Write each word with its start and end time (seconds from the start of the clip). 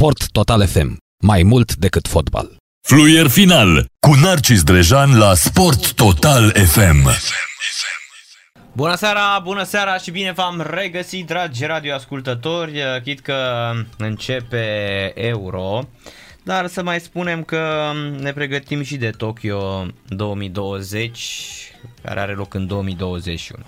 Sport 0.00 0.30
Total 0.30 0.66
FM. 0.66 0.96
Mai 1.22 1.42
mult 1.42 1.74
decât 1.74 2.08
fotbal. 2.08 2.56
Fluier 2.88 3.28
final 3.28 3.86
cu 4.06 4.14
Narcis 4.14 4.62
Drejan 4.62 5.18
la 5.18 5.34
Sport 5.34 5.92
Total 5.92 6.50
FM. 6.50 7.08
Bună 8.72 8.94
seara, 8.94 9.38
bună 9.42 9.62
seara 9.62 9.96
și 9.96 10.10
bine 10.10 10.32
v-am 10.32 10.66
regăsit, 10.70 11.26
dragi 11.26 11.64
radioascultători, 11.64 12.82
chit 13.02 13.20
că 13.20 13.70
începe 13.98 14.66
Euro, 15.14 15.88
dar 16.42 16.66
să 16.66 16.82
mai 16.82 17.00
spunem 17.00 17.42
că 17.42 17.92
ne 18.18 18.32
pregătim 18.32 18.82
și 18.82 18.96
de 18.96 19.10
Tokyo 19.10 19.86
2020, 20.08 21.18
care 22.02 22.20
are 22.20 22.32
loc 22.32 22.54
în 22.54 22.66
2021. 22.66 23.64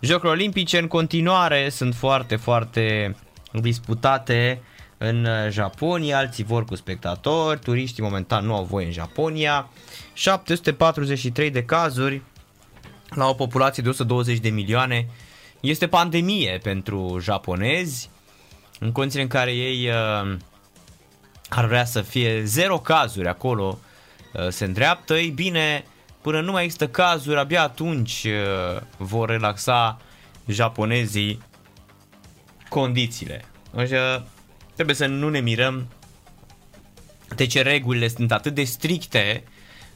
Jocurile 0.00 0.32
olimpice 0.32 0.78
în 0.78 0.86
continuare 0.86 1.68
sunt 1.68 1.94
foarte, 1.94 2.36
foarte 2.36 3.16
disputate 3.52 4.62
în 5.04 5.28
Japonia, 5.50 6.18
alții 6.18 6.44
vor 6.44 6.64
cu 6.64 6.74
spectatori, 6.74 7.58
turiștii 7.58 8.02
momentan 8.02 8.46
nu 8.46 8.54
au 8.54 8.64
voie 8.64 8.86
în 8.86 8.92
Japonia, 8.92 9.68
743 10.12 11.50
de 11.50 11.64
cazuri 11.64 12.22
la 13.08 13.28
o 13.28 13.34
populație 13.34 13.82
de 13.82 13.88
120 13.88 14.38
de 14.38 14.48
milioane. 14.48 15.08
Este 15.60 15.86
pandemie 15.86 16.60
pentru 16.62 17.18
japonezi, 17.20 18.10
în 18.78 18.92
condiții 18.92 19.22
în 19.22 19.28
care 19.28 19.52
ei 19.52 19.88
uh, 19.88 20.36
ar 21.48 21.66
vrea 21.66 21.84
să 21.84 22.00
fie 22.00 22.44
zero 22.44 22.78
cazuri 22.78 23.28
acolo 23.28 23.78
uh, 24.32 24.48
se 24.48 24.64
îndreaptă, 24.64 25.14
ei 25.14 25.30
bine, 25.30 25.84
până 26.20 26.40
nu 26.40 26.52
mai 26.52 26.62
există 26.62 26.88
cazuri, 26.88 27.38
abia 27.38 27.62
atunci 27.62 28.24
uh, 28.24 28.80
vor 28.96 29.28
relaxa 29.28 30.00
japonezii 30.46 31.42
condițiile. 32.68 33.44
Așa, 33.76 34.26
trebuie 34.74 34.96
să 34.96 35.06
nu 35.06 35.28
ne 35.28 35.40
mirăm 35.40 35.88
de 37.34 37.46
ce 37.46 37.62
regulile 37.62 38.08
sunt 38.08 38.32
atât 38.32 38.54
de 38.54 38.64
stricte 38.64 39.44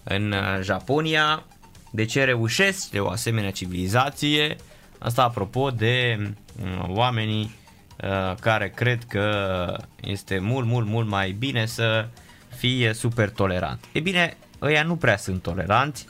în 0.03 0.33
uh, 0.33 0.63
Japonia, 0.63 1.45
de 1.91 2.05
ce 2.05 2.25
reușesc 2.25 2.91
de 2.91 3.01
o 3.01 3.09
asemenea 3.09 3.51
civilizație. 3.51 4.57
Asta 4.99 5.23
apropo 5.23 5.71
de 5.71 6.19
uh, 6.63 6.85
oamenii 6.89 7.55
uh, 8.03 8.35
care 8.41 8.69
cred 8.69 9.05
că 9.05 9.67
este 10.01 10.39
mult, 10.39 10.67
mult, 10.67 10.87
mult 10.87 11.09
mai 11.09 11.31
bine 11.31 11.67
să 11.67 12.09
fie 12.57 12.93
super 12.93 13.31
tolerant. 13.31 13.85
E 13.93 14.01
bine, 14.01 14.37
ăia 14.63 14.83
nu 14.83 14.97
prea 14.97 15.17
sunt 15.17 15.43
toleranți, 15.43 16.07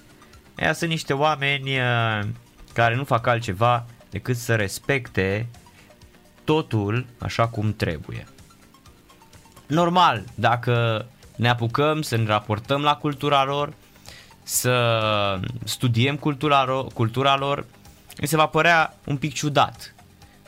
ăia 0.62 0.72
sunt 0.72 0.90
niște 0.90 1.12
oameni 1.12 1.70
care 2.72 2.94
nu 2.94 3.04
fac 3.04 3.26
altceva 3.26 3.86
decât 4.10 4.36
să 4.36 4.54
respecte 4.54 5.46
totul 6.44 7.06
așa 7.18 7.48
cum 7.48 7.74
trebuie. 7.74 8.26
Normal, 9.66 10.24
dacă 10.34 11.06
ne 11.36 11.48
apucăm 11.48 12.02
să 12.02 12.16
ne 12.16 12.24
raportăm 12.24 12.82
la 12.82 12.96
cultura 12.96 13.44
lor, 13.44 13.72
să 14.42 15.40
studiem 15.64 16.16
cultura, 16.16 16.64
lor, 16.64 16.86
cultura 16.86 17.36
lor, 17.36 17.66
mi 18.20 18.26
se 18.26 18.36
va 18.36 18.46
părea 18.46 18.94
un 19.06 19.16
pic 19.16 19.34
ciudat. 19.34 19.94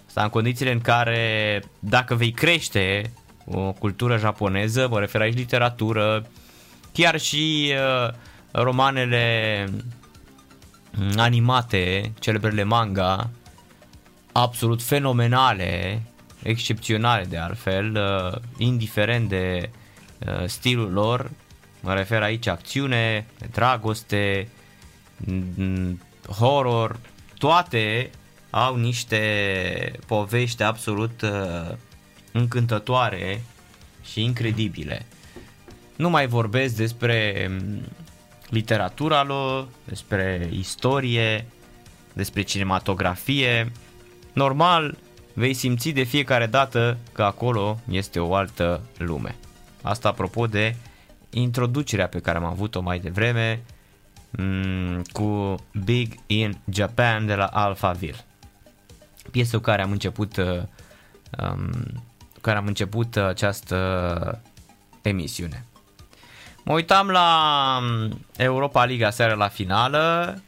Asta 0.07 0.23
în 0.23 0.29
condițiile 0.29 0.73
în 0.73 0.81
care 0.81 1.63
dacă 1.79 2.15
vei 2.15 2.31
crește 2.31 3.13
o 3.45 3.73
cultură 3.73 4.17
japoneză, 4.17 4.89
mă 4.89 4.99
refer 4.99 5.21
aici 5.21 5.35
literatură, 5.35 6.27
chiar 6.93 7.21
și 7.21 7.73
uh, 7.73 8.15
romanele 8.51 9.65
animate, 11.17 12.13
celebrele 12.19 12.63
manga, 12.63 13.31
absolut 14.33 14.83
fenomenale, 14.83 16.03
excepționale 16.43 17.25
de 17.25 17.37
altfel, 17.37 17.97
uh, 17.97 18.41
indiferent 18.57 19.29
de 19.29 19.71
uh, 20.19 20.47
stilul 20.47 20.93
lor, 20.93 21.31
mă 21.81 21.95
refer 21.95 22.23
aici 22.23 22.47
acțiune, 22.47 23.27
dragoste, 23.51 24.49
horror, 26.39 26.99
toate 27.39 28.11
au 28.51 28.77
niște 28.77 29.93
povești 30.07 30.63
absolut 30.63 31.23
uh, 31.23 31.75
încântătoare 32.33 33.43
și 34.13 34.23
incredibile. 34.23 35.07
Nu 35.97 36.11
mai 36.11 36.27
vorbesc 36.27 36.77
despre 36.77 37.49
um, 37.51 37.83
literatura 38.49 39.23
lor, 39.23 39.69
despre 39.85 40.49
istorie, 40.53 41.47
despre 42.13 42.43
cinematografie. 42.43 43.73
Normal, 44.33 44.97
vei 45.39 45.55
simți 45.55 45.89
de 45.91 46.03
fiecare 46.03 46.47
dată 46.47 46.99
că 47.13 47.23
acolo 47.23 47.81
este 47.91 48.21
o 48.21 48.35
altă 48.35 48.81
lume. 48.97 49.37
Asta 49.83 50.09
apropo 50.09 50.47
de 50.47 50.77
introducerea 51.31 52.09
pe 52.09 52.19
care 52.19 52.39
am 52.39 52.45
avut-o 52.45 52.81
mai 52.81 52.99
devreme 52.99 53.63
mm, 54.31 55.03
cu 55.13 55.55
Big 55.85 56.15
in 56.27 56.59
Japan 56.73 57.27
de 57.27 57.35
la 57.35 57.45
Alphaville. 57.45 58.25
Piesă 59.31 59.57
cu 59.57 59.63
care 59.63 59.83
am 59.83 59.91
început 59.91 60.37
uh, 60.37 60.63
um, 61.41 61.71
cu 62.33 62.41
care 62.41 62.59
am 62.59 62.67
început 62.67 63.17
această 63.17 64.43
emisiune. 65.03 65.65
Mă 66.65 66.73
uitam 66.73 67.09
la 67.09 67.79
um, 67.81 68.21
Europa 68.37 68.85
Liga 68.85 69.11
seara 69.11 69.35
la 69.35 69.49
finală 69.49 70.43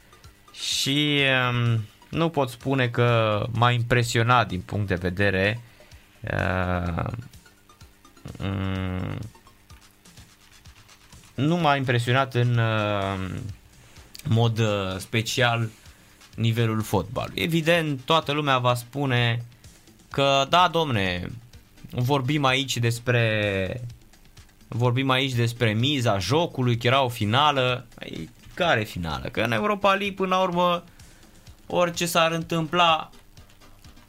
și 0.53 1.21
um, 1.51 1.81
nu 2.11 2.29
pot 2.29 2.49
spune 2.49 2.89
că 2.89 3.43
m-a 3.53 3.71
impresionat 3.71 4.49
din 4.49 4.61
punct 4.61 4.87
de 4.87 4.95
vedere 4.95 5.61
uh, 6.21 7.05
um, 8.43 9.19
nu 11.35 11.57
m-a 11.57 11.77
impresionat 11.77 12.35
în 12.35 12.59
uh, 12.59 13.31
mod 14.25 14.59
uh, 14.59 14.97
special 14.99 15.69
nivelul 16.37 16.83
fotbalului. 16.83 17.43
Evident, 17.43 18.01
toată 18.01 18.33
lumea 18.33 18.59
va 18.59 18.75
spune 18.75 19.45
că 20.11 20.47
da, 20.49 20.69
domne, 20.73 21.31
vorbim 21.91 22.45
aici 22.45 22.77
despre 22.77 23.85
vorbim 24.69 25.11
aici 25.11 25.33
despre 25.33 25.73
miza 25.73 26.19
jocului, 26.19 26.77
că 26.77 26.87
era 26.87 27.03
o 27.03 27.09
finală. 27.09 27.87
Ei, 27.99 28.31
care 28.55 28.85
finală? 28.85 29.29
Că 29.29 29.41
în 29.41 29.53
Europa 29.53 29.89
League, 29.89 30.13
până 30.13 30.35
la 30.35 30.43
urmă, 30.43 30.85
orice 31.71 32.07
s-ar 32.07 32.33
întâmpla, 32.33 33.11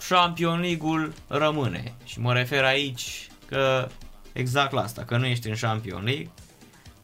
Champion 0.09 0.59
League-ul 0.59 1.13
rămâne. 1.27 1.93
Și 2.03 2.19
mă 2.19 2.33
refer 2.33 2.63
aici 2.63 3.27
că 3.45 3.87
exact 4.33 4.71
la 4.71 4.81
asta, 4.81 5.03
că 5.03 5.17
nu 5.17 5.25
ești 5.25 5.49
în 5.49 5.55
Champion 5.61 6.03
League, 6.03 6.31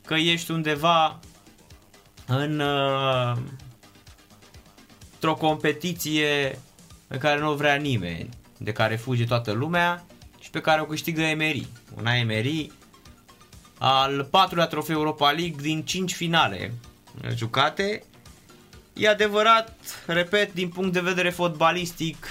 că 0.05 0.13
ești 0.13 0.51
undeva 0.51 1.19
în 2.25 2.59
uh, 2.59 3.37
într-o 5.13 5.35
competiție 5.35 6.59
pe 7.07 7.17
care 7.17 7.39
nu 7.39 7.51
o 7.51 7.55
vrea 7.55 7.75
nimeni, 7.75 8.29
de 8.57 8.71
care 8.71 8.95
fuge 8.95 9.25
toată 9.25 9.51
lumea 9.51 10.05
și 10.39 10.49
pe 10.49 10.61
care 10.61 10.81
o 10.81 10.85
câștigă 10.85 11.21
Emery. 11.21 11.67
Una 11.97 12.15
Emery 12.15 12.71
al 13.77 14.23
patrulea 14.23 14.65
trofeu 14.65 14.95
Europa 14.95 15.31
League 15.31 15.55
din 15.61 15.83
5 15.83 16.13
finale 16.13 16.73
jucate. 17.35 18.03
E 18.99 19.07
adevărat, 19.07 19.73
repet, 20.05 20.53
din 20.53 20.69
punct 20.69 20.93
de 20.93 20.99
vedere 20.99 21.29
fotbalistic 21.29 22.25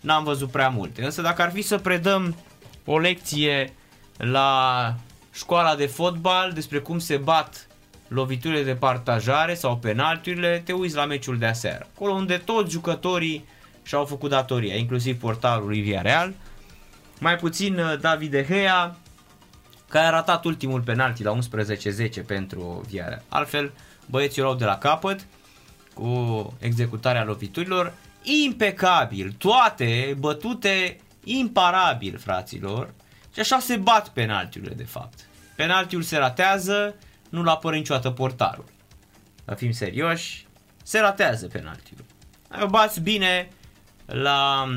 n-am 0.00 0.24
văzut 0.24 0.50
prea 0.50 0.68
multe. 0.68 1.04
Însă 1.04 1.22
dacă 1.22 1.42
ar 1.42 1.50
fi 1.50 1.62
să 1.62 1.78
predăm 1.78 2.36
o 2.84 2.98
lecție 2.98 3.72
la 4.16 4.94
școala 5.32 5.74
de 5.74 5.86
fotbal 5.86 6.52
despre 6.52 6.78
cum 6.78 6.98
se 6.98 7.16
bat 7.16 7.66
loviturile 8.08 8.62
de 8.62 8.74
partajare 8.74 9.54
sau 9.54 9.76
penalturile, 9.76 10.62
te 10.64 10.72
uiți 10.72 10.94
la 10.94 11.04
meciul 11.04 11.38
de 11.38 11.46
aseară. 11.46 11.86
Acolo 11.94 12.12
unde 12.12 12.36
toți 12.36 12.70
jucătorii 12.70 13.44
și-au 13.82 14.04
făcut 14.04 14.30
datoria, 14.30 14.74
inclusiv 14.74 15.20
portarul 15.20 15.66
lui 15.66 15.98
Real. 16.02 16.34
Mai 17.20 17.36
puțin 17.36 17.78
uh, 17.78 17.98
David 18.00 18.30
De 18.30 18.46
Gea, 18.48 18.96
care 19.88 20.06
a 20.06 20.10
ratat 20.10 20.44
ultimul 20.44 20.80
penalti 20.80 21.22
la 21.22 21.38
11-10 21.38 22.26
pentru 22.26 22.84
Villarreal. 22.88 23.22
Altfel, 23.28 23.72
băieții 24.06 24.42
luau 24.42 24.54
de 24.54 24.64
la 24.64 24.78
capăt 24.78 25.26
cu 25.94 26.52
executarea 26.60 27.24
loviturilor. 27.24 27.92
Impecabil, 28.22 29.34
toate 29.38 30.16
bătute 30.18 31.00
imparabil, 31.24 32.18
fraților. 32.18 32.94
Și 33.32 33.40
așa 33.40 33.58
se 33.58 33.76
bat 33.76 34.08
penaltiurile, 34.08 34.74
de 34.74 34.84
fapt. 34.84 35.18
Penaltiul 35.56 36.02
se 36.02 36.16
ratează, 36.16 36.94
nu-l 37.28 37.48
apără 37.48 37.76
niciodată 37.76 38.10
portarul. 38.10 38.64
Să 39.44 39.54
fim 39.54 39.72
serioși, 39.72 40.46
se 40.82 40.98
ratează 40.98 41.46
penaltiul. 41.46 42.04
O 42.62 42.66
bați 42.66 43.00
bine 43.00 43.48
la 44.06 44.68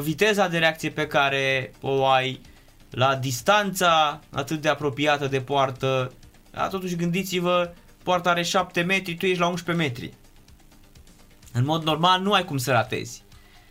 viteza 0.00 0.48
de 0.48 0.58
reacție 0.58 0.90
pe 0.90 1.06
care 1.06 1.72
o 1.80 2.06
ai, 2.06 2.40
la 2.90 3.16
distanța 3.16 4.20
atât 4.30 4.60
de 4.60 4.68
apropiată 4.68 5.26
de 5.26 5.40
poartă. 5.40 6.12
Dar 6.50 6.68
totuși 6.68 6.96
gândiți-vă, 6.96 7.72
poarta 8.02 8.30
are 8.30 8.42
7 8.42 8.82
metri, 8.82 9.14
tu 9.14 9.26
ești 9.26 9.40
la 9.40 9.46
11 9.46 9.84
metri. 9.84 10.12
În 11.52 11.64
mod 11.64 11.82
normal 11.82 12.20
nu 12.20 12.32
ai 12.32 12.44
cum 12.44 12.56
să 12.56 12.72
ratezi. 12.72 13.22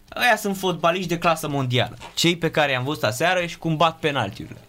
Aia 0.09 0.35
sunt 0.35 0.57
fotbaliști 0.57 1.07
de 1.07 1.17
clasă 1.17 1.47
mondială. 1.47 1.97
Cei 2.13 2.37
pe 2.37 2.51
care 2.51 2.71
i-am 2.71 2.83
văzut 2.83 3.03
aseară 3.03 3.45
și 3.45 3.57
cum 3.57 3.75
bat 3.75 3.99
penaltiurile. 3.99 4.59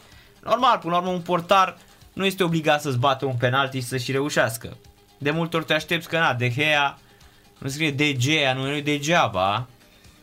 Normal, 0.45 0.79
până 0.79 0.93
la 0.93 1.01
urmă 1.01 1.13
un 1.13 1.21
portar 1.21 1.77
nu 2.13 2.27
este 2.27 2.43
obligat 2.43 2.81
să-ți 2.81 2.99
bată 2.99 3.25
un 3.25 3.37
penalti 3.37 3.81
să 3.81 3.97
și 3.97 4.13
reușească. 4.13 4.77
De 5.19 5.31
multe 5.31 5.57
ori 5.57 5.65
te 5.65 5.75
aștepți 5.75 6.09
că 6.09 6.19
na, 6.19 6.35
De 6.35 6.49
Gea, 6.49 6.99
nu 7.59 7.69
scrie 7.69 7.91
De 7.91 8.17
Gea, 8.17 8.53
nu 8.53 8.71
e 8.71 8.81
degeaba. 8.81 9.67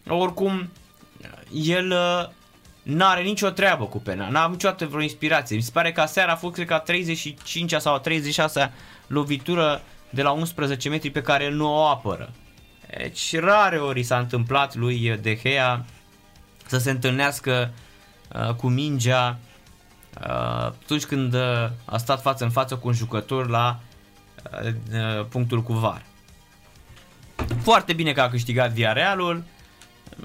Oricum, 0.08 0.72
el 1.52 1.92
uh, 1.92 2.30
n-are 2.84 3.22
nicio 3.22 3.50
treabă 3.50 3.86
cu 3.86 3.98
pena, 3.98 4.30
n-a 4.30 4.48
niciodată 4.48 4.86
vreo 4.86 5.02
inspirație. 5.02 5.56
Mi 5.56 5.62
se 5.62 5.72
pare 5.74 5.92
că 5.92 6.06
seara 6.06 6.32
a 6.32 6.36
fost, 6.36 6.54
cred 6.54 6.68
că, 6.68 6.74
a 6.74 6.80
35 6.80 7.74
sau 7.74 7.94
a 7.94 8.00
36 8.00 8.72
lovitură 9.08 9.82
de 10.10 10.22
la 10.22 10.32
11 10.32 10.90
metri 10.90 11.10
pe 11.10 11.22
care 11.22 11.44
el 11.44 11.54
nu 11.54 11.74
o 11.74 11.86
apără. 11.86 12.30
Deci 12.98 13.40
rare 13.40 13.78
ori 13.78 14.04
s-a 14.04 14.18
întâmplat 14.18 14.76
lui 14.76 15.18
De 15.22 15.36
Gea 15.36 15.86
să 16.66 16.78
se 16.78 16.92
întâlnească 16.92 17.72
uh, 18.34 18.54
cu 18.54 18.68
mingea 18.68 19.40
uh, 20.22 20.66
atunci 20.84 21.06
când 21.06 21.34
uh, 21.34 21.70
a 21.86 21.98
stat 21.98 22.22
față 22.22 22.44
în 22.44 22.50
față 22.50 22.76
cu 22.76 22.88
un 22.88 22.94
jucător 22.94 23.50
la 23.50 23.80
uh, 24.64 24.74
uh, 24.94 25.26
punctul 25.30 25.62
cu 25.62 25.74
var. 25.74 26.02
Foarte 27.62 27.94
bine 27.94 28.12
că 28.12 28.22
a 28.22 28.30
câștigat 28.30 28.72
Villarrealul. 28.72 29.44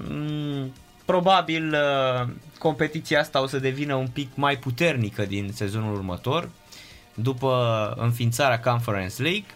Mm, 0.09 0.73
probabil 1.05 1.75
uh, 1.75 2.29
competiția 2.59 3.20
asta 3.20 3.43
o 3.43 3.47
să 3.47 3.59
devină 3.59 3.94
un 3.94 4.09
pic 4.09 4.31
mai 4.35 4.56
puternică 4.56 5.25
din 5.25 5.50
sezonul 5.53 5.94
următor 5.94 6.49
după 7.14 7.94
înființarea 7.99 8.61
Conference 8.61 9.23
League. 9.23 9.47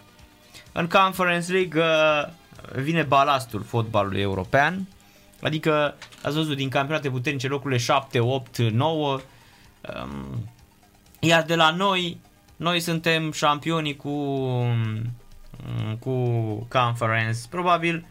În 0.71 0.87
Conference 0.87 1.51
League 1.51 1.81
uh, 1.81 2.27
vine 2.75 3.03
balastul 3.03 3.63
fotbalului 3.63 4.21
european, 4.21 4.87
adică 5.41 5.95
ați 6.23 6.35
văzut 6.35 6.55
din 6.55 6.69
campionate 6.69 7.09
puternice 7.09 7.47
locurile 7.47 7.79
7, 7.79 8.19
8, 8.19 8.57
9, 8.57 9.19
iar 11.19 11.43
de 11.43 11.55
la 11.55 11.71
noi, 11.71 12.19
noi 12.55 12.79
suntem 12.79 13.31
șampioni 13.31 13.95
cu, 13.95 14.13
cu 15.99 16.13
Conference, 16.69 17.39
probabil 17.49 18.05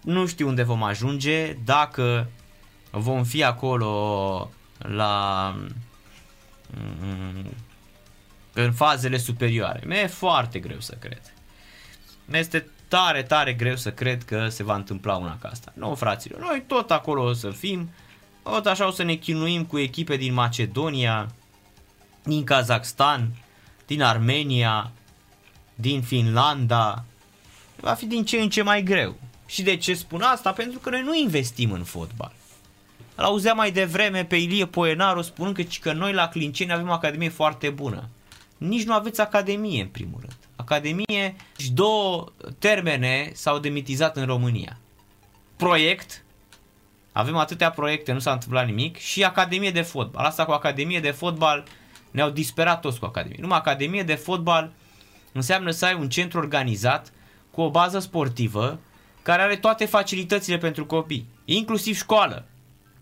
nu 0.00 0.26
știu 0.26 0.48
unde 0.48 0.62
vom 0.62 0.82
ajunge, 0.82 1.52
dacă 1.64 2.30
vom 2.90 3.24
fi 3.24 3.44
acolo 3.44 4.50
la 4.78 5.54
în 8.52 8.72
fazele 8.72 9.16
superioare. 9.16 9.82
Mi-e 9.86 10.06
foarte 10.06 10.58
greu 10.58 10.80
să 10.80 10.96
cred. 10.98 11.32
Este 12.32 12.66
tare, 12.90 13.22
tare 13.22 13.52
greu 13.52 13.76
să 13.76 13.92
cred 13.92 14.24
că 14.24 14.48
se 14.48 14.62
va 14.62 14.74
întâmpla 14.74 15.16
una 15.16 15.38
ca 15.40 15.48
asta. 15.48 15.72
Nu, 15.74 15.94
fraților, 15.94 16.40
noi 16.40 16.64
tot 16.66 16.90
acolo 16.90 17.22
o 17.22 17.32
să 17.32 17.50
fim, 17.50 17.90
tot 18.42 18.66
așa 18.66 18.86
o 18.86 18.90
să 18.90 19.02
ne 19.02 19.14
chinuim 19.14 19.64
cu 19.64 19.78
echipe 19.78 20.16
din 20.16 20.32
Macedonia, 20.32 21.30
din 22.22 22.44
Kazakhstan, 22.44 23.28
din 23.86 24.02
Armenia, 24.02 24.90
din 25.74 26.02
Finlanda. 26.02 27.04
Va 27.76 27.92
fi 27.92 28.06
din 28.06 28.24
ce 28.24 28.40
în 28.40 28.48
ce 28.48 28.62
mai 28.62 28.82
greu. 28.82 29.16
Și 29.46 29.62
de 29.62 29.76
ce 29.76 29.94
spun 29.94 30.22
asta? 30.22 30.52
Pentru 30.52 30.78
că 30.78 30.90
noi 30.90 31.02
nu 31.02 31.16
investim 31.16 31.72
în 31.72 31.84
fotbal. 31.84 32.32
Îl 33.14 33.24
auzeam 33.24 33.56
mai 33.56 33.70
devreme 33.70 34.24
pe 34.24 34.36
Ilie 34.36 34.66
Poenaru 34.66 35.22
spunând 35.22 35.54
că, 35.54 35.62
că 35.80 35.92
noi 35.92 36.12
la 36.12 36.28
Clinceni 36.28 36.72
avem 36.72 36.88
o 36.88 36.92
academie 36.92 37.28
foarte 37.28 37.70
bună. 37.70 38.08
Nici 38.56 38.84
nu 38.84 38.92
aveți 38.92 39.20
academie 39.20 39.82
în 39.82 39.88
primul 39.88 40.20
rând. 40.20 40.39
Academie 40.70 41.36
și 41.56 41.70
două 41.72 42.32
termene 42.58 43.30
s-au 43.34 43.58
demitizat 43.58 44.16
în 44.16 44.26
România. 44.26 44.78
Proiect, 45.56 46.24
avem 47.12 47.36
atâtea 47.36 47.70
proiecte, 47.70 48.12
nu 48.12 48.18
s-a 48.18 48.32
întâmplat 48.32 48.66
nimic, 48.66 48.96
și 48.96 49.24
Academie 49.24 49.70
de 49.70 49.82
fotbal. 49.82 50.24
Asta 50.24 50.44
cu 50.44 50.50
Academie 50.50 51.00
de 51.00 51.10
fotbal 51.10 51.64
ne-au 52.10 52.30
disperat 52.30 52.80
toți 52.80 52.98
cu 52.98 53.04
Academie. 53.04 53.38
Numai 53.40 53.58
Academie 53.58 54.02
de 54.02 54.14
fotbal 54.14 54.72
înseamnă 55.32 55.70
să 55.70 55.84
ai 55.84 55.94
un 55.94 56.08
centru 56.08 56.38
organizat 56.38 57.12
cu 57.50 57.60
o 57.60 57.70
bază 57.70 57.98
sportivă 57.98 58.78
care 59.22 59.42
are 59.42 59.56
toate 59.56 59.84
facilitățile 59.84 60.58
pentru 60.58 60.86
copii, 60.86 61.28
inclusiv 61.44 61.96
școală. 61.96 62.46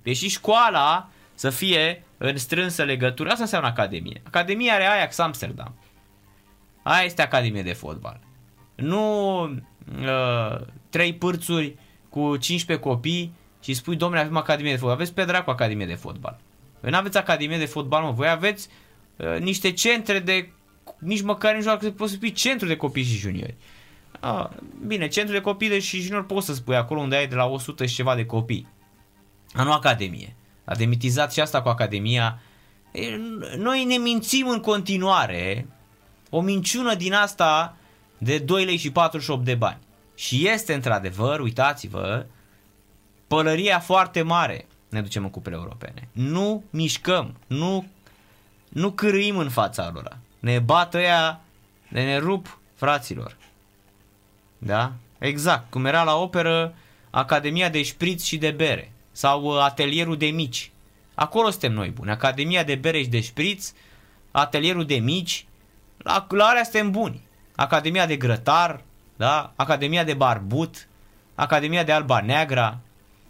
Deși 0.02 0.28
școala 0.28 1.08
să 1.34 1.50
fie 1.50 2.04
în 2.18 2.36
strânsă 2.36 2.82
legătură, 2.82 3.30
asta 3.30 3.42
înseamnă 3.42 3.68
Academie. 3.68 4.22
Academia 4.24 4.74
are 4.74 4.84
Ajax 4.84 5.18
Amsterdam. 5.18 5.74
Aia 6.88 7.04
este 7.04 7.22
Academie 7.22 7.62
de 7.62 7.72
fotbal. 7.72 8.20
Nu 8.74 9.42
uh, 9.42 10.60
trei 10.90 11.14
pârțuri 11.14 11.76
cu 12.08 12.36
15 12.36 12.86
copii 12.86 13.32
și 13.62 13.74
spui, 13.74 13.96
domnule, 13.96 14.20
avem 14.20 14.36
Academie 14.36 14.70
de 14.70 14.76
fotbal. 14.76 14.96
Aveți 14.96 15.14
pe 15.14 15.24
dracu 15.24 15.50
Academie 15.50 15.86
de 15.86 15.94
fotbal. 15.94 16.40
Voi 16.80 16.90
nu 16.90 16.96
aveți 16.96 17.16
Academie 17.16 17.58
de 17.58 17.64
fotbal, 17.64 18.02
mă. 18.02 18.10
Voi 18.10 18.28
aveți 18.28 18.68
uh, 19.16 19.38
niște 19.38 19.72
centre 19.72 20.18
de... 20.18 20.50
Nici 20.98 21.22
măcar 21.22 21.54
nici 21.54 21.64
nu 21.64 21.90
poți 21.90 22.10
să 22.10 22.16
spui 22.16 22.32
centru 22.32 22.66
de 22.66 22.76
copii 22.76 23.04
și 23.04 23.16
juniori. 23.16 23.56
Ah, 24.20 24.46
bine, 24.86 25.08
centru 25.08 25.34
de 25.34 25.40
copii 25.40 25.68
de 25.68 25.78
și 25.78 26.00
juniori 26.00 26.26
poți 26.26 26.46
să 26.46 26.54
spui 26.54 26.76
acolo 26.76 27.00
unde 27.00 27.16
ai 27.16 27.26
de 27.26 27.34
la 27.34 27.46
100 27.46 27.86
și 27.86 27.94
ceva 27.94 28.14
de 28.14 28.26
copii. 28.26 28.66
A 29.52 29.62
nu 29.62 29.72
Academie. 29.72 30.36
A 30.64 30.74
demitizat 30.74 31.32
și 31.32 31.40
asta 31.40 31.62
cu 31.62 31.68
Academia. 31.68 32.40
Noi 33.56 33.84
ne 33.84 33.96
mințim 33.96 34.48
în 34.48 34.60
continuare 34.60 35.66
o 36.30 36.40
minciună 36.40 36.94
din 36.94 37.12
asta 37.12 37.76
de 38.18 38.38
2 38.38 38.64
lei 38.64 38.76
și 38.76 38.90
48 38.90 39.44
de 39.44 39.54
bani. 39.54 39.78
Și 40.14 40.48
este 40.48 40.74
într-adevăr, 40.74 41.40
uitați-vă, 41.40 42.26
pălăria 43.26 43.78
foarte 43.78 44.22
mare 44.22 44.66
ne 44.88 45.02
ducem 45.02 45.24
în 45.24 45.30
cupele 45.30 45.56
europene. 45.56 46.08
Nu 46.12 46.64
mișcăm, 46.70 47.36
nu, 47.46 47.86
nu 48.68 48.90
cârâim 48.90 49.36
în 49.36 49.48
fața 49.48 49.90
lor. 49.94 50.18
Ne 50.38 50.58
bat 50.58 50.94
ăia, 50.94 51.40
ne, 51.88 52.04
ne 52.04 52.18
rup 52.18 52.60
fraților. 52.74 53.36
Da? 54.58 54.92
Exact, 55.18 55.70
cum 55.70 55.84
era 55.84 56.02
la 56.02 56.16
operă 56.16 56.74
Academia 57.10 57.68
de 57.68 57.82
Șpriț 57.82 58.22
și 58.22 58.36
de 58.36 58.50
Bere 58.50 58.92
sau 59.12 59.42
uh, 59.42 59.60
Atelierul 59.60 60.16
de 60.16 60.26
Mici. 60.26 60.70
Acolo 61.14 61.50
suntem 61.50 61.72
noi 61.72 61.88
buni. 61.88 62.10
Academia 62.10 62.62
de 62.62 62.74
Bere 62.74 63.02
și 63.02 63.08
de 63.08 63.20
Șpriț, 63.20 63.72
Atelierul 64.30 64.84
de 64.84 64.94
Mici, 64.94 65.46
la, 65.98 66.26
la 66.28 66.44
alea 66.44 66.62
suntem 66.62 66.90
buni. 66.90 67.22
Academia 67.56 68.06
de 68.06 68.16
Grătar, 68.16 68.80
da? 69.16 69.52
Academia 69.56 70.04
de 70.04 70.14
Barbut, 70.14 70.88
Academia 71.34 71.82
de 71.82 71.92
Alba 71.92 72.20
Neagra, 72.20 72.78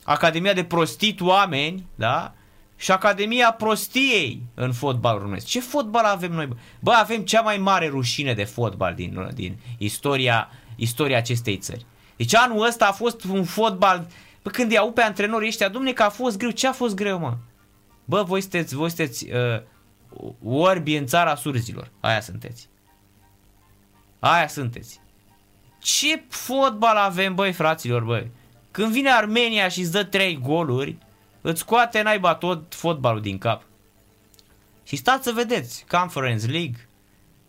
Academia 0.05 0.53
de 0.53 0.65
Prostit 0.65 1.21
Oameni, 1.21 1.87
da? 1.95 2.33
Și 2.77 2.91
Academia 2.91 3.53
Prostiei 3.53 4.43
în 4.55 4.73
fotbal 4.73 5.19
românesc. 5.19 5.47
Ce 5.47 5.61
fotbal 5.61 6.05
avem 6.05 6.33
noi? 6.33 6.49
Bă, 6.81 6.93
avem 6.93 7.21
cea 7.21 7.41
mai 7.41 7.57
mare 7.57 7.89
rușine 7.89 8.35
de 8.35 8.45
fotbal 8.45 8.95
din, 8.95 9.31
din 9.35 9.59
istoria, 9.79 10.51
istoria 10.77 11.17
acestei 11.17 11.57
țări. 11.57 11.87
Deci 12.17 12.35
anul 12.35 12.67
ăsta 12.67 12.87
a 12.87 12.93
fost 12.93 13.25
un 13.25 13.45
fotbal... 13.45 14.07
Bă, 14.43 14.51
când 14.51 14.73
iau 14.73 14.93
pe 14.93 15.03
antrenorii 15.03 15.49
ăștia, 15.49 15.69
domne, 15.69 15.93
că 15.93 16.03
a 16.03 16.09
fost 16.09 16.39
greu. 16.39 16.51
Ce 16.51 16.67
a 16.67 16.73
fost 16.73 16.95
greu, 16.95 17.19
mă? 17.19 17.37
Bă, 18.05 18.23
voi 18.23 18.41
sunteți, 18.41 18.75
voi 18.75 18.89
sunteți 18.89 19.31
uh, 19.31 19.63
orbi 20.45 20.97
în 20.97 21.07
țara 21.07 21.35
surzilor. 21.35 21.91
Aia 22.01 22.21
sunteți. 22.21 22.69
Aia 24.19 24.49
sunteți. 24.49 25.01
Ce 25.83 26.25
fotbal 26.29 26.97
avem, 26.97 27.35
băi, 27.35 27.53
fraților, 27.53 28.03
băi? 28.03 28.31
Când 28.71 28.93
vine 28.93 29.11
Armenia 29.11 29.69
și 29.69 29.81
îți 29.81 29.93
dă 29.93 30.05
3 30.05 30.39
goluri, 30.43 30.97
îți 31.41 31.61
scoate 31.61 32.03
naiba 32.03 32.35
tot 32.35 32.75
fotbalul 32.75 33.21
din 33.21 33.39
cap. 33.39 33.63
Și 34.85 34.97
stați 34.97 35.25
să 35.25 35.33
vedeți, 35.33 35.85
Conference 35.89 36.47
League 36.47 36.89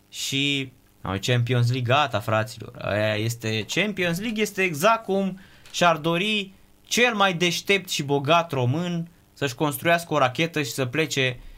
și 0.08 0.72
Champions 1.20 1.70
League, 1.70 1.94
gata, 1.94 2.20
fraților. 2.20 2.76
Aia 2.80 3.14
este, 3.14 3.64
Champions 3.68 4.20
League 4.20 4.42
este 4.42 4.62
exact 4.62 5.04
cum 5.04 5.40
și-ar 5.70 5.96
dori 5.96 6.52
cel 6.82 7.14
mai 7.14 7.34
deștept 7.34 7.88
și 7.88 8.02
bogat 8.02 8.52
român 8.52 9.08
să-și 9.32 9.54
construiască 9.54 10.14
o 10.14 10.18
rachetă 10.18 10.62
și 10.62 10.70
să 10.70 10.86
plece 10.86 11.36
uh, 11.38 11.49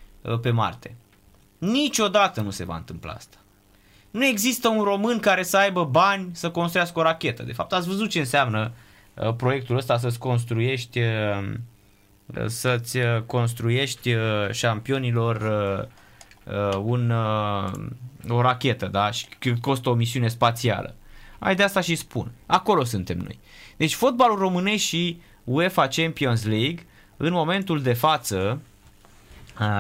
pe 0.43 0.51
Marte. 0.51 0.97
Niciodată 1.59 2.41
nu 2.41 2.51
se 2.51 2.65
va 2.65 2.77
întâmpla 2.77 3.13
asta. 3.13 3.37
Nu 4.11 4.27
există 4.27 4.69
un 4.69 4.83
român 4.83 5.19
care 5.19 5.43
să 5.43 5.57
aibă 5.57 5.85
bani 5.85 6.31
să 6.33 6.51
construiască 6.51 6.99
o 6.99 7.03
rachetă. 7.03 7.43
De 7.43 7.53
fapt, 7.53 7.73
ați 7.73 7.89
văzut 7.89 8.09
ce 8.09 8.19
înseamnă 8.19 8.73
uh, 9.15 9.35
proiectul 9.35 9.77
ăsta 9.77 9.99
să-ți 9.99 10.19
construiești 10.19 10.99
uh, 10.99 11.53
să-ți 12.47 12.99
construiești 13.27 14.15
șampionilor 14.51 15.43
un, 16.83 17.11
o 18.29 18.41
rachetă, 18.41 18.87
da? 18.87 19.11
Și 19.11 19.27
costă 19.61 19.91
o 19.91 19.95
misiune 19.95 20.29
spațială. 20.29 20.95
Hai 21.39 21.55
de 21.55 21.63
asta 21.63 21.81
și 21.81 21.95
spun. 21.95 22.33
Acolo 22.47 22.85
suntem 22.85 23.19
noi. 23.19 23.39
Deci 23.77 23.95
fotbalul 23.95 24.39
românesc 24.39 24.83
și 24.83 25.21
UEFA 25.45 25.89
Champions 25.89 26.45
League 26.45 26.87
în 27.17 27.33
momentul 27.33 27.83
de 27.83 27.93
față 27.93 28.61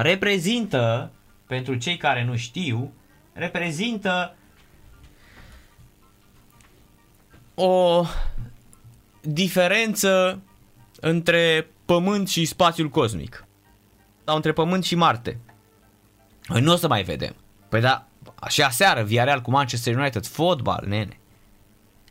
reprezintă, 0.00 1.10
pentru 1.46 1.74
cei 1.74 1.96
care 1.96 2.24
nu 2.24 2.36
știu, 2.36 2.92
reprezintă 3.32 4.34
o 7.54 8.04
diferență 9.20 10.42
între 11.00 11.66
Pământ 11.84 12.28
și 12.28 12.44
spațiul 12.44 12.88
cosmic. 12.88 13.46
Sau 14.24 14.36
între 14.36 14.52
Pământ 14.52 14.84
și 14.84 14.94
Marte. 14.94 15.38
Noi 16.46 16.60
nu 16.60 16.72
o 16.72 16.76
să 16.76 16.88
mai 16.88 17.02
vedem. 17.02 17.34
Păi 17.68 17.80
da, 17.80 18.06
și 18.48 18.62
aseară, 18.62 19.02
Villarreal 19.02 19.40
cu 19.40 19.50
Manchester 19.50 19.96
United, 19.96 20.26
fotbal, 20.26 20.84
nene. 20.86 21.18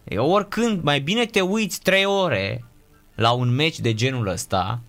E 0.03 0.17
oricând, 0.17 0.83
mai 0.83 0.99
bine 0.99 1.25
te 1.25 1.41
uiți 1.41 1.81
3 1.81 2.05
ore 2.05 2.65
la 3.15 3.31
un 3.31 3.49
meci 3.49 3.79
de 3.79 3.93
genul 3.93 4.27
ăsta, 4.27 4.81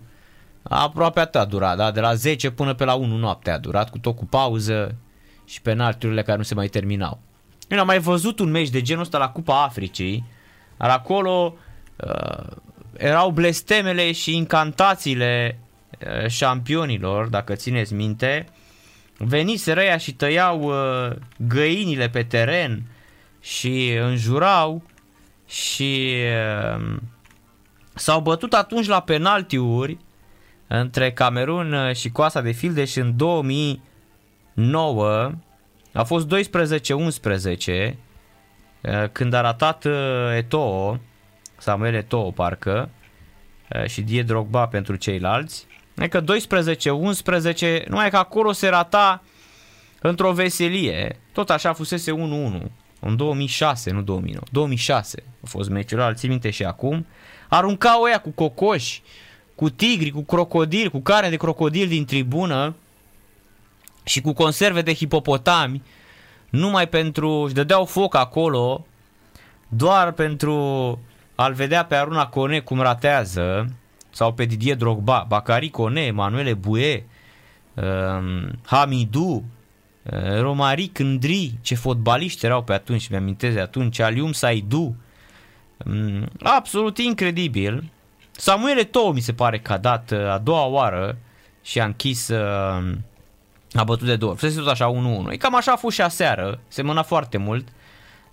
aproape 0.74 1.20
atât 1.20 1.40
a 1.40 1.44
durat, 1.44 1.76
da? 1.76 1.90
de 1.90 2.00
la 2.00 2.14
10 2.14 2.50
până 2.50 2.74
pe 2.74 2.84
la 2.84 2.94
1 2.94 3.16
noapte 3.16 3.50
a 3.50 3.58
durat, 3.58 3.90
cu 3.90 3.98
tot 3.98 4.16
cu 4.16 4.26
pauză 4.26 4.94
și 5.44 5.60
penalturile 5.60 6.22
care 6.22 6.36
nu 6.36 6.42
se 6.42 6.54
mai 6.54 6.68
terminau. 6.68 7.20
Eu 7.68 7.78
am 7.78 7.86
mai 7.86 7.98
văzut 7.98 8.38
un 8.38 8.50
meci 8.50 8.70
de 8.70 8.82
genul 8.82 9.02
ăsta 9.02 9.18
la 9.18 9.28
Cupa 9.28 9.62
Africii, 9.62 10.24
dar 10.76 10.90
acolo 10.90 11.54
uh, 11.96 12.46
erau 12.96 13.30
blestemele 13.30 14.12
și 14.12 14.36
incantațiile 14.36 15.58
uh, 16.06 16.28
șampionilor, 16.28 17.26
dacă 17.26 17.54
țineți 17.54 17.94
minte, 17.94 18.46
veniseră 19.16 19.80
ăia 19.80 19.96
și 19.96 20.14
tăiau 20.14 20.60
uh, 20.60 21.16
găinile 21.36 22.08
pe 22.08 22.22
teren 22.22 22.82
și 23.40 23.92
înjurau 24.00 24.82
și 25.46 26.14
uh, 26.76 26.96
s-au 27.94 28.20
bătut 28.20 28.52
atunci 28.52 28.86
la 28.86 29.00
penaltiuri 29.00 29.98
între 30.80 31.12
Camerun 31.12 31.72
uh, 31.72 31.94
și 31.94 32.10
Coasa 32.10 32.40
de 32.40 32.50
Fildeș 32.50 32.96
în 32.96 33.16
2009 33.16 35.32
a 35.92 36.02
fost 36.02 36.26
12-11 36.26 36.30
uh, 36.30 36.42
când 39.12 39.32
a 39.32 39.40
ratat 39.40 39.84
uh, 39.84 39.92
Eto'o, 40.36 40.98
Samuel 41.58 42.04
Eto'o 42.04 42.34
parcă, 42.34 42.88
și 43.86 44.02
Die 44.02 44.22
Drogba 44.22 44.66
pentru 44.66 44.96
ceilalți. 44.96 45.66
Adică 45.96 46.24
12-11, 46.24 46.26
numai 47.86 48.10
că 48.10 48.16
acolo 48.16 48.52
se 48.52 48.68
rata 48.68 49.22
într-o 50.00 50.32
veselie. 50.32 51.18
Tot 51.32 51.50
așa 51.50 51.72
fusese 51.72 52.12
1-1. 52.12 52.14
În 53.00 53.16
2006, 53.16 53.90
nu 53.90 54.02
2009. 54.02 54.44
2006 54.50 55.22
a 55.44 55.46
fost 55.46 55.70
meciul 55.70 55.98
ăla, 55.98 56.14
țin 56.14 56.28
minte 56.28 56.50
și 56.50 56.64
acum. 56.64 57.06
Aruncau 57.48 58.02
ăia 58.02 58.20
cu 58.20 58.30
cocoși, 58.30 59.02
cu 59.54 59.70
tigri, 59.70 60.10
cu 60.10 60.22
crocodili, 60.22 60.90
cu 60.90 61.00
carne 61.00 61.28
de 61.28 61.36
crocodil 61.36 61.88
din 61.88 62.04
tribună 62.04 62.74
și 64.04 64.20
cu 64.20 64.32
conserve 64.32 64.82
de 64.82 64.94
hipopotami, 64.94 65.82
numai 66.50 66.88
pentru, 66.88 67.30
își 67.30 67.54
dădeau 67.54 67.84
foc 67.84 68.14
acolo, 68.14 68.86
doar 69.68 70.12
pentru 70.12 70.54
a-l 71.34 71.52
vedea 71.52 71.84
pe 71.84 71.94
Aruna 71.94 72.26
Cone 72.26 72.60
cum 72.60 72.80
ratează, 72.80 73.72
sau 74.10 74.32
pe 74.32 74.44
Didier 74.44 74.76
Drogba, 74.76 75.24
Bacari 75.28 75.68
Cone, 75.68 76.10
Manuele 76.10 76.54
Bue, 76.54 77.06
um, 77.74 78.50
Hamidou, 78.64 79.44
uh, 80.02 80.40
Romari 80.40 80.86
Cândri, 80.86 81.54
ce 81.60 81.74
fotbaliști 81.74 82.44
erau 82.44 82.62
pe 82.62 82.72
atunci, 82.72 83.08
mi-amintez 83.08 83.54
de 83.54 83.60
atunci, 83.60 83.98
Alium 83.98 84.32
Saidu, 84.32 84.96
um, 85.86 86.26
absolut 86.42 86.98
incredibil. 86.98 87.90
Samuel 88.36 88.78
Eto'o 88.78 89.12
mi 89.12 89.20
se 89.20 89.32
pare 89.32 89.58
că 89.58 89.72
a 89.72 89.78
dat 89.78 90.10
uh, 90.10 90.28
a 90.28 90.38
doua 90.38 90.64
oară 90.64 91.16
și 91.62 91.80
a 91.80 91.84
închis 91.84 92.28
uh, 92.28 92.94
a 93.72 93.84
bătut 93.84 94.06
de 94.06 94.16
două 94.16 94.32
ori. 94.32 94.54
tot 94.54 94.66
așa 94.66 94.92
1-1. 95.28 95.32
E 95.32 95.36
cam 95.36 95.54
așa 95.54 95.72
a 95.72 95.76
fost 95.76 95.94
și 95.94 96.02
aseară. 96.02 96.60
Semăna 96.68 97.02
foarte 97.02 97.36
mult. 97.36 97.68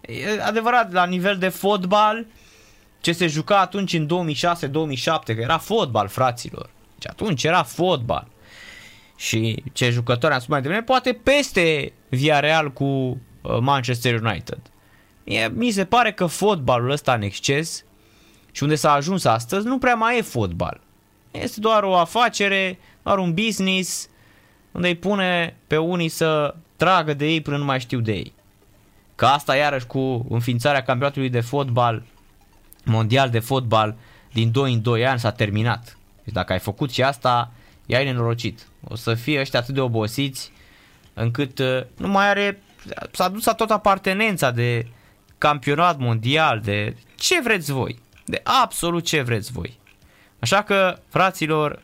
E 0.01 0.41
adevărat, 0.41 0.91
la 0.91 1.05
nivel 1.05 1.37
de 1.37 1.49
fotbal, 1.49 2.25
ce 3.01 3.11
se 3.11 3.27
juca 3.27 3.59
atunci 3.59 3.93
în 3.93 4.07
2006-2007, 4.07 4.99
că 5.25 5.41
era 5.41 5.57
fotbal, 5.57 6.07
fraților. 6.07 6.69
Deci 6.97 7.11
atunci 7.11 7.43
era 7.43 7.63
fotbal. 7.63 8.27
Și 9.15 9.63
ce 9.73 9.89
jucători 9.89 10.33
am 10.33 10.39
spus 10.39 10.51
mai 10.51 10.61
devreme, 10.61 10.83
poate 10.83 11.13
peste 11.23 11.93
Villarreal 12.09 12.71
cu 12.71 12.83
uh, 12.85 13.57
Manchester 13.59 14.21
United. 14.21 14.59
E, 15.23 15.47
mi 15.47 15.71
se 15.71 15.85
pare 15.85 16.11
că 16.13 16.25
fotbalul 16.25 16.89
ăsta 16.89 17.13
în 17.13 17.21
exces 17.21 17.83
și 18.59 18.65
unde 18.65 18.77
s-a 18.77 18.91
ajuns 18.91 19.25
astăzi 19.25 19.67
nu 19.67 19.77
prea 19.77 19.95
mai 19.95 20.17
e 20.17 20.21
fotbal. 20.21 20.79
Este 21.31 21.59
doar 21.59 21.83
o 21.83 21.95
afacere, 21.95 22.79
doar 23.03 23.17
un 23.17 23.33
business 23.33 24.09
unde 24.71 24.87
îi 24.87 24.95
pune 24.95 25.55
pe 25.67 25.77
unii 25.77 26.09
să 26.09 26.55
tragă 26.75 27.13
de 27.13 27.25
ei 27.25 27.41
până 27.41 27.57
nu 27.57 27.65
mai 27.65 27.79
știu 27.79 27.99
de 27.99 28.11
ei. 28.11 28.33
Că 29.15 29.25
asta 29.25 29.55
iarăși 29.55 29.85
cu 29.85 30.25
înființarea 30.29 30.83
campionatului 30.83 31.29
de 31.29 31.39
fotbal, 31.39 32.03
mondial 32.83 33.29
de 33.29 33.39
fotbal, 33.39 33.95
din 34.33 34.51
2 34.51 34.73
în 34.73 34.81
2 34.81 35.05
ani 35.05 35.19
s-a 35.19 35.31
terminat. 35.31 35.97
Deci 36.23 36.33
dacă 36.33 36.53
ai 36.53 36.59
făcut 36.59 36.91
și 36.91 37.03
asta, 37.03 37.51
i-ai 37.85 38.05
nenorocit. 38.05 38.67
O 38.87 38.95
să 38.95 39.13
fie 39.13 39.39
ăștia 39.39 39.59
atât 39.59 39.73
de 39.73 39.81
obosiți 39.81 40.51
încât 41.13 41.59
uh, 41.59 41.81
nu 41.97 42.07
mai 42.07 42.29
are, 42.29 42.61
s-a 43.11 43.29
dus 43.29 43.43
tot 43.43 43.71
apartenența 43.71 44.51
de 44.51 44.87
campionat 45.37 45.97
mondial, 45.97 46.59
de 46.59 46.95
ce 47.15 47.41
vreți 47.41 47.71
voi, 47.71 47.99
de 48.29 48.41
absolut 48.43 49.05
ce 49.05 49.21
vreți 49.21 49.51
voi. 49.51 49.79
Așa 50.39 50.63
că, 50.63 50.99
fraților, 51.09 51.81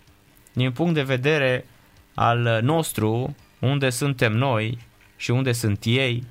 din 0.53 0.71
punct 0.71 0.93
de 0.93 1.03
vedere 1.03 1.65
al 2.13 2.59
nostru, 2.61 3.35
unde 3.59 3.89
suntem 3.89 4.33
noi 4.33 4.77
și 5.15 5.31
unde 5.31 5.51
sunt 5.51 5.83
ei, 5.83 6.23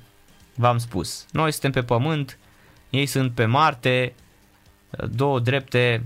v-am 0.53 0.77
spus. 0.77 1.25
Noi 1.31 1.51
suntem 1.51 1.71
pe 1.71 1.83
pământ, 1.83 2.37
ei 2.89 3.05
sunt 3.05 3.31
pe 3.31 3.45
Marte, 3.45 4.13
două 5.09 5.39
drepte 5.39 6.03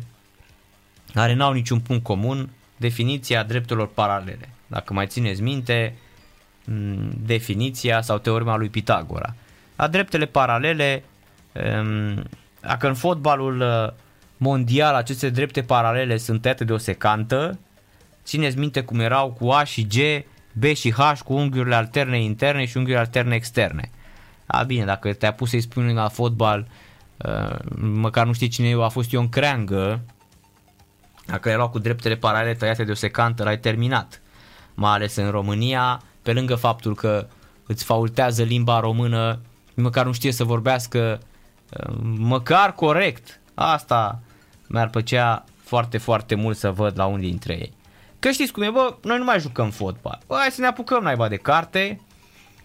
care 1.13 1.33
n-au 1.33 1.53
niciun 1.53 1.79
punct 1.79 2.03
comun, 2.03 2.49
definiția 2.77 3.43
drepturilor 3.43 3.87
paralele. 3.87 4.49
Dacă 4.67 4.93
mai 4.93 5.07
țineți 5.07 5.41
minte, 5.41 5.95
definiția 7.25 8.01
sau 8.01 8.17
teorema 8.17 8.55
lui 8.55 8.69
Pitagora. 8.69 9.35
A 9.75 9.87
dreptele 9.87 10.25
paralele, 10.25 11.03
dacă 12.61 12.87
în 12.87 12.93
fotbalul 12.93 13.61
uh, 13.61 13.93
mondial 14.37 14.95
aceste 14.95 15.29
drepte 15.29 15.61
paralele 15.61 16.17
sunt 16.17 16.41
tăiate 16.41 16.63
de 16.63 16.73
o 16.73 16.77
secantă, 16.77 17.59
Țineți 18.29 18.57
minte 18.57 18.81
cum 18.81 18.99
erau 18.99 19.31
cu 19.31 19.49
A 19.49 19.63
și 19.63 19.87
G, 19.87 20.25
B 20.53 20.63
și 20.63 20.91
H 20.91 21.19
cu 21.25 21.33
unghiurile 21.33 21.75
alterne 21.75 22.21
interne 22.21 22.65
și 22.65 22.77
unghiurile 22.77 23.05
alterne 23.05 23.35
externe. 23.35 23.89
A, 24.45 24.63
bine, 24.63 24.85
dacă 24.85 25.13
te-a 25.13 25.33
pus 25.33 25.49
să-i 25.49 25.61
spui 25.61 25.93
la 25.93 26.07
fotbal, 26.07 26.67
uh, 27.17 27.55
măcar 27.79 28.25
nu 28.25 28.33
știi 28.33 28.47
cine 28.47 28.67
eu, 28.67 28.83
a 28.83 28.87
fost 28.87 29.11
Ion 29.11 29.29
Creangă, 29.29 30.01
dacă 31.25 31.49
erau 31.49 31.69
cu 31.69 31.79
dreptele 31.79 32.15
paralele 32.15 32.53
tăiate 32.53 32.83
de 32.83 32.91
o 32.91 32.95
secantă, 32.95 33.43
l-ai 33.43 33.59
terminat. 33.59 34.21
Mai 34.73 34.91
ales 34.91 35.15
în 35.15 35.29
România, 35.29 36.01
pe 36.21 36.33
lângă 36.33 36.55
faptul 36.55 36.95
că 36.95 37.27
îți 37.65 37.83
faultează 37.83 38.43
limba 38.43 38.79
română, 38.79 39.39
măcar 39.73 40.05
nu 40.05 40.11
știe 40.11 40.31
să 40.31 40.43
vorbească 40.43 41.19
uh, 41.21 41.28
măcar 42.17 42.73
corect. 42.73 43.39
Asta 43.53 44.19
mi-ar 44.67 44.89
plăcea 44.89 45.43
foarte, 45.63 45.97
foarte 45.97 46.35
mult 46.35 46.57
să 46.57 46.71
văd 46.71 46.97
la 46.97 47.05
unii 47.05 47.29
dintre 47.29 47.53
ei. 47.53 47.73
Că 48.19 48.31
știți 48.31 48.51
cum 48.51 48.63
e, 48.63 48.69
bă, 48.69 48.95
noi 49.03 49.17
nu 49.17 49.23
mai 49.23 49.39
jucăm 49.39 49.69
fotbal. 49.69 50.19
Bă, 50.27 50.35
hai 50.39 50.51
să 50.51 50.61
ne 50.61 50.67
apucăm 50.67 51.03
naiba 51.03 51.27
de 51.27 51.35
carte, 51.35 52.01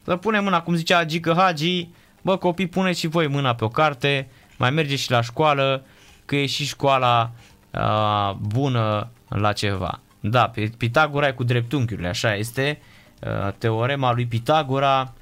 să 0.04 0.16
punem 0.16 0.44
mâna, 0.44 0.62
cum 0.62 0.74
zicea 0.74 1.04
Gică 1.04 1.34
Hagi, 1.36 1.88
bă, 2.22 2.36
copii, 2.36 2.66
puneți 2.66 2.98
și 2.98 3.06
voi 3.06 3.28
mâna 3.28 3.54
pe 3.54 3.64
o 3.64 3.68
carte, 3.68 4.28
mai 4.56 4.70
mergeți 4.70 5.02
și 5.02 5.10
la 5.10 5.20
școală, 5.20 5.84
că 6.24 6.36
e 6.36 6.46
și 6.46 6.64
școala 6.64 7.30
a, 7.70 8.32
bună 8.32 9.10
la 9.28 9.52
ceva. 9.52 10.00
Da, 10.20 10.52
Pitagora 10.78 11.26
e 11.26 11.32
cu 11.32 11.44
dreptunghiurile, 11.44 12.08
așa 12.08 12.34
este. 12.34 12.80
A, 13.20 13.50
teorema 13.50 14.12
lui 14.12 14.26
Pitagora 14.26 15.12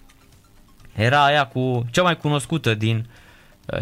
era 0.94 1.24
aia 1.24 1.46
cu 1.46 1.84
cea 1.90 2.02
mai 2.02 2.16
cunoscută 2.16 2.74
din 2.74 2.96
a, 2.96 3.08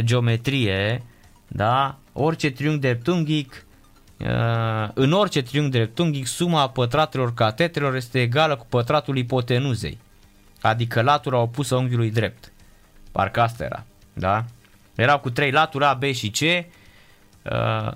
geometrie, 0.01 1.03
da? 1.49 1.99
Orice 2.13 2.51
triunghi 2.51 2.81
dreptunghic 2.81 3.65
Uh, 4.21 4.89
în 4.95 5.13
orice 5.13 5.43
triunghi 5.43 5.71
dreptunghic, 5.71 6.27
suma 6.27 6.69
pătratelor 6.69 7.35
catetelor 7.35 7.95
este 7.95 8.21
egală 8.21 8.57
cu 8.57 8.67
pătratul 8.69 9.17
ipotenuzei, 9.17 9.99
adică 10.61 11.03
latura 11.03 11.39
opusă 11.39 11.77
unghiului 11.77 12.11
drept. 12.11 12.53
Parcă 13.13 13.41
asta 13.41 13.65
era, 13.65 13.85
da? 14.13 14.45
Erau 14.95 15.19
cu 15.19 15.31
trei 15.31 15.51
laturi 15.51 15.85
A, 15.85 15.95
B 15.95 16.03
și 16.03 16.31
C, 16.31 16.41
uh, 16.41 16.63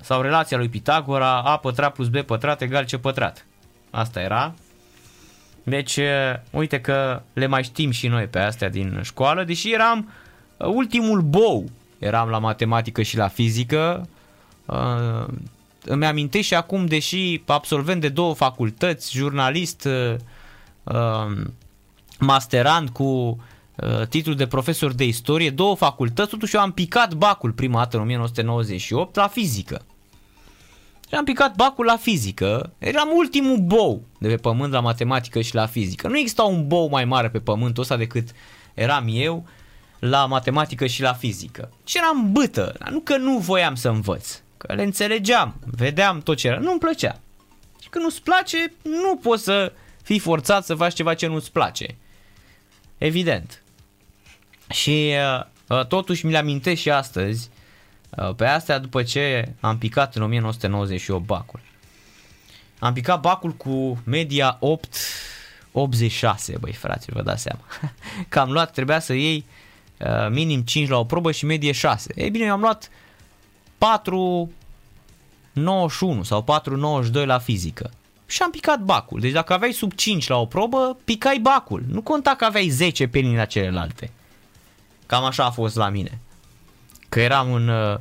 sau 0.00 0.21
relația 0.21 0.57
lui 0.57 0.69
Pitagora, 0.69 1.41
A 1.41 1.57
pătrat 1.57 1.93
plus 1.93 2.09
B 2.09 2.17
pătrat 2.17 2.62
egal 2.62 2.85
C 2.85 2.97
pătrat. 2.97 3.47
Asta 3.91 4.21
era. 4.21 4.55
Deci, 5.62 5.97
uh, 5.97 6.35
uite 6.50 6.81
că 6.81 7.23
le 7.33 7.47
mai 7.47 7.62
știm 7.62 7.91
și 7.91 8.09
noi 8.09 8.26
pe 8.26 8.38
astea 8.38 8.69
din 8.69 9.00
școală, 9.03 9.45
deși 9.45 9.73
eram 9.73 10.12
ultimul 10.58 11.20
bou. 11.20 11.64
Eram 11.99 12.28
la 12.28 12.38
matematică 12.38 13.02
și 13.02 13.16
la 13.16 13.28
fizică, 13.28 14.08
îmi 15.84 16.06
amintesc 16.06 16.46
și 16.46 16.54
acum, 16.54 16.87
deși 16.87 17.42
absolvent 17.46 18.00
de 18.00 18.08
două 18.08 18.34
facultăți, 18.34 19.16
jurnalist, 19.16 19.84
uh, 19.84 20.16
um, 20.82 21.52
masterand 22.18 22.88
cu 22.88 23.04
uh, 23.04 24.06
titlul 24.08 24.37
de 24.37 24.46
profesor 24.46 24.92
de 24.92 25.04
istorie, 25.04 25.50
două 25.50 25.75
facultăți, 25.76 26.30
totuși 26.30 26.54
eu 26.54 26.61
am 26.61 26.73
picat 26.73 27.14
bacul 27.14 27.52
prima 27.52 27.78
dată 27.78 27.96
în 27.96 28.02
1998 28.02 29.14
la 29.14 29.28
fizică. 29.28 29.82
Și 31.08 31.14
am 31.14 31.25
picat 31.25 31.54
bacul 31.54 31.84
la 31.84 31.96
fizică. 31.96 32.73
Eram 32.78 33.08
ultimul 33.16 33.58
bou 33.58 34.02
de 34.18 34.28
pe 34.28 34.37
pământ 34.37 34.73
la 34.73 34.80
matematică 34.80 35.40
și 35.40 35.54
la 35.54 35.66
fizică. 35.66 36.08
Nu 36.08 36.18
exista 36.18 36.42
un 36.42 36.66
bou 36.66 36.88
mai 36.88 37.04
mare 37.04 37.30
pe 37.30 37.38
pământul 37.38 37.82
ăsta 37.82 37.96
decât 37.96 38.28
eram 38.75 39.04
eu 39.08 39.46
la 40.08 40.26
matematică 40.26 40.87
și 40.87 41.02
la 41.02 41.12
fizică. 41.12 41.73
Și 41.84 41.96
eram 41.96 42.32
bâtă, 42.32 42.76
nu 42.90 43.00
că 43.00 43.16
nu 43.16 43.38
voiam 43.38 43.75
să 43.75 43.88
învăț, 43.88 44.40
că 44.56 44.73
le 44.73 44.82
înțelegeam, 44.82 45.54
vedeam 45.64 46.20
tot 46.20 46.37
ce 46.37 46.46
era, 46.46 46.58
nu-mi 46.58 46.78
plăcea. 46.78 47.20
Și 47.80 47.88
când 47.88 48.04
nu-ți 48.04 48.23
place, 48.23 48.73
nu 48.82 49.16
poți 49.16 49.42
să 49.42 49.73
fii 50.02 50.18
forțat 50.18 50.64
să 50.64 50.75
faci 50.75 50.94
ceva 50.94 51.14
ce 51.14 51.26
nu-ți 51.26 51.52
place. 51.52 51.96
Evident. 52.99 53.62
Și 54.70 55.12
uh, 55.38 55.44
uh 55.68 55.87
totuși 55.87 56.26
mi-le 56.26 56.38
amintesc 56.38 56.80
și 56.80 56.90
astăzi, 56.90 57.50
uh, 58.11 58.34
pe 58.34 58.46
astea 58.46 58.78
după 58.78 59.02
ce 59.02 59.54
am 59.61 59.78
picat 59.78 60.14
în 60.14 60.23
1998 60.23 61.26
bacul. 61.26 61.61
Am 62.78 62.92
picat 62.92 63.20
bacul 63.20 63.52
cu 63.52 64.02
media 64.04 64.56
8 64.61 64.96
86, 65.73 66.56
băi 66.61 66.73
frate, 66.73 67.06
vă 67.08 67.23
dați 67.23 67.42
seama. 67.42 67.62
Că 68.28 68.38
am 68.38 68.50
luat, 68.50 68.73
trebuia 68.73 68.99
să 68.99 69.12
iei 69.12 69.37
uh, 69.37 69.62
minim 70.30 70.60
5 70.60 70.88
la 70.88 70.98
o 70.98 71.04
probă 71.04 71.32
și 71.32 71.44
medie 71.44 71.72
6. 71.72 72.12
Ei 72.16 72.30
bine, 72.30 72.44
eu 72.44 72.52
am 72.52 72.60
luat 72.60 72.90
4 73.78 74.50
91 75.52 76.22
sau 76.22 76.42
492 76.42 77.26
la 77.26 77.38
fizică. 77.38 77.90
Și 78.26 78.42
am 78.42 78.50
picat 78.50 78.80
bacul. 78.80 79.20
Deci 79.20 79.32
dacă 79.32 79.52
aveai 79.52 79.72
sub 79.72 79.92
5 79.92 80.28
la 80.28 80.36
o 80.36 80.46
probă, 80.46 80.96
picai 81.04 81.38
bacul. 81.38 81.82
Nu 81.88 82.02
conta 82.02 82.34
că 82.34 82.44
aveai 82.44 82.68
10 82.68 83.06
pe 83.06 83.20
la 83.20 83.44
celelalte. 83.44 84.10
Cam 85.06 85.24
așa 85.24 85.44
a 85.44 85.50
fost 85.50 85.76
la 85.76 85.88
mine. 85.88 86.18
Că 87.08 87.20
eram 87.20 87.50
un 87.50 87.68
uh, 87.68 87.96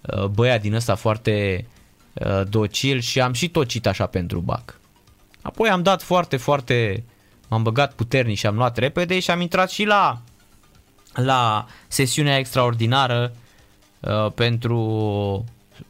uh, 0.00 0.24
băiat 0.24 0.60
din 0.60 0.74
ăsta 0.74 0.94
foarte 0.94 1.66
uh, 2.12 2.42
docil 2.48 3.00
și 3.00 3.20
am 3.20 3.32
și 3.32 3.48
tocit 3.48 3.86
așa 3.86 4.06
pentru 4.06 4.40
bac. 4.40 4.80
Apoi 5.42 5.68
am 5.68 5.82
dat 5.82 6.02
foarte, 6.02 6.36
foarte 6.36 7.04
m-am 7.48 7.62
băgat 7.62 7.92
puternic 7.92 8.38
și 8.38 8.46
am 8.46 8.56
luat 8.56 8.76
repede 8.76 9.20
și 9.20 9.30
am 9.30 9.40
intrat 9.40 9.70
și 9.70 9.84
la, 9.84 10.20
la 11.22 11.66
sesiunea 11.88 12.38
extraordinară 12.38 13.32
uh, 14.00 14.32
pentru, 14.34 15.44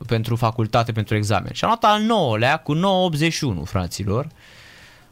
pentru 0.07 0.37
facultate, 0.37 0.93
pentru 0.93 1.17
examen. 1.17 1.53
Și 1.53 1.65
am 1.65 1.79
luat 1.81 1.93
al 1.93 2.03
9-lea 2.03 2.63
cu 2.63 2.73
981, 2.73 3.65
fraților, 3.65 4.27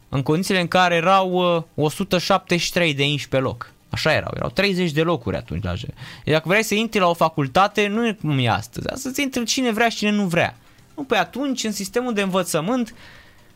în 0.08 0.22
condițiile 0.22 0.60
în 0.60 0.68
care 0.68 0.94
erau 0.94 1.56
uh, 1.56 1.62
173 1.74 2.94
de 2.94 3.04
inși 3.04 3.28
pe 3.28 3.38
loc. 3.38 3.70
Așa 3.90 4.12
erau, 4.12 4.32
erau 4.36 4.48
30 4.48 4.90
de 4.90 5.02
locuri 5.02 5.36
atunci 5.36 5.64
la 5.64 5.74
J. 5.74 5.82
Dacă 6.24 6.48
vrei 6.48 6.62
să 6.62 6.74
intri 6.74 7.00
la 7.00 7.08
o 7.08 7.14
facultate, 7.14 7.86
nu 7.86 8.06
e 8.06 8.12
cum 8.12 8.38
e 8.38 8.48
astăzi. 8.48 8.88
Astăzi 8.88 9.22
intri 9.22 9.44
cine 9.44 9.72
vrea 9.72 9.88
și 9.88 9.96
cine 9.96 10.10
nu 10.10 10.26
vrea. 10.26 10.56
Nu, 10.94 11.02
pe 11.02 11.16
atunci, 11.16 11.64
în 11.64 11.72
sistemul 11.72 12.12
de 12.12 12.22
învățământ, 12.22 12.94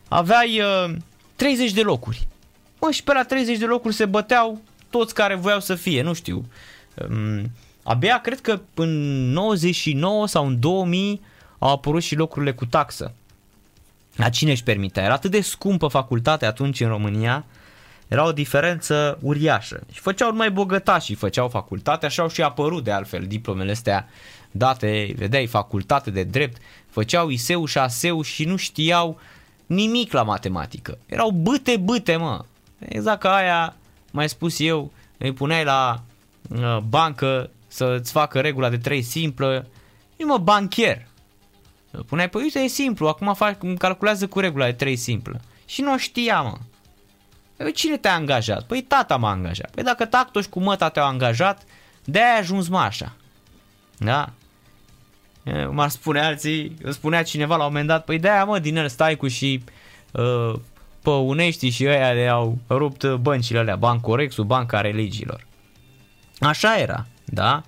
aveai 0.08 0.60
uh, 0.60 0.96
30 1.36 1.72
de 1.72 1.82
locuri. 1.82 2.28
Mă, 2.80 2.90
și 2.90 3.02
pe 3.02 3.12
la 3.12 3.22
30 3.22 3.58
de 3.58 3.64
locuri 3.64 3.94
se 3.94 4.04
băteau 4.04 4.60
toți 4.90 5.14
care 5.14 5.34
voiau 5.34 5.60
să 5.60 5.74
fie, 5.74 6.02
nu 6.02 6.12
știu. 6.12 6.44
Um, 7.08 7.50
abia 7.82 8.20
cred 8.20 8.40
că 8.40 8.60
în 8.74 8.90
99 9.30 10.26
sau 10.26 10.46
în 10.46 10.60
2000 10.60 11.20
au 11.58 11.72
apărut 11.72 12.02
și 12.02 12.14
locurile 12.14 12.52
cu 12.52 12.66
taxă. 12.66 13.12
La 14.16 14.28
cine 14.28 14.50
își 14.50 14.62
permitea? 14.62 15.02
Era 15.04 15.12
atât 15.12 15.30
de 15.30 15.40
scumpă 15.40 15.86
facultatea 15.86 16.48
atunci 16.48 16.80
în 16.80 16.88
România, 16.88 17.44
era 18.08 18.26
o 18.26 18.32
diferență 18.32 19.18
uriașă. 19.22 19.80
Și 19.92 20.00
făceau 20.00 20.34
mai 20.34 20.50
bogătași, 20.50 21.14
făceau 21.14 21.48
facultate, 21.48 22.06
așa 22.06 22.22
au 22.22 22.28
și 22.28 22.42
apărut 22.42 22.84
de 22.84 22.90
altfel 22.90 23.24
diplomele 23.26 23.70
astea 23.70 24.08
date, 24.50 25.14
vedeai, 25.16 25.46
facultate 25.46 26.10
de 26.10 26.22
drept, 26.22 26.60
făceau 26.88 27.28
ISEU 27.28 27.64
și 27.64 27.78
ASEU 27.78 28.22
și 28.22 28.44
nu 28.44 28.56
știau 28.56 29.20
nimic 29.66 30.12
la 30.12 30.22
matematică. 30.22 30.98
Erau 31.06 31.30
bâte, 31.30 31.76
bâte, 31.76 32.16
mă. 32.16 32.44
Exact 32.78 33.20
ca 33.20 33.34
aia, 33.34 33.76
mai 34.10 34.28
spus 34.28 34.60
eu, 34.60 34.92
îi 35.18 35.32
puneai 35.32 35.64
la 35.64 36.02
uh, 36.50 36.78
bancă 36.78 37.50
să-ți 37.68 38.12
facă 38.12 38.40
regula 38.40 38.68
de 38.68 38.78
3 38.78 39.02
simplă, 39.02 39.66
nu 40.16 40.26
mă, 40.26 40.38
bancher. 40.38 41.06
Puneai, 42.06 42.28
păi 42.28 42.42
uite, 42.42 42.58
e 42.58 42.66
simplu, 42.66 43.08
acum 43.08 43.34
fac, 43.34 43.58
calculează 43.78 44.26
cu 44.26 44.40
regula 44.40 44.64
de 44.64 44.72
3 44.72 44.96
simplă. 44.96 45.40
Și 45.66 45.80
nu 45.80 45.98
știa, 45.98 46.40
mă. 46.40 46.58
Păi 47.56 47.72
cine 47.72 47.96
te-a 47.96 48.14
angajat? 48.14 48.66
Păi 48.66 48.82
tata 48.82 49.16
m-a 49.16 49.30
angajat. 49.30 49.70
Păi 49.70 49.82
dacă 49.82 50.04
tactul 50.04 50.42
și 50.42 50.48
cu 50.48 50.60
măta 50.60 50.88
te-au 50.88 51.06
angajat, 51.06 51.62
de-aia 52.04 52.32
ai 52.32 52.38
ajuns 52.38 52.68
mă 52.68 52.78
așa. 52.78 53.12
Da? 53.98 54.32
M-ar 55.70 55.88
spune 55.88 56.20
alții, 56.20 56.76
spunea 56.88 57.22
cineva 57.22 57.56
la 57.56 57.62
un 57.64 57.68
moment 57.68 57.88
dat, 57.88 58.04
păi 58.04 58.18
de-aia 58.18 58.44
mă, 58.44 58.58
din 58.58 58.76
el 58.76 58.88
stai 58.88 59.16
cu 59.16 59.28
și 59.28 59.62
uh, 60.12 60.54
Păunești 61.02 61.68
și 61.68 61.86
ăia 61.86 62.12
le-au 62.12 62.58
rupt 62.68 63.14
băncile 63.14 63.58
alea, 63.58 63.76
Bancorexul, 63.76 64.44
Banca 64.44 64.80
Religiilor. 64.80 65.46
Așa 66.40 66.78
era, 66.78 67.06
da? 67.24 67.62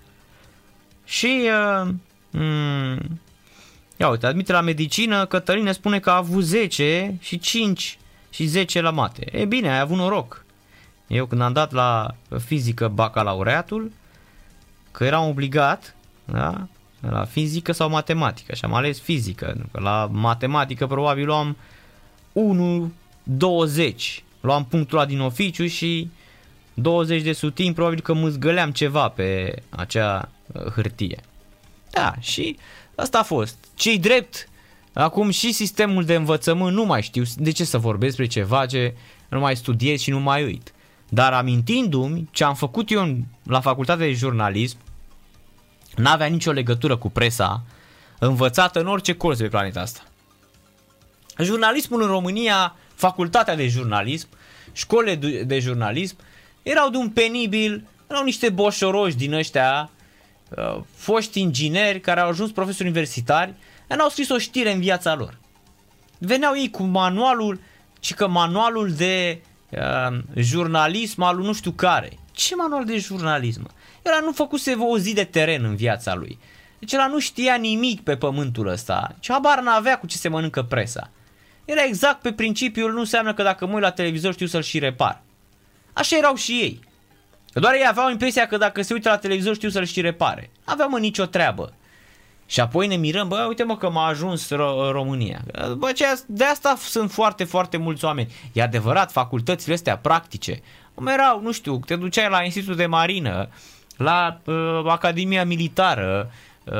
Și, 1.04 1.48
uh, 1.82 1.88
mm, 2.30 3.20
ia 3.96 4.08
uite, 4.08 4.26
admite 4.26 4.52
la 4.52 4.60
medicină, 4.60 5.26
Cătăline 5.26 5.72
spune 5.72 5.98
că 5.98 6.10
a 6.10 6.16
avut 6.16 6.42
10 6.42 7.16
și 7.20 7.38
5 7.38 7.98
și 8.30 8.44
10 8.44 8.80
la 8.80 8.90
mate. 8.90 9.38
E 9.38 9.44
bine, 9.44 9.70
ai 9.70 9.80
avut 9.80 9.96
noroc. 9.96 10.44
Eu 11.06 11.26
când 11.26 11.40
am 11.40 11.52
dat 11.52 11.72
la 11.72 12.14
fizică 12.44 12.88
bacalaureatul, 12.88 13.92
că 14.90 15.04
eram 15.04 15.28
obligat, 15.28 15.94
da? 16.24 16.66
la 17.00 17.24
fizică 17.24 17.72
sau 17.72 17.88
matematică 17.88 18.54
și 18.54 18.64
am 18.64 18.74
ales 18.74 19.00
fizică. 19.00 19.56
La 19.72 20.08
matematică 20.12 20.86
probabil 20.86 21.26
luam 21.26 21.56
1 22.32 22.92
20. 23.22 24.24
Luam 24.40 24.64
punctul 24.64 24.98
ăla 24.98 25.06
din 25.06 25.20
oficiu 25.20 25.66
și 25.66 26.10
20 26.74 27.22
de 27.22 27.32
sutini, 27.32 27.74
probabil 27.74 28.00
că 28.00 28.12
mâzgăleam 28.12 28.70
ceva 28.70 29.08
pe 29.08 29.54
acea 29.68 30.28
uh, 30.52 30.62
hârtie. 30.62 31.20
Da, 31.90 32.14
și 32.20 32.56
asta 32.94 33.18
a 33.18 33.22
fost. 33.22 33.56
Cei 33.74 33.98
drept, 33.98 34.48
acum 34.92 35.30
și 35.30 35.52
sistemul 35.52 36.04
de 36.04 36.14
învățământ, 36.14 36.74
nu 36.74 36.84
mai 36.84 37.02
știu 37.02 37.22
de 37.36 37.50
ce 37.50 37.64
să 37.64 37.78
vorbesc 37.78 38.16
despre 38.16 38.40
ceva 38.40 38.66
ce 38.66 38.94
nu 39.28 39.40
mai 39.40 39.56
studiez 39.56 40.00
și 40.00 40.10
nu 40.10 40.20
mai 40.20 40.44
uit. 40.44 40.72
Dar 41.08 41.32
amintindu-mi 41.32 42.28
ce 42.30 42.44
am 42.44 42.54
făcut 42.54 42.90
eu 42.90 43.16
la 43.42 43.60
facultatea 43.60 44.06
de 44.06 44.12
jurnalism, 44.12 44.76
n-avea 45.96 46.26
nicio 46.26 46.52
legătură 46.52 46.96
cu 46.96 47.10
presa, 47.10 47.62
învățată 48.18 48.80
în 48.80 48.86
orice 48.86 49.14
colț 49.14 49.38
pe 49.38 49.48
planeta 49.48 49.80
asta. 49.80 50.00
Jurnalismul 51.38 52.02
în 52.02 52.08
România 52.08 52.74
facultatea 53.06 53.56
de 53.56 53.66
jurnalism, 53.68 54.28
școlile 54.72 55.44
de 55.44 55.58
jurnalism, 55.58 56.16
erau 56.62 56.90
de 56.90 56.96
un 56.96 57.08
penibil, 57.08 57.84
erau 58.10 58.24
niște 58.24 58.48
boșoroși 58.48 59.16
din 59.16 59.32
ăștia, 59.32 59.90
uh, 60.48 60.80
foști 60.94 61.40
ingineri 61.40 62.00
care 62.00 62.20
au 62.20 62.28
ajuns 62.28 62.50
profesori 62.50 62.88
universitari, 62.88 63.54
n-au 63.88 64.08
scris 64.08 64.28
o 64.28 64.38
știre 64.38 64.72
în 64.72 64.80
viața 64.80 65.14
lor. 65.14 65.38
Veneau 66.18 66.56
ei 66.56 66.70
cu 66.70 66.82
manualul, 66.82 67.60
ci 68.00 68.14
că 68.14 68.28
manualul 68.28 68.92
de 68.92 69.40
uh, 69.70 70.18
jurnalism 70.34 71.22
al 71.22 71.36
nu 71.36 71.52
știu 71.52 71.70
care. 71.70 72.18
Ce 72.32 72.54
manual 72.54 72.84
de 72.84 72.98
jurnalism? 72.98 73.70
El 74.02 74.12
nu 74.24 74.32
făcuse 74.32 74.72
o 74.72 74.98
zi 74.98 75.14
de 75.14 75.24
teren 75.24 75.64
în 75.64 75.76
viața 75.76 76.14
lui. 76.14 76.38
Deci 76.78 76.92
el 76.92 77.08
nu 77.10 77.18
știa 77.18 77.54
nimic 77.54 78.00
pe 78.00 78.16
pământul 78.16 78.66
ăsta. 78.66 79.16
Ce 79.20 79.32
habar 79.32 79.60
n-avea 79.60 79.98
cu 79.98 80.06
ce 80.06 80.16
se 80.16 80.28
mănâncă 80.28 80.62
presa. 80.62 81.10
Era 81.64 81.84
exact 81.84 82.22
pe 82.22 82.32
principiul, 82.32 82.92
nu 82.92 82.98
înseamnă 82.98 83.34
că 83.34 83.42
dacă 83.42 83.66
mă 83.66 83.72
uit 83.72 83.82
la 83.82 83.90
televizor 83.90 84.32
știu 84.32 84.46
să-l 84.46 84.62
și 84.62 84.78
repar. 84.78 85.22
Așa 85.92 86.16
erau 86.16 86.34
și 86.34 86.52
ei. 86.52 86.80
Doar 87.52 87.74
ei 87.74 87.86
aveau 87.88 88.10
impresia 88.10 88.46
că 88.46 88.56
dacă 88.56 88.82
se 88.82 88.92
uită 88.92 89.08
la 89.08 89.16
televizor 89.16 89.54
știu 89.54 89.68
să-l 89.68 89.84
și 89.84 90.00
repare. 90.00 90.50
Aveau 90.64 90.88
mă 90.88 90.98
nicio 90.98 91.24
treabă. 91.24 91.72
Și 92.46 92.60
apoi 92.60 92.86
ne 92.86 92.96
mirăm, 92.96 93.28
bă, 93.28 93.44
uite 93.48 93.62
mă 93.62 93.76
că 93.76 93.90
m-a 93.90 94.06
ajuns 94.06 94.46
Ro- 94.46 94.90
România. 94.90 95.40
Bă, 95.76 95.92
ce, 95.92 96.04
de 96.26 96.44
asta 96.44 96.76
sunt 96.78 97.10
foarte, 97.10 97.44
foarte 97.44 97.76
mulți 97.76 98.04
oameni. 98.04 98.32
E 98.52 98.62
adevărat, 98.62 99.12
facultățile 99.12 99.74
astea 99.74 99.98
practice. 99.98 100.60
Cum 100.94 101.06
erau, 101.06 101.40
nu 101.40 101.52
știu, 101.52 101.80
te 101.86 101.96
duceai 101.96 102.28
la 102.28 102.42
Institutul 102.42 102.76
de 102.76 102.86
Marină, 102.86 103.48
la 103.96 104.40
uh, 104.44 104.84
Academia 104.86 105.44
Militară, 105.44 106.30
uh, 106.64 106.72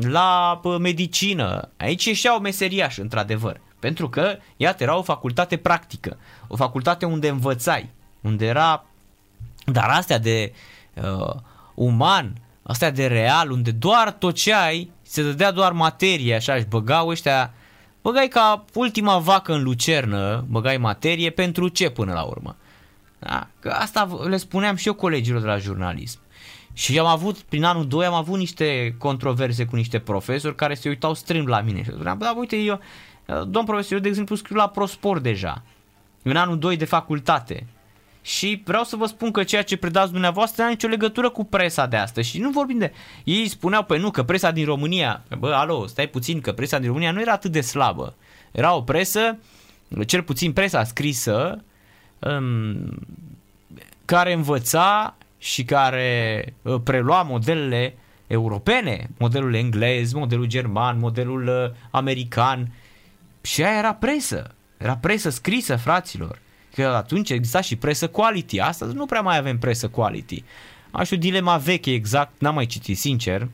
la 0.00 0.60
uh, 0.62 0.76
medicină. 0.78 1.68
Aici 1.76 2.04
ieșeau 2.04 2.38
meseriași, 2.38 3.00
într-adevăr. 3.00 3.60
Pentru 3.78 4.08
că, 4.08 4.36
iată, 4.56 4.82
era 4.82 4.96
o 4.96 5.02
facultate 5.02 5.56
practică, 5.56 6.16
o 6.46 6.56
facultate 6.56 7.04
unde 7.04 7.28
învățai, 7.28 7.90
unde 8.20 8.46
era, 8.46 8.84
dar 9.66 9.88
astea 9.88 10.18
de 10.18 10.52
uh, 10.94 11.34
uman, 11.74 12.40
astea 12.62 12.90
de 12.90 13.06
real, 13.06 13.50
unde 13.50 13.70
doar 13.70 14.12
tot 14.12 14.34
ce 14.34 14.54
ai, 14.54 14.90
se 15.02 15.22
dădea 15.22 15.50
doar 15.50 15.72
materie, 15.72 16.34
așa, 16.34 16.54
își 16.54 16.66
băgau 16.66 17.08
ăștia, 17.08 17.54
băgai 18.02 18.28
ca 18.28 18.64
ultima 18.74 19.18
vacă 19.18 19.52
în 19.52 19.62
lucernă, 19.62 20.44
băgai 20.48 20.76
materie, 20.76 21.30
pentru 21.30 21.68
ce 21.68 21.90
până 21.90 22.12
la 22.12 22.22
urmă? 22.22 22.56
Da? 23.18 23.48
Că 23.60 23.68
asta 23.68 24.18
le 24.28 24.36
spuneam 24.36 24.76
și 24.76 24.86
eu 24.86 24.94
colegilor 24.94 25.40
de 25.40 25.46
la 25.46 25.58
jurnalism. 25.58 26.18
Și 26.72 26.98
am 26.98 27.06
avut, 27.06 27.38
prin 27.38 27.64
anul 27.64 27.86
2, 27.86 28.06
am 28.06 28.14
avut 28.14 28.38
niște 28.38 28.94
controverse 28.98 29.64
cu 29.64 29.76
niște 29.76 29.98
profesori 29.98 30.54
care 30.54 30.74
se 30.74 30.88
uitau 30.88 31.14
strâmb 31.14 31.46
la 31.46 31.60
mine 31.60 31.82
și 31.82 31.90
spuneam, 31.90 32.18
da, 32.18 32.34
uite, 32.36 32.56
eu, 32.56 32.80
domn 33.26 33.66
profesor, 33.66 33.92
eu 33.92 33.98
de 33.98 34.08
exemplu 34.08 34.36
scriu 34.36 34.56
la 34.56 34.68
ProSport 34.68 35.22
deja, 35.22 35.62
în 36.22 36.36
anul 36.36 36.58
2 36.58 36.76
de 36.76 36.84
facultate. 36.84 37.66
Și 38.22 38.62
vreau 38.64 38.84
să 38.84 38.96
vă 38.96 39.06
spun 39.06 39.30
că 39.30 39.44
ceea 39.44 39.62
ce 39.62 39.76
predați 39.76 40.10
dumneavoastră 40.10 40.56
nu 40.56 40.64
are 40.64 40.74
nicio 40.74 40.88
legătură 40.88 41.30
cu 41.30 41.44
presa 41.44 41.86
de 41.86 41.96
astăzi. 41.96 42.28
Și 42.28 42.38
nu 42.38 42.50
vorbim 42.50 42.78
de... 42.78 42.92
Ei 43.24 43.48
spuneau, 43.48 43.84
păi 43.84 43.98
nu, 43.98 44.10
că 44.10 44.22
presa 44.22 44.50
din 44.50 44.64
România... 44.64 45.22
Bă, 45.38 45.52
alo, 45.54 45.86
stai 45.86 46.06
puțin, 46.06 46.40
că 46.40 46.52
presa 46.52 46.78
din 46.78 46.86
România 46.86 47.12
nu 47.12 47.20
era 47.20 47.32
atât 47.32 47.52
de 47.52 47.60
slabă. 47.60 48.14
Era 48.52 48.74
o 48.74 48.82
presă, 48.82 49.38
cel 50.06 50.22
puțin 50.22 50.52
presa 50.52 50.84
scrisă, 50.84 51.64
um, 52.18 52.98
care 54.04 54.32
învăța 54.32 55.16
și 55.38 55.64
care 55.64 56.44
uh, 56.62 56.80
prelua 56.84 57.22
modelele 57.22 57.96
europene, 58.26 59.10
modelul 59.18 59.54
englez, 59.54 60.12
modelul 60.12 60.46
german, 60.46 60.98
modelul 60.98 61.46
uh, 61.46 61.76
american. 61.90 62.72
Și 63.46 63.62
aia 63.62 63.78
era 63.78 63.94
presă. 63.94 64.54
Era 64.76 64.96
presă 64.96 65.30
scrisă, 65.30 65.76
fraților. 65.76 66.38
Că 66.74 66.86
atunci 66.86 67.30
exista 67.30 67.60
și 67.60 67.76
presă 67.76 68.08
quality. 68.08 68.60
Astăzi 68.60 68.94
nu 68.94 69.06
prea 69.06 69.20
mai 69.20 69.36
avem 69.36 69.58
presă 69.58 69.88
quality. 69.88 70.44
Aș 70.90 71.10
o 71.10 71.16
dilema 71.16 71.56
veche 71.56 71.92
exact, 71.92 72.40
n-am 72.40 72.54
mai 72.54 72.66
citit 72.66 72.98
sincer. 72.98 73.48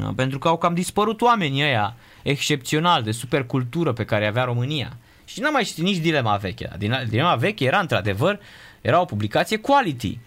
Uh, 0.00 0.08
pentru 0.16 0.38
că 0.38 0.48
au 0.48 0.58
cam 0.58 0.74
dispărut 0.74 1.20
oamenii 1.20 1.62
ăia 1.62 1.96
excepțional 2.22 3.02
de 3.02 3.10
supercultură 3.10 3.92
pe 3.92 4.04
care 4.04 4.26
avea 4.26 4.44
România. 4.44 4.96
Și 5.24 5.40
n-am 5.40 5.52
mai 5.52 5.64
citit 5.64 5.84
nici 5.84 5.96
dilema 5.96 6.36
veche. 6.36 6.70
Dilema 7.08 7.34
veche 7.34 7.64
era 7.64 7.78
într-adevăr, 7.78 8.40
era 8.80 9.00
o 9.00 9.04
publicație 9.04 9.56
quality 9.56 10.18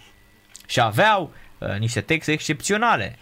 și 0.67 0.81
aveau 0.81 1.33
uh, 1.57 1.77
niște 1.79 2.01
texte 2.01 2.31
excepționale. 2.31 3.19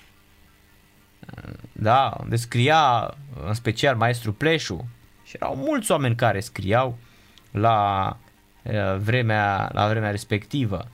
Uh, 1.36 1.54
da, 1.72 2.14
unde 2.20 2.36
scria 2.36 3.14
în 3.46 3.54
special 3.54 3.96
maestru 3.96 4.34
Pleșu 4.34 4.90
și 5.30 5.36
erau 5.36 5.56
mulți 5.56 5.92
oameni 5.92 6.16
care 6.16 6.40
scriau 6.40 6.98
la 7.52 8.18
uh, 8.64 8.98
vremea, 8.98 9.70
la 9.74 9.88
vremea 9.88 10.12
respectivă. 10.12 10.88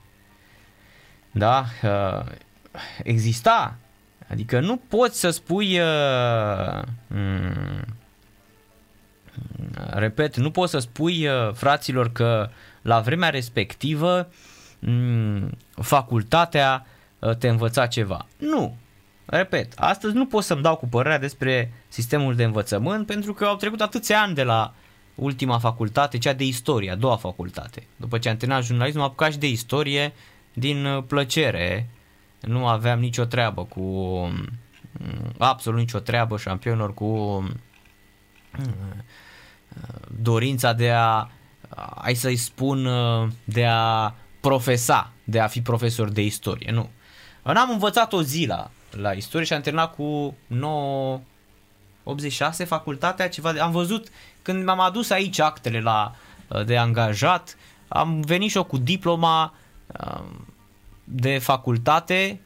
Da, 1.30 1.64
uh, 1.82 2.24
exista. 3.02 3.76
Adică 4.28 4.60
nu 4.60 4.76
poți 4.76 5.20
să 5.20 5.30
spui 5.30 5.78
uh, 5.78 6.82
mm, 7.06 7.84
repet, 9.90 10.36
nu 10.36 10.50
poți 10.50 10.70
să 10.70 10.78
spui 10.78 11.26
uh, 11.26 11.52
fraților 11.52 12.12
că 12.12 12.50
la 12.82 13.00
vremea 13.00 13.30
respectivă 13.30 14.28
Mm, 14.78 15.50
facultatea 15.74 16.86
uh, 17.18 17.36
te 17.36 17.48
învăța 17.48 17.86
ceva. 17.86 18.26
Nu. 18.38 18.76
Repet, 19.26 19.72
astăzi 19.76 20.14
nu 20.14 20.26
pot 20.26 20.44
să-mi 20.44 20.62
dau 20.62 20.76
cu 20.76 20.88
părerea 20.88 21.18
despre 21.18 21.72
sistemul 21.88 22.34
de 22.34 22.44
învățământ 22.44 23.06
pentru 23.06 23.34
că 23.34 23.44
au 23.44 23.56
trecut 23.56 23.80
atâția 23.80 24.20
ani 24.20 24.34
de 24.34 24.42
la 24.42 24.74
ultima 25.14 25.58
facultate, 25.58 26.18
cea 26.18 26.32
de 26.32 26.44
istorie, 26.44 26.90
a 26.90 26.94
doua 26.94 27.16
facultate. 27.16 27.86
După 27.96 28.18
ce 28.18 28.28
am 28.28 28.36
terminat 28.36 28.64
jurnalism, 28.64 28.98
am 28.98 29.04
apucat 29.04 29.32
și 29.32 29.38
de 29.38 29.48
istorie 29.48 30.12
din 30.52 30.84
uh, 30.84 31.04
plăcere. 31.06 31.88
Nu 32.40 32.66
aveam 32.66 32.98
nicio 32.98 33.24
treabă 33.24 33.64
cu 33.64 33.80
mm, 33.80 35.32
absolut 35.38 35.78
nicio 35.78 35.98
treabă 35.98 36.38
șampionilor 36.38 36.94
cu 36.94 37.06
mm, 38.58 39.04
dorința 40.22 40.72
de 40.72 40.90
a 40.90 41.28
hai 42.02 42.14
să-i 42.14 42.36
spun 42.36 42.88
de 43.44 43.66
a 43.66 44.14
profesa, 44.40 45.12
de 45.24 45.40
a 45.40 45.46
fi 45.46 45.62
profesor 45.62 46.08
de 46.08 46.22
istorie, 46.22 46.70
nu. 46.72 46.90
N-am 47.42 47.70
învățat 47.70 48.12
o 48.12 48.22
zi 48.22 48.46
la, 48.46 48.70
la 49.00 49.12
istorie 49.12 49.46
și 49.46 49.52
am 49.52 49.60
terminat 49.60 49.94
cu 49.94 50.36
9, 50.46 51.20
86 52.04 52.64
facultatea, 52.64 53.28
ceva 53.28 53.52
de, 53.52 53.60
am 53.60 53.70
văzut 53.70 54.08
când 54.42 54.64
m-am 54.64 54.80
adus 54.80 55.10
aici 55.10 55.38
actele 55.38 55.80
la, 55.80 56.14
de 56.64 56.76
angajat, 56.76 57.56
am 57.88 58.20
venit 58.20 58.50
și 58.50 58.56
eu 58.56 58.64
cu 58.64 58.78
diploma 58.78 59.54
um, 59.86 60.54
de 61.04 61.38
facultate 61.38 62.40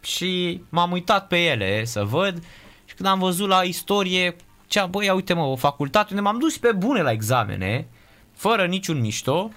și 0.00 0.62
m-am 0.68 0.92
uitat 0.92 1.26
pe 1.26 1.38
ele 1.44 1.84
să 1.84 2.04
văd 2.04 2.44
și 2.84 2.94
când 2.94 3.08
am 3.08 3.18
văzut 3.18 3.48
la 3.48 3.62
istorie, 3.62 4.36
cea, 4.66 4.86
băi, 4.86 5.10
uite 5.10 5.32
mă, 5.32 5.42
o 5.42 5.56
facultate 5.56 6.08
unde 6.10 6.22
m-am 6.22 6.38
dus 6.38 6.58
pe 6.58 6.72
bune 6.72 7.02
la 7.02 7.10
examene, 7.10 7.88
fără 8.34 8.66
niciun 8.66 9.00
mișto, 9.00 9.50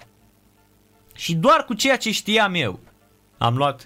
și 1.16 1.36
doar 1.36 1.66
cu 1.66 1.74
ceea 1.74 1.98
ce 1.98 2.12
știam 2.12 2.54
eu 2.54 2.80
am 3.38 3.56
luat, 3.58 3.84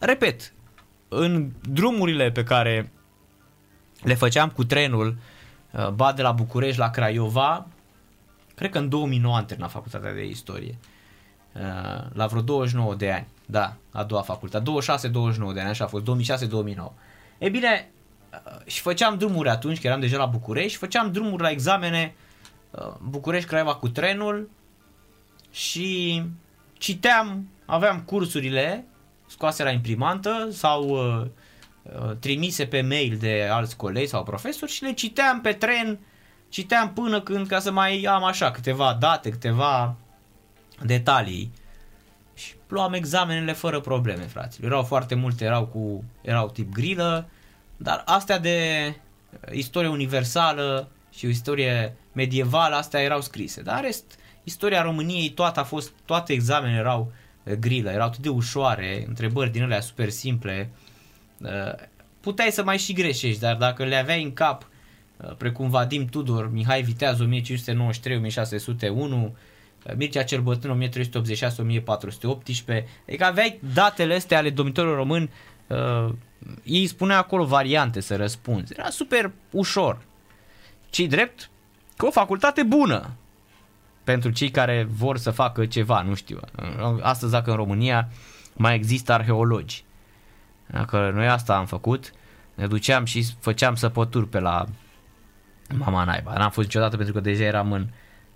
repet, 0.00 0.53
în 1.08 1.50
drumurile 1.68 2.30
pe 2.30 2.42
care 2.42 2.92
le 4.02 4.14
făceam 4.14 4.48
cu 4.48 4.64
trenul, 4.64 5.16
uh, 5.70 5.88
ba 5.88 6.12
de 6.12 6.22
la 6.22 6.32
București 6.32 6.78
la 6.78 6.90
Craiova, 6.90 7.66
cred 8.54 8.70
că 8.70 8.78
în 8.78 8.88
2009 8.88 9.36
am 9.36 9.44
terminat 9.44 9.70
facultatea 9.70 10.12
de 10.12 10.24
istorie. 10.24 10.78
Uh, 11.52 11.60
la 12.12 12.26
vreo 12.26 12.40
29 12.40 12.94
de 12.94 13.12
ani, 13.12 13.26
da, 13.46 13.76
a 13.92 14.04
doua 14.04 14.22
facultate, 14.22 14.70
26-29 15.50 15.52
de 15.54 15.60
ani, 15.60 15.68
așa 15.68 15.84
a 15.84 15.88
fost, 15.88 16.04
2006-2009. 16.04 16.92
E 17.38 17.48
bine, 17.48 17.90
uh, 18.32 18.66
și 18.66 18.80
făceam 18.80 19.18
drumuri 19.18 19.48
atunci, 19.48 19.80
că 19.80 19.86
eram 19.86 20.00
deja 20.00 20.16
la 20.16 20.26
București, 20.26 20.78
făceam 20.78 21.12
drumuri 21.12 21.42
la 21.42 21.50
examene 21.50 22.14
București-Craiova 23.08 23.74
cu 23.74 23.88
trenul, 23.88 24.48
și 25.54 26.22
citeam, 26.72 27.48
aveam 27.66 28.00
cursurile 28.00 28.84
scoase 29.34 29.62
la 29.62 29.70
imprimantă 29.70 30.48
sau 30.52 30.88
uh, 30.88 31.26
uh, 31.82 32.16
trimise 32.18 32.66
pe 32.66 32.80
mail 32.80 33.16
de 33.16 33.48
alți 33.50 33.76
colegi 33.76 34.06
sau 34.06 34.22
profesori 34.22 34.70
și 34.70 34.82
le 34.82 34.92
citeam 34.92 35.40
pe 35.40 35.52
tren, 35.52 35.98
citeam 36.48 36.92
până 36.92 37.20
când 37.20 37.46
ca 37.46 37.58
să 37.58 37.70
mai 37.70 38.02
am 38.02 38.24
așa 38.24 38.50
câteva 38.50 38.96
date, 39.00 39.30
câteva 39.30 39.96
detalii 40.82 41.52
și 42.34 42.54
luam 42.68 42.92
examenele 42.92 43.52
fără 43.52 43.80
probleme, 43.80 44.22
fraților. 44.22 44.70
Erau 44.70 44.82
foarte 44.82 45.14
multe, 45.14 45.44
erau 45.44 45.66
cu 45.66 46.04
erau 46.20 46.48
tip 46.48 46.72
grilă, 46.72 47.28
dar 47.76 48.02
astea 48.06 48.38
de 48.38 48.94
istorie 49.52 49.88
universală 49.88 50.88
și 51.10 51.26
o 51.26 51.28
istorie 51.28 51.96
medievală, 52.12 52.74
astea 52.74 53.00
erau 53.00 53.20
scrise. 53.20 53.62
Dar 53.62 53.80
rest, 53.80 54.04
istoria 54.44 54.82
României 54.82 55.30
toată 55.30 55.60
a 55.60 55.64
fost, 55.64 55.92
toate 56.04 56.32
examenele 56.32 56.78
erau 56.78 57.00
uh, 57.00 57.23
grilă, 57.52 57.90
erau 57.90 58.06
atât 58.06 58.20
de 58.20 58.28
ușoare, 58.28 59.04
întrebări 59.08 59.50
din 59.50 59.62
alea 59.62 59.80
super 59.80 60.08
simple. 60.08 60.70
Uh, 61.38 61.72
puteai 62.20 62.50
să 62.50 62.64
mai 62.64 62.78
și 62.78 62.92
greșești, 62.92 63.40
dar 63.40 63.56
dacă 63.56 63.84
le 63.84 63.96
aveai 63.96 64.22
în 64.22 64.32
cap, 64.32 64.68
uh, 65.16 65.34
precum 65.36 65.70
Vadim 65.70 66.06
Tudor, 66.06 66.52
Mihai 66.52 66.82
Viteaz 66.82 67.18
1593-1601, 67.20 67.24
Mircea 69.96 70.22
cel 70.22 70.40
Bătrân 70.40 70.90
1386-1418, 70.90 70.92
adică 73.08 73.24
aveai 73.24 73.60
datele 73.74 74.14
astea 74.14 74.38
ale 74.38 74.50
domnitorilor 74.50 74.96
români, 74.96 75.30
uh, 75.66 76.08
ei 76.62 76.86
spunea 76.86 77.18
acolo 77.18 77.44
variante 77.44 78.00
să 78.00 78.16
răspunzi. 78.16 78.72
Era 78.76 78.90
super 78.90 79.32
ușor. 79.50 80.02
ci 80.90 81.00
drept, 81.00 81.50
cu 81.96 82.06
o 82.06 82.10
facultate 82.10 82.62
bună 82.62 83.10
pentru 84.04 84.30
cei 84.30 84.50
care 84.50 84.86
vor 84.90 85.18
să 85.18 85.30
facă 85.30 85.66
ceva, 85.66 86.02
nu 86.02 86.14
știu. 86.14 86.40
Astăzi 87.00 87.32
dacă 87.32 87.50
în 87.50 87.56
România 87.56 88.08
mai 88.54 88.74
există 88.74 89.12
arheologi. 89.12 89.84
Dacă 90.66 91.10
noi 91.14 91.28
asta 91.28 91.56
am 91.56 91.66
făcut, 91.66 92.12
ne 92.54 92.66
duceam 92.66 93.04
și 93.04 93.26
făceam 93.40 93.74
săpături 93.74 94.28
pe 94.28 94.40
la 94.40 94.64
mama 95.74 96.04
naiba. 96.04 96.32
N-am 96.32 96.50
fost 96.50 96.66
niciodată 96.66 96.96
pentru 96.96 97.14
că 97.14 97.20
deja 97.20 97.44
eram 97.44 97.72
în, 97.72 97.86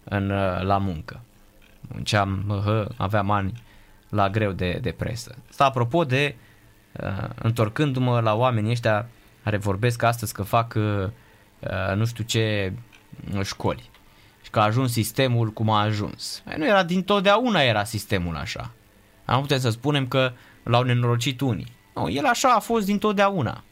în, 0.04 0.26
la 0.62 0.78
muncă. 0.78 1.20
Munceam, 1.80 2.62
aveam 2.96 3.30
ani 3.30 3.62
la 4.08 4.30
greu 4.30 4.52
de, 4.52 4.78
de 4.82 4.90
presă. 4.90 5.34
Asta 5.50 5.64
apropo 5.64 6.04
de, 6.04 6.34
uh, 6.92 7.28
întorcându-mă 7.34 8.20
la 8.20 8.34
oamenii 8.34 8.70
ăștia 8.70 9.08
care 9.44 9.56
vorbesc 9.56 10.02
astăzi 10.02 10.32
că 10.32 10.42
fac 10.42 10.74
uh, 10.76 11.10
nu 11.94 12.04
știu 12.04 12.24
ce 12.24 12.72
școli 13.42 13.90
și 14.48 14.54
că 14.54 14.60
a 14.60 14.64
ajuns 14.64 14.92
sistemul 14.92 15.50
cum 15.50 15.70
a 15.70 15.80
ajuns. 15.80 16.42
Nu 16.56 16.66
era 16.66 16.82
din 16.82 17.02
totdeauna 17.02 17.60
era 17.60 17.84
sistemul 17.84 18.36
așa. 18.36 18.70
Am 19.24 19.40
putea 19.40 19.58
să 19.58 19.70
spunem 19.70 20.08
că 20.08 20.32
l-au 20.62 20.82
nenorocit 20.82 21.40
unii. 21.40 21.72
Nu, 21.94 22.10
el 22.10 22.24
așa 22.24 22.48
a 22.48 22.58
fost 22.58 22.86
din 22.86 22.98
totdeauna. 22.98 23.64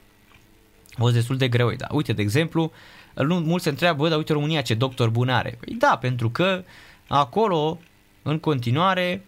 A 0.91 0.97
fost 0.99 1.15
destul 1.15 1.37
de 1.37 1.49
greu, 1.49 1.73
da. 1.73 1.87
Uite, 1.91 2.13
de 2.13 2.23
exemplu, 2.23 2.73
mulți 3.25 3.65
se 3.65 3.69
întreabă, 3.69 4.03
bă, 4.03 4.09
dar 4.09 4.19
uite 4.19 4.33
România 4.33 4.61
ce 4.61 4.75
doctor 4.75 5.11
bun 5.11 5.29
are. 5.29 5.59
Păi 5.61 5.75
da, 5.79 5.99
pentru 6.01 6.31
că 6.31 6.65
acolo, 7.07 7.79
în 8.23 8.39
continuare, 8.39 9.25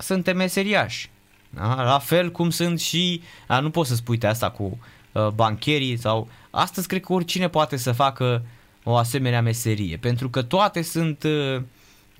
suntem 0.00 0.36
meseriași. 0.36 1.10
Da? 1.50 1.82
La 1.82 1.98
fel 1.98 2.30
cum 2.30 2.50
sunt 2.50 2.80
și, 2.80 3.22
a, 3.46 3.60
nu 3.60 3.70
poți 3.70 3.88
să 3.88 3.94
spui 3.94 4.18
asta 4.22 4.50
cu 4.50 4.78
uh, 5.12 5.28
bancherii 5.28 5.96
sau, 5.96 6.28
astăzi 6.50 6.86
cred 6.86 7.00
că 7.00 7.12
oricine 7.12 7.48
poate 7.48 7.76
să 7.76 7.92
facă 7.92 8.42
o 8.88 8.96
asemenea 8.96 9.42
meserie, 9.42 9.96
pentru 9.96 10.30
că 10.30 10.42
toate 10.42 10.82
sunt, 10.82 11.22
uh, 11.22 11.62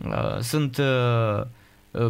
uh, 0.04 0.38
sunt 0.40 0.76
uh, 0.76 1.42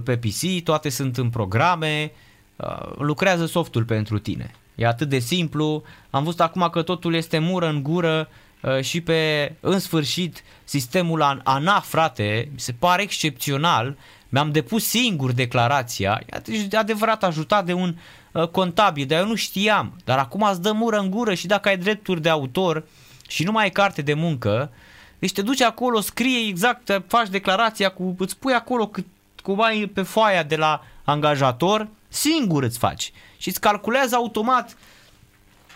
pe 0.05 0.17
PC, 0.17 0.63
toate 0.65 0.89
sunt 0.89 1.17
în 1.17 1.31
programe, 1.31 2.13
uh, 2.57 2.93
lucrează 2.99 3.47
softul 3.47 3.85
pentru 3.85 4.19
tine. 4.19 4.51
E 4.75 4.87
atât 4.87 5.09
de 5.09 5.19
simplu. 5.19 5.83
Am 6.11 6.25
văzut 6.25 6.41
acum 6.41 6.69
că 6.73 6.83
totul 6.83 7.15
este 7.15 7.39
mură 7.39 7.69
în 7.69 7.83
gură 7.83 8.29
uh, 8.63 8.81
și 8.81 9.01
pe, 9.01 9.53
în 9.61 9.79
sfârșit, 9.79 10.43
sistemul 10.65 11.41
ANA, 11.45 11.81
frate, 11.81 12.49
mi 12.53 12.61
se 12.61 12.73
pare 12.73 13.03
excepțional. 13.03 13.97
Mi-am 14.29 14.53
depus 14.53 14.85
singur 14.85 15.33
declarația. 15.33 16.23
E 16.71 16.77
adevărat 16.77 17.25
ajutat 17.25 17.65
de 17.65 17.73
un 17.73 17.97
uh, 18.33 18.49
contabil, 18.49 19.07
dar 19.07 19.19
eu 19.19 19.27
nu 19.27 19.35
știam. 19.35 20.01
Dar 20.05 20.19
acum 20.19 20.43
îți 20.51 20.63
dă 20.63 20.73
mură 20.73 20.99
în 20.99 21.11
gură 21.11 21.35
și 21.35 21.47
dacă 21.47 21.69
ai 21.69 21.79
drepturi 21.79 22.23
de 22.23 22.29
autor 22.29 22.85
și 23.29 23.45
nu 23.45 23.53
mai 23.53 23.63
ai 23.63 23.71
carte 23.71 24.03
de 24.03 24.15
muncă, 24.15 24.73
deci 25.19 25.33
te 25.33 25.43
duci 25.43 25.61
acolo, 25.61 26.01
scrie 26.01 26.49
exact, 26.49 27.03
faci 27.07 27.29
declarația 27.29 27.89
cu, 27.89 28.15
îți 28.19 28.39
pui 28.39 28.53
acolo 28.53 28.87
cât, 28.89 29.07
cum 29.43 29.63
ai 29.63 29.87
pe 29.87 30.03
foaia 30.03 30.43
de 30.43 30.57
la 30.57 30.85
angajator, 31.05 31.89
singur 32.09 32.63
îți 32.63 32.79
faci 32.79 33.13
și 33.37 33.49
îți 33.49 33.61
calculează 33.61 34.15
automat 34.15 34.77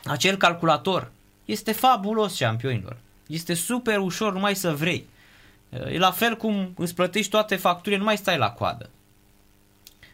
acel 0.05 0.37
calculator. 0.37 1.11
Este 1.45 1.73
fabulos, 1.73 2.39
campionilor. 2.39 2.97
Este 3.27 3.55
super 3.55 3.99
ușor, 3.99 4.33
numai 4.33 4.55
să 4.55 4.75
vrei. 4.75 5.09
E 5.71 5.99
la 5.99 6.11
fel 6.11 6.37
cum 6.37 6.73
îți 6.77 6.95
plătești 6.95 7.31
toate 7.31 7.57
facturile, 7.57 7.97
nu 7.97 8.05
mai 8.05 8.17
stai 8.17 8.39
la 8.39 8.51
coadă. 8.51 8.91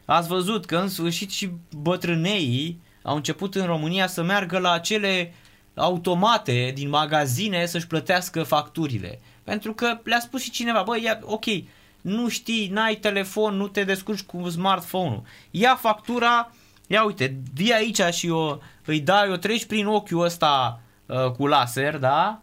Ați 0.04 0.28
văzut 0.28 0.64
că 0.66 0.76
în 0.76 0.88
sfârșit 0.88 1.30
și 1.30 1.50
bătrâneii 1.76 2.80
au 3.02 3.16
început 3.16 3.54
în 3.54 3.66
România 3.66 4.06
să 4.06 4.22
meargă 4.22 4.58
la 4.58 4.70
acele 4.70 5.34
automate 5.76 6.72
din 6.74 6.88
magazine 6.88 7.66
să-și 7.66 7.86
plătească 7.86 8.42
facturile. 8.42 9.20
Pentru 9.44 9.72
că 9.72 9.98
le-a 10.04 10.20
spus 10.20 10.42
și 10.42 10.50
cineva, 10.50 10.82
băi, 10.82 11.02
ia, 11.02 11.18
ok, 11.22 11.44
nu 12.00 12.28
știi, 12.28 12.68
n-ai 12.68 12.94
telefon, 12.94 13.56
nu 13.56 13.68
te 13.68 13.84
descurci 13.84 14.22
cu 14.22 14.48
smartphone-ul. 14.48 15.22
Ia 15.50 15.76
factura, 15.76 16.52
ia 16.86 17.04
uite, 17.04 17.36
vii 17.54 17.72
aici 17.72 18.00
și 18.12 18.28
o, 18.28 18.58
îi 18.84 19.00
dai, 19.00 19.30
o 19.30 19.36
treci 19.36 19.64
prin 19.64 19.86
ochiul 19.86 20.24
ăsta 20.24 20.80
uh, 21.06 21.30
cu 21.30 21.46
laser, 21.46 21.96
da? 21.96 22.40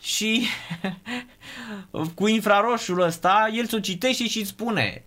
Și 0.00 0.46
cu 2.14 2.26
infraroșul 2.26 3.00
ăsta, 3.00 3.50
el 3.52 3.66
ți-o 3.66 3.78
citește 3.78 4.28
și 4.28 4.38
îți 4.38 4.48
spune 4.48 5.04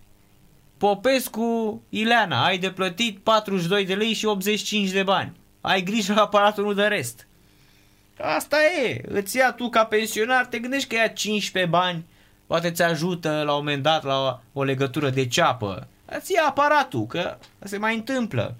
Popescu 0.78 1.82
Ileana, 1.88 2.44
ai 2.44 2.58
de 2.58 2.70
plătit 2.70 3.18
42 3.18 3.84
de 3.84 3.94
lei 3.94 4.12
și 4.12 4.26
85 4.26 4.90
de 4.90 5.02
bani. 5.02 5.32
Ai 5.60 5.82
grijă 5.82 6.14
la 6.14 6.22
aparatul, 6.22 6.64
nu 6.64 6.72
de 6.72 6.82
rest. 6.82 7.26
Asta 8.22 8.56
e, 8.84 9.00
îți 9.08 9.36
ia 9.36 9.52
tu 9.52 9.68
ca 9.68 9.84
pensionar, 9.84 10.46
te 10.46 10.58
gândești 10.58 10.88
că 10.88 10.94
ia 10.94 11.08
15 11.08 11.70
bani 11.70 12.04
poate 12.46 12.70
ți 12.70 12.82
ajută 12.82 13.42
la 13.44 13.52
un 13.52 13.58
moment 13.58 13.82
dat 13.82 14.04
la 14.04 14.42
o 14.52 14.62
legătură 14.62 15.10
de 15.10 15.26
ceapă. 15.26 15.88
Îți 16.04 16.32
ia 16.32 16.44
aparatul, 16.46 17.06
că 17.06 17.38
se 17.62 17.76
mai 17.76 17.94
întâmplă. 17.94 18.56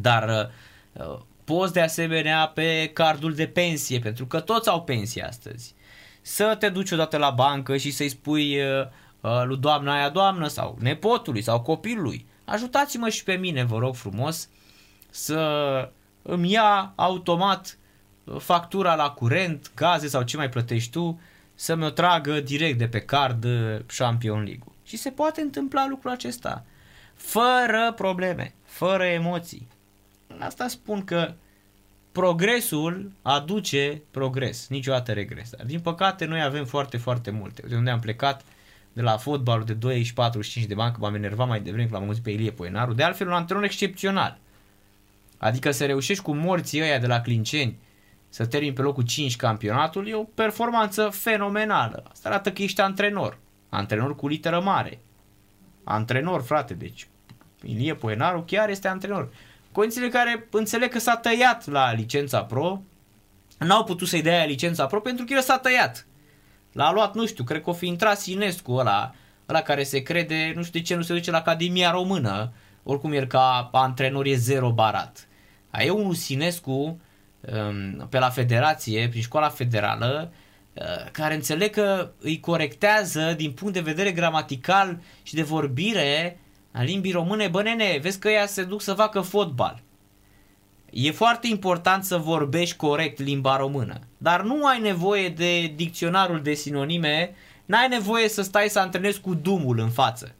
Dar 0.00 0.50
uh, 0.92 1.18
poți 1.44 1.72
de 1.72 1.80
asemenea 1.80 2.46
pe 2.46 2.90
cardul 2.92 3.34
de 3.34 3.46
pensie, 3.46 3.98
pentru 3.98 4.26
că 4.26 4.40
toți 4.40 4.68
au 4.68 4.82
pensie 4.82 5.22
astăzi. 5.22 5.74
Să 6.20 6.56
te 6.58 6.68
duci 6.68 6.90
odată 6.90 7.16
la 7.16 7.30
bancă 7.30 7.76
și 7.76 7.90
să-i 7.90 8.08
spui 8.08 8.60
uh, 8.60 8.86
uh, 9.20 9.42
lui 9.44 9.56
doamna 9.56 9.94
aia 9.94 10.08
doamnă 10.08 10.48
sau 10.48 10.76
nepotului 10.80 11.42
sau 11.42 11.60
copilului. 11.60 12.26
Ajutați-mă 12.44 13.08
și 13.08 13.24
pe 13.24 13.34
mine, 13.34 13.64
vă 13.64 13.78
rog 13.78 13.94
frumos, 13.94 14.48
să 15.10 15.90
îmi 16.22 16.50
ia 16.50 16.92
automat 16.96 17.77
factura 18.38 18.94
la 18.94 19.10
curent, 19.10 19.70
gaze 19.74 20.08
sau 20.08 20.22
ce 20.22 20.36
mai 20.36 20.48
plătești 20.48 20.90
tu, 20.90 21.20
să 21.54 21.74
mi-o 21.74 21.90
tragă 21.90 22.40
direct 22.40 22.78
de 22.78 22.88
pe 22.88 23.00
card 23.00 23.46
Champion 23.96 24.42
League. 24.42 24.64
Și 24.84 24.96
se 24.96 25.10
poate 25.10 25.40
întâmpla 25.40 25.86
lucrul 25.88 26.10
acesta. 26.10 26.64
Fără 27.14 27.92
probleme, 27.96 28.54
fără 28.64 29.04
emoții. 29.04 29.68
Asta 30.38 30.68
spun 30.68 31.04
că 31.04 31.32
progresul 32.12 33.12
aduce 33.22 34.02
progres, 34.10 34.66
niciodată 34.68 35.12
regres. 35.12 35.50
Dar 35.50 35.66
din 35.66 35.80
păcate 35.80 36.24
noi 36.24 36.42
avem 36.42 36.64
foarte, 36.64 36.96
foarte 36.96 37.30
multe. 37.30 37.62
De 37.68 37.76
unde 37.76 37.90
am 37.90 38.00
plecat 38.00 38.44
de 38.92 39.02
la 39.02 39.16
fotbalul 39.16 39.64
de 39.64 40.02
2-45 40.62 40.66
de 40.66 40.74
bani, 40.74 40.92
că 40.92 40.98
m-am 41.00 41.14
enervat 41.14 41.48
mai 41.48 41.60
devreme 41.60 41.88
că 41.88 41.94
l-am 41.94 42.06
auzit 42.06 42.22
pe 42.22 42.30
Ilie 42.30 42.50
Poenaru, 42.50 42.92
de 42.92 43.02
altfel 43.02 43.26
un 43.26 43.32
antrenor 43.32 43.64
excepțional. 43.64 44.38
Adică 45.38 45.70
să 45.70 45.86
reușești 45.86 46.22
cu 46.22 46.34
morții 46.34 46.82
ăia 46.82 46.98
de 46.98 47.06
la 47.06 47.20
Clinceni 47.20 47.78
să 48.28 48.46
termini 48.46 48.72
pe 48.72 48.82
locul 48.82 49.04
5 49.04 49.36
campionatul, 49.36 50.08
e 50.08 50.14
o 50.14 50.22
performanță 50.22 51.08
fenomenală. 51.08 52.02
Asta 52.10 52.28
arată 52.28 52.52
că 52.52 52.62
ești 52.62 52.80
antrenor. 52.80 53.38
Antrenor 53.68 54.16
cu 54.16 54.28
literă 54.28 54.60
mare. 54.60 55.00
Antrenor, 55.84 56.42
frate, 56.42 56.74
deci 56.74 57.08
Ilie 57.62 57.94
Poenaru 57.94 58.42
chiar 58.46 58.68
este 58.68 58.88
antrenor. 58.88 59.28
Condițiile 59.72 60.08
care 60.08 60.46
înțeleg 60.50 60.90
că 60.90 60.98
s-a 60.98 61.16
tăiat 61.16 61.66
la 61.66 61.92
licența 61.92 62.44
pro, 62.44 62.80
n-au 63.58 63.84
putut 63.84 64.08
să-i 64.08 64.22
dea 64.22 64.44
licența 64.44 64.86
pro 64.86 65.00
pentru 65.00 65.24
că 65.24 65.32
el 65.34 65.40
s-a 65.40 65.58
tăiat. 65.58 66.06
L-a 66.72 66.92
luat, 66.92 67.14
nu 67.14 67.26
știu, 67.26 67.44
cred 67.44 67.62
că 67.62 67.70
o 67.70 67.72
fi 67.72 67.86
intrat 67.86 68.18
Sinescu 68.18 68.72
ăla, 68.72 69.14
ăla 69.48 69.62
care 69.62 69.82
se 69.82 70.02
crede, 70.02 70.52
nu 70.54 70.62
știu 70.62 70.80
de 70.80 70.86
ce 70.86 70.94
nu 70.94 71.02
se 71.02 71.12
duce 71.12 71.30
la 71.30 71.38
Academia 71.38 71.90
Română, 71.90 72.52
oricum 72.82 73.12
el 73.12 73.26
ca 73.26 73.68
antrenor 73.72 74.26
e 74.26 74.34
zero 74.34 74.72
barat. 74.72 75.28
A 75.70 75.82
e 75.82 75.90
unul 75.90 76.14
Sinescu 76.14 76.72
Um, 76.72 77.00
pe 78.08 78.18
la 78.18 78.30
federație, 78.30 79.08
prin 79.08 79.22
școala 79.22 79.48
federală, 79.48 80.32
uh, 80.72 80.82
care 81.12 81.34
înțeleg 81.34 81.70
că 81.70 82.10
îi 82.20 82.40
corectează 82.40 83.34
din 83.36 83.52
punct 83.52 83.74
de 83.74 83.80
vedere 83.80 84.12
gramatical 84.12 84.98
și 85.22 85.34
de 85.34 85.42
vorbire 85.42 86.40
a 86.72 86.82
limbii 86.82 87.12
române. 87.12 87.48
Bă, 87.48 87.62
nene, 87.62 87.98
vezi 88.02 88.18
că 88.18 88.28
ea 88.28 88.46
se 88.46 88.64
duc 88.64 88.82
să 88.82 88.94
facă 88.94 89.20
fotbal. 89.20 89.82
E 90.90 91.10
foarte 91.10 91.46
important 91.46 92.04
să 92.04 92.16
vorbești 92.16 92.76
corect 92.76 93.18
limba 93.18 93.56
română, 93.56 94.00
dar 94.18 94.42
nu 94.42 94.66
ai 94.66 94.80
nevoie 94.80 95.28
de 95.28 95.66
dicționarul 95.66 96.42
de 96.42 96.54
sinonime, 96.54 97.34
n-ai 97.64 97.88
nevoie 97.88 98.28
să 98.28 98.42
stai 98.42 98.68
să 98.68 98.78
antrenezi 98.78 99.20
cu 99.20 99.34
dumul 99.34 99.78
în 99.78 99.90
față. 99.90 100.34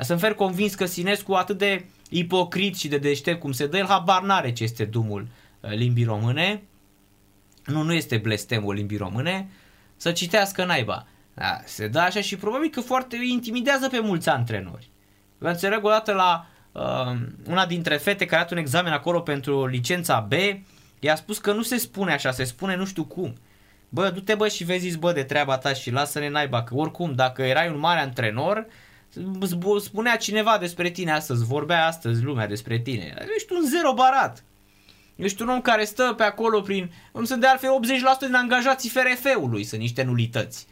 Sunt 0.00 0.20
fer 0.20 0.34
convins 0.34 0.74
că 0.74 0.86
Sinescu 0.86 1.32
atât 1.32 1.58
de 1.58 1.84
ipocrit 2.08 2.76
și 2.76 2.88
de 2.88 2.98
deștept 2.98 3.40
cum 3.40 3.52
se 3.52 3.66
dă, 3.66 3.76
el 3.76 3.86
habar 3.86 4.22
n-are 4.22 4.52
ce 4.52 4.62
este 4.62 4.84
dumul 4.84 5.20
Uh, 5.20 5.41
limbii 5.68 6.04
române, 6.04 6.62
nu, 7.66 7.82
nu 7.82 7.92
este 7.92 8.16
blestemul 8.16 8.74
limbii 8.74 8.96
române, 8.96 9.48
să 9.96 10.12
citească 10.12 10.64
naiba. 10.64 11.06
Da, 11.34 11.60
se 11.64 11.88
dă 11.88 11.98
așa 11.98 12.20
și 12.20 12.36
probabil 12.36 12.70
că 12.70 12.80
foarte 12.80 13.16
intimidează 13.30 13.88
pe 13.88 14.00
mulți 14.00 14.28
antrenori. 14.28 14.90
Vă 15.38 15.48
înțeleg 15.48 15.84
odată 15.84 16.12
la 16.12 16.46
uh, 16.72 17.16
una 17.48 17.66
dintre 17.66 17.96
fete 17.96 18.24
care 18.24 18.36
a 18.36 18.44
dat 18.44 18.52
un 18.52 18.58
examen 18.58 18.92
acolo 18.92 19.20
pentru 19.20 19.66
licența 19.66 20.20
B, 20.20 20.32
i-a 20.98 21.14
spus 21.14 21.38
că 21.38 21.52
nu 21.52 21.62
se 21.62 21.76
spune 21.76 22.12
așa, 22.12 22.30
se 22.30 22.44
spune 22.44 22.76
nu 22.76 22.84
știu 22.84 23.04
cum. 23.04 23.34
Bă, 23.88 24.10
du-te 24.10 24.34
bă 24.34 24.48
și 24.48 24.64
vezi 24.64 24.98
bă 24.98 25.12
de 25.12 25.22
treaba 25.22 25.58
ta 25.58 25.72
și 25.72 25.90
lasă-ne 25.90 26.28
naiba, 26.28 26.62
că 26.62 26.74
oricum 26.74 27.14
dacă 27.14 27.42
erai 27.42 27.68
un 27.68 27.78
mare 27.78 28.00
antrenor, 28.00 28.66
spunea 29.80 30.16
cineva 30.16 30.58
despre 30.58 30.90
tine 30.90 31.12
astăzi, 31.12 31.44
vorbea 31.44 31.86
astăzi 31.86 32.22
lumea 32.22 32.46
despre 32.46 32.78
tine. 32.78 33.14
Ești 33.36 33.52
un 33.52 33.68
zero 33.68 33.92
barat. 33.94 34.44
Ești 35.22 35.42
un 35.42 35.48
om 35.48 35.60
care 35.60 35.84
stă 35.84 36.14
pe 36.16 36.22
acolo 36.22 36.60
prin... 36.60 36.92
Îmi 37.12 37.26
sunt 37.26 37.40
de 37.40 37.46
altfel 37.46 37.70
80% 38.16 38.18
din 38.20 38.34
angajații 38.34 38.90
FRF-ului 38.90 39.64
sunt 39.64 39.80
niște 39.80 40.02
nulități. 40.02 40.66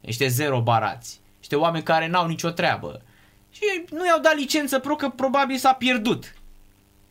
Niște 0.00 0.28
zero 0.28 0.60
barați. 0.60 1.20
Niște 1.38 1.56
oameni 1.56 1.84
care 1.84 2.08
n-au 2.08 2.26
nicio 2.26 2.50
treabă. 2.50 3.02
Și 3.50 3.62
nu 3.90 4.06
i-au 4.06 4.20
dat 4.20 4.36
licență 4.36 4.78
pro 4.78 4.94
că 4.94 5.08
probabil 5.08 5.56
s-a 5.56 5.72
pierdut. 5.72 6.34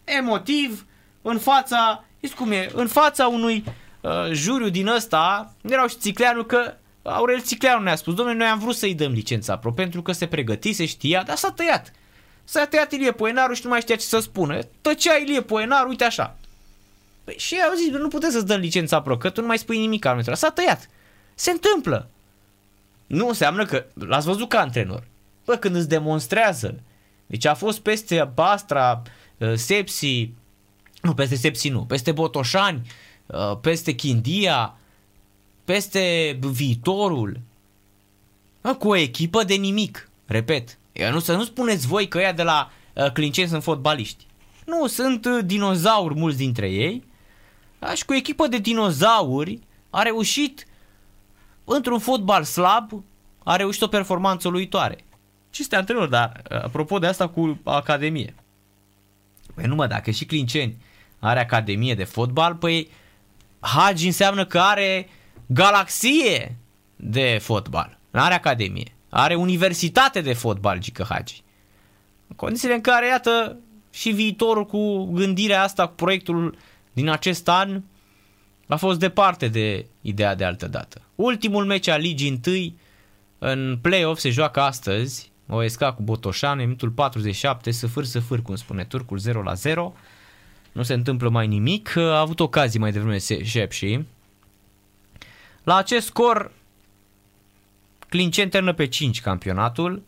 Emotiv, 0.03 0.85
în 1.21 1.37
fața... 1.37 2.03
Știți 2.17 2.35
cum 2.35 2.51
e? 2.51 2.69
În 2.73 2.87
fața 2.87 3.27
unui 3.27 3.63
uh, 4.01 4.11
juriu 4.31 4.69
din 4.69 4.87
ăsta, 4.87 5.53
erau 5.61 5.87
și 5.87 5.97
Țicleanu 5.97 6.43
că 6.43 6.73
Aurel 7.01 7.41
Țicleanu 7.41 7.83
ne-a 7.83 7.95
spus, 7.95 8.13
domnule, 8.13 8.37
noi 8.37 8.47
am 8.47 8.59
vrut 8.59 8.75
să-i 8.75 8.95
dăm 8.95 9.11
licența 9.11 9.57
pro 9.57 9.71
pentru 9.71 10.01
că 10.01 10.11
se 10.11 10.27
pregătise, 10.27 10.85
știa, 10.85 11.23
dar 11.23 11.35
s-a 11.35 11.51
tăiat. 11.51 11.91
S-a 12.43 12.65
tăiat 12.65 12.91
Ilie 12.91 13.11
Poenaru 13.11 13.53
și 13.53 13.61
nu 13.63 13.69
mai 13.69 13.81
știa 13.81 13.95
ce 13.95 14.05
să 14.05 14.19
spună. 14.19 14.59
Tăcea 14.81 15.15
Ilie 15.15 15.41
Poenaru, 15.41 15.89
uite 15.89 16.03
așa. 16.03 16.37
Păi 17.25 17.35
și 17.37 17.55
au 17.69 17.75
zis, 17.75 17.89
nu 17.89 18.07
puteți 18.07 18.33
să-ți 18.33 18.45
dăm 18.45 18.59
licența 18.59 19.01
pro, 19.01 19.17
că 19.17 19.29
tu 19.29 19.41
nu 19.41 19.47
mai 19.47 19.57
spui 19.57 19.77
nimic 19.77 20.05
al 20.05 20.23
S-a 20.33 20.49
tăiat. 20.49 20.89
Se 21.35 21.51
întâmplă. 21.51 22.09
Nu 23.07 23.27
înseamnă 23.27 23.65
că 23.65 23.85
l-ați 23.93 24.25
văzut 24.25 24.49
ca 24.49 24.59
antrenor. 24.59 25.07
Bă, 25.45 25.55
când 25.55 25.75
îți 25.75 25.89
demonstrează. 25.89 26.79
Deci 27.25 27.45
a 27.45 27.53
fost 27.53 27.79
peste 27.79 28.31
Bastra, 28.33 29.01
uh, 29.37 29.53
Sepsi, 29.53 30.29
nu, 31.01 31.13
peste 31.13 31.35
Sepsi 31.35 31.69
nu, 31.69 31.85
peste 31.85 32.11
Botoșani, 32.11 32.87
uh, 33.25 33.57
peste 33.61 33.91
Chindia, 33.91 34.77
peste 35.63 36.37
viitorul. 36.41 37.39
Bă, 38.61 38.73
cu 38.73 38.87
o 38.87 38.95
echipă 38.95 39.43
de 39.43 39.53
nimic. 39.53 40.09
Repet. 40.25 40.77
Nu 41.11 41.19
să 41.19 41.35
nu 41.35 41.43
spuneți 41.43 41.87
voi 41.87 42.07
că 42.07 42.19
ea 42.19 42.33
de 42.33 42.43
la 42.43 42.71
uh, 42.93 43.11
Clinceni 43.11 43.47
sunt 43.47 43.63
fotbaliști. 43.63 44.25
Nu, 44.65 44.87
sunt 44.87 45.27
dinozauri 45.27 46.15
mulți 46.15 46.37
dintre 46.37 46.69
ei 46.69 47.03
da? 47.85 47.93
Și 47.93 48.05
cu 48.05 48.13
echipă 48.13 48.47
de 48.47 48.57
dinozauri 48.57 49.59
a 49.89 50.01
reușit, 50.01 50.65
într-un 51.63 51.99
fotbal 51.99 52.43
slab, 52.43 53.03
a 53.43 53.55
reușit 53.55 53.81
o 53.81 53.87
performanță 53.87 54.47
uluitoare. 54.47 54.97
Ce 55.49 55.61
este 55.61 55.75
antrenor, 55.75 56.07
dar 56.07 56.41
apropo 56.49 56.99
de 56.99 57.07
asta 57.07 57.27
cu 57.27 57.59
Academie. 57.63 58.35
Păi 59.53 59.65
nu 59.65 59.75
mă, 59.75 59.87
dacă 59.87 60.11
și 60.11 60.25
Clinceni 60.25 60.77
are 61.19 61.39
academie 61.39 61.95
de 61.95 62.03
fotbal, 62.03 62.55
păi 62.55 62.89
Hagi 63.59 64.05
înseamnă 64.05 64.45
că 64.45 64.59
are 64.59 65.09
galaxie 65.45 66.57
de 66.95 67.37
fotbal. 67.41 67.97
Nu 68.11 68.19
are 68.21 68.33
academie. 68.33 68.95
Are 69.09 69.35
universitate 69.35 70.21
de 70.21 70.33
fotbal, 70.33 70.79
Gică 70.79 71.05
Hagi. 71.09 71.43
În 72.27 72.35
condițiile 72.35 72.73
în 72.73 72.81
care, 72.81 73.07
iată, 73.07 73.57
și 73.89 74.11
viitorul 74.11 74.65
cu 74.65 75.03
gândirea 75.03 75.63
asta, 75.63 75.87
cu 75.87 75.93
proiectul 75.93 76.57
din 76.95 77.09
acest 77.09 77.47
an, 77.47 77.81
a 78.67 78.75
fost 78.75 78.99
departe 78.99 79.47
de 79.47 79.85
ideea 80.01 80.35
de 80.35 80.43
altă 80.43 80.67
dată. 80.67 81.01
Ultimul 81.15 81.65
meci 81.65 81.87
al 81.87 82.01
Ligii 82.01 82.29
întâi 82.29 82.77
în 83.39 83.77
play-off 83.81 84.19
se 84.19 84.29
joacă 84.29 84.61
astăzi, 84.61 85.31
OSK 85.49 85.83
cu 85.83 86.01
Botoșan, 86.01 86.57
în 86.57 86.63
minutul 86.63 86.89
47, 86.89 87.71
săfâr, 87.71 88.03
săfâr, 88.03 88.41
cum 88.41 88.55
spune 88.55 88.83
turcul, 88.83 89.17
0 89.17 89.41
la 89.41 89.53
0. 89.53 89.93
Nu 90.71 90.83
se 90.83 90.93
întâmplă 90.93 91.29
mai 91.29 91.47
nimic, 91.47 91.95
a 91.95 92.19
avut 92.19 92.39
ocazii 92.39 92.79
mai 92.79 92.91
devreme 92.91 93.17
și 93.71 93.99
La 95.63 95.75
acest 95.75 96.05
scor, 96.05 96.51
Clincen 98.09 98.49
termină 98.49 98.73
pe 98.73 98.87
5 98.87 99.21
campionatul, 99.21 100.01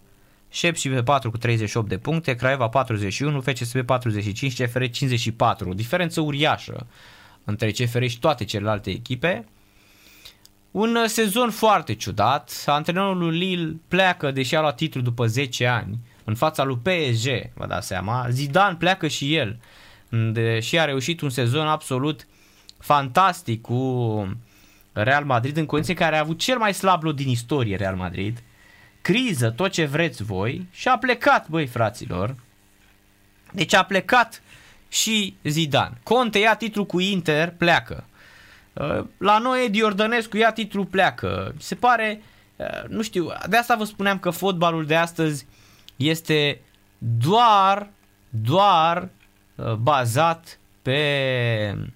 Șepși 0.58 0.90
pe 0.90 1.04
4 1.04 1.32
cu 1.32 1.38
38 1.38 1.90
de 1.90 1.98
puncte, 1.98 2.36
Craiova 2.36 2.68
41, 2.68 3.42
FCSB 3.42 3.82
45, 3.82 4.64
CFR 4.64 4.84
54. 4.84 5.70
O 5.70 5.74
diferență 5.74 6.22
uriașă 6.22 6.88
între 7.44 7.72
CFR 7.72 8.06
și 8.06 8.20
toate 8.20 8.44
celelalte 8.44 8.90
echipe. 8.90 9.46
Un 10.72 10.98
sezon 11.06 11.50
foarte 11.50 11.94
ciudat. 11.94 12.64
Antrenorul 12.66 13.30
Lille 13.30 13.76
pleacă, 13.88 14.32
deși 14.32 14.56
a 14.56 14.62
luat 14.62 14.76
titlul 14.76 15.04
după 15.04 15.26
10 15.26 15.66
ani, 15.66 16.00
în 16.24 16.36
fața 16.36 16.64
lui 16.64 16.78
PSG, 16.78 17.28
vă 17.54 17.66
dați 17.68 17.88
seama. 17.88 18.28
Zidane 18.30 18.76
pleacă 18.76 19.08
și 19.08 19.36
el, 19.36 19.60
deși 20.32 20.78
a 20.78 20.86
reușit 20.86 21.22
un 21.22 21.30
sezon 21.30 21.68
absolut 21.68 22.28
fantastic 22.78 23.62
cu 23.62 24.38
Real 24.94 25.26
Madrid, 25.26 25.58
în 25.58 25.66
condiții 25.66 25.94
în 25.94 26.00
care 26.00 26.16
a 26.16 26.20
avut 26.20 26.40
cel 26.40 26.58
mai 26.58 26.74
slab 26.74 27.04
lot 27.04 27.16
din 27.16 27.30
istorie 27.30 27.76
Real 27.76 27.96
Madrid. 27.96 28.42
Criză, 29.08 29.50
tot 29.50 29.72
ce 29.72 29.86
vreți 29.86 30.24
voi, 30.24 30.68
și 30.72 30.88
a 30.88 30.98
plecat, 30.98 31.48
băi 31.50 31.68
fraților. 31.68 32.36
Deci 33.52 33.74
a 33.74 33.84
plecat 33.84 34.42
și 34.88 35.36
Zidane. 35.44 35.98
Conte 36.04 36.40
ia 36.40 36.56
titlul 36.56 36.86
cu 36.86 37.00
Inter, 37.00 37.54
pleacă. 37.58 38.06
Uh, 38.74 39.06
la 39.18 39.38
noi 39.38 39.66
Edi 39.66 39.84
Ordănescu 39.84 40.38
ia 40.38 40.52
titlul, 40.52 40.86
pleacă. 40.86 41.56
Se 41.58 41.76
pare, 41.76 42.22
uh, 42.56 42.84
nu 42.88 43.02
știu, 43.02 43.32
de 43.50 43.58
asta 43.58 43.76
vă 43.76 43.84
spuneam 43.84 44.20
că 44.20 44.30
fotbalul 44.30 44.86
de 44.86 44.96
astăzi 44.96 45.46
este 45.96 46.62
doar, 46.98 47.90
doar 48.30 49.10
uh, 49.56 49.74
bazat 49.74 50.60
pe 50.82 51.90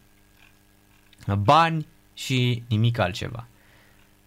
bani 1.38 1.88
și 2.14 2.64
nimic 2.68 3.00
altceva. 3.00 3.48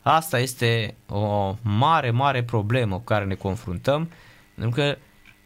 Asta 0.06 0.38
este 0.38 0.94
o 1.08 1.56
mare, 1.62 2.10
mare 2.10 2.42
problemă 2.42 2.96
cu 2.96 3.04
care 3.04 3.24
ne 3.24 3.34
confruntăm, 3.34 4.10
pentru 4.54 4.80
că 4.80 4.96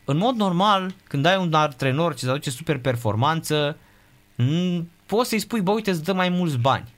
în 0.05 0.17
mod 0.17 0.35
normal, 0.35 0.95
când 1.09 1.25
ai 1.25 1.37
un 1.37 1.55
antrenor 1.55 2.15
ce 2.15 2.25
îți 2.25 2.31
aduce 2.31 2.51
super 2.51 2.79
performanță, 2.79 3.77
poți 5.07 5.29
să-i 5.29 5.39
spui, 5.39 5.61
bă, 5.61 5.71
uite, 5.71 5.91
îți 5.91 6.05
dă 6.05 6.13
mai 6.13 6.29
mulți 6.29 6.59
bani. 6.59 6.89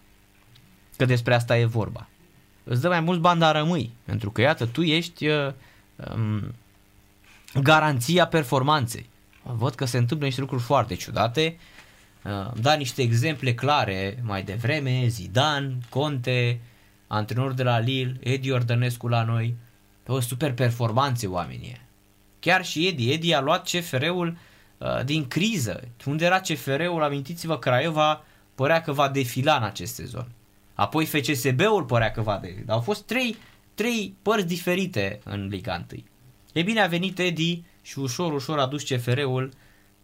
Că 0.96 1.04
despre 1.04 1.34
asta 1.34 1.58
e 1.58 1.64
vorba. 1.64 2.08
Îți 2.64 2.80
dă 2.80 2.88
mai 2.88 3.00
mulți 3.00 3.20
bani, 3.20 3.40
dar 3.40 3.56
rămâi. 3.56 3.92
Pentru 4.04 4.30
că, 4.30 4.40
iată, 4.40 4.66
tu 4.66 4.82
ești 4.82 5.26
uh, 5.26 5.52
um, 6.14 6.54
garanția 7.62 8.26
performanței. 8.26 9.08
Văd 9.42 9.74
că 9.74 9.84
se 9.84 9.98
întâmplă 9.98 10.26
niște 10.26 10.40
lucruri 10.40 10.62
foarte 10.62 10.94
ciudate. 10.94 11.58
Uh, 12.24 12.52
da 12.60 12.74
niște 12.74 13.02
exemple 13.02 13.54
clare 13.54 14.22
mai 14.22 14.42
devreme, 14.42 15.06
Zidane, 15.06 15.78
Conte, 15.88 16.60
antrenor 17.12 17.52
de 17.52 17.62
la 17.62 17.78
Lille, 17.78 18.16
Edi 18.20 18.50
Ordănescu 18.50 19.08
la 19.08 19.22
noi. 19.22 19.56
O 20.06 20.20
super 20.20 20.52
performanțe 20.52 21.26
oamenii. 21.26 21.80
Chiar 22.38 22.64
și 22.64 22.86
Edi. 22.86 23.12
Edi 23.12 23.34
a 23.34 23.40
luat 23.40 23.68
CFR-ul 23.70 24.38
uh, 24.78 25.04
din 25.04 25.26
criză. 25.28 25.80
Unde 26.06 26.24
era 26.24 26.40
CFR-ul, 26.40 27.02
amintiți-vă, 27.02 27.58
Craiova 27.58 28.24
părea 28.54 28.82
că 28.82 28.92
va 28.92 29.08
defila 29.08 29.56
în 29.56 29.62
acest 29.62 29.94
sezon. 29.94 30.28
Apoi 30.74 31.06
FCSB-ul 31.06 31.84
părea 31.84 32.10
că 32.10 32.20
va 32.20 32.38
defila. 32.42 32.74
Au 32.74 32.80
fost 32.80 33.02
trei, 33.02 33.36
trei 33.74 34.14
părți 34.22 34.46
diferite 34.46 35.20
în 35.24 35.46
Liga 35.46 35.86
1. 35.92 36.02
E 36.52 36.62
bine, 36.62 36.80
a 36.80 36.86
venit 36.86 37.18
Edi 37.18 37.62
și 37.82 37.98
ușor, 37.98 38.32
ușor 38.32 38.58
a 38.58 38.66
dus 38.66 38.82
CFR-ul 38.82 39.52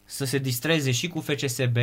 să 0.04 0.24
se 0.24 0.38
distreze 0.38 0.90
și 0.90 1.08
cu 1.08 1.20
FCSB, 1.20 1.76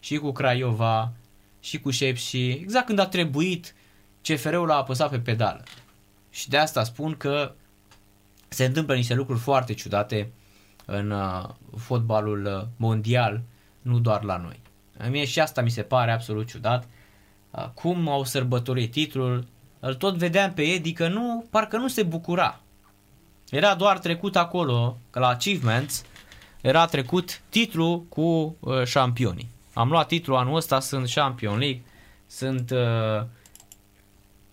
și 0.00 0.16
cu 0.16 0.32
Craiova, 0.32 1.12
și 1.60 1.80
cu 1.80 1.90
și 1.90 2.50
exact 2.50 2.86
când 2.86 2.98
a 2.98 3.06
trebuit, 3.06 3.74
CFR-ul 4.22 4.70
a 4.70 4.74
apăsat 4.74 5.10
pe 5.10 5.18
pedală. 5.18 5.62
Și 6.30 6.48
de 6.48 6.56
asta 6.56 6.84
spun 6.84 7.16
că 7.16 7.52
se 8.48 8.64
întâmplă 8.64 8.94
niște 8.94 9.14
lucruri 9.14 9.40
foarte 9.40 9.74
ciudate 9.74 10.32
în 10.84 11.10
uh, 11.10 11.44
fotbalul 11.76 12.44
uh, 12.44 12.66
mondial, 12.76 13.40
nu 13.82 13.98
doar 13.98 14.22
la 14.22 14.36
noi. 14.36 14.60
Mie 15.10 15.24
și 15.24 15.40
asta 15.40 15.62
mi 15.62 15.70
se 15.70 15.82
pare 15.82 16.12
absolut 16.12 16.46
ciudat. 16.46 16.88
Uh, 17.50 17.68
cum 17.74 18.08
au 18.08 18.24
sărbătorit 18.24 18.90
titlul, 18.90 19.46
îl 19.80 19.94
tot 19.94 20.16
vedeam 20.16 20.52
pe 20.52 20.62
Edi 20.62 20.92
că 20.92 21.08
nu, 21.08 21.44
parcă 21.50 21.76
nu 21.76 21.88
se 21.88 22.02
bucura. 22.02 22.60
Era 23.50 23.74
doar 23.74 23.98
trecut 23.98 24.36
acolo, 24.36 24.98
că 25.10 25.18
la 25.18 25.28
achievements, 25.28 26.04
era 26.60 26.86
trecut 26.86 27.40
titlul 27.48 28.02
cu 28.02 28.56
uh, 28.60 28.84
șampionii. 28.84 29.48
Am 29.72 29.88
luat 29.88 30.06
titlul 30.06 30.36
anul 30.36 30.56
ăsta, 30.56 30.80
sunt 30.80 31.10
Champion 31.10 31.58
League, 31.58 31.82
sunt 32.26 32.70
uh, 32.70 33.26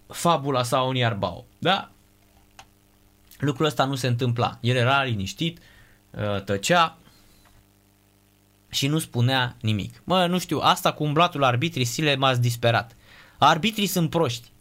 fabula 0.07 0.63
sau 0.63 0.87
un 0.87 0.95
iarbau. 0.95 1.45
Da? 1.57 1.91
Lucrul 3.39 3.65
ăsta 3.65 3.85
nu 3.85 3.95
se 3.95 4.07
întâmpla. 4.07 4.57
El 4.61 4.75
era 4.75 5.03
liniștit, 5.03 5.59
uh, 6.11 6.43
tăcea 6.43 6.97
și 8.69 8.87
nu 8.87 8.99
spunea 8.99 9.55
nimic. 9.61 10.01
Mă, 10.03 10.25
nu 10.25 10.39
știu, 10.39 10.59
asta 10.61 10.93
cu 10.93 11.03
umblatul 11.03 11.43
arbitrii 11.43 11.85
Sile 11.85 12.15
m-ați 12.15 12.41
disperat. 12.41 12.95
Arbitrii 13.37 13.87
sunt 13.87 14.09
proști. 14.09 14.51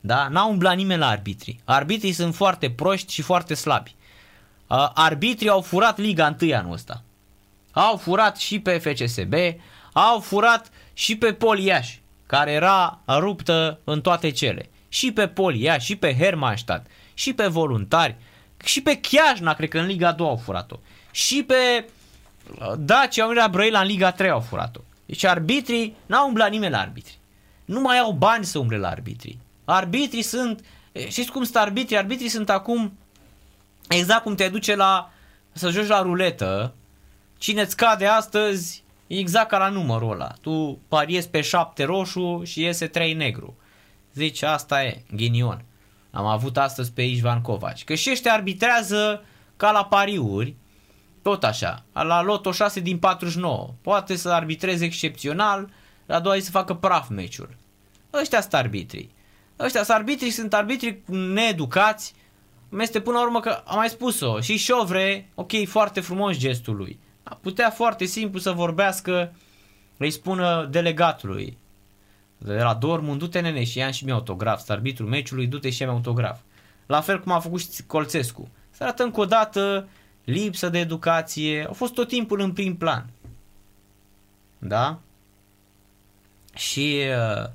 Da? 0.00 0.28
N-a 0.28 0.46
umblat 0.46 0.76
nimeni 0.76 1.00
la 1.00 1.08
arbitrii. 1.08 1.60
Arbitrii 1.64 2.12
sunt 2.12 2.34
foarte 2.34 2.70
proști 2.70 3.12
și 3.12 3.22
foarte 3.22 3.54
slabi. 3.54 3.94
Uh, 4.66 4.90
arbitrii 4.94 5.48
au 5.48 5.60
furat 5.60 5.98
Liga 5.98 6.36
1 6.42 6.54
anul 6.54 6.72
ăsta. 6.72 7.02
Au 7.72 7.96
furat 7.96 8.36
și 8.36 8.60
pe 8.60 8.78
FCSB, 8.78 9.34
au 9.92 10.20
furat 10.20 10.70
și 10.92 11.16
pe 11.16 11.32
Poliaș, 11.32 11.98
care 12.26 12.52
era 12.52 13.00
ruptă 13.06 13.80
în 13.84 14.00
toate 14.00 14.30
cele. 14.30 14.70
Și 14.92 15.12
pe 15.12 15.28
Poliaș, 15.28 15.84
și 15.84 15.96
pe 15.96 16.16
Hermannstadt, 16.16 16.86
și 17.14 17.32
pe 17.32 17.46
voluntari, 17.46 18.16
și 18.64 18.82
pe 18.82 19.00
Chiajna, 19.00 19.54
cred 19.54 19.68
că 19.68 19.78
în 19.78 19.86
Liga 19.86 20.12
2 20.12 20.26
au 20.26 20.36
furat-o. 20.36 20.76
Și 21.10 21.42
pe 21.42 21.84
uh, 22.58 22.72
Dacia 22.78 23.24
Unirea 23.24 23.48
Brăila 23.48 23.80
în 23.80 23.86
Liga 23.86 24.12
3 24.12 24.30
au 24.30 24.40
furat-o. 24.40 24.80
Deci 25.06 25.24
arbitrii, 25.24 25.96
n-au 26.06 26.26
umblat 26.26 26.50
nimeni 26.50 26.72
la 26.72 26.80
arbitri. 26.80 27.18
Nu 27.64 27.80
mai 27.80 27.98
au 27.98 28.12
bani 28.12 28.44
să 28.44 28.58
umble 28.58 28.76
la 28.76 28.88
arbitrii. 28.88 29.40
Arbitrii 29.64 30.22
sunt, 30.22 30.64
știți 31.08 31.30
cum 31.30 31.42
sunt 31.42 31.56
arbitrii? 31.56 31.98
Arbitrii 31.98 32.28
sunt 32.28 32.50
acum 32.50 32.92
exact 33.88 34.22
cum 34.22 34.34
te 34.34 34.48
duce 34.48 34.74
la, 34.74 35.10
să 35.52 35.70
joci 35.70 35.86
la 35.86 36.02
ruletă, 36.02 36.74
cine 37.38 37.60
îți 37.60 37.76
cade 37.76 38.06
astăzi, 38.06 38.82
exact 39.06 39.48
ca 39.48 39.58
la 39.58 39.68
numărul 39.68 40.12
ăla. 40.12 40.32
Tu 40.40 40.78
pariezi 40.88 41.28
pe 41.28 41.40
7 41.40 41.84
roșu 41.84 42.42
și 42.44 42.60
iese 42.60 42.86
3 42.86 43.12
negru. 43.12 43.56
Zici, 44.14 44.42
asta 44.42 44.84
e, 44.84 45.02
ghinion. 45.14 45.64
Am 46.10 46.26
avut 46.26 46.56
astăzi 46.56 46.92
pe 46.92 47.02
Ișvan 47.02 47.40
Covaci. 47.40 47.84
Că 47.84 47.94
și 47.94 48.10
ăștia 48.10 48.32
arbitrează 48.32 49.24
ca 49.56 49.70
la 49.70 49.84
pariuri, 49.84 50.54
tot 51.22 51.44
așa, 51.44 51.84
la 51.92 52.22
loto 52.22 52.52
6 52.52 52.80
din 52.80 52.98
49. 52.98 53.74
Poate 53.82 54.16
să 54.16 54.28
arbitreze 54.28 54.84
excepțional, 54.84 55.70
la 56.06 56.20
doua 56.20 56.36
zi 56.36 56.44
să 56.44 56.50
facă 56.50 56.74
praf 56.74 57.08
meciul. 57.08 57.56
Ăștia 58.12 58.40
sunt 58.40 58.54
arbitrii. 58.54 59.10
Ăștia 59.58 59.82
sunt 59.82 59.96
arbitrii, 59.96 60.30
sunt 60.30 60.54
arbitrii 60.54 61.02
needucați. 61.06 62.14
Este 62.78 63.00
până 63.00 63.16
la 63.16 63.22
urmă 63.22 63.40
că 63.40 63.62
am 63.66 63.76
mai 63.76 63.88
spus-o. 63.88 64.40
Și 64.40 64.56
Șovre, 64.56 65.30
ok, 65.34 65.52
foarte 65.66 66.00
frumos 66.00 66.36
gestul 66.36 66.76
lui. 66.76 66.98
A 67.22 67.34
putea 67.34 67.70
foarte 67.70 68.04
simplu 68.04 68.38
să 68.38 68.50
vorbească, 68.50 69.34
îi 69.96 70.10
spună 70.10 70.68
delegatului 70.70 71.58
de 72.44 72.62
la 72.62 72.74
Dortmund, 72.74 73.18
du-te 73.18 73.40
nene 73.40 73.64
și 73.64 73.78
ia 73.78 73.90
și 73.90 74.04
mie 74.04 74.12
autograf, 74.12 74.56
sunt 74.56 74.70
arbitrul 74.70 75.08
meciului, 75.08 75.46
du-te 75.46 75.70
și 75.70 75.82
ia 75.82 75.88
autograf. 75.88 76.40
La 76.86 77.00
fel 77.00 77.20
cum 77.20 77.32
a 77.32 77.38
făcut 77.38 77.60
și 77.60 77.82
Colțescu. 77.86 78.48
Să 78.70 78.82
arată 78.82 79.02
încă 79.02 79.20
o 79.20 79.24
dată 79.24 79.88
lipsă 80.24 80.68
de 80.68 80.78
educație, 80.78 81.64
au 81.66 81.72
fost 81.72 81.94
tot 81.94 82.08
timpul 82.08 82.40
în 82.40 82.52
prim 82.52 82.76
plan. 82.76 83.10
Da? 84.58 85.00
Și 86.54 87.00
uh, 87.38 87.48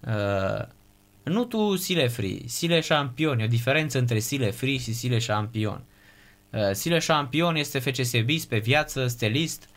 uh, 0.00 0.66
nu 1.22 1.44
tu 1.44 1.76
Sile 1.76 2.08
Free, 2.08 2.38
Sile 2.46 2.80
Champion, 2.80 3.38
e 3.38 3.44
o 3.44 3.46
diferență 3.46 3.98
între 3.98 4.18
Sile 4.18 4.50
Free 4.50 4.78
și 4.78 4.92
Sile 4.92 5.18
Champion. 5.18 5.82
Uh, 6.50 6.70
Sile 6.72 6.98
Champion 6.98 7.56
este 7.56 7.78
FCSB 7.78 8.40
pe 8.48 8.58
viață, 8.58 9.06
stelist, 9.06 9.62
uh, 9.62 9.71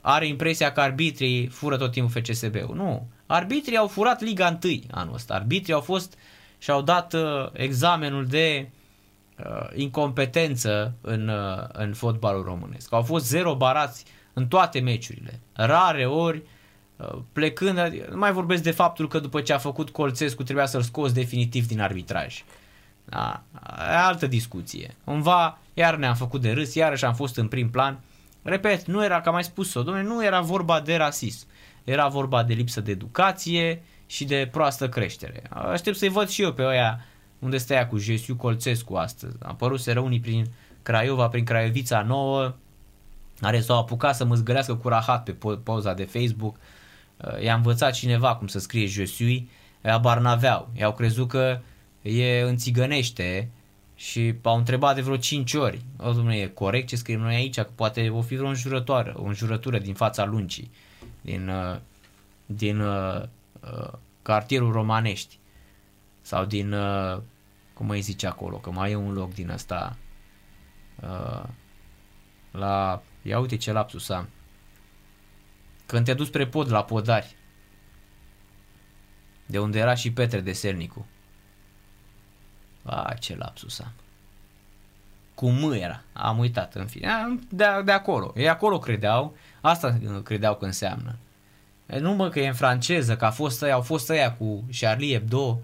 are 0.00 0.26
impresia 0.26 0.72
că 0.72 0.80
arbitrii 0.80 1.46
fură 1.46 1.76
tot 1.76 1.90
timpul 1.90 2.22
FCSB-ul. 2.22 2.74
Nu. 2.74 3.06
Arbitrii 3.26 3.76
au 3.76 3.86
furat 3.86 4.20
Liga 4.20 4.58
1 4.64 4.80
anul 4.90 5.14
ăsta. 5.14 5.34
Arbitrii 5.34 5.74
au 5.74 5.80
fost 5.80 6.18
și 6.58 6.70
au 6.70 6.82
dat 6.82 7.12
uh, 7.12 7.48
examenul 7.52 8.26
de 8.26 8.68
uh, 9.38 9.68
incompetență 9.74 10.94
în, 11.00 11.28
uh, 11.28 11.64
în 11.72 11.94
fotbalul 11.94 12.42
românesc. 12.42 12.92
Au 12.92 13.02
fost 13.02 13.26
zero 13.26 13.54
barați 13.56 14.04
în 14.32 14.46
toate 14.46 14.80
meciurile. 14.80 15.40
Rare 15.52 16.06
ori 16.06 16.42
uh, 16.96 17.18
plecând, 17.32 17.78
nu 18.10 18.18
mai 18.18 18.32
vorbesc 18.32 18.62
de 18.62 18.70
faptul 18.70 19.08
că 19.08 19.18
după 19.18 19.40
ce 19.40 19.52
a 19.52 19.58
făcut 19.58 19.90
Colțescu 19.90 20.42
trebuia 20.42 20.66
să-l 20.66 20.82
scoți 20.82 21.14
definitiv 21.14 21.66
din 21.66 21.80
arbitraj. 21.80 22.44
Da, 23.04 23.42
e 23.90 23.96
altă 23.96 24.26
discuție. 24.26 24.94
Cumva, 25.04 25.58
iar 25.74 25.96
ne-am 25.96 26.14
făcut 26.14 26.40
de 26.40 26.52
râs, 26.52 26.74
iarăși 26.74 27.04
am 27.04 27.14
fost 27.14 27.36
în 27.36 27.48
prim 27.48 27.70
plan. 27.70 28.00
Repet, 28.42 28.84
nu 28.86 29.04
era, 29.04 29.20
ca 29.20 29.30
mai 29.30 29.44
spus-o, 29.44 29.82
domnule, 29.82 30.06
nu 30.06 30.24
era 30.24 30.40
vorba 30.40 30.80
de 30.80 30.96
rasism. 30.96 31.46
Era 31.84 32.08
vorba 32.08 32.42
de 32.42 32.54
lipsă 32.54 32.80
de 32.80 32.90
educație 32.90 33.82
și 34.06 34.24
de 34.24 34.48
proastă 34.52 34.88
creștere. 34.88 35.42
Aștept 35.50 35.96
să-i 35.96 36.08
văd 36.08 36.28
și 36.28 36.42
eu 36.42 36.52
pe 36.52 36.62
ăia 36.62 37.04
unde 37.38 37.56
stă 37.56 37.86
cu 37.90 37.98
Jesiu 37.98 38.36
Colțescu 38.36 38.94
astăzi. 38.94 39.36
Am 39.42 39.56
părut 39.56 39.80
să 39.80 39.92
răunii 39.92 40.20
prin 40.20 40.46
Craiova, 40.82 41.28
prin 41.28 41.44
Craiovița 41.44 42.02
nouă, 42.02 42.54
care 43.40 43.60
s-au 43.60 43.78
apucat 43.78 44.16
să 44.16 44.24
mă 44.24 44.34
zgărească 44.34 44.74
cu 44.74 44.88
rahat 44.88 45.24
pe 45.24 45.36
poza 45.62 45.94
de 45.94 46.04
Facebook. 46.04 46.56
I-a 47.42 47.54
învățat 47.54 47.92
cineva 47.92 48.36
cum 48.36 48.46
să 48.46 48.58
scrie 48.58 48.86
Jesiu, 48.86 49.48
abar 49.82 50.18
n-aveau. 50.18 50.68
I-au 50.76 50.92
crezut 50.92 51.28
că 51.28 51.60
e 52.02 52.40
înțigănește 52.40 53.50
și 54.02 54.34
au 54.42 54.56
întrebat 54.56 54.94
de 54.94 55.00
vreo 55.00 55.16
5 55.16 55.54
ori. 55.54 55.84
O, 55.96 56.12
domnule, 56.12 56.36
e 56.36 56.46
corect 56.46 56.88
ce 56.88 56.96
scriem 56.96 57.20
noi 57.20 57.34
aici? 57.34 57.54
Că 57.54 57.68
poate 57.74 58.08
o 58.08 58.22
fi 58.22 58.34
vreo 58.36 58.48
înjurătoare, 58.48 59.12
o 59.16 59.24
înjurătură 59.24 59.78
din 59.78 59.94
fața 59.94 60.24
luncii, 60.24 60.70
din, 61.20 61.48
uh, 61.48 61.78
din 62.46 62.80
uh, 62.80 63.22
uh, 63.60 63.92
cartierul 64.22 64.72
Romanești 64.72 65.38
sau 66.20 66.44
din, 66.44 66.72
uh, 66.72 67.20
cum 67.74 67.88
îi 67.88 68.00
zice 68.00 68.26
acolo, 68.26 68.56
că 68.56 68.70
mai 68.70 68.90
e 68.90 68.94
un 68.94 69.12
loc 69.12 69.34
din 69.34 69.50
ăsta 69.50 69.96
uh, 71.02 71.48
la, 72.50 73.02
ia 73.22 73.38
uite 73.38 73.56
ce 73.56 73.72
lapsus 73.72 74.08
am. 74.08 74.28
Când 75.86 76.04
te 76.04 76.14
duci 76.14 76.26
spre 76.26 76.46
pod 76.46 76.70
la 76.70 76.84
podari, 76.84 77.36
de 79.46 79.58
unde 79.58 79.78
era 79.78 79.94
și 79.94 80.12
Petre 80.12 80.40
de 80.40 80.52
Sernicu. 80.52 81.06
A, 82.82 83.14
ce 83.20 83.36
lapsus 83.36 83.80
am. 83.80 83.92
Cu 85.34 85.48
M 85.48 85.72
era. 85.72 86.02
Am 86.12 86.38
uitat, 86.38 86.74
în 86.74 86.86
fine. 86.86 87.08
De, 87.48 87.64
de 87.84 87.92
acolo. 87.92 88.32
Ei 88.36 88.48
acolo 88.48 88.78
credeau. 88.78 89.36
Asta 89.60 89.98
credeau 90.24 90.54
că 90.54 90.64
înseamnă. 90.64 91.16
Nu 91.86 92.12
mă 92.12 92.28
că 92.28 92.40
e 92.40 92.46
în 92.46 92.54
franceză, 92.54 93.16
că 93.16 93.24
a 93.24 93.30
fost 93.30 93.62
ăia, 93.62 93.74
au 93.74 93.80
fost 93.80 94.08
ăia 94.08 94.32
cu 94.32 94.64
Charlie 94.80 95.12
Hebdo 95.12 95.58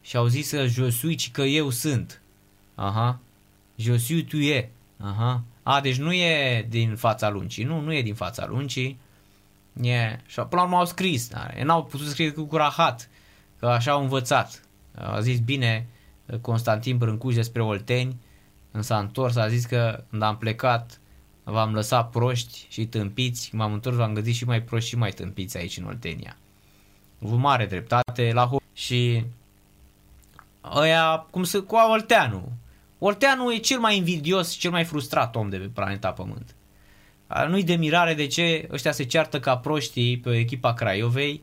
și 0.00 0.16
au 0.16 0.26
zis 0.26 0.50
că 0.50 0.66
je 0.66 0.90
suis, 0.90 1.26
că 1.26 1.42
eu 1.42 1.70
sunt. 1.70 2.20
Aha. 2.74 3.18
Je 3.74 3.96
suis 3.96 4.24
tu 4.28 4.36
e. 4.36 4.70
Aha. 4.98 5.42
A, 5.62 5.80
deci 5.80 5.98
nu 5.98 6.12
e 6.12 6.66
din 6.68 6.96
fața 6.96 7.28
luncii. 7.28 7.64
Nu, 7.64 7.80
nu 7.80 7.94
e 7.94 8.02
din 8.02 8.14
fața 8.14 8.46
luncii. 8.46 8.98
E. 9.82 10.18
Și 10.26 10.34
până 10.34 10.46
la 10.50 10.62
urmă 10.62 10.76
au 10.76 10.84
scris. 10.84 11.28
Dar 11.28 11.60
n-au 11.62 11.84
putut 11.84 12.06
să 12.06 12.12
scrie 12.12 12.30
cu 12.30 12.56
rahat. 12.56 13.08
Că 13.58 13.66
așa 13.66 13.92
au 13.92 14.02
învățat. 14.02 14.62
A 14.94 15.20
zis, 15.20 15.38
bine, 15.38 15.86
Constantin 16.40 16.98
Brâncuș 16.98 17.34
despre 17.34 17.62
Olteni, 17.62 18.16
însă 18.70 18.94
a 18.94 18.98
întors, 18.98 19.36
a 19.36 19.48
zis 19.48 19.64
că 19.64 20.04
când 20.10 20.22
am 20.22 20.36
plecat 20.36 21.00
v-am 21.44 21.74
lăsat 21.74 22.10
proști 22.10 22.66
și 22.68 22.86
tâmpiți, 22.86 23.54
m-am 23.54 23.72
întors, 23.72 23.96
v-am 23.96 24.12
găsit 24.14 24.34
și 24.34 24.44
mai 24.44 24.62
proști 24.62 24.88
și 24.88 24.96
mai 24.96 25.10
tâmpiți 25.10 25.56
aici 25.56 25.76
în 25.76 25.84
Oltenia. 25.84 26.36
Vă 27.18 27.36
mare 27.36 27.66
dreptate 27.66 28.30
la 28.32 28.48
ho- 28.48 28.72
și 28.72 29.24
ăia, 30.74 31.26
cum 31.30 31.42
să, 31.42 31.62
cu 31.62 31.76
Olteanu. 31.76 32.52
Olteanu 32.98 33.52
e 33.52 33.56
cel 33.56 33.78
mai 33.78 33.96
invidios 33.96 34.52
și 34.52 34.58
cel 34.58 34.70
mai 34.70 34.84
frustrat 34.84 35.36
om 35.36 35.48
de 35.48 35.56
pe 35.56 35.66
planeta 35.66 36.10
Pământ. 36.10 36.54
Nu-i 37.48 37.64
de 37.64 37.74
mirare 37.74 38.14
de 38.14 38.26
ce 38.26 38.68
ăștia 38.72 38.92
se 38.92 39.04
ceartă 39.04 39.40
ca 39.40 39.56
proștii 39.56 40.18
pe 40.18 40.36
echipa 40.36 40.74
Craiovei 40.74 41.42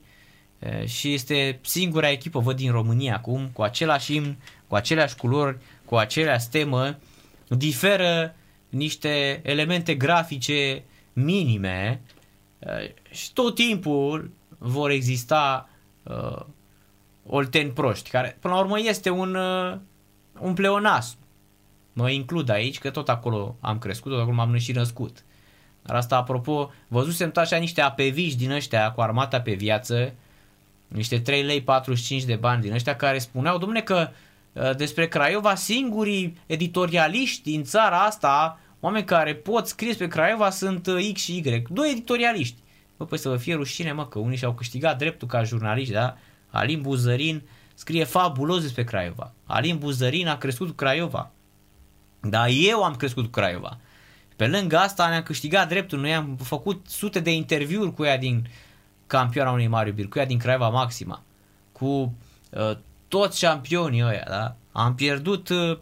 și 0.85 1.13
este 1.13 1.59
singura 1.61 2.09
echipă, 2.09 2.39
văd, 2.39 2.55
din 2.55 2.71
România 2.71 3.15
acum, 3.15 3.49
cu 3.53 3.61
același 3.61 4.15
imn, 4.15 4.38
cu 4.68 4.76
aceleași 4.76 5.15
culori, 5.15 5.57
cu 5.86 5.95
aceleași 5.95 6.49
temă, 6.49 6.97
diferă 7.47 8.36
niște 8.70 9.41
elemente 9.43 9.95
grafice 9.95 10.84
minime 11.13 12.01
și 13.09 13.34
tot 13.34 13.55
timpul 13.55 14.32
vor 14.57 14.89
exista 14.89 15.70
uh, 16.03 16.45
olteni 17.26 17.72
proști, 17.72 18.09
care 18.09 18.38
până 18.39 18.53
la 18.53 18.59
urmă 18.59 18.80
este 18.80 19.09
un, 19.09 19.36
uh, 19.36 19.78
un 20.39 20.53
pleonasm. 20.53 21.18
Mă 21.93 22.09
includ 22.09 22.49
aici, 22.49 22.80
că 22.80 22.89
tot 22.89 23.09
acolo 23.09 23.55
am 23.59 23.78
crescut, 23.80 24.11
tot 24.11 24.22
acolo 24.22 24.36
m-am 24.36 24.57
și 24.57 24.72
născut. 24.72 25.24
Dar 25.82 25.95
asta, 25.95 26.15
apropo, 26.15 26.72
văzusem 26.88 27.32
tot 27.32 27.43
așa 27.43 27.57
niște 27.57 27.82
apeviși 27.82 28.38
din 28.38 28.51
ăștia 28.51 28.91
cu 28.91 29.01
armata 29.01 29.41
pe 29.41 29.53
viață, 29.53 30.13
niște 30.88 31.20
3 31.20 31.43
lei 31.43 31.61
45 31.61 32.24
de 32.24 32.36
bani 32.36 32.61
din 32.61 32.74
ăștia 32.74 32.95
care 32.95 33.18
spuneau, 33.18 33.57
domne 33.57 33.82
că 33.82 34.09
uh, 34.09 34.15
despre 34.77 35.07
Craiova 35.07 35.55
singurii 35.55 36.37
editorialiști 36.45 37.51
din 37.51 37.63
țara 37.63 38.03
asta, 38.03 38.59
oameni 38.79 39.05
care 39.05 39.35
pot 39.35 39.67
scrie 39.67 39.93
pe 39.93 40.07
Craiova 40.07 40.49
sunt 40.49 40.87
uh, 40.87 41.09
X 41.13 41.21
și 41.21 41.37
Y, 41.37 41.63
doi 41.69 41.91
editorialiști. 41.91 42.57
Bă, 42.97 43.05
păi 43.05 43.17
să 43.17 43.29
vă 43.29 43.37
fie 43.37 43.55
rușine, 43.55 43.91
mă, 43.91 44.07
că 44.07 44.19
unii 44.19 44.37
și-au 44.37 44.53
câștigat 44.53 44.97
dreptul 44.97 45.27
ca 45.27 45.43
jurnaliști, 45.43 45.93
da? 45.93 46.17
Alin 46.49 46.81
Buzărin 46.81 47.41
scrie 47.73 48.03
fabulos 48.03 48.61
despre 48.61 48.83
Craiova. 48.83 49.33
Alin 49.45 49.77
Buzărin 49.77 50.27
a 50.27 50.37
crescut 50.37 50.67
cu 50.67 50.73
Craiova. 50.73 51.31
Dar 52.21 52.49
eu 52.51 52.83
am 52.83 52.95
crescut 52.95 53.23
cu 53.23 53.29
Craiova. 53.29 53.77
Pe 54.35 54.47
lângă 54.47 54.77
asta 54.77 55.09
ne-am 55.09 55.23
câștigat 55.23 55.67
dreptul, 55.67 55.99
noi 55.99 56.15
am 56.15 56.37
făcut 56.43 56.85
sute 56.87 57.19
de 57.19 57.31
interviuri 57.31 57.93
cu 57.93 58.03
ea 58.03 58.17
din 58.17 58.49
campioana 59.07 59.51
unui 59.51 59.67
mari 59.67 59.89
iubiri, 59.89 60.07
cu 60.07 60.19
ea 60.19 60.25
din 60.25 60.37
Craiova 60.37 60.69
Maxima, 60.69 61.23
cu 61.71 62.13
uh, 62.49 62.77
toți 63.07 63.45
campionii 63.45 64.03
ăia, 64.03 64.25
da? 64.27 64.55
Am 64.71 64.95
pierdut 64.95 65.49
uh, 65.49 65.77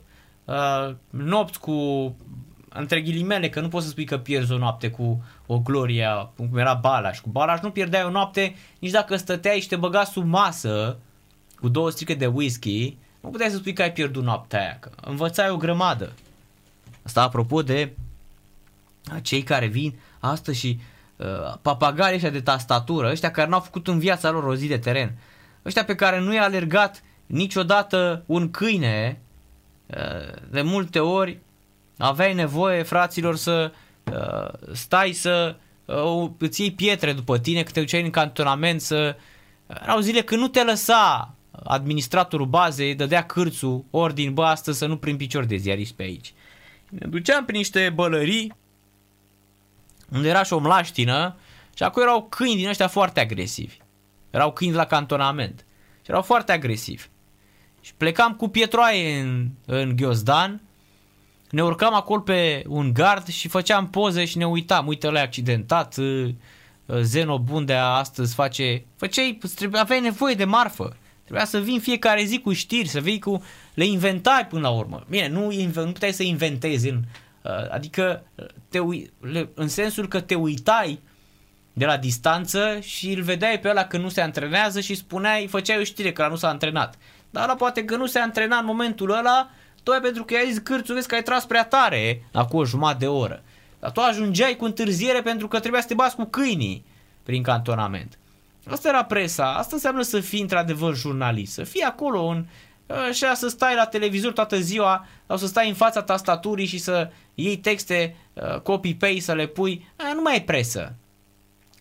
uh, 0.45 0.95
nopți 1.09 1.59
cu, 1.59 1.73
între 2.69 3.01
ghilimele, 3.01 3.49
că 3.49 3.59
nu 3.59 3.67
poți 3.67 3.85
să 3.85 3.91
spui 3.91 4.05
că 4.05 4.17
pierzi 4.17 4.51
o 4.51 4.57
noapte 4.57 4.89
cu 4.89 5.23
o 5.45 5.59
gloria, 5.59 6.31
cum 6.35 6.57
era 6.57 6.73
Balaș. 6.73 7.19
Cu 7.19 7.29
Balaș 7.29 7.59
nu 7.59 7.71
pierdeai 7.71 8.03
o 8.03 8.09
noapte 8.09 8.55
nici 8.79 8.91
dacă 8.91 9.15
stăteai 9.15 9.59
și 9.59 9.67
te 9.67 9.75
băga 9.75 10.03
sub 10.03 10.25
masă 10.25 10.97
cu 11.59 11.69
două 11.69 11.89
strică 11.89 12.13
de 12.13 12.25
whisky, 12.25 12.97
nu 13.21 13.29
puteai 13.29 13.49
să 13.49 13.57
spui 13.57 13.73
că 13.73 13.81
ai 13.81 13.91
pierdut 13.91 14.23
noaptea 14.23 14.59
aia, 14.59 14.77
că 14.79 14.89
învățai 15.01 15.49
o 15.49 15.57
grămadă. 15.57 16.13
Asta 17.03 17.21
apropo 17.21 17.61
de 17.61 17.95
cei 19.21 19.43
care 19.43 19.65
vin 19.65 19.99
astăzi 20.19 20.59
și 20.59 20.79
uh, 21.15 21.53
papagalii 21.61 22.15
ăștia 22.15 22.29
de 22.29 22.41
tastatură, 22.41 23.09
ăștia 23.09 23.31
care 23.31 23.49
n-au 23.49 23.59
făcut 23.59 23.87
în 23.87 23.99
viața 23.99 24.29
lor 24.29 24.43
o 24.43 24.55
zi 24.55 24.67
de 24.67 24.77
teren, 24.77 25.17
ăștia 25.65 25.85
pe 25.85 25.95
care 25.95 26.19
nu 26.19 26.33
i-a 26.33 26.43
alergat 26.43 27.03
niciodată 27.25 28.23
un 28.25 28.51
câine, 28.51 29.21
uh, 29.85 30.41
de 30.49 30.61
multe 30.61 30.99
ori 30.99 31.39
aveai 31.97 32.33
nevoie, 32.33 32.83
fraților, 32.83 33.35
să 33.35 33.71
uh, 34.11 34.73
stai 34.73 35.11
să 35.11 35.55
uh, 35.85 36.29
îți 36.37 36.61
iei 36.61 36.71
pietre 36.71 37.13
după 37.13 37.39
tine, 37.39 37.63
că 37.63 37.71
te 37.71 37.79
duceai 37.79 38.01
în 38.03 38.09
cantonament 38.09 38.81
să... 38.81 39.15
Erau 39.81 39.99
zile 39.99 40.21
când 40.21 40.41
nu 40.41 40.47
te 40.47 40.63
lăsa 40.63 41.35
administratorul 41.63 42.45
bazei, 42.45 42.95
dădea 42.95 43.25
cârțul, 43.25 43.85
ordin, 43.89 44.33
bă, 44.33 44.43
astăzi 44.43 44.77
să 44.77 44.85
nu 44.85 44.97
prin 44.97 45.17
picior 45.17 45.45
de 45.45 45.55
ziarist 45.55 45.93
pe 45.93 46.03
aici. 46.03 46.33
Ne 46.89 47.07
duceam 47.07 47.45
prin 47.45 47.57
niște 47.57 47.91
bălării, 47.95 48.53
unde 50.11 50.29
era 50.29 50.43
și 50.43 50.53
o 50.53 50.59
mlaștină 50.59 51.35
și 51.75 51.83
acolo 51.83 52.05
erau 52.05 52.23
câini 52.23 52.55
din 52.55 52.67
ăștia 52.67 52.87
foarte 52.87 53.19
agresivi. 53.19 53.77
Erau 54.29 54.51
câini 54.51 54.73
la 54.73 54.85
cantonament 54.85 55.65
și 56.01 56.09
erau 56.09 56.21
foarte 56.21 56.51
agresivi. 56.51 57.05
Și 57.85 57.93
plecam 57.97 58.33
cu 58.33 58.47
pietroaie 58.47 59.19
în, 59.19 59.49
în 59.65 59.95
Ghiozdan, 59.95 60.61
ne 61.49 61.63
urcam 61.63 61.93
acolo 61.93 62.21
pe 62.21 62.63
un 62.67 62.93
gard 62.93 63.27
și 63.27 63.47
făceam 63.47 63.89
poze 63.89 64.25
și 64.25 64.37
ne 64.37 64.47
uitam. 64.47 64.87
Uite, 64.87 65.07
ăla 65.07 65.21
accidentat, 65.21 65.97
uh, 65.97 66.29
uh, 66.85 66.97
Zeno 67.01 67.39
Bundea 67.39 67.87
astăzi 67.87 68.33
face... 68.33 68.85
Făceai, 68.97 69.39
aveai 69.71 70.01
nevoie 70.01 70.33
de 70.33 70.45
marfă. 70.45 70.95
Trebuia 71.23 71.45
să 71.45 71.59
vin 71.59 71.79
fiecare 71.79 72.23
zi 72.23 72.39
cu 72.39 72.53
știri, 72.53 72.87
să 72.87 72.99
vii 72.99 73.19
cu... 73.19 73.43
Le 73.73 73.85
inventai 73.85 74.47
până 74.47 74.61
la 74.61 74.69
urmă. 74.69 75.03
Bine, 75.09 75.27
nu, 75.27 75.51
nu 75.73 75.91
puteai 75.91 76.13
să 76.13 76.23
inventezi 76.23 76.89
în 76.89 77.03
Uh, 77.45 77.69
adică 77.71 78.23
te 78.69 78.79
ui, 78.79 79.11
în 79.53 79.67
sensul 79.67 80.07
că 80.07 80.19
te 80.19 80.35
uitai 80.35 80.99
de 81.73 81.85
la 81.85 81.97
distanță 81.97 82.79
și 82.81 83.11
îl 83.11 83.21
vedeai 83.21 83.59
pe 83.59 83.69
ăla 83.69 83.83
că 83.83 83.97
nu 83.97 84.09
se 84.09 84.21
antrenează 84.21 84.79
și 84.79 84.95
spuneai, 84.95 85.47
făceai 85.47 85.79
o 85.79 85.83
știre 85.83 86.11
că 86.11 86.27
nu 86.27 86.35
s-a 86.35 86.49
antrenat. 86.49 86.97
Dar 87.35 87.43
ăla 87.43 87.55
poate 87.55 87.85
că 87.85 87.95
nu 87.95 88.05
se 88.05 88.19
antrena 88.19 88.57
în 88.57 88.65
momentul 88.65 89.11
ăla, 89.11 89.49
tocmai 89.83 90.01
pentru 90.01 90.23
că 90.23 90.33
i-ai 90.33 90.49
zis 90.49 90.57
cârțu, 90.57 90.93
vezi 90.93 91.07
că 91.07 91.15
ai 91.15 91.23
tras 91.23 91.45
prea 91.45 91.65
tare 91.65 92.23
acum 92.33 92.59
o 92.59 92.65
jumătate 92.65 92.97
de 92.97 93.07
oră. 93.07 93.43
Dar 93.79 93.91
tu 93.91 94.01
ajungeai 94.01 94.55
cu 94.55 94.65
întârziere 94.65 95.21
pentru 95.21 95.47
că 95.47 95.59
trebuia 95.59 95.81
să 95.81 95.87
te 95.87 95.93
bați 95.93 96.15
cu 96.15 96.23
câinii 96.23 96.85
prin 97.23 97.43
cantonament. 97.43 98.17
Asta 98.69 98.87
era 98.87 99.03
presa, 99.03 99.53
asta 99.53 99.75
înseamnă 99.75 100.01
să 100.01 100.19
fii 100.19 100.41
într-adevăr 100.41 100.95
jurnalist, 100.95 101.53
să 101.53 101.63
fii 101.63 101.81
acolo 101.81 102.25
în, 102.25 102.45
așa 103.09 103.33
să 103.33 103.47
stai 103.47 103.75
la 103.75 103.85
televizor 103.85 104.31
toată 104.31 104.59
ziua 104.59 105.07
sau 105.27 105.37
să 105.37 105.47
stai 105.47 105.67
în 105.67 105.75
fața 105.75 106.01
tastaturii 106.01 106.65
și 106.65 106.77
să 106.77 107.11
iei 107.33 107.57
texte 107.57 108.15
uh, 108.33 108.59
copy-paste, 108.59 109.19
să 109.19 109.33
le 109.33 109.45
pui, 109.45 109.87
aia 109.95 110.13
nu 110.13 110.21
mai 110.21 110.35
e 110.35 110.41
presă. 110.41 110.93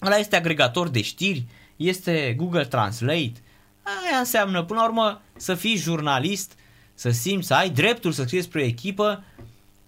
Ăla 0.03 0.17
este 0.17 0.37
agregator 0.37 0.89
de 0.89 1.03
știri, 1.03 1.45
este 1.77 2.35
Google 2.37 2.65
Translate, 2.65 3.33
aia 3.85 4.18
înseamnă 4.18 4.62
până 4.62 4.80
la 4.80 4.87
urmă 4.87 5.22
să 5.37 5.55
fii 5.55 5.76
jurnalist, 5.76 6.53
să 6.95 7.11
simți, 7.11 7.47
să 7.47 7.55
ai 7.55 7.70
dreptul 7.70 8.12
să 8.12 8.22
scrii 8.22 8.39
despre 8.39 8.61
o 8.61 8.64
echipă, 8.64 9.24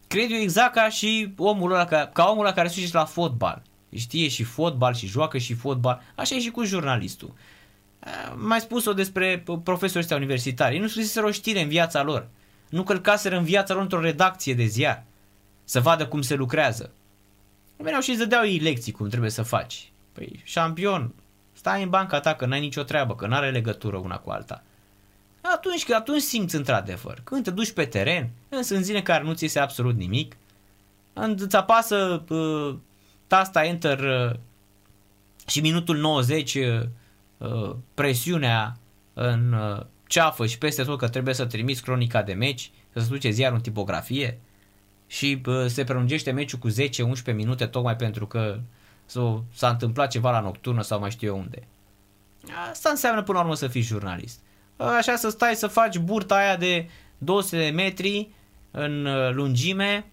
cred 0.07 0.31
eu 0.31 0.39
exact 0.39 0.75
ca 0.75 0.89
și 0.89 1.35
omul 1.37 1.73
ăla, 1.73 1.85
ca, 1.85 2.11
ca 2.13 2.25
omul 2.25 2.45
ăla 2.45 2.55
care 2.55 2.69
se 2.69 2.89
la 2.93 3.05
fotbal. 3.05 3.63
Știe 3.95 4.29
și 4.29 4.43
fotbal 4.43 4.95
și 4.95 5.07
joacă 5.07 5.39
și 5.39 5.55
fotbal, 5.55 6.03
așa 6.15 6.35
e 6.35 6.41
și 6.41 6.51
cu 6.51 6.65
jurnalistul. 6.65 7.35
Mai 8.37 8.61
spus-o 8.61 8.93
despre 8.93 9.45
profesorii 9.63 10.01
ăștia 10.01 10.17
universitari. 10.17 10.75
Ei 10.75 10.81
nu 10.81 10.89
scriseseră 10.89 11.27
o 11.27 11.31
știre 11.31 11.61
în 11.61 11.69
viața 11.69 12.03
lor. 12.03 12.29
Nu 12.69 12.83
călcaseră 12.83 13.37
în 13.37 13.45
viața 13.45 13.75
lor 13.75 13.83
într-o 13.83 14.01
redacție 14.01 14.55
de 14.55 14.65
ziar. 14.65 15.05
Să 15.65 15.81
vadă 15.81 16.07
cum 16.07 16.23
se 16.23 16.35
lucrează. 16.35 16.91
Veneau 17.77 18.01
și 18.01 18.11
îți 18.11 18.19
dădeau 18.19 18.45
ei 18.45 18.59
lecții 18.59 18.93
cum 18.93 19.09
trebuie 19.09 19.31
să 19.31 19.43
faci. 19.43 19.93
Păi, 20.13 20.41
șampion, 20.45 21.15
stai 21.67 21.83
în 21.83 21.89
banca 21.89 22.21
ta 22.21 22.35
că 22.35 22.47
n-ai 22.47 22.61
nicio 22.61 22.83
treabă, 22.83 23.15
că 23.15 23.27
n-are 23.27 23.51
legătură 23.51 23.97
una 23.97 24.19
cu 24.19 24.31
alta. 24.31 24.63
Atunci, 25.41 25.85
că 25.85 25.95
atunci 25.95 26.21
simți 26.21 26.57
într-adevăr. 26.57 27.21
Când 27.25 27.45
te 27.45 27.51
duci 27.51 27.73
pe 27.73 27.85
teren, 27.85 28.31
însă 28.49 28.75
în 28.75 28.83
zile 28.83 29.03
care 29.03 29.25
nu 29.25 29.33
ți 29.33 29.47
se 29.47 29.59
absolut 29.59 29.97
nimic, 29.97 30.37
îți 31.13 31.57
apasă 31.57 32.25
uh, 32.29 32.77
tasta 33.27 33.65
Enter 33.65 33.99
uh, 33.99 34.37
și 35.47 35.61
minutul 35.61 35.97
90 35.97 36.55
uh, 36.55 36.83
uh, 37.39 37.77
presiunea 37.95 38.77
în 39.15 39.53
uh, 39.53 39.85
ceafă 40.07 40.47
și 40.47 40.59
peste 40.59 40.83
tot 40.83 40.99
că 40.99 41.09
trebuie 41.09 41.35
să 41.35 41.47
trimiți 41.47 41.83
cronica 41.83 42.23
de 42.23 42.33
meci, 42.33 42.71
să 42.93 43.01
se 43.01 43.09
duce 43.09 43.31
ziarul 43.31 43.57
în 43.57 43.63
tipografie 43.63 44.41
și 45.07 45.43
uh, 45.47 45.65
se 45.67 45.85
prelungește 45.85 46.31
meciul 46.31 46.59
cu 46.59 46.69
10-11 46.71 47.35
minute 47.35 47.67
tocmai 47.67 47.97
pentru 47.97 48.27
că 48.27 48.61
s-a 49.53 49.69
întâmplat 49.69 50.11
ceva 50.11 50.31
la 50.31 50.41
nocturnă 50.41 50.83
sau 50.83 50.99
mai 51.01 51.11
știu 51.11 51.29
eu 51.29 51.39
unde. 51.39 51.67
Asta 52.71 52.89
înseamnă 52.91 53.23
până 53.23 53.39
la 53.39 53.45
urmă 53.45 53.57
să 53.57 53.67
fii 53.67 53.81
jurnalist. 53.81 54.41
Așa 54.77 55.17
să 55.17 55.29
stai 55.29 55.55
să 55.55 55.67
faci 55.67 55.99
burta 55.99 56.35
aia 56.37 56.57
de 56.57 56.89
200 57.19 57.57
de 57.57 57.71
metri 57.71 58.29
în 58.71 59.05
uh, 59.05 59.33
lungime 59.33 60.05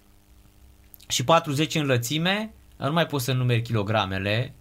și 1.07 1.23
40 1.23 1.75
în 1.75 1.85
lățime, 1.85 2.53
nu 2.77 2.91
mai 2.91 3.05
poți 3.05 3.25
să 3.25 3.33
numeri 3.33 3.61
kilogramele. 3.61 4.53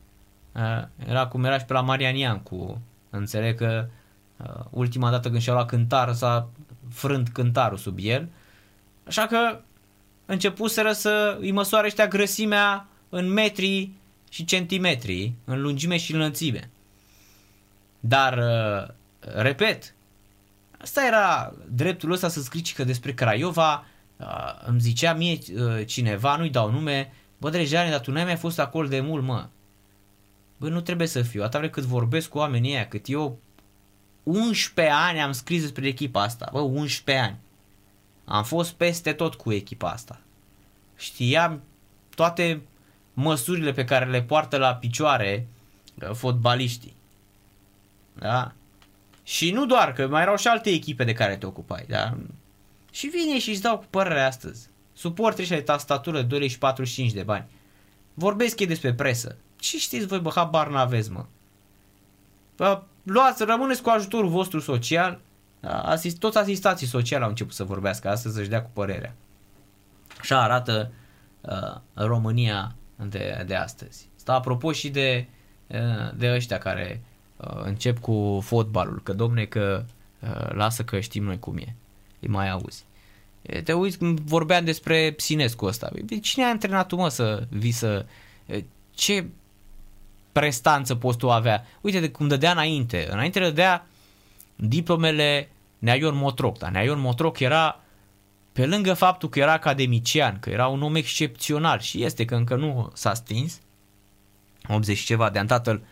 Era 1.06 1.26
cum 1.26 1.44
era 1.44 1.58
și 1.58 1.64
pe 1.64 1.72
la 1.72 1.80
Marian 1.80 2.38
cu 2.38 2.80
înțeleg 3.10 3.56
că 3.56 3.86
uh, 4.36 4.64
ultima 4.70 5.10
dată 5.10 5.30
când 5.30 5.40
și-a 5.40 5.52
luat 5.52 5.66
cântar 5.66 6.12
s-a 6.12 6.48
frânt 6.90 7.28
cântarul 7.28 7.78
sub 7.78 7.98
el. 8.00 8.28
Așa 9.06 9.26
că 9.26 9.60
începuseră 10.26 10.92
să 10.92 11.36
îi 11.40 11.50
măsoare 11.50 11.86
ăștia 11.86 12.06
grăsimea 12.06 12.86
în 13.08 13.32
metri 13.32 13.90
și 14.32 14.44
centimetri, 14.44 15.32
în 15.44 15.60
lungime 15.60 15.96
și 15.96 16.14
înălțime. 16.14 16.70
Dar, 18.00 18.38
uh, 18.38 18.94
repet, 19.42 19.94
asta 20.78 21.06
era 21.06 21.54
dreptul 21.68 22.12
ăsta 22.12 22.28
să 22.28 22.42
scrii 22.42 22.62
că 22.62 22.84
despre 22.84 23.14
Craiova 23.14 23.86
uh, 24.16 24.26
îmi 24.66 24.80
zicea 24.80 25.14
mie 25.14 25.38
uh, 25.54 25.86
cineva, 25.86 26.36
nu-i 26.36 26.50
dau 26.50 26.70
nume, 26.70 27.12
bă, 27.38 27.50
Drejane, 27.50 27.90
dar 27.90 28.00
tu 28.00 28.10
n-ai 28.10 28.24
mai 28.24 28.36
fost 28.36 28.58
acolo 28.58 28.88
de 28.88 29.00
mult, 29.00 29.22
mă. 29.24 29.48
Bă, 30.56 30.68
nu 30.68 30.80
trebuie 30.80 31.06
să 31.06 31.22
fiu, 31.22 31.42
atât 31.42 31.70
cât 31.70 31.82
vorbesc 31.82 32.28
cu 32.28 32.38
oamenii 32.38 32.72
ăia, 32.72 32.88
cât 32.88 33.08
eu 33.08 33.38
11 34.22 34.94
ani 34.94 35.20
am 35.20 35.32
scris 35.32 35.60
despre 35.60 35.86
echipa 35.86 36.22
asta, 36.22 36.48
bă, 36.52 36.60
11 36.60 37.24
ani. 37.24 37.38
Am 38.24 38.44
fost 38.44 38.72
peste 38.72 39.12
tot 39.12 39.34
cu 39.34 39.52
echipa 39.52 39.90
asta. 39.90 40.20
Știam 40.96 41.62
toate 42.14 42.62
măsurile 43.12 43.72
pe 43.72 43.84
care 43.84 44.10
le 44.10 44.22
poartă 44.22 44.56
la 44.56 44.74
picioare 44.74 45.48
uh, 45.94 46.10
fotbaliștii. 46.12 46.96
Da? 48.18 48.52
Și 49.22 49.50
nu 49.50 49.66
doar, 49.66 49.92
că 49.92 50.08
mai 50.08 50.22
erau 50.22 50.36
și 50.36 50.48
alte 50.48 50.70
echipe 50.70 51.04
de 51.04 51.12
care 51.12 51.36
te 51.36 51.46
ocupai, 51.46 51.84
da? 51.88 52.16
Și 52.90 53.06
vine 53.06 53.38
și 53.38 53.50
îți 53.50 53.62
dau 53.62 53.78
cu 53.78 53.84
părerea 53.90 54.26
astăzi. 54.26 54.68
Suporteri 54.92 55.46
și 55.46 55.52
de 55.52 55.60
tastatură 55.60 56.22
2 56.22 56.48
și 56.48 56.58
45 56.58 57.12
de 57.12 57.22
bani. 57.22 57.46
Vorbesc 58.14 58.60
ei 58.60 58.66
despre 58.66 58.94
presă. 58.94 59.36
Ce 59.56 59.78
știți 59.78 60.06
voi, 60.06 60.18
bă, 60.18 60.30
habar 60.34 60.68
n-aveți, 60.68 61.10
mă. 61.10 61.24
Bă, 62.56 62.82
luați, 63.02 63.44
rămâneți 63.44 63.82
cu 63.82 63.90
ajutorul 63.90 64.28
vostru 64.28 64.60
social. 64.60 65.20
Da? 65.60 65.80
Asist, 65.82 66.18
toți 66.18 66.38
asistații 66.38 66.86
sociali 66.86 67.22
au 67.22 67.28
început 67.28 67.54
să 67.54 67.64
vorbească 67.64 68.08
astăzi, 68.08 68.34
să-și 68.34 68.48
dea 68.48 68.62
cu 68.62 68.70
părerea. 68.72 69.14
Așa 70.20 70.42
arată 70.42 70.92
uh, 71.40 71.80
România 71.94 72.74
de, 73.08 73.44
de 73.46 73.54
astăzi. 73.54 74.08
Asta 74.16 74.32
apropo 74.32 74.72
și 74.72 74.88
de, 74.88 75.26
de 76.14 76.32
ăștia 76.34 76.58
care 76.58 77.00
uh, 77.36 77.62
încep 77.64 77.98
cu 77.98 78.40
fotbalul, 78.42 79.00
că 79.02 79.12
domne 79.12 79.44
că 79.44 79.84
uh, 80.20 80.52
lasă 80.52 80.84
că 80.84 81.00
știm 81.00 81.24
noi 81.24 81.38
cum 81.38 81.56
e, 81.56 81.74
îi 82.20 82.28
mai 82.28 82.50
auzi. 82.50 82.84
Te 83.64 83.72
uiți, 83.72 83.98
vorbeam 84.24 84.64
despre 84.64 85.14
Sinescu 85.16 85.64
ăsta. 85.64 85.90
Cine 86.20 86.44
a 86.44 86.48
antrenat 86.48 86.86
tu, 86.86 86.96
mă, 86.96 87.08
să 87.08 87.46
vii 87.48 87.70
să... 87.70 88.06
Ce 88.90 89.26
prestanță 90.32 90.94
poți 90.94 91.18
tu 91.18 91.30
avea? 91.30 91.66
Uite 91.80 92.00
de 92.00 92.10
cum 92.10 92.28
dădea 92.28 92.50
înainte. 92.50 93.06
Înainte 93.10 93.40
dădea 93.40 93.86
diplomele 94.56 95.50
Neaion 95.78 96.16
Motroc. 96.16 96.58
Dar 96.58 96.70
Neaion 96.70 97.00
Motroc 97.00 97.38
era 97.40 97.80
pe 98.52 98.66
lângă 98.66 98.94
faptul 98.94 99.28
că 99.28 99.38
era 99.38 99.52
academician, 99.52 100.38
că 100.38 100.50
era 100.50 100.66
un 100.66 100.82
om 100.82 100.94
excepțional 100.94 101.80
și 101.80 102.04
este 102.04 102.24
că 102.24 102.34
încă 102.34 102.56
nu 102.56 102.90
s-a 102.94 103.14
stins, 103.14 103.60
80 104.68 104.96
și 104.96 105.04
ceva 105.04 105.30
de 105.30 105.38
an 105.38 105.46
tatăl 105.46 105.82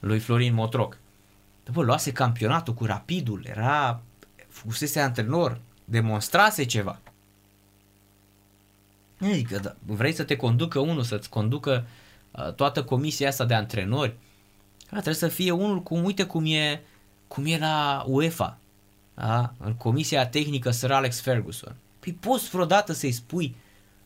lui 0.00 0.18
Florin 0.18 0.54
Motroc. 0.54 0.98
După 1.64 1.82
luase 1.82 2.12
campionatul 2.12 2.74
cu 2.74 2.84
rapidul, 2.84 3.46
era, 3.48 4.00
fusese 4.48 5.00
antrenor, 5.00 5.60
demonstrase 5.84 6.64
ceva. 6.64 7.00
Adică 9.20 9.58
da, 9.58 9.74
vrei 9.86 10.12
să 10.12 10.24
te 10.24 10.36
conducă 10.36 10.78
unul, 10.78 11.02
să-ți 11.02 11.28
conducă 11.28 11.86
uh, 12.30 12.52
toată 12.52 12.84
comisia 12.84 13.28
asta 13.28 13.44
de 13.44 13.54
antrenori, 13.54 14.14
da, 14.90 14.94
trebuie 15.00 15.14
să 15.14 15.28
fie 15.28 15.50
unul 15.50 15.82
cum, 15.82 16.04
uite 16.04 16.24
cum 16.24 16.44
e, 16.44 16.82
cum 17.28 17.44
e 17.46 17.58
la 17.58 18.04
UEFA, 18.06 18.58
da? 19.14 19.52
în 19.58 19.74
comisia 19.74 20.26
tehnică 20.26 20.70
Sir 20.70 20.90
Alex 20.90 21.20
Ferguson. 21.20 21.76
Păi 21.98 22.12
poți 22.12 22.48
vreodată 22.48 22.92
să-i 22.92 23.12
spui 23.12 23.56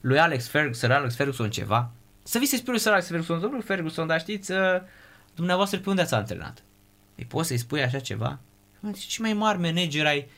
lui 0.00 0.18
Alex 0.18 0.48
Ferguson, 0.48 0.90
Alex 0.90 1.14
Ferguson 1.14 1.50
ceva? 1.50 1.90
Să 2.22 2.38
vii 2.38 2.46
să-i 2.46 2.58
spui 2.58 2.72
lui 2.72 2.92
Alex 2.92 3.06
Ferguson, 3.06 3.40
domnul 3.40 3.62
Ferguson, 3.62 4.06
dar 4.06 4.20
știți, 4.20 4.52
uh, 4.52 4.58
dumneavoastră 5.34 5.78
pe 5.78 5.88
unde 5.88 6.02
ați 6.02 6.14
antrenat? 6.14 6.64
Păi 7.14 7.24
poți 7.24 7.48
să-i 7.48 7.58
spui 7.58 7.82
așa 7.82 7.98
ceva? 7.98 8.38
Ce 9.08 9.20
mai 9.20 9.32
mari 9.32 9.58
manager 9.58 10.06
ai 10.06 10.28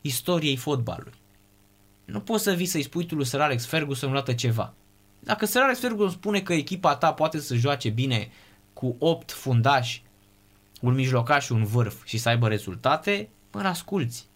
istoriei 0.00 0.56
fotbalului. 0.56 1.18
Nu 2.04 2.20
poți 2.20 2.42
să 2.42 2.52
vii 2.52 2.66
să-i 2.66 2.82
spui 2.82 3.06
tu 3.06 3.14
lui 3.14 3.24
Sir 3.24 3.40
Alex 3.40 3.66
Ferguson 3.66 4.12
dată 4.12 4.34
ceva. 4.34 4.74
Dacă 5.20 5.46
Sir 5.46 5.60
Alex 5.60 5.80
Ferguson 5.80 6.10
spune 6.10 6.40
că 6.40 6.52
echipa 6.52 6.96
ta 6.96 7.12
poate 7.12 7.38
să 7.38 7.54
joace 7.54 7.88
bine 7.88 8.30
cu 8.72 8.96
8 8.98 9.32
fundași, 9.32 10.02
un 10.80 10.94
mijlocaș 10.94 11.44
și 11.44 11.52
un 11.52 11.64
vârf 11.64 12.04
și 12.04 12.18
să 12.18 12.28
aibă 12.28 12.48
rezultate, 12.48 13.28
mă 13.52 13.60
asculți 13.60 14.26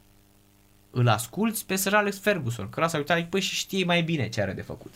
îl 0.95 1.09
asculți 1.09 1.67
pe 1.67 1.77
Sir 1.77 1.95
Alex 1.95 2.19
Ferguson, 2.19 2.69
că 2.69 2.87
s-a 2.89 2.97
uitat, 2.97 3.29
păi 3.29 3.41
și 3.41 3.55
știe 3.55 3.85
mai 3.85 4.03
bine 4.03 4.29
ce 4.29 4.41
are 4.41 4.53
de 4.53 4.63
făcut. 4.63 4.95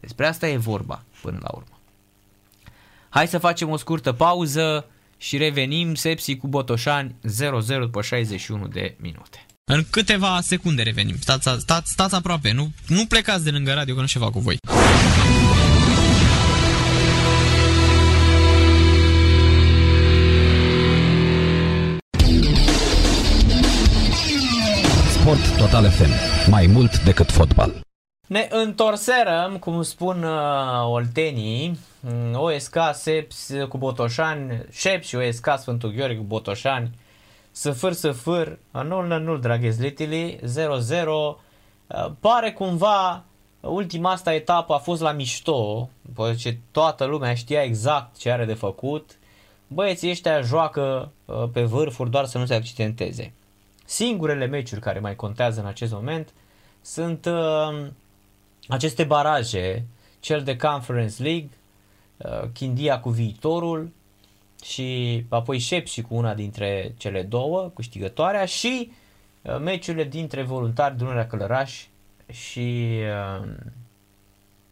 Despre 0.00 0.26
asta 0.26 0.48
e 0.48 0.56
vorba 0.56 1.02
până 1.20 1.38
la 1.42 1.48
urmă. 1.52 1.78
Hai 3.08 3.28
să 3.28 3.38
facem 3.38 3.70
o 3.70 3.76
scurtă 3.76 4.12
pauză 4.12 4.86
și 5.16 5.36
revenim 5.36 5.94
Sepsi 5.94 6.36
cu 6.36 6.46
Botoșani 6.46 7.14
0-0 7.14 7.78
după 7.80 8.02
61 8.02 8.66
de 8.66 8.94
minute. 9.00 9.46
În 9.64 9.84
câteva 9.90 10.40
secunde 10.40 10.82
revenim. 10.82 11.16
Stați, 11.20 11.48
stați, 11.58 11.90
stați 11.92 12.14
aproape, 12.14 12.52
nu, 12.52 12.70
nu 12.86 13.06
plecați 13.06 13.44
de 13.44 13.50
lângă 13.50 13.72
radio 13.72 13.94
că 13.94 14.00
nu 14.00 14.06
ceva 14.06 14.30
cu 14.30 14.38
voi. 14.38 14.58
Sport 25.28 25.56
Total 25.58 25.90
FM. 25.90 26.10
Mai 26.50 26.66
mult 26.66 27.04
decât 27.04 27.30
fotbal. 27.30 27.80
Ne 28.26 28.48
întorserăm, 28.50 29.56
cum 29.58 29.82
spun 29.82 30.22
uh, 30.22 30.84
oltenii, 30.84 31.78
mm, 32.00 32.34
OSK 32.34 32.76
Seps 32.92 33.52
cu 33.68 33.78
Botoșani, 33.78 34.64
Șep 34.70 35.02
și 35.02 35.16
OSK 35.16 35.46
Sfântul 35.58 35.92
Gheorghe 35.92 36.16
cu 36.16 36.22
Botoșani, 36.22 36.90
săfâr, 37.50 37.92
săfâr, 37.92 38.58
anul, 38.70 39.12
anul, 39.12 39.40
draghi 39.40 39.68
0-0, 39.68 39.76
uh, 41.06 42.10
pare 42.20 42.52
cumva 42.52 43.24
ultima 43.60 44.10
asta 44.10 44.34
etapă 44.34 44.74
a 44.74 44.78
fost 44.78 45.00
la 45.00 45.12
mișto, 45.12 45.88
după 46.02 46.34
ce 46.38 46.58
toată 46.70 47.04
lumea 47.04 47.34
știa 47.34 47.62
exact 47.62 48.18
ce 48.18 48.30
are 48.30 48.44
de 48.44 48.54
făcut, 48.54 49.18
băieții 49.66 50.10
ăștia 50.10 50.40
joacă 50.40 51.12
uh, 51.24 51.44
pe 51.52 51.62
vârfuri 51.62 52.10
doar 52.10 52.24
să 52.24 52.38
nu 52.38 52.46
se 52.46 52.54
accidenteze. 52.54 53.32
Singurele 53.88 54.46
meciuri 54.46 54.80
care 54.80 54.98
mai 54.98 55.16
contează 55.16 55.60
în 55.60 55.66
acest 55.66 55.92
moment 55.92 56.32
sunt 56.80 57.24
uh, 57.24 57.86
aceste 58.68 59.04
baraje, 59.04 59.86
cel 60.20 60.42
de 60.42 60.56
Conference 60.56 61.22
League, 61.22 61.48
uh, 62.16 62.48
Chindia 62.52 63.00
cu 63.00 63.10
viitorul 63.10 63.92
și 64.64 65.24
apoi 65.28 65.58
și 65.58 66.02
cu 66.08 66.14
una 66.14 66.34
dintre 66.34 66.94
cele 66.96 67.22
două, 67.22 67.70
câștigătoarea 67.74 68.44
și 68.44 68.90
uh, 69.42 69.58
meciurile 69.58 70.04
dintre 70.04 70.42
voluntari 70.42 70.96
Dunărea 70.96 71.26
Călăraș 71.26 71.86
și 72.32 72.98
uh, 73.40 73.48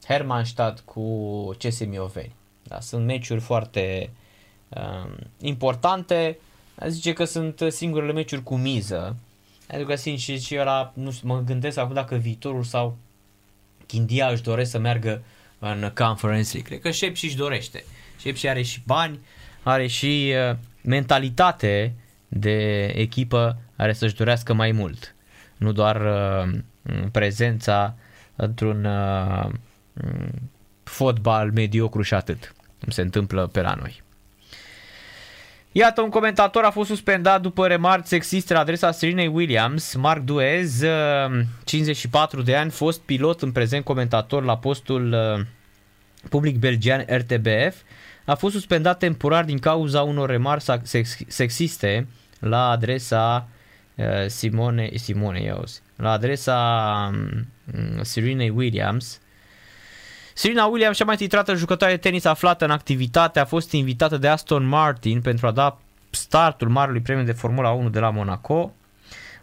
Hermannstadt 0.06 0.80
cu 0.80 1.04
CS 1.58 1.86
Mioveni. 1.86 2.34
Da, 2.62 2.80
sunt 2.80 3.04
meciuri 3.04 3.40
foarte 3.40 4.10
uh, 4.68 5.12
importante. 5.40 6.38
Zice 6.88 7.12
că 7.12 7.24
sunt 7.24 7.62
singurele 7.68 8.12
meciuri 8.12 8.42
cu 8.42 8.56
miză. 8.56 9.16
Adică 9.70 9.94
sincer 9.94 10.38
și 10.38 10.56
ăla, 10.58 10.92
nu 10.94 11.10
știu, 11.10 11.28
mă 11.28 11.40
gândesc 11.40 11.78
acum 11.78 11.94
dacă 11.94 12.14
viitorul 12.14 12.62
sau 12.62 12.96
Chindia 13.86 14.28
își 14.28 14.42
doresc 14.42 14.70
să 14.70 14.78
meargă 14.78 15.22
în 15.58 15.92
Conference 15.94 16.52
League. 16.52 16.62
Cred 16.62 16.80
că 16.80 16.90
Shep 16.90 17.14
și 17.14 17.24
își 17.24 17.36
dorește. 17.36 17.84
Shep 18.18 18.34
și 18.36 18.48
are 18.48 18.62
și 18.62 18.82
bani, 18.86 19.18
are 19.62 19.86
și 19.86 20.34
uh, 20.50 20.56
mentalitate 20.82 21.94
de 22.28 22.84
echipă 22.84 23.58
are 23.76 23.92
să-și 23.92 24.14
dorească 24.14 24.52
mai 24.52 24.72
mult. 24.72 25.14
Nu 25.56 25.72
doar 25.72 26.00
uh, 26.00 26.58
prezența 27.12 27.94
într-un 28.36 28.84
uh, 28.84 29.48
fotbal 30.82 31.52
mediocru 31.52 32.02
și 32.02 32.14
atât, 32.14 32.54
cum 32.80 32.90
se 32.90 33.00
întâmplă 33.00 33.46
pe 33.46 33.60
la 33.60 33.74
noi. 33.74 34.02
Iată, 35.78 36.00
un 36.00 36.10
comentator 36.10 36.64
a 36.64 36.70
fost 36.70 36.88
suspendat 36.88 37.40
după 37.42 37.66
remarci 37.66 38.06
sexiste 38.06 38.52
la 38.52 38.60
adresa 38.60 38.90
Serenei 38.90 39.26
Williams. 39.26 39.94
Mark 39.94 40.22
Duez, 40.22 40.82
54 41.64 42.42
de 42.42 42.56
ani, 42.56 42.70
fost 42.70 43.00
pilot 43.00 43.42
în 43.42 43.52
prezent 43.52 43.84
comentator 43.84 44.44
la 44.44 44.58
postul 44.58 45.16
public 46.28 46.58
belgian 46.58 47.04
RTBF, 47.08 47.76
a 48.24 48.34
fost 48.34 48.54
suspendat 48.54 48.98
temporar 48.98 49.44
din 49.44 49.58
cauza 49.58 50.02
unor 50.02 50.30
remarci 50.30 50.64
sexiste 51.26 52.06
la 52.38 52.68
adresa 52.68 53.48
Simone, 54.26 54.90
Simone, 54.94 55.42
iauzi, 55.42 55.82
la 55.96 56.10
adresa 56.10 57.10
um, 57.12 58.02
Serenei 58.02 58.50
Williams. 58.50 59.20
Serena 60.38 60.66
Williams, 60.66 60.96
cea 60.96 61.04
mai 61.04 61.16
titrată 61.16 61.54
jucătoare 61.54 61.94
de 61.94 61.98
tenis 61.98 62.24
aflată 62.24 62.64
în 62.64 62.70
activitate, 62.70 63.40
a 63.40 63.44
fost 63.44 63.72
invitată 63.72 64.16
de 64.16 64.28
Aston 64.28 64.66
Martin 64.66 65.20
pentru 65.20 65.46
a 65.46 65.50
da 65.50 65.78
startul 66.10 66.68
marului 66.68 67.00
premiu 67.00 67.24
de 67.24 67.32
Formula 67.32 67.70
1 67.70 67.88
de 67.88 67.98
la 67.98 68.10
Monaco. 68.10 68.72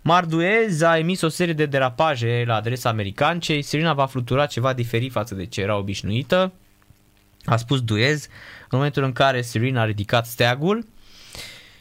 Marduez 0.01 0.81
a 0.81 0.97
emis 0.97 1.21
o 1.21 1.27
serie 1.27 1.53
de 1.53 1.65
derapaje 1.65 2.43
la 2.45 2.55
adresa 2.55 2.89
americancei. 2.89 3.61
Serena 3.61 3.93
va 3.93 4.05
flutura 4.05 4.45
ceva 4.45 4.73
diferit 4.73 5.11
față 5.11 5.35
de 5.35 5.45
ce 5.45 5.61
era 5.61 5.77
obișnuită. 5.77 6.51
A 7.45 7.55
spus 7.55 7.81
Duez 7.81 8.23
în 8.61 8.77
momentul 8.77 9.03
în 9.03 9.11
care 9.11 9.41
Serena 9.41 9.81
a 9.81 9.85
ridicat 9.85 10.25
steagul. 10.25 10.87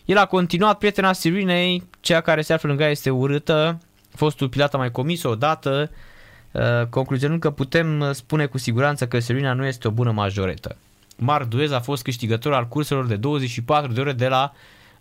El 0.05 0.17
a 0.17 0.27
continuat, 0.27 0.79
prietena 0.79 1.13
Serenei, 1.13 1.83
cea 2.01 2.21
care 2.21 2.43
se 2.43 2.53
află 2.53 2.69
lângă 2.69 2.85
ea 2.85 2.91
este 2.91 3.11
urâtă, 3.11 3.79
fostul 4.15 4.49
pilot 4.49 4.75
a 4.75 4.79
mai 4.79 4.91
comis-o 4.91 5.29
odată, 5.29 5.91
uh, 5.91 6.11
concluzionând 6.91 7.41
că 7.41 7.51
putem 7.51 8.01
uh, 8.01 8.11
spune 8.11 8.47
cu 8.47 8.59
siguranță 8.59 9.07
că 9.07 9.19
Serena 9.19 9.53
nu 9.53 9.67
este 9.67 9.89
o 9.89 9.91
bună 9.91 10.11
majoretă. 10.11 10.77
Marc 11.17 11.49
Duez 11.49 11.71
a 11.71 11.81
fost 11.81 12.03
câștigător 12.03 12.53
al 12.53 12.69
curselor 12.69 13.07
de 13.07 13.17
24 13.17 13.93
de 13.93 14.01
ore 14.01 14.13
de 14.13 14.29
la 14.29 14.53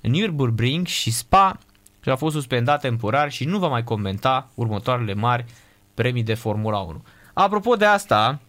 Nürburgring 0.02 0.86
și 0.86 1.12
Spa 1.12 1.60
și 2.04 2.10
a 2.10 2.16
fost 2.16 2.36
suspendat 2.36 2.82
temporar 2.82 3.32
și 3.32 3.45
nu 3.45 3.60
va 3.60 3.68
mai 3.68 3.84
comenta 3.84 4.49
următoarele 4.56 5.14
mari 5.14 5.45
premii 5.93 6.24
de 6.24 6.34
Formula 6.34 6.78
1. 6.78 7.04
Apropo 7.34 7.76
de 7.76 7.86
asta, 7.86 8.39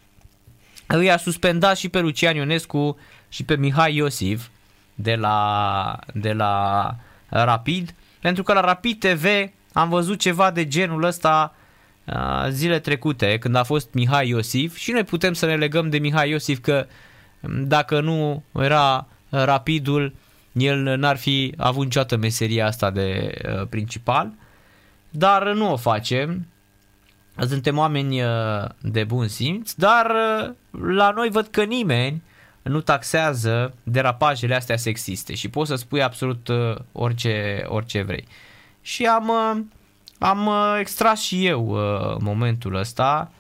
îi 0.87 1.11
a 1.11 1.17
suspendat 1.17 1.77
și 1.77 1.89
pe 1.89 2.01
Lucian 2.01 2.37
Ionescu 2.37 2.99
și 3.29 3.45
pe 3.45 3.57
Mihai 3.57 3.95
Iosif 3.95 4.49
de 4.95 5.15
la, 5.15 5.99
de 6.15 6.33
la 6.33 6.95
Rapid, 7.29 7.95
pentru 8.21 8.43
că 8.43 8.53
la 8.53 8.61
Rapid 8.61 8.99
TV 8.99 9.25
am 9.73 9.89
văzut 9.89 10.19
ceva 10.19 10.51
de 10.51 10.69
genul 10.69 11.03
ăsta 11.03 11.55
uh, 11.55 11.62
zile 12.49 12.79
trecute, 12.79 13.39
când 13.39 13.55
a 13.55 13.63
fost 13.63 13.93
Mihai 13.93 14.29
Iosif 14.29 14.77
și 14.77 14.91
noi 14.91 15.05
putem 15.05 15.33
să 15.33 15.47
ne 15.47 15.57
legăm 15.57 15.91
de 15.91 15.99
Mihai 15.99 16.31
Iosif 16.31 16.59
că 16.59 16.87
um, 17.41 17.65
dacă 17.65 18.01
nu 18.01 18.43
era 18.53 19.07
Rapidul, 19.29 20.15
el 20.53 20.79
n-ar 20.79 21.17
fi 21.17 21.55
avut 21.57 21.85
niciodată 21.85 22.17
meseria 22.17 22.67
asta 22.67 22.91
de 22.91 23.35
uh, 23.47 23.67
principal, 23.69 24.33
dar 25.11 25.53
nu 25.53 25.73
o 25.73 25.77
facem. 25.77 26.47
Suntem 27.39 27.79
oameni 27.79 28.23
uh, 28.23 28.65
de 28.81 29.05
bun 29.05 29.29
simț, 29.29 29.73
dar 29.73 30.13
la 30.71 31.11
noi 31.11 31.29
văd 31.31 31.47
că 31.47 31.63
nimeni 31.63 32.23
nu 32.63 32.81
taxează 32.81 33.75
derapajele 33.83 34.55
astea 34.55 34.77
sexiste 34.77 35.35
și 35.35 35.49
poți 35.49 35.71
să 35.71 35.77
spui 35.77 36.03
absolut 36.03 36.49
uh, 36.49 36.77
orice, 36.93 37.65
orice 37.67 38.03
vrei. 38.03 38.27
Și 38.83 39.05
am, 39.05 39.29
uh, 39.29 39.61
am 40.23 40.47
uh, 40.47 40.77
extras 40.79 41.21
și 41.21 41.47
eu 41.47 41.79
momentul 42.21 42.75
ăsta. 42.75 43.33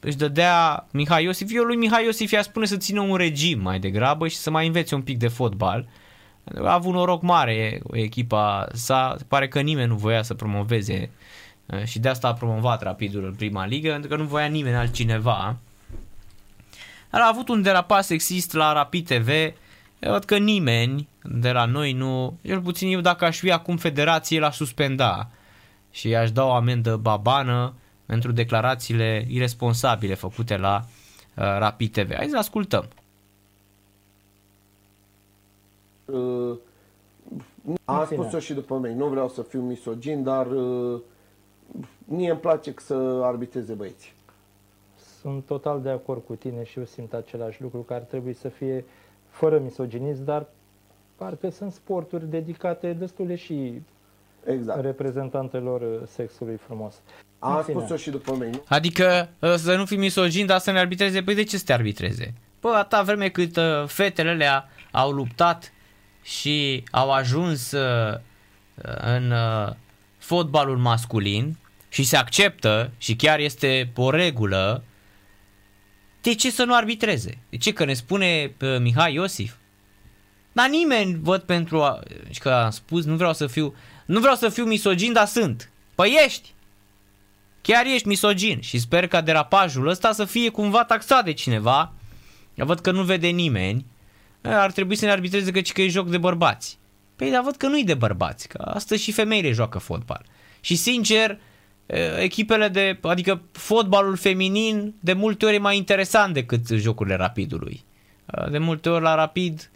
Își 0.00 0.16
dădea 0.16 0.86
Mihai 0.90 1.24
Iosif, 1.24 1.50
eu 1.54 1.62
lui 1.62 1.76
Mihai 1.76 2.04
Iosif 2.04 2.30
i-a 2.30 2.42
spune 2.42 2.66
să 2.66 2.76
țină 2.76 3.00
un 3.00 3.16
regim 3.16 3.60
mai 3.60 3.78
degrabă 3.78 4.28
și 4.28 4.36
să 4.36 4.50
mai 4.50 4.66
învețe 4.66 4.94
un 4.94 5.02
pic 5.02 5.18
de 5.18 5.28
fotbal. 5.28 5.88
A 6.64 6.72
avut 6.72 6.92
noroc 6.92 7.22
mare 7.22 7.80
echipa 7.92 8.66
sa, 8.72 9.16
pare 9.28 9.48
că 9.48 9.60
nimeni 9.60 9.88
nu 9.88 9.96
voia 9.96 10.22
să 10.22 10.34
promoveze 10.34 11.10
și 11.84 11.98
de 11.98 12.08
asta 12.08 12.28
a 12.28 12.32
promovat 12.32 12.82
Rapidul 12.82 13.24
în 13.24 13.34
prima 13.34 13.66
ligă, 13.66 13.90
pentru 13.90 14.08
că 14.08 14.16
nu 14.16 14.24
voia 14.24 14.46
nimeni 14.46 14.76
altcineva 14.76 15.56
dar 17.10 17.20
a 17.20 17.26
avut 17.26 17.48
un 17.48 17.62
derapas 17.62 18.06
sexist 18.06 18.52
la 18.52 18.72
Rapid 18.72 19.06
TV. 19.06 19.28
Eu 19.98 20.12
văd 20.12 20.24
că 20.24 20.36
nimeni 20.36 21.08
de 21.22 21.50
la 21.52 21.64
noi 21.64 21.92
nu, 21.92 22.38
cel 22.42 22.60
puțin 22.60 22.92
eu 22.92 23.00
dacă 23.00 23.24
aș 23.24 23.38
fi 23.38 23.52
acum 23.52 23.76
federație 23.76 24.40
l-aș 24.40 24.56
suspenda 24.56 25.30
și 25.90 26.14
aș 26.14 26.32
da 26.32 26.44
o 26.44 26.52
amendă 26.52 26.96
babană 26.96 27.74
pentru 28.06 28.32
declarațiile 28.32 29.24
irresponsabile 29.28 30.14
făcute 30.14 30.56
la 30.56 30.84
uh, 30.84 31.44
Rapid 31.44 31.92
TV. 31.92 32.14
Hai 32.14 32.28
să 32.28 32.38
ascultăm. 32.38 32.88
Uh, 36.04 36.56
am 37.84 38.04
spus-o 38.04 38.38
și 38.38 38.52
după 38.52 38.74
mine, 38.74 38.94
nu 38.94 39.06
vreau 39.06 39.28
să 39.28 39.42
fiu 39.42 39.60
misogin, 39.60 40.22
dar 40.22 40.46
uh, 40.46 41.00
mie 42.04 42.30
îmi 42.30 42.40
place 42.40 42.74
să 42.76 43.20
arbitreze 43.24 43.72
băieții 43.72 44.16
sunt 45.20 45.44
total 45.44 45.80
de 45.82 45.90
acord 45.90 46.22
cu 46.26 46.34
tine 46.34 46.64
și 46.64 46.78
eu 46.78 46.84
simt 46.84 47.12
același 47.12 47.62
lucru, 47.62 47.80
că 47.80 47.94
ar 47.94 48.00
trebui 48.00 48.32
să 48.32 48.48
fie 48.48 48.84
fără 49.38 49.58
misoginism, 49.58 50.24
dar 50.24 50.46
parcă 51.16 51.50
sunt 51.50 51.72
sporturi 51.72 52.30
dedicate 52.30 52.92
destule 52.92 53.34
și 53.36 53.82
exact. 54.44 54.80
reprezentantelor 54.80 56.06
sexului 56.06 56.56
frumos. 56.56 56.94
Am 57.38 57.62
spus-o 57.62 57.96
și 57.96 58.10
după 58.10 58.32
mine. 58.32 58.62
Adică 58.68 59.28
ă, 59.42 59.56
să 59.56 59.76
nu 59.76 59.84
fii 59.84 59.96
misogin, 59.96 60.46
dar 60.46 60.58
să 60.58 60.70
ne 60.70 60.78
arbitreze. 60.78 61.22
Păi 61.22 61.34
de 61.34 61.42
ce 61.42 61.56
să 61.56 61.64
te 61.64 61.72
arbitreze? 61.72 62.34
Păi 62.60 62.72
atâta 62.74 63.02
vreme 63.02 63.28
cât 63.28 63.56
uh, 63.56 63.84
fetele 63.86 64.30
alea 64.30 64.68
au 64.90 65.10
luptat 65.10 65.72
și 66.22 66.84
au 66.90 67.10
ajuns 67.10 67.72
uh, 67.72 68.18
în 69.00 69.30
uh, 69.30 69.72
fotbalul 70.18 70.76
masculin 70.76 71.58
și 71.88 72.04
se 72.04 72.16
acceptă 72.16 72.90
și 72.98 73.16
chiar 73.16 73.38
este 73.38 73.92
o 73.96 74.10
regulă 74.10 74.82
de 76.20 76.34
ce 76.34 76.50
să 76.50 76.64
nu 76.64 76.74
arbitreze? 76.74 77.38
De 77.50 77.56
ce? 77.56 77.72
Că 77.72 77.84
ne 77.84 77.92
spune 77.92 78.54
uh, 78.60 78.78
Mihai 78.80 79.14
Iosif? 79.14 79.54
Dar 80.52 80.68
nimeni 80.68 81.18
văd 81.22 81.42
pentru 81.42 81.82
a... 81.82 82.00
Și 82.30 82.40
că 82.40 82.50
am 82.50 82.70
spus, 82.70 83.04
nu 83.04 83.16
vreau 83.16 83.32
să 83.32 83.46
fiu... 83.46 83.74
Nu 84.06 84.20
vreau 84.20 84.34
să 84.34 84.48
fiu 84.48 84.64
misogin, 84.64 85.12
dar 85.12 85.26
sunt. 85.26 85.70
Păi 85.94 86.18
ești! 86.24 86.54
Chiar 87.60 87.86
ești 87.86 88.08
misogin 88.08 88.60
și 88.60 88.78
sper 88.78 89.06
ca 89.06 89.20
derapajul 89.20 89.88
ăsta 89.88 90.12
să 90.12 90.24
fie 90.24 90.48
cumva 90.48 90.84
taxat 90.84 91.24
de 91.24 91.32
cineva. 91.32 91.92
Eu 92.54 92.66
văd 92.66 92.80
că 92.80 92.90
nu 92.90 93.02
vede 93.02 93.26
nimeni. 93.26 93.86
Ar 94.42 94.72
trebui 94.72 94.96
să 94.96 95.04
ne 95.04 95.10
arbitreze 95.10 95.50
că, 95.50 95.60
că 95.60 95.82
e 95.82 95.88
joc 95.88 96.08
de 96.08 96.18
bărbați. 96.18 96.78
Păi 97.16 97.30
dar 97.30 97.42
văd 97.42 97.56
că 97.56 97.66
nu-i 97.66 97.84
de 97.84 97.94
bărbați, 97.94 98.48
că 98.48 98.62
astăzi 98.74 99.02
și 99.02 99.12
femeile 99.12 99.52
joacă 99.52 99.78
fotbal. 99.78 100.24
Și 100.60 100.76
sincer, 100.76 101.38
echipele 102.18 102.68
de, 102.68 102.98
adică 103.02 103.42
fotbalul 103.52 104.16
feminin 104.16 104.94
de 105.00 105.12
multe 105.12 105.46
ori 105.46 105.54
e 105.54 105.58
mai 105.58 105.76
interesant 105.76 106.34
decât 106.34 106.68
jocurile 106.68 107.14
rapidului. 107.14 107.84
De 108.50 108.58
multe 108.58 108.88
ori 108.88 109.02
la 109.02 109.14
rapid 109.14 109.70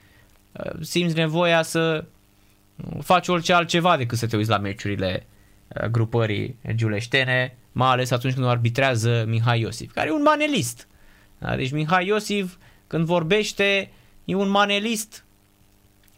simți 0.81 1.15
nevoia 1.15 1.63
să 1.63 2.05
faci 3.01 3.29
orice 3.29 3.53
altceva 3.53 3.97
decât 3.97 4.19
să 4.19 4.27
te 4.27 4.37
uiți 4.37 4.51
la 4.51 4.59
meciurile 4.59 5.27
grupării 5.91 6.57
giuleștene 6.75 7.57
mai 7.73 7.89
ales 7.89 8.11
atunci 8.11 8.35
când 8.35 8.47
o 8.47 8.49
arbitrează 8.49 9.25
Mihai 9.29 9.61
Iosif, 9.61 9.93
care 9.93 10.09
e 10.09 10.13
un 10.13 10.23
manelist. 10.23 10.89
Da? 11.39 11.57
Deci 11.57 11.71
Mihai 11.71 12.07
Iosif, 12.07 12.57
când 12.87 13.05
vorbește, 13.05 13.91
e 14.25 14.35
un 14.35 14.49
manelist, 14.49 15.25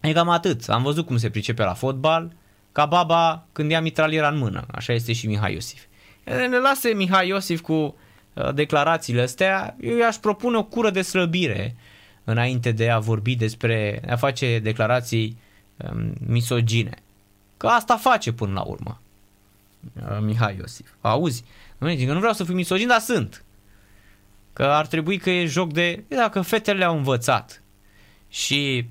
e 0.01 0.12
cam 0.12 0.28
atât. 0.28 0.68
Am 0.68 0.82
văzut 0.82 1.07
cum 1.07 1.16
se 1.16 1.30
pricepe 1.30 1.62
la 1.62 1.74
fotbal, 1.74 2.32
ca 2.75 2.87
baba 2.87 3.47
când 3.53 3.70
ia 3.70 3.81
mitraliera 3.81 4.29
în 4.29 4.39
mână. 4.39 4.66
Așa 4.70 4.93
este 4.93 5.12
și 5.12 5.27
Mihai 5.27 5.53
Iosif. 5.53 5.83
Ne 6.25 6.59
lase 6.59 6.89
Mihai 6.89 7.29
Iosif 7.29 7.61
cu 7.61 7.72
uh, 7.72 8.55
declarațiile 8.55 9.22
astea, 9.22 9.77
eu 9.81 9.97
i-aș 9.97 10.16
propune 10.16 10.57
o 10.57 10.64
cură 10.64 10.91
de 10.91 11.03
slăbire 11.03 11.77
înainte 12.25 12.72
de 12.72 12.91
a 12.91 12.99
vorbi 12.99 13.37
despre, 13.37 14.03
a 14.09 14.16
face 14.16 14.59
declarații 14.59 15.39
um, 15.77 16.12
misogine. 16.27 16.95
Că 17.57 17.66
asta 17.66 17.97
face 17.97 18.33
până 18.33 18.53
la 18.53 18.62
urmă. 18.62 19.01
Uh, 19.95 20.18
Mihai 20.20 20.57
Iosif. 20.59 20.89
Auzi? 21.01 21.45
Că 21.79 22.12
nu 22.12 22.18
vreau 22.18 22.33
să 22.33 22.45
fiu 22.45 22.55
misogin, 22.55 22.89
dar 22.89 23.01
sunt. 23.01 23.45
Că 24.53 24.62
ar 24.62 24.87
trebui 24.87 25.18
că 25.18 25.31
e 25.31 25.47
joc 25.47 25.72
de... 25.72 26.05
Dacă 26.09 26.41
fetele 26.41 26.85
au 26.85 26.97
învățat 26.97 27.62
și 28.29 28.87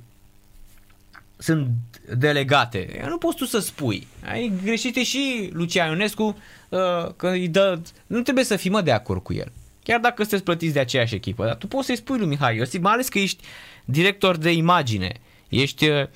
sunt 1.43 1.69
delegate. 2.17 3.05
Nu 3.07 3.17
poți 3.17 3.37
tu 3.37 3.45
să 3.45 3.59
spui. 3.59 4.07
Ai 4.25 4.51
greșite 4.63 5.03
și 5.03 5.49
Lucian 5.53 5.89
Ionescu 5.89 6.23
uh, 6.69 6.79
că 7.15 7.29
îi 7.29 7.47
dă... 7.47 7.79
Nu 8.07 8.21
trebuie 8.21 8.43
să 8.45 8.55
fii 8.55 8.69
mă 8.69 8.81
de 8.81 8.91
acord 8.91 9.23
cu 9.23 9.33
el. 9.33 9.51
Chiar 9.83 9.99
dacă 9.99 10.21
sunteți 10.21 10.43
plătiți 10.43 10.73
de 10.73 10.79
aceeași 10.79 11.15
echipă. 11.15 11.45
Dar 11.45 11.55
tu 11.55 11.67
poți 11.67 11.85
să-i 11.85 11.95
spui 11.95 12.17
lui 12.17 12.27
Mihai 12.27 12.57
Iosif, 12.57 12.81
mai 12.81 12.93
ales 12.93 13.09
că 13.09 13.19
ești 13.19 13.43
director 13.85 14.37
de 14.37 14.51
imagine. 14.51 15.11
Ești 15.49 15.87
uh, 15.87 16.07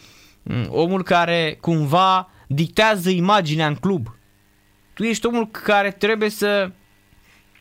omul 0.70 1.04
care 1.04 1.58
cumva 1.62 2.32
dictează 2.48 3.10
imaginea 3.10 3.68
în 3.68 3.76
club. 3.76 4.16
Tu 4.94 5.04
ești 5.04 5.26
omul 5.26 5.50
care 5.50 5.92
trebuie 5.92 6.30
să 6.30 6.72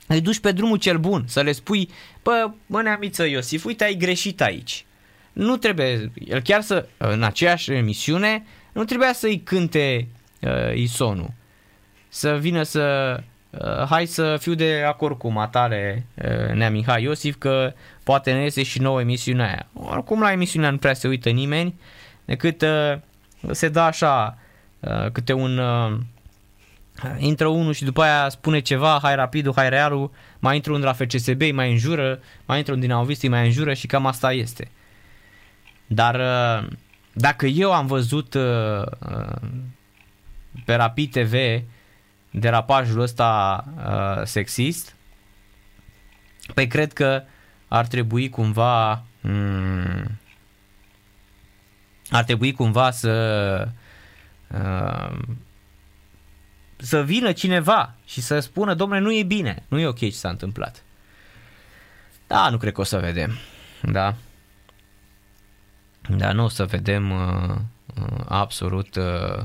îi 0.06 0.20
duci 0.20 0.38
pe 0.38 0.52
drumul 0.52 0.76
cel 0.76 0.98
bun, 0.98 1.24
să 1.28 1.40
le 1.40 1.52
spui, 1.52 1.90
bă, 2.22 2.50
mă 2.66 2.82
neamiță 2.82 3.24
Iosif, 3.24 3.64
uite 3.64 3.84
ai 3.84 3.94
greșit 3.94 4.40
aici. 4.40 4.85
Nu 5.36 5.56
trebuie, 5.56 6.12
el 6.24 6.40
chiar 6.40 6.60
să, 6.60 6.88
în 6.96 7.22
aceeași 7.22 7.72
emisiune, 7.72 8.44
nu 8.72 8.84
trebuia 8.84 9.12
să-i 9.12 9.40
cânte 9.40 10.08
uh, 10.40 10.74
Isonu. 10.74 11.34
Să 12.08 12.36
vină 12.36 12.62
să, 12.62 13.16
uh, 13.50 13.86
hai 13.88 14.06
să 14.06 14.36
fiu 14.40 14.54
de 14.54 14.84
acord 14.86 15.18
cu 15.18 15.28
matale 15.28 16.06
uh, 16.14 16.54
Nea 16.54 16.70
Mihai 16.70 17.02
Iosif, 17.02 17.36
că 17.38 17.72
poate 18.02 18.32
ne 18.32 18.42
iese 18.42 18.62
și 18.62 18.80
nouă 18.80 19.00
emisiunea 19.00 19.46
aia. 19.46 19.66
Oricum 19.72 20.20
la 20.20 20.32
emisiunea 20.32 20.70
nu 20.70 20.76
prea 20.76 20.94
se 20.94 21.08
uită 21.08 21.30
nimeni, 21.30 21.80
decât 22.24 22.62
uh, 22.62 22.98
se 23.50 23.68
dă 23.68 23.80
așa 23.80 24.38
uh, 24.80 25.10
câte 25.12 25.32
un... 25.32 25.58
Uh, 25.58 25.98
intră 27.18 27.46
unul 27.46 27.72
și 27.72 27.84
după 27.84 28.02
aia 28.02 28.28
spune 28.28 28.60
ceva, 28.60 28.98
hai 29.02 29.14
rapidul, 29.14 29.52
hai 29.56 29.68
realul, 29.68 30.10
mai 30.38 30.54
intră 30.54 30.70
unul 30.70 30.82
de 30.82 30.88
la 30.88 31.04
FCSB, 31.04 31.42
mai 31.52 31.70
înjură, 31.70 32.20
mai 32.44 32.58
intră 32.58 32.72
un 32.72 32.80
din 32.80 32.90
Auvistii, 32.90 33.28
mai 33.28 33.46
înjură 33.46 33.74
și 33.74 33.86
cam 33.86 34.06
asta 34.06 34.32
este. 34.32 34.70
Dar 35.86 36.14
uh, 36.14 36.68
dacă 37.12 37.46
eu 37.46 37.72
am 37.72 37.86
văzut 37.86 38.34
uh, 38.34 38.82
uh, 39.10 39.48
pe 40.64 40.74
Rapid 40.74 41.10
TV 41.10 41.62
derapajul 42.30 43.00
ăsta 43.00 43.64
sexist, 44.24 44.96
pe 46.46 46.52
păi 46.54 46.66
cred 46.66 46.92
că 46.92 47.22
ar 47.68 47.86
trebui 47.86 48.28
cumva 48.28 49.02
mm, 49.20 50.18
ar 52.10 52.24
trebui 52.24 52.52
cumva 52.52 52.90
să 52.90 53.68
să 56.76 57.02
vină 57.02 57.32
cineva 57.32 57.94
și 58.04 58.20
să 58.20 58.40
spună, 58.40 58.74
domnule, 58.74 59.00
nu 59.00 59.12
e 59.12 59.22
bine, 59.22 59.64
nu 59.68 59.78
e 59.78 59.86
ok 59.86 59.98
ce 59.98 60.10
s-a 60.10 60.28
întâmplat. 60.28 60.82
Da, 62.26 62.48
nu 62.48 62.56
cred 62.56 62.72
că 62.72 62.80
o 62.80 62.84
să 62.84 62.98
vedem. 62.98 63.32
Da. 63.82 64.14
Dar 66.08 66.32
nu 66.32 66.44
o 66.44 66.48
să 66.48 66.64
vedem 66.64 67.10
uh, 67.10 67.54
uh, 68.00 68.24
absolut 68.28 68.96
uh, 68.96 69.44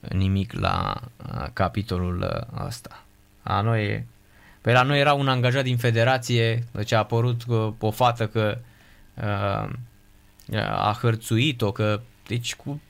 nimic 0.00 0.52
la 0.52 1.00
uh, 1.26 1.46
capitolul 1.52 2.20
uh, 2.20 2.66
ăsta. 2.66 3.04
A 3.42 3.60
noi, 3.60 4.06
pe 4.60 4.72
la 4.72 4.82
noi 4.82 5.00
era 5.00 5.12
un 5.12 5.28
angajat 5.28 5.62
din 5.62 5.76
federație, 5.76 6.64
deci 6.70 6.92
a 6.92 6.98
apărut 6.98 7.42
uh, 7.46 7.72
o 7.78 7.90
fată 7.90 8.26
că 8.26 8.58
uh, 9.14 9.70
a 10.60 10.98
hărțuit-o, 11.00 11.72
că 11.72 12.00
deci 12.26 12.54
cu 12.54 12.80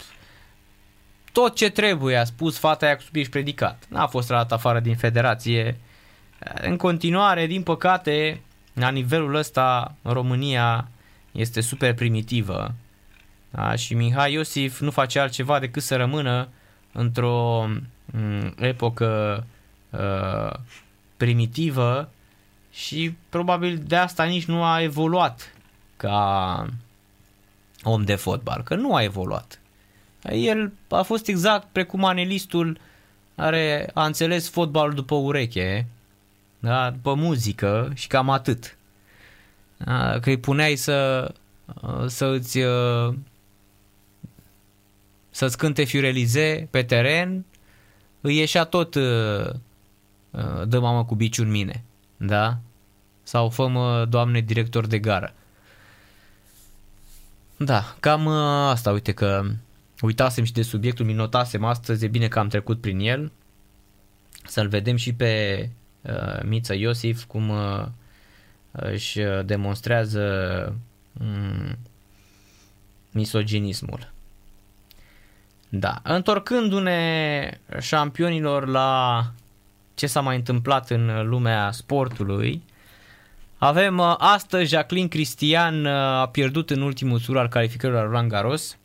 tot 1.33 1.55
ce 1.55 1.71
trebuie 1.71 2.17
a 2.17 2.25
spus 2.25 2.59
fata 2.59 2.87
aia 2.87 2.97
cu 2.97 3.03
subiect 3.03 3.31
predicat. 3.31 3.85
N-a 3.89 4.07
fost 4.07 4.27
tratat 4.29 4.53
afară 4.53 4.81
din 4.81 4.97
federație. 4.97 5.79
În 6.61 6.77
continuare, 6.77 7.47
din 7.47 7.63
păcate, 7.63 8.41
la 8.73 8.89
nivelul 8.89 9.35
ăsta, 9.35 9.95
România 10.03 10.89
este 11.33 11.61
super 11.61 11.95
primitivă 11.95 12.75
da? 13.51 13.75
și 13.75 13.95
Mihai 13.95 14.33
Iosif 14.33 14.81
nu 14.81 14.91
face 14.91 15.19
altceva 15.19 15.59
decât 15.59 15.83
să 15.83 15.97
rămână 15.97 16.49
într-o 16.93 17.67
m- 17.71 18.55
epocă 18.57 19.45
uh, 19.91 20.59
primitivă 21.17 22.11
și 22.71 23.15
probabil 23.29 23.83
de 23.87 23.97
asta 23.97 24.25
nici 24.25 24.45
nu 24.45 24.65
a 24.65 24.83
evoluat 24.83 25.55
ca 25.97 26.67
om 27.83 28.05
de 28.05 28.15
fotbal, 28.15 28.63
că 28.63 28.75
nu 28.75 28.95
a 28.95 29.03
evoluat. 29.03 29.61
El 30.31 30.73
a 30.89 31.03
fost 31.03 31.29
exact 31.29 31.67
precum 31.73 32.05
anelistul 32.05 32.79
care 33.35 33.91
a 33.95 34.05
înțeles 34.05 34.51
fotbalul 34.51 34.95
după 34.95 35.15
ureche, 35.15 35.87
da? 36.59 36.91
după 36.91 37.15
muzică 37.15 37.93
și 37.95 38.07
cam 38.07 38.31
atât. 38.31 38.78
Da? 39.79 40.19
Că 40.21 40.29
îi 40.29 40.39
puneai 40.39 40.77
să, 40.77 41.33
să 42.07 42.25
îți 42.25 42.59
să-ți 45.31 45.59
cânte 45.59 45.85
Fiurelize 45.85 46.69
pe 46.71 46.83
teren, 46.83 47.45
îi 48.21 48.37
ieșea 48.37 48.65
tot 48.65 48.95
dă 50.65 50.79
mamă 50.81 51.05
cu 51.05 51.15
biciul 51.15 51.45
în 51.45 51.51
mine, 51.51 51.85
da? 52.17 52.59
Sau 53.23 53.49
fă 53.49 54.07
doamne 54.09 54.41
director 54.41 54.87
de 54.87 54.99
gară. 54.99 55.35
Da, 57.57 57.97
cam 58.01 58.27
asta, 58.27 58.91
uite 58.91 59.13
că 59.13 59.43
uitasem 60.01 60.45
și 60.45 60.53
de 60.53 60.63
subiectul, 60.63 61.05
mi 61.05 61.13
notasem 61.13 61.65
astăzi, 61.65 62.05
e 62.05 62.09
bine 62.09 62.29
că 62.29 62.39
am 62.39 62.49
trecut 62.49 62.81
prin 62.81 62.99
el. 62.99 63.33
Să-l 64.45 64.69
vedem 64.69 64.97
și 64.97 65.13
pe 65.13 65.71
uh, 66.03 66.43
Mița 66.45 66.75
Iosif 66.75 67.25
cum 67.25 67.49
uh, 67.49 67.87
își 68.71 69.21
demonstrează 69.45 70.25
um, 71.21 71.79
misoginismul. 73.11 74.13
Da, 75.69 76.01
întorcându-ne 76.03 77.51
șampionilor 77.81 78.67
la 78.67 79.25
ce 79.95 80.07
s-a 80.07 80.21
mai 80.21 80.37
întâmplat 80.37 80.91
în 80.91 81.29
lumea 81.29 81.71
sportului, 81.71 82.63
avem 83.59 83.99
uh, 83.99 84.15
astăzi 84.19 84.71
Jacqueline 84.71 85.09
Cristian 85.09 85.85
uh, 85.85 85.93
a 85.93 86.29
pierdut 86.29 86.71
în 86.71 86.81
ultimul 86.81 87.21
tur 87.21 87.39
al 87.39 87.49
calificărilor 87.49 88.03
la 88.03 88.07
Roland 88.07 88.31
Garros 88.31 88.77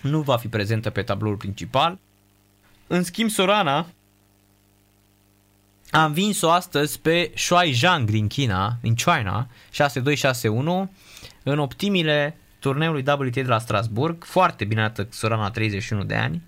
nu 0.00 0.20
va 0.20 0.36
fi 0.36 0.48
prezentă 0.48 0.90
pe 0.90 1.02
tabloul 1.02 1.36
principal. 1.36 1.98
În 2.86 3.02
schimb, 3.02 3.30
Sorana 3.30 3.86
a 5.90 6.04
învins-o 6.04 6.50
astăzi 6.50 7.00
pe 7.00 7.32
Shuai 7.34 7.72
Zhang 7.72 8.10
din 8.10 8.26
China, 8.26 8.76
din 8.80 8.94
China, 8.94 9.48
6-2-6-1, 9.72 10.88
în 11.42 11.58
optimile 11.58 12.36
turneului 12.58 13.04
WTA 13.06 13.30
de 13.30 13.42
la 13.42 13.58
Strasburg. 13.58 14.24
Foarte 14.24 14.64
bine 14.64 14.80
arată 14.80 15.06
Sorana, 15.10 15.50
31 15.50 16.04
de 16.04 16.14
ani, 16.14 16.42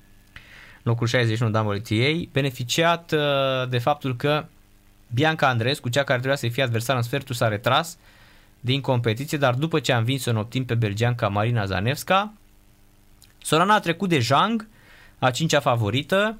locul 0.83 1.07
61 1.07 1.69
WTA, 1.69 2.29
beneficiat 2.33 3.13
uh, 3.13 3.69
de 3.69 3.79
faptul 3.79 4.17
că 4.17 4.47
Bianca 5.15 5.49
Andrescu, 5.49 5.89
cea 5.89 6.05
care 6.05 6.19
trebuia 6.19 6.37
să 6.37 6.49
fie 6.49 6.63
adversar 6.63 6.97
în 6.97 7.03
sfertul, 7.03 7.35
s-a 7.35 7.49
retras 7.49 7.99
din 8.61 8.81
competiție, 8.81 9.39
dar 9.39 9.55
după 9.55 9.81
ce 9.81 9.93
a 9.93 9.99
învins-o 9.99 10.31
în 10.31 10.37
optim 10.37 10.65
pe 10.65 10.75
belgianca 10.75 11.29
Marina 11.29 11.65
Zanevska, 11.65 12.33
Sorana 13.43 13.75
a 13.75 13.81
trecut 13.81 14.09
de 14.09 14.19
Zhang, 14.19 14.69
a 15.19 15.31
cincea 15.31 15.61
favorită, 15.61 16.39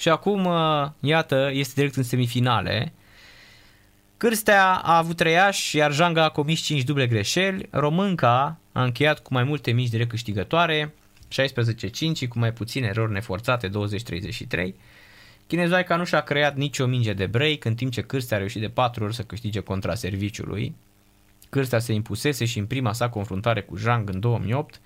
și 0.00 0.08
acum, 0.08 0.44
uh, 0.44 0.88
iată, 1.00 1.50
este 1.52 1.72
direct 1.74 1.96
în 1.96 2.02
semifinale. 2.02 2.92
Cârstea 4.16 4.74
a 4.74 4.96
avut 4.96 5.16
trei 5.16 5.36
iar 5.72 5.92
Zhang 5.92 6.16
a 6.16 6.28
comis 6.28 6.60
5 6.60 6.82
duble 6.82 7.06
greșeli. 7.06 7.68
Românca 7.70 8.58
a 8.72 8.82
încheiat 8.82 9.20
cu 9.20 9.32
mai 9.32 9.44
multe 9.44 9.70
mici 9.70 9.88
direct 9.88 10.10
câștigătoare, 10.10 10.94
16-5 11.28 12.28
cu 12.28 12.38
mai 12.38 12.52
puține 12.52 12.86
erori 12.86 13.12
neforțate, 13.12 13.68
20-33. 13.68 13.72
Chinezoica 15.46 15.96
nu 15.96 16.04
și-a 16.04 16.20
creat 16.20 16.56
nicio 16.56 16.86
minge 16.86 17.12
de 17.12 17.26
break, 17.26 17.64
în 17.64 17.74
timp 17.74 17.92
ce 17.92 18.00
Cârstea 18.00 18.36
a 18.36 18.40
reușit 18.40 18.60
de 18.60 18.68
4 18.68 19.04
ori 19.04 19.14
să 19.14 19.22
câștige 19.22 19.60
contra 19.60 19.94
serviciului. 19.94 20.74
Cârstea 21.50 21.78
se 21.78 21.92
impusese 21.92 22.44
și 22.44 22.58
în 22.58 22.66
prima 22.66 22.92
sa 22.92 23.08
confruntare 23.08 23.62
cu 23.62 23.76
Zhang 23.76 24.08
în 24.08 24.20
2008, 24.20 24.80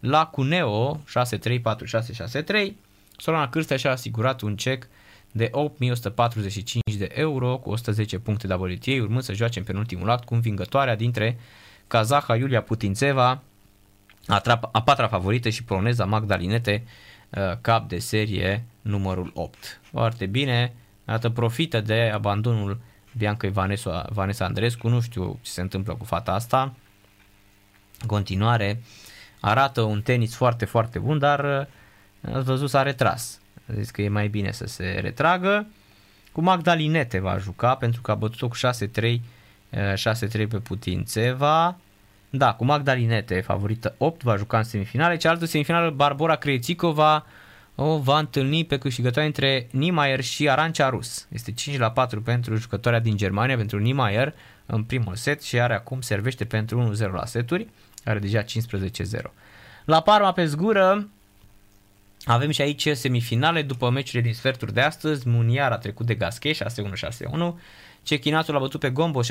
la 0.00 0.26
Cuneo 0.26 0.96
6-3-4-6-6-3, 0.96 2.72
Sorana 3.20 3.48
Cârstea 3.48 3.76
și-a 3.76 3.90
asigurat 3.90 4.40
un 4.40 4.56
cec 4.56 4.88
de 5.32 5.48
8145 5.52 6.96
de 6.96 7.08
euro 7.14 7.56
cu 7.56 7.70
110 7.70 8.18
puncte 8.18 8.46
de 8.46 8.54
WTA, 8.54 9.02
urmând 9.02 9.22
să 9.22 9.32
joace 9.32 9.58
în 9.58 9.64
penultimul 9.64 10.10
act 10.10 10.24
cu 10.24 10.34
învingătoarea 10.34 10.96
dintre 10.96 11.38
kazaha 11.86 12.36
Iulia 12.36 12.62
Putințeva, 12.62 13.42
a, 14.26 14.60
a 14.72 14.82
patra 14.82 15.08
favorită 15.08 15.48
și 15.48 15.64
poloneza 15.64 16.04
Magdalinete, 16.04 16.84
uh, 17.30 17.52
cap 17.60 17.88
de 17.88 17.98
serie 17.98 18.64
numărul 18.82 19.30
8. 19.34 19.80
Foarte 19.82 20.26
bine, 20.26 20.74
Iată, 21.08 21.30
profită 21.30 21.80
de 21.80 22.10
abandonul 22.14 22.80
Bianca 23.16 23.48
Vanessa, 23.48 24.06
Vanessa 24.12 24.44
Andrescu, 24.44 24.88
nu 24.88 25.00
știu 25.00 25.38
ce 25.42 25.50
se 25.50 25.60
întâmplă 25.60 25.94
cu 25.94 26.04
fata 26.04 26.32
asta. 26.32 26.74
În 28.00 28.06
continuare, 28.06 28.82
arată 29.40 29.80
un 29.80 30.02
tenis 30.02 30.34
foarte, 30.34 30.64
foarte 30.64 30.98
bun, 30.98 31.18
dar 31.18 31.44
uh, 31.44 31.66
ați 32.20 32.44
văzut 32.44 32.70
s-a 32.70 32.82
retras. 32.82 33.40
A 33.70 33.72
zis 33.74 33.90
că 33.90 34.02
e 34.02 34.08
mai 34.08 34.28
bine 34.28 34.50
să 34.50 34.66
se 34.66 34.98
retragă. 35.00 35.66
Cu 36.32 36.40
Magdalinete 36.40 37.18
va 37.18 37.38
juca 37.38 37.74
pentru 37.74 38.00
că 38.00 38.10
a 38.10 38.14
bătut-o 38.14 38.48
cu 38.48 38.56
6-3, 38.56 39.20
6-3 39.94 40.40
uh, 40.40 40.46
pe 40.48 40.58
Putințeva. 40.62 41.76
Da, 42.30 42.52
cu 42.52 42.64
Magdalinete, 42.64 43.40
favorită 43.40 43.94
8, 43.98 44.22
va 44.22 44.36
juca 44.36 44.58
în 44.58 44.64
semifinale. 44.64 45.16
Cealaltă 45.16 45.44
semifinală, 45.44 45.90
Barbara 45.90 46.36
Crețicova 46.36 47.26
o 47.80 47.98
va 47.98 48.18
întâlni 48.18 48.64
pe 48.64 48.78
câștigătoarea 48.78 49.26
între 49.26 49.68
Niemeyer 49.70 50.20
și 50.20 50.48
Arancia 50.48 50.88
Rus. 50.88 51.26
Este 51.32 51.52
5 51.52 51.78
la 51.78 51.90
4 51.90 52.22
pentru 52.22 52.56
jucătoarea 52.56 53.00
din 53.00 53.16
Germania, 53.16 53.56
pentru 53.56 53.78
Niemeyer 53.78 54.34
în 54.66 54.82
primul 54.82 55.14
set 55.14 55.42
și 55.42 55.60
are 55.60 55.74
acum 55.74 56.00
servește 56.00 56.44
pentru 56.44 56.92
1-0 56.96 57.10
la 57.10 57.24
seturi, 57.24 57.68
are 58.04 58.18
deja 58.18 58.42
15-0. 58.42 58.44
La 59.84 60.00
Parma 60.00 60.32
pe 60.32 60.44
zgură 60.44 61.08
avem 62.32 62.50
și 62.50 62.60
aici 62.60 62.88
semifinale 62.88 63.62
după 63.62 63.90
meciurile 63.90 64.22
din 64.22 64.34
sferturi 64.34 64.72
de 64.72 64.80
astăzi. 64.80 65.28
Muniar 65.28 65.72
a 65.72 65.78
trecut 65.78 66.06
de 66.06 66.14
Gasquet 66.14 66.56
6-1-6-1, 66.56 66.60
Cechinatul 68.02 68.56
a 68.56 68.58
bătut 68.58 68.80
pe 68.80 68.90
Gombo 68.90 69.20
6-3-6-1, 69.22 69.26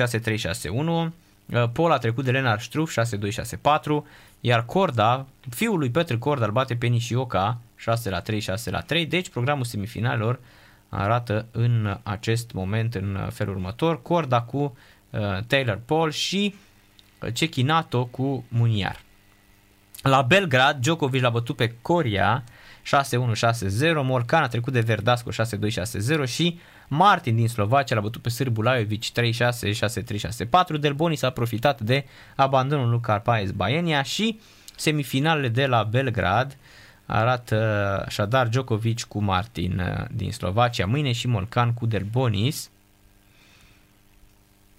Pol 1.72 1.90
a 1.90 1.98
trecut 1.98 2.24
de 2.24 2.30
Lenar 2.30 2.60
Struff 2.60 2.98
6-2-6-4, 3.00 4.04
iar 4.40 4.64
Corda, 4.64 5.26
fiul 5.50 5.78
lui 5.78 5.90
Petru 5.90 6.18
Corda, 6.18 6.44
îl 6.44 6.52
bate 6.52 6.76
pe 6.76 6.86
Nishioka 6.86 7.58
6 7.76 8.10
la 8.10 8.20
3, 8.20 8.40
6 8.40 8.70
la 8.70 8.80
3. 8.80 9.06
Deci 9.06 9.28
programul 9.28 9.64
semifinalelor 9.64 10.40
arată 10.88 11.46
în 11.50 11.98
acest 12.02 12.52
moment 12.52 12.94
în 12.94 13.28
felul 13.32 13.54
următor. 13.54 14.02
Corda 14.02 14.40
cu 14.40 14.76
uh, 15.10 15.20
Taylor 15.46 15.80
Paul 15.84 16.10
și 16.10 16.54
Cechinato 17.32 18.04
cu 18.04 18.44
Muniar. 18.48 19.00
La 20.02 20.22
Belgrad, 20.22 20.80
Djokovic 20.80 21.22
l-a 21.22 21.30
bătut 21.30 21.56
pe 21.56 21.74
Coria 21.82 22.44
6-1-6-0, 22.84 24.02
Morcan 24.02 24.42
a 24.42 24.48
trecut 24.48 24.72
de 24.72 24.80
Verdasco 24.80 25.30
6-2-6-0 25.30 26.24
și 26.26 26.58
Martin 26.88 27.36
din 27.36 27.48
Slovacia 27.48 27.94
l-a 27.94 28.00
bătut 28.00 28.22
pe 28.22 28.28
Sârbu 28.28 28.62
Lajovic 28.62 29.04
3-6, 29.04 29.10
6-3, 29.10 30.76
6-4. 30.76 30.80
Delboni 30.80 31.16
s-a 31.16 31.30
profitat 31.30 31.80
de 31.80 32.04
abandonul 32.36 32.88
lui 32.90 33.00
Carpaes 33.00 33.50
Baenia 33.50 34.02
și 34.02 34.40
semifinalele 34.76 35.48
de 35.48 35.66
la 35.66 35.82
Belgrad 35.82 36.56
arată 37.06 37.56
așadar 38.06 38.48
Djokovic 38.48 39.02
cu 39.02 39.22
Martin 39.22 39.78
uh, 39.78 40.04
din 40.10 40.32
Slovacia 40.32 40.86
mâine 40.86 41.12
și 41.12 41.26
Molcan 41.26 41.74
cu 41.74 41.86
Delbonis. 41.86 42.70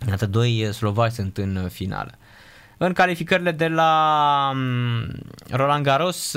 Iată, 0.07 0.25
doi 0.25 0.65
uh, 0.65 0.73
slovaci 0.73 1.11
sunt 1.11 1.37
în 1.37 1.55
uh, 1.55 1.69
finală. 1.69 2.11
În 2.81 2.93
calificările 2.93 3.51
de 3.51 3.67
la 3.67 4.51
um, 4.53 5.07
Roland 5.49 5.83
Garros, 5.83 6.35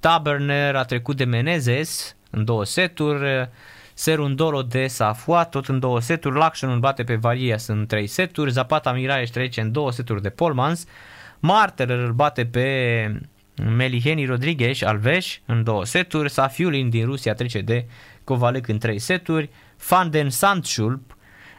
Taberner 0.00 0.76
a 0.76 0.84
trecut 0.84 1.16
de 1.16 1.24
Menezes 1.24 2.16
în 2.30 2.44
două 2.44 2.64
seturi, 2.64 3.50
Serundolo 3.94 4.62
de 4.62 4.86
Safua, 4.86 5.44
tot 5.44 5.66
în 5.66 5.78
două 5.78 6.00
seturi, 6.00 6.36
Laction 6.36 6.70
îl 6.70 6.78
bate 6.78 7.04
pe 7.04 7.14
Varias 7.14 7.66
în 7.66 7.86
trei 7.86 8.06
seturi, 8.06 8.50
Zapata 8.50 8.92
Miraes 8.92 9.30
trece 9.30 9.60
în 9.60 9.72
două 9.72 9.92
seturi 9.92 10.22
de 10.22 10.28
Polmans, 10.28 10.86
Marter 11.38 11.90
îl 11.90 12.12
bate 12.12 12.46
pe 12.46 13.20
Meliheni 13.76 14.26
Rodriguez 14.26 14.82
Alves 14.82 15.38
în 15.46 15.64
două 15.64 15.84
seturi, 15.84 16.30
Safiulin 16.30 16.90
din 16.90 17.04
Rusia 17.04 17.34
trece 17.34 17.60
de 17.60 17.86
Kovalec 18.24 18.68
în 18.68 18.78
trei 18.78 18.98
seturi, 18.98 19.50
Van 19.88 20.10
den 20.10 20.30
Sandschulp 20.30 21.16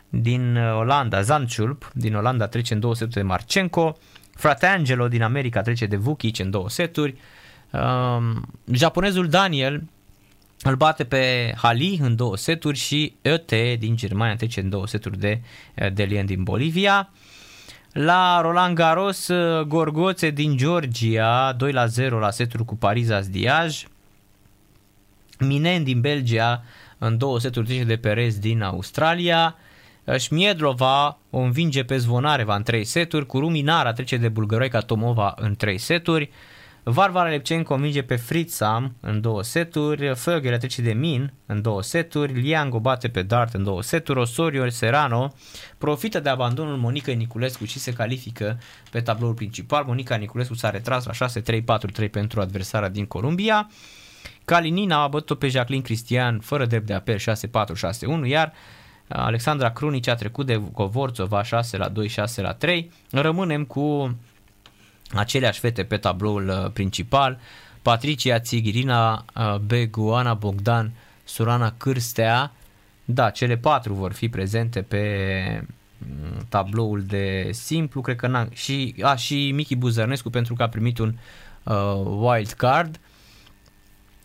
din 0.10 0.58
Olanda, 0.58 1.22
Zandschulp 1.22 1.92
din 1.94 2.16
Olanda 2.16 2.48
trece 2.48 2.74
în 2.74 2.80
două 2.80 2.96
seturi 2.96 3.16
de 3.16 3.22
Marcenco, 3.22 3.98
Fratangelo 4.36 5.08
din 5.08 5.22
America 5.22 5.62
trece 5.62 5.86
de 5.86 5.96
Vukic 5.96 6.40
în 6.40 6.50
două 6.50 6.70
seturi, 6.70 7.16
um, 7.72 8.46
japonezul 8.72 9.28
Daniel 9.28 9.84
îl 10.64 10.76
bate 10.76 11.04
pe 11.04 11.54
Hali 11.58 12.00
în 12.02 12.16
două 12.16 12.38
seturi 12.38 12.78
și 12.78 13.16
Öte 13.22 13.78
din 13.80 13.96
Germania 13.96 14.36
trece 14.36 14.60
în 14.60 14.70
două 14.70 14.88
seturi 14.88 15.20
de 15.20 15.42
Delian 15.94 16.26
din 16.26 16.44
Bolivia. 16.44 17.10
La 17.92 18.42
Roland 18.42 18.76
Garros, 18.76 19.30
Gorgoțe 19.68 20.30
din 20.30 20.58
Georgia, 20.58 21.54
2 21.58 21.72
la 21.72 21.86
0 21.86 22.20
la 22.20 22.32
seturi 22.32 22.66
cu 22.66 22.76
Pariza 22.76 23.20
Diaj. 23.20 23.84
Minen 25.40 25.84
din 25.84 26.02
Belgia, 26.02 26.64
în 26.98 27.18
două 27.18 27.40
seturi 27.40 27.66
trece 27.66 27.84
de 27.84 27.98
Perez 27.98 28.40
din 28.40 28.62
Australia. 28.62 29.56
Șmiedlova 30.18 31.18
o 31.30 31.40
învinge 31.40 31.84
pe 31.84 31.98
Zvonareva 31.98 32.56
în 32.56 32.64
3 32.64 32.84
seturi, 32.84 33.26
cu 33.26 33.40
Ruminara 33.40 33.94
trece 33.94 34.18
de 34.18 34.30
Bulgăroica 34.30 34.80
Tomova 34.80 35.34
în 35.38 35.56
3 35.56 35.78
seturi. 35.78 36.30
Varvara 36.84 37.30
Lepcen 37.30 37.64
convinge 37.64 38.02
pe 38.02 38.16
Fritzam 38.16 38.96
în 39.00 39.22
două 39.22 39.44
seturi, 39.44 40.16
Fögele 40.16 40.58
trece 40.58 40.82
de 40.82 40.94
Min 40.94 41.34
în 41.46 41.62
două 41.62 41.82
seturi, 41.82 42.34
Liang 42.34 42.74
o 42.74 42.80
bate 42.80 43.08
pe 43.08 43.22
Dart 43.22 43.54
în 43.54 43.64
două 43.64 43.82
seturi, 43.82 44.20
Osorio 44.20 44.70
Serrano 44.70 45.34
profită 45.78 46.20
de 46.20 46.30
abandonul 46.30 46.78
Monica 46.78 47.12
Niculescu 47.12 47.66
și 47.66 47.80
se 47.80 47.94
califică 47.94 48.60
pe 48.92 49.02
tabloul 49.02 49.34
principal. 49.34 49.84
Monica 49.84 50.16
Niculescu 50.16 50.54
s-a 50.54 50.70
retras 50.70 51.06
la 51.06 51.28
6-3-4-3 52.06 52.10
pentru 52.12 52.42
adversara 52.42 52.90
din 52.90 53.06
Columbia. 53.06 53.70
Kalinina 54.46 55.02
a 55.02 55.08
bătut 55.08 55.40
pe 55.40 55.48
Jacqueline 55.48 55.86
Cristian 55.86 56.40
fără 56.40 56.66
drept 56.66 56.86
de 56.86 56.94
apel 56.94 57.18
6-4-6-1, 57.18 57.22
iar 58.26 58.54
Alexandra 59.08 59.72
Crunici 59.72 60.08
a 60.08 60.16
trecut 60.16 60.46
de 60.46 60.62
Covorțova 60.74 61.44
6 61.44 61.78
la 61.78 61.90
2, 61.90 62.08
6 62.08 62.42
la 62.42 62.54
3. 62.54 62.92
Rămânem 63.12 63.66
cu 63.66 64.16
aceleași 65.14 65.60
fete 65.60 65.84
pe 65.84 65.98
tabloul 65.98 66.48
uh, 66.48 66.72
principal, 66.72 67.40
Patricia 67.82 68.40
Țigirina, 68.40 69.26
uh, 69.36 69.56
Beguana 69.56 70.34
Bogdan, 70.34 70.92
Surana 71.24 71.74
Cârstea, 71.78 72.52
da, 73.06 73.30
cele 73.30 73.58
patru 73.58 73.94
vor 73.94 74.14
fi 74.14 74.30
prezente 74.30 74.82
pe 74.82 75.06
mm, 75.98 76.46
tabloul 76.50 77.04
de 77.04 77.50
simplu, 77.52 78.02
cred 78.02 78.16
că 78.16 78.28
n 78.28 78.50
și, 78.54 78.96
a, 79.02 79.16
și 79.16 79.52
Michi 79.52 79.76
Buzărnescu 79.76 80.30
pentru 80.30 80.54
că 80.54 80.64
a 80.64 80.70
primit 80.70 80.98
un 80.98 81.16
uh, 81.64 81.76
wild 82.06 82.52
card, 82.52 83.00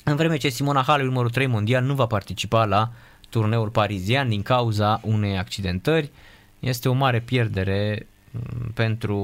în 0.05 0.17
vreme 0.17 0.37
ce 0.37 0.49
Simona 0.49 0.83
Halep, 0.83 1.07
numărul 1.07 1.31
3 1.31 1.47
mondial, 1.47 1.85
nu 1.85 1.95
va 1.95 2.07
participa 2.07 2.65
la 2.65 2.93
turneul 3.31 3.69
parizian 3.69 4.29
din 4.29 4.43
cauza 4.43 5.01
unei 5.03 5.39
accidentări. 5.39 6.11
Este 6.59 6.89
o 6.89 6.93
mare 6.93 7.21
pierdere 7.21 8.07
mm, 8.31 8.71
pentru 8.75 9.17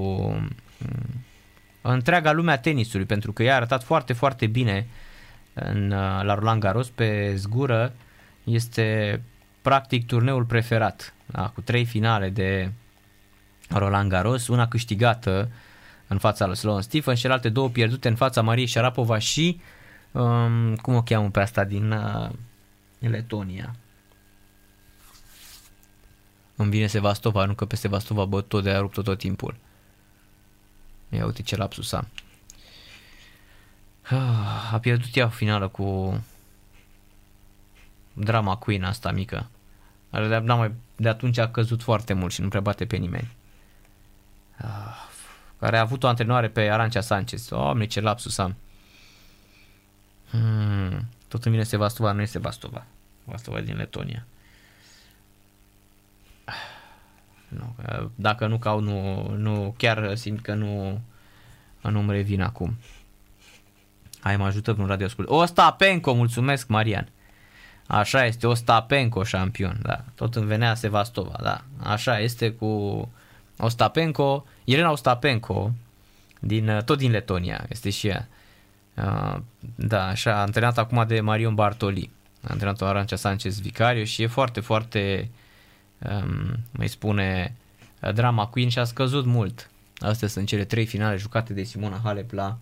mm, 0.79 1.25
întreaga 1.83 2.33
lume 2.33 2.53
a 2.53 2.59
tenisului, 2.59 3.07
pentru 3.07 3.33
că 3.33 3.43
ea 3.43 3.53
a 3.53 3.57
arătat 3.57 3.83
foarte, 3.83 4.13
foarte 4.13 4.47
bine 4.47 4.87
în, 5.55 5.89
la 6.23 6.35
Roland 6.35 6.61
Garros 6.61 6.89
pe 6.89 7.33
zgură. 7.37 7.93
Este 8.45 9.21
practic 9.63 10.07
turneul 10.07 10.45
preferat, 10.45 11.15
da, 11.27 11.49
cu 11.49 11.61
trei 11.61 11.85
finale 11.85 12.29
de 12.31 12.73
Roland 13.71 14.11
Garros, 14.11 14.49
una 14.49 14.69
câștigată 14.69 15.49
în 16.07 16.19
fața 16.19 16.47
lui 16.47 16.57
Sloan 16.57 16.83
Stephen 16.83 17.15
și 17.15 17.27
alte 17.27 17.49
două 17.49 17.69
pierdute 17.69 18.09
în 18.09 18.15
fața 18.15 18.43
Mariei 18.43 18.67
Sharapova 18.67 19.19
și 19.19 19.61
um, 20.13 20.75
cum 20.75 20.95
o 20.95 21.03
cheamă 21.03 21.29
pe 21.29 21.41
asta 21.41 21.65
din 21.65 21.91
uh, 21.91 22.29
Letonia. 22.99 23.75
Îmi 26.57 26.71
vine 26.71 26.87
Sevastova, 26.87 27.45
nu 27.45 27.55
că 27.55 27.65
pe 27.65 27.77
Sevastova 27.77 28.25
băt 28.25 28.49
tot 28.49 28.63
de 28.63 28.71
a 28.71 28.79
rupt 28.79 29.03
tot 29.03 29.19
timpul. 29.19 29.57
Ia 31.09 31.25
uite 31.25 31.43
ce 31.43 31.57
lapsus 31.57 31.93
am. 31.93 32.09
Ah, 34.03 34.73
a 34.73 34.79
pierdut 34.81 35.17
ea 35.17 35.29
finală 35.29 35.69
cu 35.69 36.21
drama 38.13 38.57
Queen 38.57 38.85
asta 38.85 39.11
mică. 39.11 39.47
De, 40.11 40.39
mai, 40.39 40.73
de 40.97 41.09
atunci 41.09 41.39
a 41.39 41.51
căzut 41.51 41.83
foarte 41.83 42.13
mult 42.13 42.33
și 42.33 42.41
nu 42.41 42.49
prea 42.49 42.61
bate 42.61 42.87
pe 42.87 42.97
nimeni. 42.97 43.37
Ah, 44.57 45.13
care 45.59 45.77
a 45.79 45.81
avut 45.81 46.03
o 46.03 46.09
antrenoare 46.09 46.49
pe 46.49 46.71
Arancia 46.71 47.01
Sanchez. 47.01 47.51
Oameni, 47.51 47.89
ce 47.89 48.01
lapsus 48.01 48.39
am. 48.39 48.57
Hmm, 50.31 51.09
tot 51.29 51.45
îmi 51.45 51.55
vine 51.55 51.67
Sevastova, 51.67 52.13
nu 52.13 52.21
este 52.21 52.39
Sevastova. 52.39 52.87
Sevastova 53.25 53.61
din 53.61 53.77
Letonia. 53.77 54.27
Nu, 57.59 57.75
dacă 58.15 58.47
nu 58.47 58.59
cau, 58.59 58.81
nu, 58.81 59.29
nu, 59.37 59.75
chiar 59.79 60.15
simt 60.15 60.41
că 60.41 60.55
nu, 60.55 61.01
nu-mi 61.81 62.13
revin 62.13 62.43
acum. 62.43 62.77
Hai, 64.21 64.37
mă 64.37 64.45
ajută 64.45 64.73
vreun 64.73 64.89
radio 64.89 65.07
ascult. 65.07 65.29
Ostapenko, 65.29 66.13
mulțumesc, 66.15 66.69
Marian. 66.69 67.09
Așa 67.87 68.25
este, 68.25 68.47
Ostapenko 68.47 69.25
șampion, 69.25 69.79
da. 69.83 70.05
Tot 70.15 70.35
îmi 70.35 70.47
venea 70.47 70.75
Sevastova, 70.75 71.37
da. 71.43 71.61
Așa 71.83 72.19
este 72.19 72.51
cu 72.51 72.69
Ostapenko, 73.59 74.47
Irena 74.65 74.91
Ostapenko, 74.91 75.73
din, 76.41 76.83
tot 76.85 76.99
din 76.99 77.11
Letonia, 77.11 77.65
este 77.69 77.91
și 77.91 78.07
ea. 78.07 78.29
Uh, 78.97 79.37
da, 79.75 80.07
așa, 80.07 80.41
antrenat 80.41 80.79
acum 80.79 81.05
de 81.07 81.21
Marion 81.21 81.55
Bartoli, 81.55 82.11
antrenatul 82.43 82.87
Arancea 82.87 83.17
Sanchez 83.17 83.61
Vicario 83.61 84.05
și 84.05 84.23
e 84.23 84.27
foarte, 84.27 84.61
foarte, 84.61 85.31
um, 86.11 86.59
mai 86.71 86.89
spune, 86.89 87.55
drama 88.13 88.47
queen 88.47 88.69
și 88.69 88.79
a 88.79 88.85
scăzut 88.85 89.25
mult. 89.25 89.71
Astea 89.99 90.29
sunt 90.29 90.47
cele 90.47 90.65
trei 90.65 90.87
finale 90.87 91.17
jucate 91.17 91.53
de 91.53 91.63
Simona 91.63 92.01
Halep 92.05 92.33
la 92.33 92.57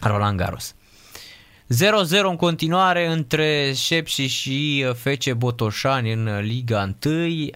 Roland 0.00 0.38
Garros. 0.38 0.74
0-0 0.74 1.74
în 2.22 2.36
continuare 2.36 3.06
între 3.06 3.72
Șepși 3.72 4.26
și 4.26 4.86
FC 4.94 5.32
Botoșani 5.32 6.12
în 6.12 6.40
Liga 6.40 6.94
1. 7.04 7.50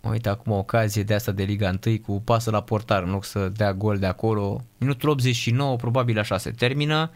Uite 0.00 0.28
acum 0.28 0.52
o 0.52 0.56
ocazie 0.56 1.02
de 1.02 1.14
asta 1.14 1.32
de 1.32 1.42
Liga 1.42 1.74
1 1.86 1.98
cu 1.98 2.22
pasă 2.24 2.50
la 2.50 2.62
portar 2.62 3.02
în 3.02 3.10
loc 3.10 3.24
să 3.24 3.48
dea 3.48 3.72
gol 3.72 3.98
de 3.98 4.06
acolo. 4.06 4.64
Minutul 4.78 5.08
89, 5.08 5.76
probabil 5.76 6.18
așa 6.18 6.38
se 6.38 6.50
termină. 6.50 7.10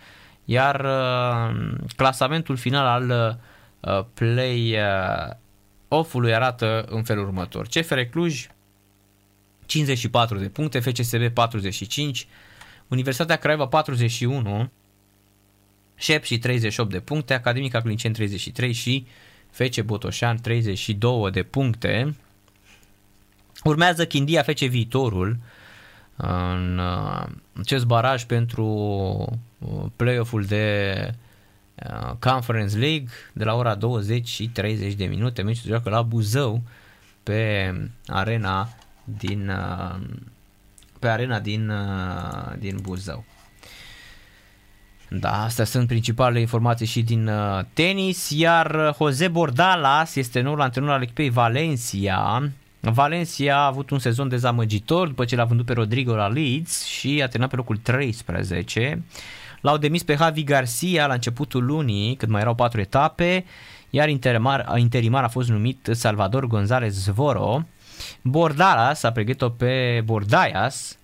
Iar 0.44 0.84
uh, 0.84 1.74
clasamentul 1.96 2.56
final 2.56 2.86
al 2.86 3.38
uh, 3.80 4.04
play 4.14 4.72
uh, 4.72 5.36
off-ului 5.88 6.34
arată 6.34 6.84
în 6.88 7.02
felul 7.02 7.24
următor. 7.24 7.66
CFR 7.66 8.00
Cluj 8.00 8.46
54 9.66 10.38
de 10.38 10.48
puncte, 10.48 10.80
FCSB 10.80 11.28
45, 11.28 12.26
Universitatea 12.88 13.36
Craiova 13.36 13.66
41, 13.66 14.70
Șep 15.98 16.24
și 16.24 16.38
38 16.38 16.90
de 16.90 17.00
puncte, 17.00 17.34
Academica 17.34 17.80
Clincen 17.80 18.12
33 18.12 18.72
și 18.72 19.06
FC 19.50 19.80
Botoșan 19.80 20.40
32 20.40 21.30
de 21.30 21.42
puncte. 21.42 22.16
Urmează 23.64 24.06
Chindia 24.06 24.42
FC 24.42 24.58
Viitorul 24.58 25.38
în 26.16 26.78
uh, 26.78 27.26
acest 27.60 27.84
baraj 27.84 28.24
pentru 28.24 28.64
uh, 29.58 29.84
play-off-ul 29.96 30.44
de 30.44 30.94
uh, 31.08 31.14
Conference 32.18 32.78
League 32.78 33.06
de 33.32 33.44
la 33.44 33.54
ora 33.54 33.74
20 33.74 34.28
și 34.28 34.48
30 34.48 34.94
de 34.94 35.04
minute. 35.04 35.42
Meciul 35.42 35.62
se 35.62 35.68
joacă 35.68 35.90
la 35.90 36.02
Buzău 36.02 36.62
pe 37.22 37.72
arena 38.06 38.68
din 39.04 39.52
pe 40.98 41.08
arena 41.08 41.40
din, 41.40 41.72
din 42.58 42.78
Buzău. 42.82 43.24
Da, 45.08 45.42
astea 45.42 45.64
sunt 45.64 45.86
principalele 45.86 46.40
informații 46.40 46.86
și 46.86 47.02
din 47.02 47.28
uh, 47.28 47.60
tenis, 47.72 48.30
iar 48.30 48.94
Jose 48.98 49.28
Bordalas 49.28 50.14
este 50.14 50.40
noul 50.40 50.60
antrenor 50.60 50.90
al 50.90 51.02
echipei 51.02 51.30
Valencia. 51.30 52.50
Valencia 52.80 53.56
a 53.56 53.66
avut 53.66 53.90
un 53.90 53.98
sezon 53.98 54.28
dezamăgitor 54.28 55.08
după 55.08 55.24
ce 55.24 55.36
l-a 55.36 55.44
vândut 55.44 55.66
pe 55.66 55.72
Rodrigo 55.72 56.14
la 56.14 56.26
Leeds 56.26 56.84
și 56.84 57.20
a 57.22 57.26
terminat 57.26 57.50
pe 57.50 57.56
locul 57.56 57.76
13. 57.76 59.02
L-au 59.66 59.76
demis 59.76 60.02
pe 60.02 60.14
Javi 60.14 60.44
Garcia 60.44 61.06
la 61.06 61.14
începutul 61.14 61.64
lunii, 61.64 62.16
când 62.16 62.32
mai 62.32 62.40
erau 62.40 62.54
patru 62.54 62.80
etape, 62.80 63.44
iar 63.90 64.08
interimar, 64.08 64.72
interimar 64.76 65.24
a 65.24 65.28
fost 65.28 65.48
numit 65.48 65.88
Salvador 65.92 66.46
González 66.46 66.88
Zvoro. 66.88 67.64
Bordalas 68.22 69.02
a 69.02 69.12
pregătit-o 69.12 69.48
pe 69.48 70.02
Bordaias, 70.04 70.98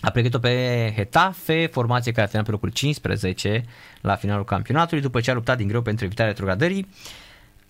a 0.00 0.10
pregătit-o 0.10 0.38
pe 0.38 0.92
Hetafe, 0.96 1.66
formație 1.72 2.12
care 2.12 2.26
a 2.26 2.30
terminat 2.30 2.46
pe 2.46 2.52
locul 2.52 2.68
15 2.68 3.64
la 4.00 4.14
finalul 4.14 4.44
campionatului, 4.44 5.02
după 5.02 5.20
ce 5.20 5.30
a 5.30 5.34
luptat 5.34 5.56
din 5.56 5.68
greu 5.68 5.82
pentru 5.82 6.04
evitarea 6.04 6.30
retrogradării, 6.30 6.88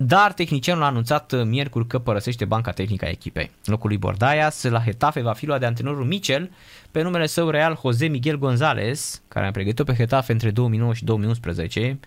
dar 0.02 0.32
tehnicianul 0.32 0.82
a 0.82 0.86
anunțat 0.86 1.44
miercuri 1.44 1.86
că 1.86 1.98
părăsește 1.98 2.44
banca 2.44 2.70
tehnică 2.70 3.04
a 3.04 3.08
echipei. 3.08 3.50
Locul 3.64 3.88
lui 3.88 3.98
Bordaias 3.98 4.62
la 4.62 4.80
Hetafe 4.80 5.20
va 5.20 5.32
fi 5.32 5.46
luat 5.46 5.60
de 5.60 5.66
antrenorul 5.66 6.04
Michel 6.04 6.50
pe 6.90 7.02
numele 7.02 7.26
său 7.26 7.50
real 7.50 7.78
Jose 7.82 8.06
Miguel 8.06 8.38
González, 8.38 9.22
care 9.28 9.46
a 9.46 9.50
pregătit-o 9.50 9.84
pe 9.84 9.94
Hetafe 9.94 10.32
între 10.32 10.50
2009 10.50 10.94
și 10.94 11.04
2011, 11.04 11.98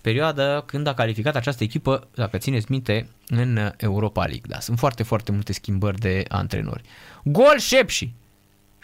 perioadă 0.00 0.62
când 0.66 0.86
a 0.86 0.94
calificat 0.94 1.36
această 1.36 1.64
echipă, 1.64 2.08
dacă 2.14 2.38
țineți 2.38 2.66
minte, 2.68 3.08
în 3.28 3.72
Europa 3.76 4.24
League. 4.24 4.46
Da, 4.48 4.60
sunt 4.60 4.78
foarte, 4.78 5.02
foarte 5.02 5.32
multe 5.32 5.52
schimbări 5.52 5.98
de 5.98 6.24
antrenori. 6.28 6.82
Gol 7.24 7.58
Șepși! 7.58 8.12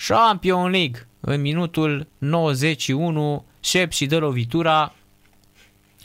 Champion 0.07 0.71
League 0.71 1.07
în 1.21 1.41
minutul 1.41 2.07
91 2.19 3.45
Șep 3.61 3.93
și 3.93 4.07
dă 4.07 4.19
lovitura 4.19 4.95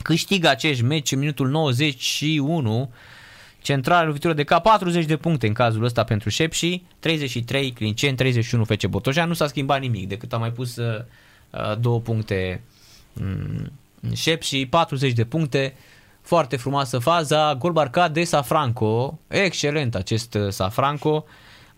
câștigă 0.02 0.48
acești 0.48 0.82
meci 0.82 1.12
în 1.12 1.18
minutul 1.18 1.48
91 1.48 2.92
centrală 3.62 4.06
lovitură 4.06 4.32
de 4.32 4.44
cap 4.44 4.62
40 4.62 5.04
de 5.04 5.16
puncte 5.16 5.46
în 5.46 5.52
cazul 5.52 5.84
ăsta 5.84 6.04
pentru 6.04 6.28
și 6.28 6.84
33 6.98 7.72
Clincen, 7.72 8.14
31 8.14 8.64
FC 8.64 8.86
Botoșan, 8.86 9.28
nu 9.28 9.34
s-a 9.34 9.46
schimbat 9.46 9.80
nimic 9.80 10.08
decât 10.08 10.32
a 10.32 10.36
mai 10.36 10.52
pus 10.52 10.76
uh, 10.76 11.04
uh 11.50 11.78
două 11.80 12.00
puncte 12.00 12.62
um, 13.20 13.72
și 14.40 14.66
40 14.66 15.12
de 15.12 15.24
puncte, 15.24 15.74
foarte 16.20 16.56
frumoasă 16.56 16.98
faza, 16.98 17.54
gol 17.54 17.72
marcat 17.72 18.12
de 18.12 18.24
Safranco, 18.24 19.18
excelent 19.28 19.94
acest 19.94 20.34
uh, 20.34 20.48
Safranco, 20.48 21.24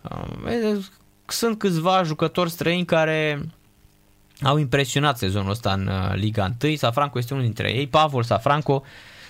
uh, 0.03 0.85
sunt 1.27 1.59
câțiva 1.59 2.03
jucători 2.03 2.51
străini 2.51 2.85
care 2.85 3.41
au 4.43 4.59
impresionat 4.59 5.19
sezonul 5.19 5.51
ăsta 5.51 5.73
în 5.73 5.87
uh, 5.87 6.15
Liga 6.15 6.55
1. 6.63 6.75
Safranco 6.75 7.19
este 7.19 7.33
unul 7.33 7.45
dintre 7.45 7.73
ei. 7.73 7.87
Pavol 7.87 8.23
Safranco, 8.23 8.83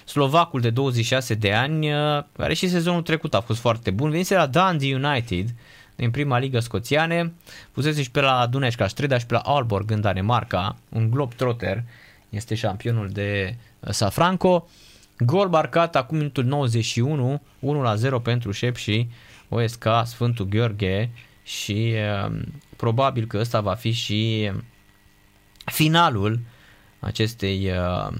slovacul 0.05 0.61
de 0.61 0.71
26 0.71 1.35
de 1.35 1.53
ani, 1.53 1.93
uh, 1.93 2.23
care 2.37 2.55
și 2.55 2.69
sezonul 2.69 3.03
trecut 3.03 3.35
a 3.35 3.41
fost 3.41 3.61
foarte 3.61 3.91
bun. 3.91 4.11
Venise 4.11 4.35
la 4.35 4.47
Dundee 4.47 4.95
United 4.95 5.55
din 5.97 6.11
prima 6.11 6.39
ligă 6.39 6.59
scoțiane. 6.59 7.33
Fusese 7.73 8.03
și 8.03 8.11
pe 8.11 8.21
la 8.21 8.47
Dunajca 8.47 8.87
Streda 8.87 9.19
și 9.19 9.27
pe 9.27 9.35
la 9.35 9.41
Aalborg 9.41 9.91
în 9.91 10.01
Danemarca. 10.01 10.77
Un 10.89 11.11
globetrotter 11.11 11.85
este 12.29 12.55
șampionul 12.55 13.09
de 13.09 13.57
uh, 13.81 13.91
Safranco. 13.91 14.69
Gol 15.19 15.49
marcat 15.49 15.97
acum 15.97 16.17
minutul 16.17 16.45
91, 16.45 17.43
1-0 17.61 18.23
pentru 18.23 18.51
Șep 18.51 18.77
și 18.77 19.09
OSK 19.49 19.87
Sfântul 20.05 20.47
Gheorghe 20.47 21.11
și 21.43 21.95
uh, 22.27 22.41
probabil 22.77 23.27
că 23.27 23.39
ăsta 23.39 23.61
va 23.61 23.75
fi 23.75 23.91
și 23.91 24.51
finalul 25.65 26.41
acestei 27.01 27.71
uh, 27.71 28.13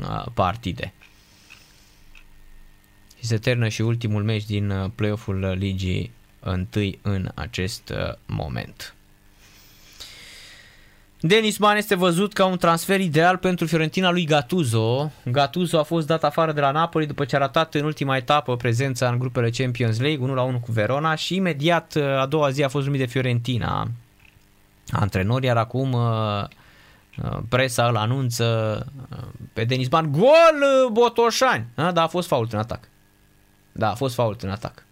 uh, 0.00 0.26
partide. 0.34 0.92
Și 3.18 3.26
se 3.26 3.36
termină 3.36 3.68
și 3.68 3.82
ultimul 3.82 4.22
meci 4.22 4.44
din 4.44 4.92
play-off-ul 4.94 5.54
ligii 5.58 6.10
întâi 6.40 6.98
în 7.02 7.30
acest 7.34 7.92
moment. 8.26 8.94
Denis 11.24 11.58
Man 11.58 11.76
este 11.76 11.94
văzut 11.94 12.32
ca 12.32 12.46
un 12.46 12.56
transfer 12.56 13.00
ideal 13.00 13.36
pentru 13.36 13.66
Fiorentina 13.66 14.10
lui 14.10 14.24
Gattuso. 14.24 15.12
Gattuso 15.24 15.78
a 15.78 15.82
fost 15.82 16.06
dat 16.06 16.24
afară 16.24 16.52
de 16.52 16.60
la 16.60 16.70
Napoli 16.70 17.06
după 17.06 17.24
ce 17.24 17.36
a 17.36 17.38
ratat 17.38 17.74
în 17.74 17.84
ultima 17.84 18.16
etapă 18.16 18.56
prezența 18.56 19.08
în 19.08 19.18
grupele 19.18 19.50
Champions 19.50 20.00
League 20.00 20.54
1-1 20.58 20.60
cu 20.60 20.72
Verona 20.72 21.14
și 21.14 21.34
imediat 21.34 21.96
a 21.96 22.26
doua 22.26 22.50
zi 22.50 22.62
a 22.62 22.68
fost 22.68 22.84
numit 22.84 23.00
de 23.00 23.06
Fiorentina 23.06 23.88
antrenor, 24.90 25.42
iar 25.42 25.56
acum 25.56 25.92
uh, 25.92 26.00
uh, 26.00 26.48
presa 27.48 27.88
îl 27.88 27.96
anunță 27.96 28.76
uh, 29.10 29.18
pe 29.52 29.64
Denis 29.64 29.88
Man, 29.88 30.12
gol 30.12 30.90
Botoșani! 30.92 31.66
Da, 31.74 32.02
a 32.02 32.06
fost 32.06 32.28
fault 32.28 32.52
în 32.52 32.58
atac. 32.58 32.88
Da, 33.72 33.90
a 33.90 33.94
fost 33.94 34.14
fault 34.14 34.42
în 34.42 34.50
atac. 34.50 34.86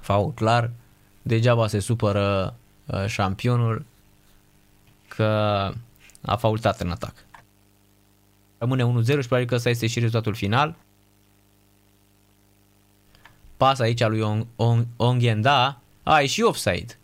Fault 0.00 0.34
clar, 0.34 0.70
degeaba 1.22 1.66
se 1.66 1.78
supără 1.78 2.56
șampionul, 3.06 3.84
că 5.08 5.72
a 6.22 6.36
faultat 6.36 6.80
în 6.80 6.90
atac. 6.90 7.14
Rămâne 8.58 9.02
1-0 9.02 9.06
și 9.06 9.14
probabil 9.14 9.46
că 9.46 9.54
ăsta 9.54 9.68
este 9.68 9.86
și 9.86 9.98
rezultatul 9.98 10.34
final. 10.34 10.76
Pas 13.56 13.78
aici 13.78 14.00
a 14.00 14.06
lui 14.06 14.20
On, 14.20 14.46
On, 14.56 14.86
Ongenda. 14.96 15.80
A, 16.02 16.20
e 16.20 16.26
și 16.26 16.42
offside. 16.42 16.98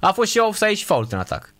A 0.00 0.12
fost 0.12 0.30
și 0.30 0.38
offside 0.38 0.74
și 0.74 0.84
fault 0.84 1.12
în 1.12 1.18
atac. 1.18 1.54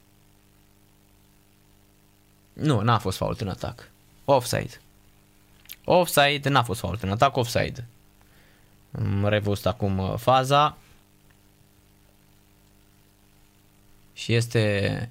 Nu, 2.56 2.80
n-a 2.80 2.98
fost 2.98 3.16
fault 3.16 3.40
în 3.40 3.48
atac. 3.48 3.90
Offside. 4.24 4.80
Offside, 5.84 6.48
n-a 6.48 6.62
fost 6.62 6.80
fault 6.80 7.02
în 7.02 7.10
atac, 7.10 7.36
offside. 7.36 7.86
Am 8.98 9.26
revăzut 9.28 9.66
acum 9.66 9.98
uh, 9.98 10.14
faza. 10.16 10.76
Și 14.12 14.34
este 14.34 15.08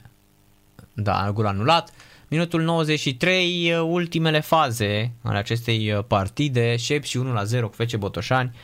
da, 0.94 1.32
gol 1.32 1.46
anulat. 1.46 1.94
Minutul 2.28 2.62
93, 2.62 3.74
ultimele 3.74 4.40
faze 4.40 5.12
ale 5.22 5.38
acestei 5.38 5.92
uh, 5.92 6.04
partide, 6.08 6.76
Șep 6.76 7.04
și 7.04 7.18
1 7.18 7.34
la 7.34 7.44
0 7.44 7.70
cu 7.70 7.76
FC 7.76 7.96
Botoșani 7.96 8.56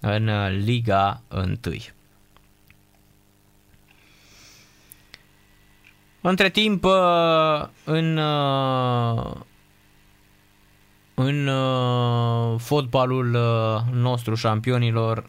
în 0.00 0.28
uh, 0.28 0.50
Liga 0.64 1.22
1. 1.28 1.56
Între 6.24 6.50
timp, 6.50 6.84
uh, 6.84 7.66
în, 7.84 8.16
uh, 8.16 9.32
în 11.14 11.46
uh, 11.46 12.60
fotbalul 12.60 13.36
nostru 13.92 14.34
șampionilor, 14.34 15.28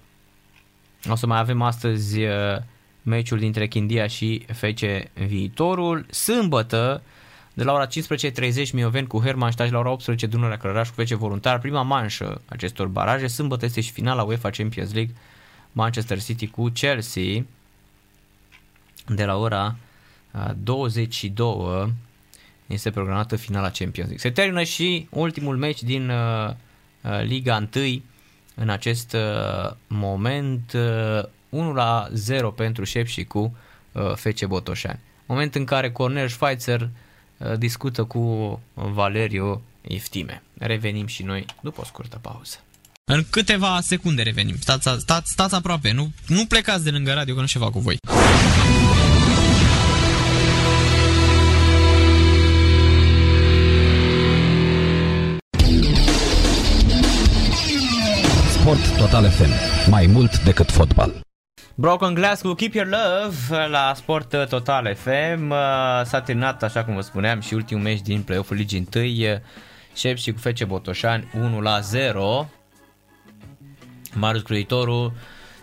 o 1.10 1.16
să 1.16 1.28
mai 1.28 1.40
avem 1.40 1.62
astăzi 1.62 2.20
meciul 3.02 3.40
dintre 3.40 3.68
Chindia 3.68 4.08
și 4.08 4.46
FC 4.54 4.80
Viitorul. 5.14 6.06
Sâmbătă, 6.10 7.02
de 7.54 7.64
la 7.64 7.74
ora 7.74 7.88
15.30 7.88 8.72
Mioveni 8.74 9.08
cu 9.08 9.20
Hermannstadt 9.20 9.72
la 9.72 9.80
ora 9.80 9.92
18 9.92 10.26
Dunărea 10.28 10.58
Călăraș 10.58 10.90
cu 10.90 11.02
FC 11.02 11.12
Voluntar. 11.12 11.60
Prima 11.60 11.82
manșă 11.82 12.42
acestor 12.46 12.88
baraje. 12.88 13.28
Sâmbătă 13.28 13.66
este 13.66 13.82
și 13.82 13.92
finala 13.92 14.24
UEFA 14.24 14.50
Champions 14.50 14.94
League 14.94 15.16
Manchester 15.72 16.22
City 16.22 16.48
cu 16.48 16.70
Chelsea 16.70 17.46
de 19.08 19.26
la 19.26 19.38
ora 19.38 19.76
22 20.58 21.94
este 22.66 22.92
programată 22.92 23.36
finala 23.36 23.70
Champions 23.70 24.10
League. 24.10 24.18
Se 24.18 24.30
termină 24.30 24.64
și 24.64 25.08
ultimul 25.10 25.58
meci 25.58 25.84
din 25.84 26.10
uh, 26.10 26.50
uh, 27.02 27.22
Liga 27.24 27.68
1 27.76 28.02
în 28.56 28.70
acest 28.70 29.14
uh, 29.14 29.72
moment 29.88 30.74
1 31.50 31.74
la 31.74 32.08
0 32.14 32.52
pentru 32.52 32.84
Șep 32.84 33.08
și 33.08 33.24
cu 33.24 33.56
FC 34.16 34.46
Botoșani. 34.46 35.00
Moment 35.26 35.56
în 35.56 35.66
care 35.66 35.92
Cornel 35.92 36.28
Schweitzer 36.28 36.90
discută 37.58 38.04
cu 38.04 38.60
Valeriu 38.74 39.62
Iftime. 39.88 40.44
Revenim 40.58 41.06
și 41.06 41.24
noi 41.24 41.46
după 41.62 41.82
o 41.82 41.86
scurtă 41.86 42.18
pauză. 42.22 42.58
În 43.06 43.24
câteva 43.30 43.80
secunde 43.82 44.22
revenim. 44.22 44.56
Stați, 44.60 44.90
stați, 44.98 45.32
stați 45.32 45.56
aproape, 45.56 45.92
nu, 45.92 46.12
nu 46.28 46.46
plecați 46.46 46.84
de 46.84 46.90
lângă 46.90 47.14
radio 47.14 47.34
că 47.34 47.40
nu 47.40 47.48
ceva 47.48 47.70
cu 47.70 47.80
voi. 47.80 47.98
Sport 58.74 58.98
Total 58.98 59.30
FM. 59.30 59.50
Mai 59.90 60.06
mult 60.06 60.44
decât 60.44 60.72
fotbal. 60.72 61.14
Broken 61.76 62.14
Glass 62.14 62.42
cu 62.42 62.54
Keep 62.54 62.74
Your 62.74 62.88
Love 62.88 63.68
la 63.68 63.94
Sport 63.96 64.50
Total 64.50 64.96
FM. 64.96 65.50
Uh, 65.50 65.58
s-a 66.04 66.22
terminat, 66.26 66.64
așa 66.64 66.84
cum 66.84 66.96
vă 66.96 67.02
spuneam, 67.02 67.40
și 67.40 67.54
ultimul 67.54 67.84
meci 67.84 68.02
din 68.02 68.22
play-off-ul 68.22 68.56
Ligii 68.56 68.88
1. 68.96 69.06
Șep 69.96 70.18
și 70.18 70.32
cu 70.32 70.40
FC 70.40 70.64
Botoșani 70.64 71.32
1 71.34 71.62
la 71.62 71.80
0. 71.80 72.50
Marius 74.14 74.44
Cruitoru 74.44 75.14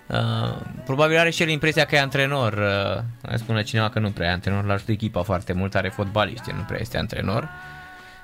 Uh, 0.07 0.57
probabil 0.85 1.19
are 1.19 1.31
și 1.31 1.43
el 1.43 1.49
impresia 1.49 1.85
că 1.85 1.95
e 1.95 2.01
antrenor. 2.01 2.53
Uh, 2.53 3.35
spune 3.35 3.63
cineva 3.63 3.89
că 3.89 3.99
nu 3.99 4.11
prea 4.11 4.29
e 4.29 4.33
antrenor, 4.33 4.65
l-a 4.65 4.73
ajutat 4.73 4.95
echipa 4.95 5.23
foarte 5.23 5.53
mult, 5.53 5.75
are 5.75 5.89
fotbaliști, 5.89 6.53
nu 6.57 6.63
prea 6.63 6.81
este 6.81 6.99
antrenor. 6.99 7.49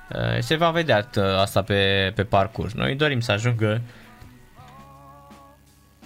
Uh, 0.08 0.38
se 0.38 0.56
va 0.56 0.70
vedea 0.70 1.08
uh, 1.16 1.24
asta 1.40 1.62
pe, 1.62 2.12
pe 2.14 2.24
parcurs. 2.24 2.72
Noi 2.72 2.94
dorim 2.94 3.20
să 3.20 3.32
ajungă 3.32 3.80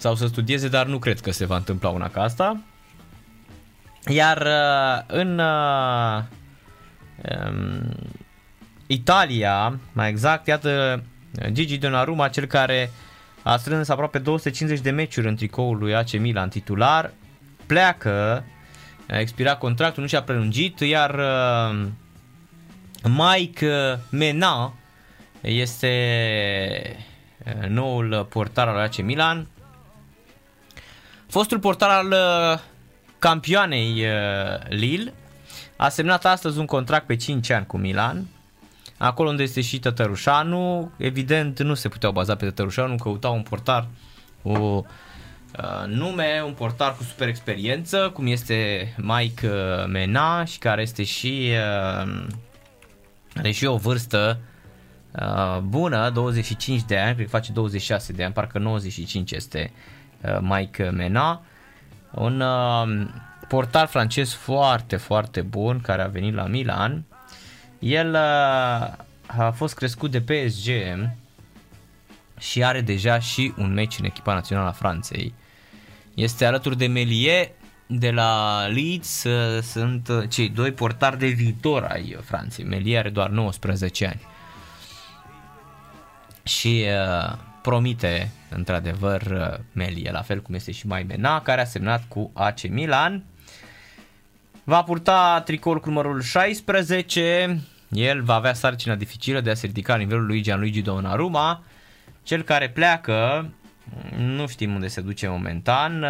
sau 0.01 0.15
să 0.15 0.27
studieze, 0.27 0.67
dar 0.67 0.85
nu 0.85 0.99
cred 0.99 1.19
că 1.19 1.31
se 1.31 1.45
va 1.45 1.55
întâmpla 1.55 1.89
una 1.89 2.09
ca 2.09 2.21
asta. 2.21 2.61
Iar 4.07 4.41
uh, 4.41 5.03
în 5.07 5.39
uh, 5.39 6.21
um, 7.47 7.93
Italia, 8.87 9.79
mai 9.93 10.09
exact, 10.09 10.47
iată 10.47 11.03
Gigi 11.51 11.77
Donnarumma, 11.77 12.27
cel 12.27 12.45
care 12.45 12.91
a 13.43 13.57
strâns 13.57 13.89
aproape 13.89 14.19
250 14.19 14.79
de 14.79 14.91
meciuri 14.91 15.27
în 15.27 15.35
tricoul 15.35 15.77
lui 15.77 15.95
AC 15.95 16.11
Milan 16.11 16.49
titular, 16.49 17.11
pleacă, 17.65 18.45
a 19.09 19.19
expirat 19.19 19.57
contractul, 19.57 20.01
nu 20.01 20.07
și-a 20.07 20.23
prelungit, 20.23 20.79
iar 20.79 21.19
uh, 21.19 21.87
Mike 23.03 23.99
Mena 24.09 24.73
este 25.41 25.91
uh, 27.45 27.67
noul 27.67 28.27
portar 28.29 28.67
al 28.67 28.77
AC 28.77 29.01
Milan. 29.01 29.47
Fostul 31.31 31.59
portar 31.59 31.89
al 31.89 32.07
uh, 32.11 32.59
campioanei 33.19 34.05
Lille 34.69 35.13
a 35.75 35.89
semnat 35.89 36.25
astăzi 36.25 36.59
un 36.59 36.65
contract 36.65 37.05
pe 37.05 37.15
5 37.15 37.49
ani 37.49 37.65
cu 37.65 37.77
Milan. 37.77 38.25
Acolo 38.97 39.29
unde 39.29 39.43
este 39.43 39.61
și 39.61 39.79
Tătărușanu, 39.79 40.91
evident 40.97 41.59
nu 41.59 41.73
se 41.73 41.89
puteau 41.89 42.11
baza 42.11 42.35
pe 42.35 42.45
Tătărușanu, 42.45 42.95
căutau 42.95 43.35
un 43.35 43.41
portar 43.41 43.87
o 44.41 44.59
uh, 44.59 45.87
nume, 45.87 46.41
un 46.45 46.53
portar 46.53 46.95
cu 46.95 47.03
super 47.03 47.27
experiență, 47.27 48.09
cum 48.13 48.27
este 48.27 48.93
Mike 48.97 49.47
uh, 49.47 49.85
Mena 49.87 50.45
și 50.45 50.57
care 50.57 50.81
este 50.81 51.03
și 51.03 51.49
uh, 51.49 52.25
are 53.35 53.51
și 53.51 53.65
o 53.65 53.77
vârstă 53.77 54.39
uh, 55.11 55.59
bună, 55.59 56.09
25 56.09 56.81
de 56.81 56.97
ani, 56.97 57.13
cred 57.13 57.25
că 57.25 57.31
face 57.31 57.51
26 57.51 58.13
de 58.13 58.23
ani, 58.23 58.33
parcă 58.33 58.59
95 58.59 59.31
este 59.31 59.71
uh, 59.73 60.00
Mike 60.39 60.89
Mena. 60.89 61.41
Un 62.11 62.39
uh, 62.39 63.07
portar 63.47 63.87
francez 63.87 64.33
foarte, 64.33 64.95
foarte 64.95 65.41
bun 65.41 65.79
care 65.79 66.01
a 66.01 66.07
venit 66.07 66.33
la 66.33 66.45
Milan 66.45 67.03
el 67.81 68.13
uh, 68.13 68.93
a 69.25 69.51
fost 69.55 69.73
crescut 69.73 70.11
de 70.11 70.21
PSG 70.21 70.69
și 72.39 72.63
are 72.63 72.81
deja 72.81 73.19
și 73.19 73.53
un 73.57 73.73
meci 73.73 73.99
în 73.99 74.05
echipa 74.05 74.33
națională 74.33 74.67
a 74.67 74.71
Franței. 74.71 75.33
Este 76.13 76.45
alături 76.45 76.77
de 76.77 76.87
Melie 76.87 77.55
de 77.87 78.11
la 78.11 78.65
Leeds, 78.67 79.23
uh, 79.23 79.61
sunt 79.61 80.07
uh, 80.07 80.29
cei 80.29 80.49
doi 80.49 80.71
portari 80.71 81.17
de 81.17 81.27
viitor 81.27 81.83
ai 81.83 82.17
Franței. 82.23 82.65
Melie 82.65 82.97
are 82.97 83.09
doar 83.09 83.29
19 83.29 84.05
ani. 84.05 84.21
Și 86.43 86.85
uh, 86.87 87.33
promite 87.61 88.31
într-adevăr 88.49 89.21
Melie, 89.73 90.11
la 90.11 90.21
fel 90.21 90.41
cum 90.41 90.53
este 90.53 90.71
și 90.71 90.87
Maimena, 90.87 91.41
care 91.41 91.61
a 91.61 91.65
semnat 91.65 92.03
cu 92.07 92.31
AC 92.33 92.67
Milan. 92.69 93.23
Va 94.63 94.83
purta 94.83 95.41
tricoul 95.45 95.79
cu 95.79 95.87
numărul 95.87 96.21
16, 96.21 97.61
el 97.89 98.21
va 98.21 98.33
avea 98.33 98.53
sarcina 98.53 98.95
dificilă 98.95 99.41
de 99.41 99.49
a 99.49 99.53
se 99.53 99.65
ridica 99.65 99.93
la 99.93 99.99
nivelul 99.99 100.25
lui 100.25 100.41
Gianluigi 100.41 100.81
Donnarumma, 100.81 101.63
cel 102.23 102.41
care 102.41 102.69
pleacă, 102.69 103.49
nu 104.17 104.47
știm 104.47 104.73
unde 104.73 104.87
se 104.87 105.01
duce 105.01 105.27
momentan, 105.27 106.03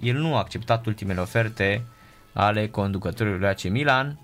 el 0.00 0.16
nu 0.16 0.34
a 0.34 0.38
acceptat 0.38 0.86
ultimele 0.86 1.20
oferte 1.20 1.84
ale 2.32 2.68
conducătorului 2.68 3.38
lui 3.38 3.48
AC 3.48 3.62
Milan. 3.62 4.18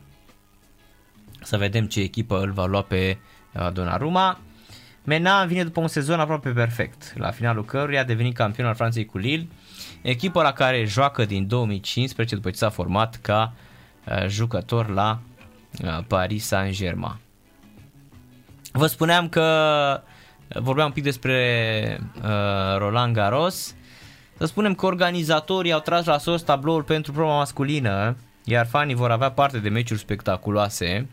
Să 1.43 1.57
vedem 1.57 1.87
ce 1.87 2.01
echipă 2.01 2.41
îl 2.41 2.53
va 2.53 2.67
lua 2.67 2.83
pe 2.83 3.19
uh, 3.53 3.73
Donnarumma. 3.73 4.41
Mena 5.05 5.45
vine 5.45 5.65
după 5.65 5.81
un 5.81 5.89
sezon 5.89 6.21
aproape 6.21 6.51
perfect, 6.51 7.13
la 7.17 7.31
finalul 7.31 7.65
căruia 7.65 8.01
a 8.01 8.05
devenit 8.05 8.35
campion 8.35 8.67
al 8.67 8.75
Franței 8.75 9.05
cu 9.05 9.19
Lille, 9.19 9.47
echipă 10.03 10.43
la 10.43 10.53
care 10.53 10.85
joacă 10.85 11.25
din 11.25 11.47
2015 11.47 12.35
după 12.35 12.51
ce 12.51 12.57
s-a 12.57 12.69
format 12.69 13.19
ca 13.23 13.53
uh, 14.07 14.27
jucător 14.29 14.89
la 14.89 15.21
Uh, 15.79 15.99
Paris 16.07 16.47
Saint-Germain. 16.47 17.19
Vă 18.73 18.87
spuneam 18.87 19.29
că 19.29 20.03
vorbeam 20.49 20.87
un 20.87 20.93
pic 20.93 21.03
despre 21.03 22.01
uh, 22.17 22.79
Roland 22.79 23.15
Garros. 23.15 23.75
Să 24.39 24.45
spunem 24.45 24.75
că 24.75 24.87
organizatorii 24.87 25.73
au 25.73 25.81
tras 25.81 26.05
la 26.05 26.19
sos 26.19 26.43
tabloul 26.43 26.83
pentru 26.83 27.13
proba 27.13 27.37
masculină, 27.37 28.17
iar 28.45 28.67
fanii 28.67 28.95
vor 28.95 29.11
avea 29.11 29.31
parte 29.31 29.59
de 29.59 29.69
meciuri 29.69 30.01
spectaculoase. 30.01 31.09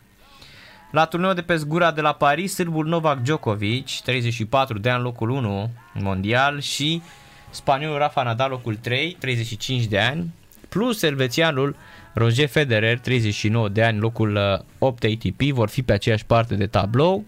La 0.91 1.05
turneul 1.05 1.33
de 1.33 1.41
pe 1.41 1.55
zgura 1.55 1.91
de 1.91 2.01
la 2.01 2.11
Paris, 2.11 2.53
sârbul 2.53 2.85
Novak 2.85 3.21
Djokovic, 3.21 3.87
34 4.03 4.77
de 4.79 4.89
ani, 4.89 5.03
locul 5.03 5.29
1 5.29 5.69
mondial 5.93 6.59
și 6.59 7.01
spaniolul 7.49 7.97
Rafa 7.97 8.23
Nadal, 8.23 8.49
locul 8.49 8.75
3, 8.75 9.15
35 9.19 9.83
de 9.83 9.99
ani, 9.99 10.33
plus 10.69 11.01
elvețianul 11.01 11.75
Roger 12.13 12.47
Federer, 12.47 12.99
39 12.99 13.69
de 13.69 13.83
ani, 13.83 13.99
locul 13.99 14.63
8 14.79 15.03
uh, 15.03 15.11
ATP, 15.11 15.41
vor 15.41 15.69
fi 15.69 15.83
pe 15.83 15.93
aceeași 15.93 16.25
parte 16.25 16.55
de 16.55 16.67
tablou. 16.67 17.25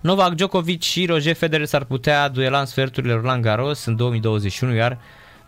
Novak 0.00 0.34
Djokovic 0.34 0.82
și 0.82 1.06
Roger 1.06 1.34
Federer 1.34 1.66
s-ar 1.66 1.84
putea 1.84 2.28
duela 2.28 2.60
în 2.60 2.66
sferturile 2.66 3.12
Roland 3.12 3.42
Garros 3.42 3.84
în 3.84 3.96
2021, 3.96 4.74
iar 4.74 4.98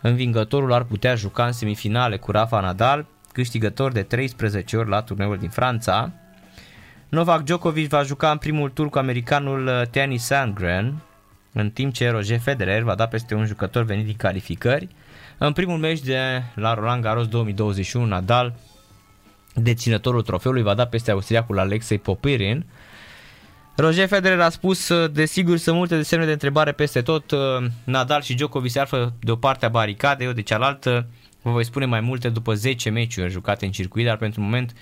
învingătorul 0.01 0.73
ar 0.73 0.83
putea 0.83 1.15
juca 1.15 1.45
în 1.45 1.51
semifinale 1.51 2.17
cu 2.17 2.31
Rafa 2.31 2.59
Nadal, 2.59 3.05
câștigător 3.31 3.91
de 3.91 4.01
13 4.01 4.77
ori 4.77 4.89
la 4.89 5.01
turneul 5.01 5.37
din 5.37 5.49
Franța. 5.49 6.11
Novak 7.09 7.43
Djokovic 7.43 7.89
va 7.89 8.03
juca 8.03 8.31
în 8.31 8.37
primul 8.37 8.69
tur 8.69 8.89
cu 8.89 8.97
americanul 8.97 9.67
uh, 9.67 9.81
Tiani 9.89 10.17
Sandgren, 10.17 11.01
în 11.53 11.69
timp 11.69 11.93
ce 11.93 12.09
Roger 12.09 12.39
Federer 12.39 12.81
va 12.81 12.95
da 12.95 13.07
peste 13.07 13.35
un 13.35 13.45
jucător 13.45 13.83
venit 13.83 14.05
din 14.05 14.15
calificări. 14.15 14.87
În 15.37 15.53
primul 15.53 15.77
meci 15.77 15.99
de 15.99 16.43
la 16.55 16.73
Roland 16.73 17.03
Garros 17.03 17.27
2021, 17.27 18.05
Nadal, 18.05 18.55
deținătorul 19.53 20.21
trofeului, 20.21 20.61
va 20.61 20.73
da 20.73 20.85
peste 20.85 21.11
austriacul 21.11 21.59
Alexei 21.59 21.97
Popirin. 21.97 22.65
Roger 23.75 24.07
Federer 24.07 24.39
a 24.39 24.49
spus, 24.49 25.07
desigur, 25.11 25.57
sunt 25.57 25.75
multe 25.75 25.95
de 25.95 26.03
semne 26.03 26.25
de 26.25 26.31
întrebare 26.31 26.71
peste 26.71 27.01
tot. 27.01 27.33
Nadal 27.83 28.21
și 28.21 28.33
Djokovic 28.33 28.71
se 28.71 28.79
află 28.79 29.13
de 29.19 29.31
o 29.31 29.35
parte 29.35 29.65
a 29.65 29.69
baricadei, 29.69 30.27
eu 30.27 30.33
de 30.33 30.41
cealaltă. 30.41 31.07
Vă 31.41 31.51
voi 31.51 31.65
spune 31.65 31.85
mai 31.85 31.99
multe 31.99 32.29
după 32.29 32.53
10 32.53 32.89
meciuri 32.89 33.31
jucate 33.31 33.65
în 33.65 33.71
circuit, 33.71 34.05
dar 34.05 34.17
pentru 34.17 34.41
moment 34.41 34.73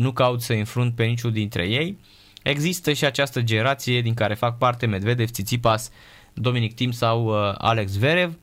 nu 0.00 0.12
caut 0.12 0.42
să 0.42 0.52
înfrunt 0.52 0.94
pe 0.94 1.04
niciunul 1.04 1.36
dintre 1.36 1.66
ei. 1.66 1.98
Există 2.42 2.92
și 2.92 3.04
această 3.04 3.40
generație 3.40 4.00
din 4.00 4.14
care 4.14 4.34
fac 4.34 4.58
parte 4.58 4.86
Medvedev, 4.86 5.30
Tsitsipas, 5.30 5.90
Dominic 6.34 6.74
Tim 6.74 6.90
sau 6.90 7.24
uh, 7.24 7.54
Alex 7.58 7.96
Verev. 7.96 8.38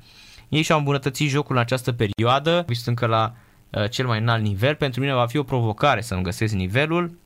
Ei 0.49 0.61
și-au 0.61 0.77
îmbunătățit 0.77 1.29
jocul 1.29 1.55
în 1.55 1.61
această 1.61 1.91
perioadă, 1.91 2.63
vist 2.67 2.87
încă 2.87 3.05
la 3.05 3.35
uh, 3.69 3.89
cel 3.89 4.05
mai 4.05 4.19
înalt 4.19 4.43
nivel. 4.43 4.75
Pentru 4.75 4.99
mine 4.99 5.13
va 5.13 5.25
fi 5.25 5.37
o 5.37 5.43
provocare 5.43 6.01
să-mi 6.01 6.23
găsesc 6.23 6.53
nivelul, 6.53 7.17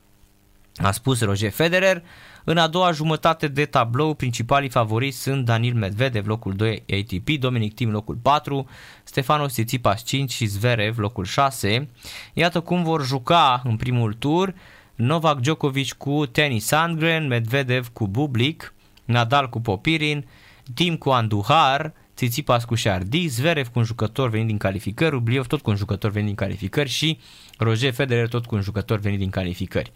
a 0.76 0.90
spus 0.90 1.20
Roger 1.20 1.50
Federer. 1.50 2.02
În 2.44 2.58
a 2.58 2.66
doua 2.66 2.92
jumătate 2.92 3.48
de 3.48 3.64
tablou, 3.64 4.14
principalii 4.14 4.68
favoriți 4.68 5.22
sunt 5.22 5.44
Daniel 5.44 5.74
Medvedev, 5.74 6.26
locul 6.26 6.52
2 6.52 6.84
ATP, 6.90 7.28
Dominic 7.38 7.74
Thiem, 7.74 7.90
locul 7.90 8.18
4, 8.22 8.68
Stefanos 9.04 9.52
Tsitsipas 9.52 10.04
5 10.04 10.32
și 10.32 10.46
Zverev, 10.46 10.98
locul 10.98 11.24
6. 11.24 11.88
Iată 12.32 12.60
cum 12.60 12.82
vor 12.82 13.04
juca 13.04 13.62
în 13.64 13.76
primul 13.76 14.12
tur 14.12 14.54
Novak 14.94 15.40
Djokovic 15.40 15.92
cu 15.92 16.26
Tennis 16.26 16.64
Sandgren, 16.64 17.26
Medvedev 17.26 17.88
cu 17.88 18.08
Bublik, 18.08 18.74
Nadal 19.04 19.48
cu 19.48 19.60
Popirin, 19.60 20.26
Tim 20.74 20.96
cu 20.96 21.10
Anduhar, 21.10 21.92
Tsitsipas 22.14 22.64
cu 22.64 22.74
Chardy, 22.82 23.26
Zverev 23.26 23.66
cu 23.66 23.78
un 23.78 23.84
jucător 23.84 24.30
venit 24.30 24.46
din 24.46 24.56
calificări, 24.56 25.10
Rubliov 25.10 25.46
tot 25.46 25.60
cu 25.60 25.70
un 25.70 25.76
jucător 25.76 26.10
venit 26.10 26.26
din 26.26 26.36
calificări 26.36 26.88
și 26.88 27.18
Roger 27.58 27.92
Federer 27.92 28.28
tot 28.28 28.46
cu 28.46 28.54
un 28.54 28.60
jucător 28.60 28.98
venit 28.98 29.18
din 29.18 29.30
calificări. 29.30 29.92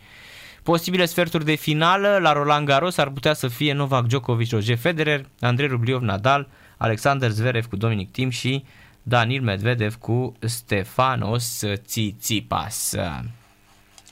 Posibile 0.67 1.05
sferturi 1.05 1.45
de 1.45 1.55
finală 1.55 2.19
la 2.21 2.33
Roland 2.33 2.67
Garros 2.67 2.97
ar 2.97 3.11
putea 3.11 3.33
să 3.35 3.49
fie 3.49 3.73
Novak 3.73 4.07
Djokovic, 4.07 4.51
Roger 4.51 4.77
Federer, 4.77 5.25
Andrei 5.41 5.69
Rubliov, 5.69 6.03
Nadal, 6.03 6.49
Alexander 6.77 7.31
Zverev 7.31 7.67
cu 7.67 7.77
Dominic 7.77 8.11
Tim 8.11 8.31
și 8.31 8.65
Daniel 9.03 9.43
Medvedev 9.43 9.95
cu 9.95 10.35
Stefanos 10.41 11.63
Tsitsipas. 11.87 12.95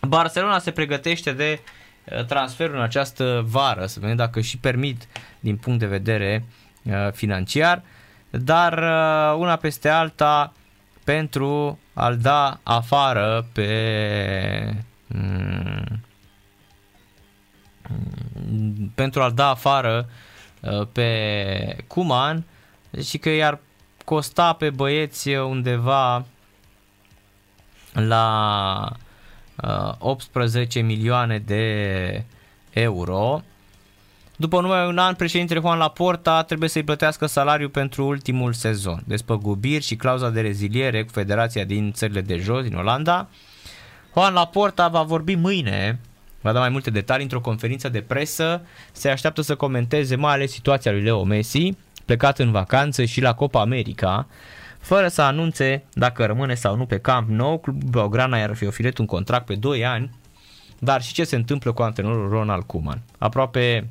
Barcelona 0.08 0.58
se 0.58 0.70
pregătește 0.70 1.32
de 1.32 1.60
uh, 2.04 2.24
transferul 2.24 2.76
în 2.76 2.82
această 2.82 3.44
vară, 3.46 3.86
să 3.86 4.00
vedem 4.00 4.16
dacă 4.16 4.40
și 4.40 4.58
permit 4.58 5.08
din 5.40 5.56
punct 5.56 5.78
de 5.78 5.86
vedere 5.86 6.44
uh, 6.82 7.12
financiar, 7.12 7.82
dar 8.30 8.72
uh, 8.72 9.40
una 9.40 9.56
peste 9.56 9.88
alta 9.88 10.52
pentru 11.04 11.78
a-l 11.94 12.16
da 12.16 12.60
afară 12.62 13.46
pe 13.52 13.68
mm, 15.06 16.02
pentru 18.94 19.22
a-l 19.22 19.32
da 19.32 19.48
afară 19.48 20.08
pe 20.92 21.76
Cuman 21.86 22.44
și 23.02 23.18
că 23.18 23.28
i-ar 23.28 23.58
costa 24.04 24.52
pe 24.52 24.70
băieți 24.70 25.28
undeva 25.28 26.24
la 27.92 28.92
18 29.98 30.80
milioane 30.80 31.38
de 31.38 32.24
euro. 32.70 33.42
După 34.36 34.60
numai 34.60 34.86
un 34.86 34.98
an, 34.98 35.14
președintele 35.14 35.60
Juan 35.60 35.78
Laporta 35.78 36.42
trebuie 36.42 36.68
să-i 36.68 36.82
plătească 36.82 37.26
salariul 37.26 37.68
pentru 37.68 38.06
ultimul 38.06 38.52
sezon. 38.52 39.02
Despăgubiri 39.06 39.84
și 39.84 39.96
clauza 39.96 40.30
de 40.30 40.40
reziliere 40.40 41.04
cu 41.04 41.12
federația 41.12 41.64
din 41.64 41.92
țările 41.92 42.20
de 42.20 42.36
jos, 42.36 42.62
din 42.62 42.74
Olanda. 42.74 43.28
Juan 44.12 44.32
Laporta 44.32 44.88
va 44.88 45.02
vorbi 45.02 45.34
mâine, 45.34 46.00
va 46.44 46.52
da 46.52 46.58
mai 46.58 46.68
multe 46.68 46.90
detalii 46.90 47.22
într-o 47.22 47.40
conferință 47.40 47.88
de 47.88 48.00
presă. 48.00 48.62
Se 48.92 49.08
așteaptă 49.08 49.42
să 49.42 49.54
comenteze 49.54 50.16
mai 50.16 50.32
ales 50.32 50.52
situația 50.52 50.92
lui 50.92 51.02
Leo 51.02 51.24
Messi, 51.24 51.76
plecat 52.04 52.38
în 52.38 52.50
vacanță 52.50 53.04
și 53.04 53.20
la 53.20 53.34
Copa 53.34 53.60
America 53.60 54.26
fără 54.78 55.08
să 55.08 55.22
anunțe 55.22 55.84
dacă 55.92 56.24
rămâne 56.24 56.54
sau 56.54 56.76
nu 56.76 56.86
pe 56.86 56.98
Camp 56.98 57.28
Nou. 57.28 57.58
Clubul 57.58 57.88
Blaugrana 57.90 58.38
i-ar 58.38 58.54
fi 58.54 58.66
oferit 58.66 58.98
un 58.98 59.06
contract 59.06 59.46
pe 59.46 59.54
2 59.54 59.84
ani, 59.84 60.10
dar 60.78 61.02
și 61.02 61.12
ce 61.12 61.24
se 61.24 61.36
întâmplă 61.36 61.72
cu 61.72 61.82
antrenorul 61.82 62.28
Ronald 62.28 62.62
Koeman. 62.62 63.00
Aproape 63.18 63.88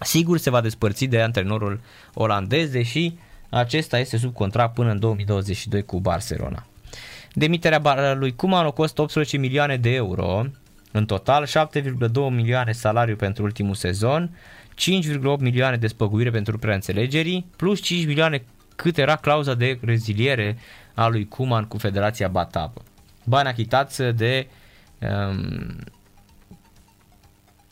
sigur 0.00 0.38
se 0.38 0.50
va 0.50 0.60
despărți 0.60 1.04
de 1.04 1.20
antrenorul 1.20 1.80
olandez, 2.14 2.70
deși 2.70 3.14
acesta 3.50 3.98
este 3.98 4.16
sub 4.16 4.34
contract 4.34 4.74
până 4.74 4.90
în 4.90 4.98
2022 4.98 5.82
cu 5.82 6.00
Barcelona. 6.00 6.66
Demiterea 7.32 8.14
lui 8.14 8.34
Koeman 8.34 8.66
o 8.66 8.72
costă 8.72 9.02
18 9.02 9.36
milioane 9.36 9.76
de 9.76 9.94
euro, 9.94 10.44
în 10.92 11.06
total 11.06 11.46
7,2 11.46 12.12
milioane 12.30 12.72
salariu 12.72 13.16
pentru 13.16 13.42
ultimul 13.42 13.74
sezon, 13.74 14.38
5,8 14.70 15.38
milioane 15.38 15.76
de 15.76 15.86
spăguire 15.86 16.30
pentru 16.30 16.58
preînțelegerii, 16.58 17.46
plus 17.56 17.80
5 17.80 18.06
milioane 18.06 18.44
cât 18.76 18.98
era 18.98 19.16
clauza 19.16 19.54
de 19.54 19.78
reziliere 19.82 20.58
a 20.94 21.08
lui 21.08 21.28
Kuman 21.28 21.64
cu 21.64 21.78
Federația 21.78 22.28
Batapă. 22.28 22.82
Bani 23.24 23.48
achitați 23.48 24.02
de 24.02 24.46
um, 24.98 25.76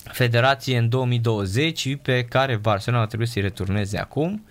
Federație 0.04 0.78
în 0.78 0.88
2020 0.88 1.96
pe 2.02 2.24
care 2.24 2.56
Barcelona 2.56 3.06
trebuie 3.06 3.28
să-i 3.28 3.42
returneze 3.42 3.98
acum. 3.98 4.44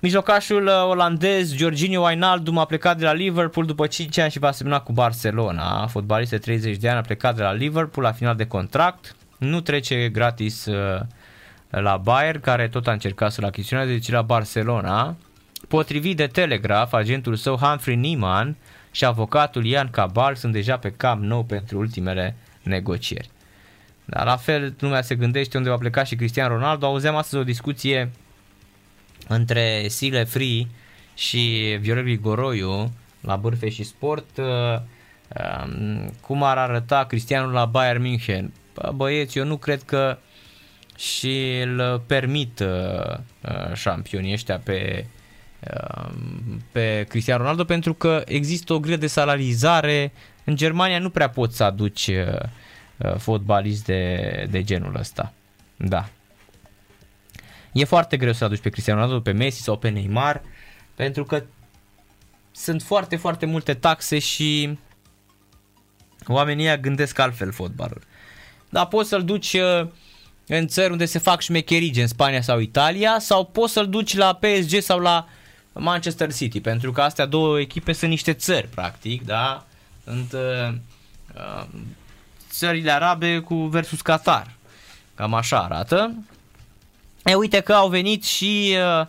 Mijlocașul 0.00 0.66
uh, 0.66 0.72
olandez 0.88 1.54
Jorginho 1.54 2.00
Wijnaldum 2.00 2.58
a 2.58 2.64
plecat 2.64 2.98
de 2.98 3.04
la 3.04 3.12
Liverpool 3.12 3.66
după 3.66 3.86
5 3.86 4.18
ani 4.18 4.30
și 4.30 4.38
va 4.38 4.50
semna 4.50 4.80
cu 4.80 4.92
Barcelona. 4.92 5.86
Fotbalist 5.86 6.30
de 6.30 6.38
30 6.38 6.76
de 6.76 6.88
ani 6.88 6.98
a 6.98 7.00
plecat 7.00 7.36
de 7.36 7.42
la 7.42 7.52
Liverpool 7.52 8.06
la 8.06 8.12
final 8.12 8.36
de 8.36 8.46
contract. 8.46 9.16
Nu 9.38 9.60
trece 9.60 10.08
gratis 10.08 10.66
uh, 10.66 11.00
la 11.70 11.96
Bayern, 11.96 12.40
care 12.40 12.68
tot 12.68 12.86
a 12.86 12.92
încercat 12.92 13.32
să-l 13.32 13.44
achiziționeze, 13.44 13.92
deci 13.92 14.10
la 14.10 14.22
Barcelona. 14.22 15.16
Potrivit 15.68 16.16
de 16.16 16.26
Telegraph, 16.26 16.94
agentul 16.94 17.34
său 17.34 17.56
Humphrey 17.56 17.96
Niemann 17.96 18.56
și 18.90 19.04
avocatul 19.04 19.64
Ian 19.64 19.90
Cabal 19.90 20.34
sunt 20.34 20.52
deja 20.52 20.76
pe 20.76 20.92
cam 20.96 21.24
nou 21.24 21.42
pentru 21.42 21.78
ultimele 21.78 22.36
negocieri. 22.62 23.30
Dar 24.04 24.26
la 24.26 24.36
fel, 24.36 24.74
lumea 24.78 25.02
se 25.02 25.14
gândește 25.14 25.56
unde 25.56 25.68
va 25.68 25.76
pleca 25.76 26.04
și 26.04 26.16
Cristian 26.16 26.48
Ronaldo. 26.48 26.86
Auzeam 26.86 27.16
astăzi 27.16 27.42
o 27.42 27.44
discuție 27.44 28.10
între 29.28 29.88
Sile 29.88 30.24
Free 30.24 30.66
și 31.14 31.76
Viorel 31.80 32.02
Grigoroiu 32.02 32.92
la 33.20 33.36
Bârfe 33.36 33.68
și 33.68 33.82
Sport. 33.82 34.36
Uh, 34.36 34.80
um, 35.64 36.12
cum 36.20 36.42
ar 36.42 36.58
arăta 36.58 37.04
Cristianul 37.04 37.52
la 37.52 37.64
Bayern 37.64 38.02
München? 38.02 38.52
Băieți, 38.94 39.38
eu 39.38 39.44
nu 39.44 39.56
cred 39.56 39.82
că 39.82 40.18
și 40.96 41.60
îl 41.62 42.02
permit 42.06 42.60
uh, 42.60 43.16
uh, 43.42 43.74
șampionii 43.74 44.32
ăștia 44.32 44.58
pe, 44.58 45.06
uh, 45.60 46.10
pe 46.72 47.04
Cristiano 47.08 47.40
Ronaldo 47.40 47.64
pentru 47.64 47.94
că 47.94 48.22
există 48.26 48.72
o 48.72 48.80
grilă 48.80 48.96
de 48.96 49.06
salarizare. 49.06 50.12
În 50.44 50.56
Germania 50.56 50.98
nu 50.98 51.10
prea 51.10 51.28
poți 51.28 51.56
să 51.56 51.64
aduci 51.64 52.06
uh, 52.06 52.40
uh, 52.96 53.14
fotbalist 53.16 53.84
de, 53.84 54.46
de 54.50 54.62
genul 54.62 54.96
ăsta. 54.98 55.32
Da. 55.76 56.08
E 57.76 57.84
foarte 57.84 58.16
greu 58.16 58.32
să 58.32 58.44
aduci 58.44 58.60
pe 58.60 58.68
Cristiano 58.68 59.00
Ronaldo, 59.00 59.22
pe 59.22 59.32
Messi 59.32 59.62
sau 59.62 59.78
pe 59.78 59.88
Neymar 59.88 60.42
pentru 60.94 61.24
că 61.24 61.42
sunt 62.52 62.82
foarte, 62.82 63.16
foarte 63.16 63.46
multe 63.46 63.74
taxe 63.74 64.18
și 64.18 64.78
oamenii 66.26 66.80
gândesc 66.80 67.18
altfel 67.18 67.52
fotbalul. 67.52 68.02
Dar 68.68 68.86
poți 68.86 69.08
să-l 69.08 69.24
duci 69.24 69.52
uh, 69.52 69.88
în 70.46 70.66
țări 70.66 70.90
unde 70.90 71.04
se 71.04 71.18
fac 71.18 71.40
șmecherii, 71.40 72.00
în 72.00 72.06
Spania 72.06 72.40
sau 72.40 72.58
Italia, 72.58 73.16
sau 73.18 73.44
poți 73.44 73.72
să-l 73.72 73.88
duci 73.88 74.16
la 74.16 74.34
PSG 74.34 74.80
sau 74.80 74.98
la 74.98 75.28
Manchester 75.72 76.32
City, 76.32 76.60
pentru 76.60 76.92
că 76.92 77.02
astea 77.02 77.26
două 77.26 77.60
echipe 77.60 77.92
sunt 77.92 78.10
niște 78.10 78.32
țări, 78.32 78.68
practic, 78.68 79.24
da? 79.24 79.66
Sunt 80.04 80.32
uh, 80.32 80.74
uh, 81.34 81.66
țările 82.50 82.90
arabe 82.90 83.38
cu 83.38 83.54
versus 83.54 84.00
Qatar. 84.00 84.54
Cam 85.14 85.34
așa 85.34 85.58
arată. 85.58 86.14
E, 87.26 87.34
uite 87.34 87.60
că 87.60 87.72
au 87.72 87.88
venit 87.88 88.24
și 88.24 88.76
uh, 89.00 89.06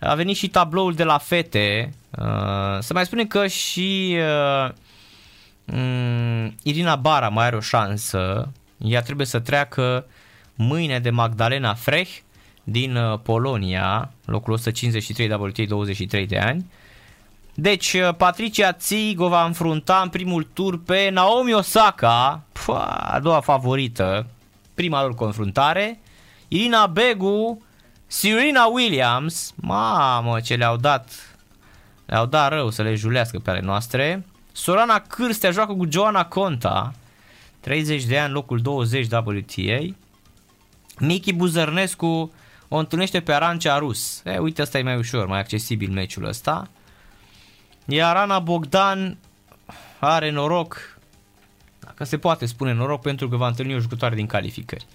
a 0.00 0.14
venit 0.14 0.36
și 0.36 0.48
tabloul 0.48 0.94
de 0.94 1.04
la 1.04 1.18
fete. 1.18 1.94
Uh, 2.18 2.78
să 2.78 2.92
mai 2.92 3.04
spunem 3.04 3.26
că 3.26 3.46
și 3.46 4.16
uh, 4.18 4.70
um, 5.64 6.54
Irina 6.62 6.96
Bara 6.96 7.28
mai 7.28 7.46
are 7.46 7.56
o 7.56 7.60
șansă. 7.60 8.52
Ea 8.78 9.02
trebuie 9.02 9.26
să 9.26 9.38
treacă 9.38 10.06
mâine 10.54 10.98
de 10.98 11.10
Magdalena 11.10 11.74
Frech 11.74 12.10
din 12.64 12.96
uh, 12.96 13.18
Polonia, 13.22 14.10
locul 14.24 14.52
153 14.52 15.30
WTA 15.30 15.64
23 15.68 16.26
de 16.26 16.38
ani. 16.38 16.70
Deci 17.54 17.92
uh, 17.92 18.14
Patricia 18.16 18.72
Tsigo 18.72 19.28
va 19.28 19.44
înfrunta 19.44 20.00
în 20.02 20.08
primul 20.08 20.48
tur 20.52 20.82
pe 20.82 21.10
Naomi 21.12 21.54
Osaka, 21.54 22.42
pua, 22.52 22.84
a 22.84 23.20
doua 23.20 23.40
favorită, 23.40 24.26
prima 24.74 25.02
lor 25.02 25.14
confruntare. 25.14 25.98
Irina 26.54 26.86
Begu, 26.86 27.62
Serena 28.06 28.64
Williams, 28.64 29.52
mamă 29.56 30.40
ce 30.40 30.54
le-au 30.54 30.76
dat, 30.76 31.36
le-au 32.06 32.26
dat 32.26 32.52
rău 32.52 32.70
să 32.70 32.82
le 32.82 32.94
julească 32.94 33.38
pe 33.38 33.50
ale 33.50 33.60
noastre. 33.60 34.24
Sorana 34.52 35.00
Cârstea 35.00 35.50
joacă 35.50 35.72
cu 35.72 35.86
Joana 35.90 36.26
Conta, 36.26 36.92
30 37.60 38.04
de 38.04 38.18
ani, 38.18 38.32
locul 38.32 38.58
20 38.58 39.06
WTA. 39.12 39.94
Michi 40.98 41.32
Buzărnescu 41.32 42.32
o 42.68 42.76
întâlnește 42.76 43.20
pe 43.20 43.32
Arancea 43.32 43.78
Rus. 43.78 44.22
E, 44.24 44.38
uite, 44.38 44.62
asta 44.62 44.78
e 44.78 44.82
mai 44.82 44.96
ușor, 44.96 45.26
mai 45.26 45.38
accesibil 45.38 45.90
meciul 45.90 46.24
ăsta. 46.24 46.68
Iar 47.84 48.16
Ana 48.16 48.38
Bogdan 48.38 49.18
are 49.98 50.30
noroc, 50.30 50.98
dacă 51.80 52.04
se 52.04 52.18
poate 52.18 52.46
spune 52.46 52.72
noroc, 52.72 53.00
pentru 53.00 53.28
că 53.28 53.36
va 53.36 53.46
întâlni 53.46 53.74
o 53.74 53.78
jucătoare 53.78 54.14
din 54.14 54.26
calificări. 54.26 54.86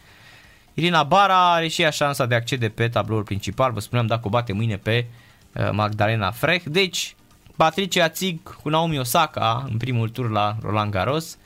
Irina 0.73 1.03
Bara 1.03 1.51
are 1.51 1.67
și 1.67 1.81
ea 1.81 1.89
șansa 1.89 2.25
de 2.25 2.33
a 2.33 2.37
accede 2.37 2.69
pe 2.69 2.87
tabloul 2.87 3.23
principal, 3.23 3.71
vă 3.71 3.79
spuneam 3.79 4.07
dacă 4.07 4.21
o 4.23 4.29
bate 4.29 4.53
mâine 4.53 4.77
pe 4.77 5.05
uh, 5.53 5.69
Magdalena 5.71 6.31
Frech. 6.31 6.65
Deci, 6.65 7.15
Patricia 7.55 8.09
Țig 8.09 8.55
cu 8.61 8.69
Naomi 8.69 8.99
Osaka 8.99 9.65
în 9.69 9.77
primul 9.77 10.09
tur 10.09 10.29
la 10.29 10.55
Roland 10.61 10.91
Garros, 10.91 11.37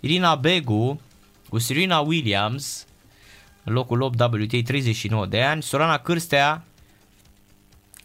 Irina 0.00 0.34
Begu 0.34 1.00
cu 1.48 1.58
Serena 1.58 1.98
Williams, 1.98 2.86
locul 3.62 4.00
8 4.00 4.20
WTA 4.20 4.58
39 4.64 5.26
de 5.26 5.42
ani, 5.42 5.62
Sorana 5.62 5.98
Cârstea 5.98 6.64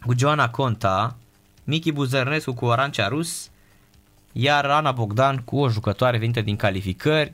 cu 0.06 0.14
Joana 0.18 0.50
Conta, 0.50 1.16
Miki 1.64 1.92
Buzărnescu 1.92 2.52
cu 2.52 2.64
Orancea 2.64 3.08
Rus, 3.08 3.50
iar 4.32 4.64
Ana 4.64 4.92
Bogdan 4.92 5.36
cu 5.36 5.58
o 5.58 5.68
jucătoare 5.68 6.18
venită 6.18 6.40
din 6.40 6.56
calificări. 6.56 7.32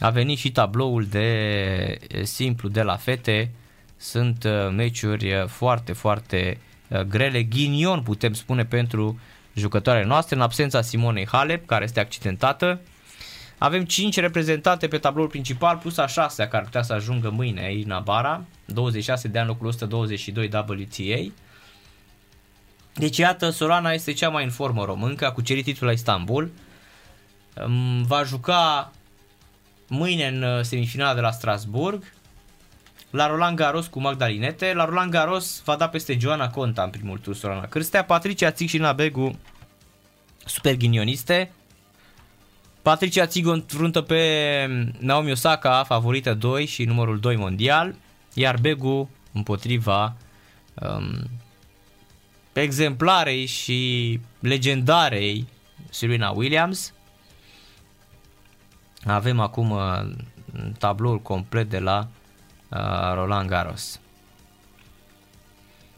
A 0.00 0.10
venit 0.10 0.38
și 0.38 0.52
tabloul 0.52 1.04
de 1.04 1.98
simplu 2.22 2.68
de 2.68 2.82
la 2.82 2.96
fete. 2.96 3.50
Sunt 3.96 4.46
meciuri 4.70 5.44
foarte, 5.48 5.92
foarte 5.92 6.60
grele. 7.08 7.42
Ghinion 7.42 8.02
putem 8.02 8.32
spune 8.32 8.64
pentru 8.64 9.20
jucătoarele 9.54 10.04
noastre 10.04 10.36
în 10.36 10.42
absența 10.42 10.82
Simonei 10.82 11.26
Halep, 11.26 11.66
care 11.66 11.84
este 11.84 12.00
accidentată. 12.00 12.80
Avem 13.58 13.84
5 13.84 14.16
reprezentante 14.16 14.88
pe 14.88 14.98
tabloul 14.98 15.28
principal, 15.28 15.76
plus 15.76 15.96
a 15.96 16.06
6 16.06 16.46
care 16.46 16.64
putea 16.64 16.82
să 16.82 16.92
ajungă 16.92 17.30
mâine, 17.30 17.72
Irina 17.72 17.98
Bara, 17.98 18.44
26 18.64 19.28
de 19.28 19.38
ani, 19.38 19.48
locul 19.48 19.66
122 19.66 20.50
WTA. 20.52 21.32
Deci 22.94 23.16
iată, 23.16 23.50
Solana 23.50 23.92
este 23.92 24.12
cea 24.12 24.28
mai 24.28 24.44
în 24.44 24.50
formă 24.50 24.84
româncă, 24.84 25.26
a 25.26 25.32
cucerit 25.32 25.64
titlul 25.64 25.88
la 25.88 25.94
Istanbul. 25.94 26.50
Va 28.06 28.22
juca 28.22 28.92
mâine 29.90 30.26
în 30.26 30.42
uh, 30.42 30.62
semifinala 30.62 31.14
de 31.14 31.20
la 31.20 31.30
Strasburg, 31.30 32.12
la 33.10 33.26
Roland 33.26 33.56
Garros 33.56 33.86
cu 33.86 34.00
Magdalinete. 34.00 34.72
La 34.74 34.84
Roland 34.84 35.10
Garros 35.10 35.62
va 35.64 35.76
da 35.76 35.88
peste 35.88 36.18
Joana 36.18 36.50
Conta 36.50 36.82
în 36.82 36.90
primul 36.90 37.18
tur 37.18 37.34
Sorana 37.34 37.66
Cârstea, 37.66 38.04
Patricia 38.04 38.50
Țic 38.50 38.68
și 38.68 38.78
Nabegu 38.78 39.38
super 40.44 40.76
ghinioniste. 40.76 41.52
Patricia 42.82 43.26
Țic 43.26 43.46
o 43.46 43.50
înfruntă 43.50 44.00
pe 44.00 44.66
Naomi 44.98 45.30
Osaka, 45.30 45.84
favorită 45.84 46.34
2 46.34 46.66
și 46.66 46.84
numărul 46.84 47.18
2 47.20 47.36
mondial, 47.36 47.94
iar 48.34 48.56
Begu 48.60 49.10
împotriva 49.32 50.16
um, 50.74 51.30
exemplarei 52.52 53.46
și 53.46 54.20
legendarei 54.40 55.46
Serena 55.90 56.30
Williams. 56.30 56.92
Avem 59.04 59.40
acum 59.40 59.70
uh, 59.70 60.02
tabloul 60.78 61.20
complet 61.20 61.70
de 61.70 61.78
la 61.78 62.08
uh, 62.68 63.14
Roland 63.14 63.48
Garros. 63.48 64.00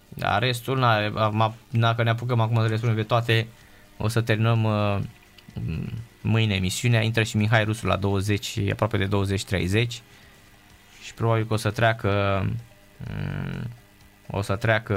Dar 0.08 0.42
restul, 0.42 0.78
na, 0.78 1.54
dacă 1.70 2.02
ne 2.02 2.10
apucăm 2.10 2.40
acum 2.40 2.62
să 2.62 2.68
le 2.68 2.76
spunem 2.76 2.94
pe 2.94 3.02
toate, 3.02 3.46
o 3.98 4.08
să 4.08 4.20
terminăm 4.20 4.64
uh, 4.64 4.98
mâine 6.20 6.54
emisiunea. 6.54 7.02
Intră 7.02 7.22
și 7.22 7.36
Mihai 7.36 7.64
Rusu 7.64 7.86
la 7.86 7.96
20, 7.96 8.58
aproape 8.70 8.96
de 8.96 9.08
20-30 9.86 9.86
și 11.02 11.14
probabil 11.14 11.46
că 11.46 11.52
o 11.52 11.56
să 11.56 11.70
treacă 11.70 12.40
um, 12.98 13.70
o 14.30 14.42
să 14.42 14.56
treacă 14.56 14.96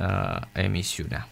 uh, 0.00 0.40
emisiunea. 0.52 1.28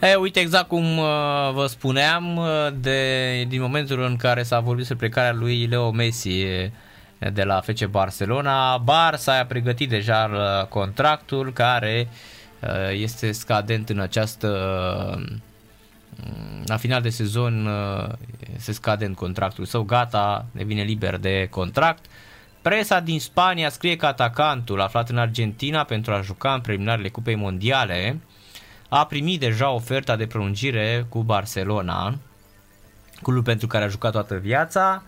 E, 0.00 0.14
uite, 0.14 0.40
exact 0.40 0.68
cum 0.68 0.98
uh, 0.98 1.04
vă 1.52 1.66
spuneam, 1.68 2.36
uh, 2.36 2.68
de, 2.74 3.44
din 3.48 3.60
momentul 3.60 4.02
în 4.02 4.16
care 4.16 4.42
s-a 4.42 4.60
vorbit 4.60 4.86
despre 4.86 5.08
plecarea 5.08 5.32
lui 5.32 5.66
Leo 5.66 5.90
Messi 5.90 6.44
de 7.32 7.42
la 7.42 7.60
FC 7.60 7.84
Barcelona, 7.84 8.82
Barça 8.82 9.40
a 9.40 9.44
pregătit 9.44 9.88
deja 9.88 10.30
uh, 10.32 10.66
contractul 10.66 11.52
care 11.52 12.08
uh, 12.60 12.68
este 12.92 13.32
scadent 13.32 13.88
în 13.88 13.98
această 13.98 14.48
uh, 15.16 15.36
la 16.64 16.76
final 16.76 17.02
de 17.02 17.08
sezon 17.08 17.66
uh, 17.66 18.08
se 18.56 18.72
scade 18.72 19.04
în 19.04 19.14
contractul 19.14 19.64
său, 19.64 19.82
gata, 19.82 20.46
devine 20.52 20.82
liber 20.82 21.16
de 21.16 21.46
contract. 21.50 22.04
Presa 22.62 23.00
din 23.00 23.20
Spania 23.20 23.68
scrie 23.68 23.96
că 23.96 24.06
atacantul 24.06 24.80
aflat 24.80 25.08
în 25.08 25.18
Argentina 25.18 25.84
pentru 25.84 26.12
a 26.12 26.20
juca 26.20 26.52
în 26.52 26.60
preliminarele 26.60 27.08
Cupei 27.08 27.34
Mondiale 27.34 28.20
a 28.92 29.06
primit 29.06 29.40
deja 29.40 29.70
oferta 29.70 30.16
de 30.16 30.26
prelungire 30.26 31.06
cu 31.08 31.22
Barcelona, 31.22 32.18
clubul 33.22 33.42
pentru 33.42 33.66
care 33.66 33.84
a 33.84 33.88
jucat 33.88 34.12
toată 34.12 34.34
viața. 34.34 35.02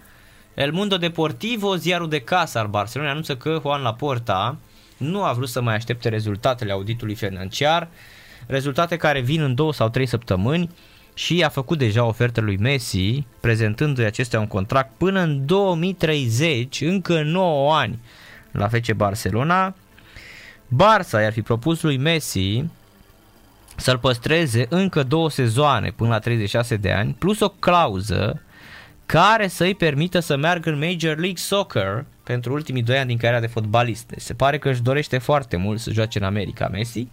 El 0.55 0.73
Mundo 0.73 0.97
Deportivo, 0.97 1.77
ziarul 1.77 2.09
de 2.09 2.21
casă 2.21 2.59
al 2.59 2.67
Barcelona, 2.67 3.11
anunță 3.11 3.37
că 3.37 3.59
Juan 3.61 3.83
Laporta 3.83 4.57
nu 4.97 5.25
a 5.25 5.33
vrut 5.33 5.49
să 5.49 5.63
mai 5.63 5.75
aștepte 5.75 6.09
rezultatele 6.09 6.73
auditului 6.73 7.15
financiar, 7.15 7.89
rezultate 8.47 8.97
care 8.97 9.21
vin 9.21 9.43
în 9.43 9.55
două 9.55 9.73
sau 9.73 9.89
trei 9.89 10.07
săptămâni 10.07 10.71
și 11.15 11.43
a 11.45 11.49
făcut 11.49 11.79
deja 11.79 12.05
ofertă 12.05 12.41
lui 12.41 12.57
Messi, 12.57 13.27
prezentându-i 13.41 14.05
acestea 14.05 14.41
un 14.41 14.47
contract 14.47 14.91
până 14.97 15.21
în 15.21 15.47
2030, 15.47 16.81
încă 16.81 17.23
9 17.23 17.75
ani 17.75 17.99
la 18.51 18.69
FC 18.69 18.93
Barcelona. 18.93 19.75
Barça 20.69 21.21
i-ar 21.21 21.33
fi 21.33 21.43
propus 21.43 21.83
lui 21.83 21.97
Messi 21.97 22.65
să-l 23.83 23.99
păstreze 23.99 24.67
încă 24.69 25.03
două 25.03 25.31
sezoane 25.31 25.93
până 25.97 26.11
la 26.11 26.19
36 26.19 26.77
de 26.77 26.93
ani, 26.93 27.17
plus 27.19 27.41
o 27.41 27.49
clauză 27.49 28.43
care 29.07 29.49
să-i 29.49 29.75
permită 29.75 30.19
să 30.21 30.37
meargă 30.37 30.71
în 30.71 30.79
Major 30.79 31.19
League 31.19 31.37
Soccer 31.37 32.05
pentru 32.23 32.53
ultimii 32.53 32.83
doi 32.83 32.99
ani 32.99 33.09
din 33.09 33.17
cariera 33.17 33.41
de 33.41 33.47
fotbalist. 33.47 34.07
Deci 34.07 34.21
se 34.21 34.35
pare 34.35 34.59
că 34.59 34.69
își 34.69 34.83
dorește 34.83 35.19
foarte 35.19 35.57
mult 35.57 35.81
să 35.81 35.91
joace 35.91 36.19
în 36.19 36.25
America 36.25 36.69
Messi 36.69 37.07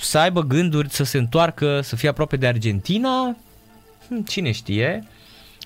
să 0.00 0.18
aibă 0.18 0.42
gânduri 0.42 0.90
să 0.90 1.04
se 1.04 1.18
întoarcă, 1.18 1.80
să 1.80 1.96
fie 1.96 2.08
aproape 2.08 2.36
de 2.36 2.46
Argentina, 2.46 3.36
hm, 4.08 4.24
cine 4.24 4.50
știe. 4.50 5.04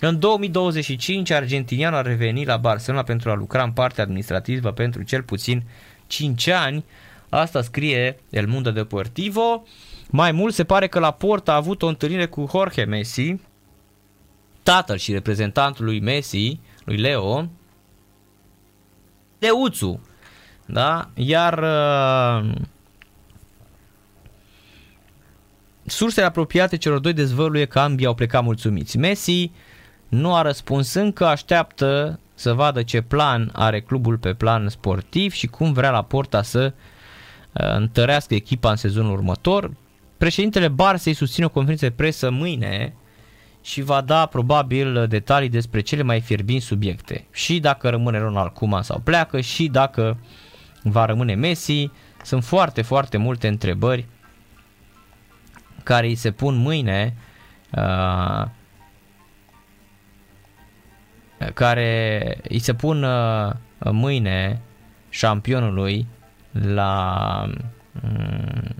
În 0.00 0.18
2025, 0.18 1.30
argentinianul 1.30 1.98
a 1.98 2.02
revenit 2.02 2.46
la 2.46 2.56
Barcelona 2.56 3.02
pentru 3.02 3.30
a 3.30 3.34
lucra 3.34 3.62
în 3.62 3.72
partea 3.72 4.04
administrativă 4.04 4.72
pentru 4.72 5.02
cel 5.02 5.22
puțin 5.22 5.62
5 6.06 6.48
ani. 6.48 6.84
Asta 7.34 7.62
scrie 7.62 8.18
El 8.30 8.46
Mundo 8.46 8.70
Deportivo. 8.70 9.62
Mai 10.10 10.32
mult 10.32 10.54
se 10.54 10.64
pare 10.64 10.86
că 10.86 10.98
la 10.98 11.10
Porta 11.10 11.52
a 11.52 11.56
avut 11.56 11.82
o 11.82 11.86
întâlnire 11.86 12.26
cu 12.26 12.48
Jorge 12.50 12.84
Messi, 12.84 13.40
tatăl 14.62 14.96
și 14.96 15.12
reprezentantul 15.12 15.84
lui 15.84 16.00
Messi, 16.00 16.60
lui 16.84 16.96
Leo, 16.96 17.48
Leuțu. 19.38 20.00
Da? 20.66 21.10
Iar 21.14 21.58
uh, 21.58 22.50
Sursele 25.86 26.26
apropiate 26.26 26.76
celor 26.76 26.98
doi 26.98 27.12
dezvăluie 27.12 27.64
că 27.64 27.78
ambii 27.78 28.06
au 28.06 28.14
plecat 28.14 28.42
mulțumiți. 28.42 28.98
Messi 28.98 29.50
nu 30.08 30.34
a 30.34 30.42
răspuns 30.42 30.94
încă, 30.94 31.26
așteaptă 31.26 32.20
să 32.34 32.52
vadă 32.52 32.82
ce 32.82 33.00
plan 33.00 33.50
are 33.52 33.80
clubul 33.80 34.18
pe 34.18 34.34
plan 34.34 34.68
sportiv 34.68 35.32
și 35.32 35.46
cum 35.46 35.72
vrea 35.72 35.90
la 35.90 36.02
porta 36.02 36.42
să 36.42 36.72
uh, 36.74 36.92
întărească 37.54 38.34
echipa 38.34 38.70
în 38.70 38.76
sezonul 38.76 39.12
următor. 39.12 39.70
Președintele 40.18 40.68
Barça 40.68 41.04
îi 41.04 41.14
susține 41.14 41.46
o 41.46 41.48
conferință 41.48 41.86
de 41.86 41.92
presă 41.92 42.30
mâine 42.30 42.94
și 43.62 43.82
va 43.82 44.00
da 44.00 44.26
probabil 44.26 45.06
detalii 45.08 45.48
despre 45.48 45.80
cele 45.80 46.02
mai 46.02 46.20
fierbinți 46.20 46.66
subiecte. 46.66 47.26
Și 47.32 47.60
dacă 47.60 47.88
rămâne 47.88 48.18
Ronald 48.18 48.50
Koeman 48.50 48.82
sau 48.82 48.98
pleacă 48.98 49.40
și 49.40 49.68
dacă 49.68 50.18
va 50.82 51.04
rămâne 51.04 51.34
Messi. 51.34 51.90
Sunt 52.22 52.44
foarte, 52.44 52.82
foarte 52.82 53.16
multe 53.16 53.48
întrebări 53.48 54.06
care 55.82 56.06
îi 56.06 56.14
se 56.14 56.30
pun 56.30 56.56
mâine 56.56 57.16
uh, 57.70 58.44
care 61.54 62.38
îi 62.48 62.58
se 62.58 62.74
pun 62.74 63.02
uh, 63.02 63.52
mâine 63.78 64.60
șampionului 65.08 66.06
la 66.62 67.50
um, 68.02 68.74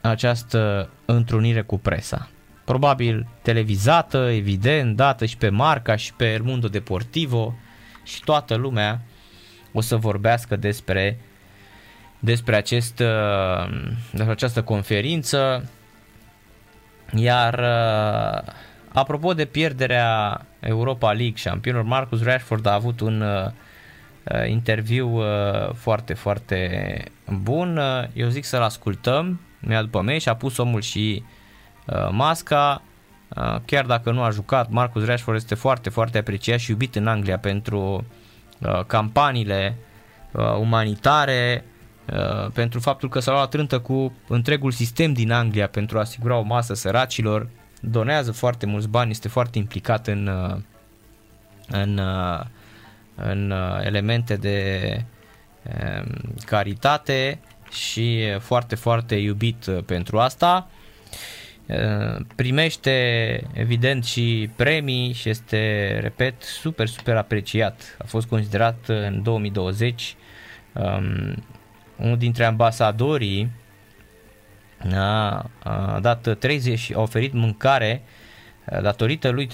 această 0.00 0.90
întrunire 1.04 1.62
cu 1.62 1.78
presa. 1.78 2.28
Probabil 2.64 3.26
televizată, 3.42 4.18
evident, 4.18 4.96
dată 4.96 5.24
și 5.24 5.36
pe 5.36 5.48
Marca 5.48 5.96
și 5.96 6.14
pe 6.14 6.32
El 6.32 6.42
Mundo 6.42 6.68
Deportivo 6.68 7.54
și 8.04 8.24
toată 8.24 8.54
lumea 8.54 9.00
o 9.72 9.80
să 9.80 9.96
vorbească 9.96 10.56
despre 10.56 11.18
despre, 12.18 12.56
acest, 12.56 12.98
uh, 12.98 13.90
despre 14.10 14.32
această 14.32 14.62
conferință. 14.62 15.70
Iar 17.14 17.58
uh, 17.58 18.52
apropo 18.92 19.34
de 19.34 19.44
pierderea 19.44 20.40
Europa 20.60 21.12
League, 21.12 21.36
șampionul 21.36 21.84
Marcus 21.84 22.22
Rashford 22.22 22.66
a 22.66 22.72
avut 22.72 23.00
un 23.00 23.20
uh, 23.20 23.44
uh, 23.44 23.50
interviu 24.48 25.08
uh, 25.08 25.72
foarte, 25.74 26.14
foarte 26.14 27.04
bun. 27.42 27.76
Uh, 27.76 28.04
eu 28.12 28.28
zic 28.28 28.44
să-l 28.44 28.62
ascultăm, 28.62 29.40
mi-a 29.60 29.82
după 29.82 30.00
mei 30.00 30.18
și 30.18 30.28
a 30.28 30.36
pus 30.36 30.56
omul 30.56 30.80
și 30.80 31.22
uh, 31.86 32.08
masca. 32.10 32.82
Uh, 33.28 33.56
chiar 33.64 33.84
dacă 33.84 34.10
nu 34.10 34.22
a 34.22 34.30
jucat, 34.30 34.70
Marcus 34.70 35.04
Rashford 35.04 35.36
este 35.38 35.54
foarte, 35.54 35.90
foarte 35.90 36.18
apreciat 36.18 36.58
și 36.58 36.70
iubit 36.70 36.94
în 36.94 37.06
Anglia 37.06 37.38
pentru 37.38 38.06
uh, 38.58 38.84
campaniile 38.86 39.76
uh, 40.32 40.56
umanitare, 40.58 41.64
uh, 42.12 42.50
pentru 42.52 42.80
faptul 42.80 43.08
că 43.08 43.20
s-a 43.20 43.32
luat 43.32 43.48
trântă 43.48 43.78
cu 43.78 44.12
întregul 44.28 44.70
sistem 44.70 45.12
din 45.12 45.32
Anglia 45.32 45.68
pentru 45.68 45.96
a 45.96 46.00
asigura 46.00 46.36
o 46.36 46.42
masă 46.42 46.74
săracilor, 46.74 47.48
donează 47.80 48.32
foarte 48.32 48.66
mulți 48.66 48.88
bani, 48.88 49.10
este 49.10 49.28
foarte 49.28 49.58
implicat 49.58 50.06
în, 50.06 50.26
uh, 50.26 50.56
în, 51.68 51.98
uh, 51.98 52.40
în 53.16 53.50
uh, 53.50 53.84
elemente 53.84 54.36
de 54.36 54.80
um, 55.62 56.34
caritate 56.46 57.38
și 57.70 58.36
foarte, 58.38 58.74
foarte 58.74 59.14
iubit 59.14 59.66
pentru 59.86 60.18
asta. 60.18 60.70
Primește 62.34 62.90
evident 63.52 64.04
și 64.04 64.50
premii 64.56 65.12
și 65.12 65.28
este, 65.28 65.98
repet, 66.00 66.42
super, 66.42 66.86
super 66.86 67.16
apreciat. 67.16 67.96
A 67.98 68.04
fost 68.06 68.26
considerat 68.26 68.76
în 68.86 69.22
2020 69.22 70.16
um, 70.72 71.44
unul 71.96 72.18
dintre 72.18 72.44
ambasadorii 72.44 73.50
a, 74.94 75.50
a 75.62 75.98
dat 76.00 76.38
30, 76.38 76.92
a 76.94 77.00
oferit 77.00 77.32
mâncare 77.32 78.02
datorită 78.82 79.28
lui 79.28 79.48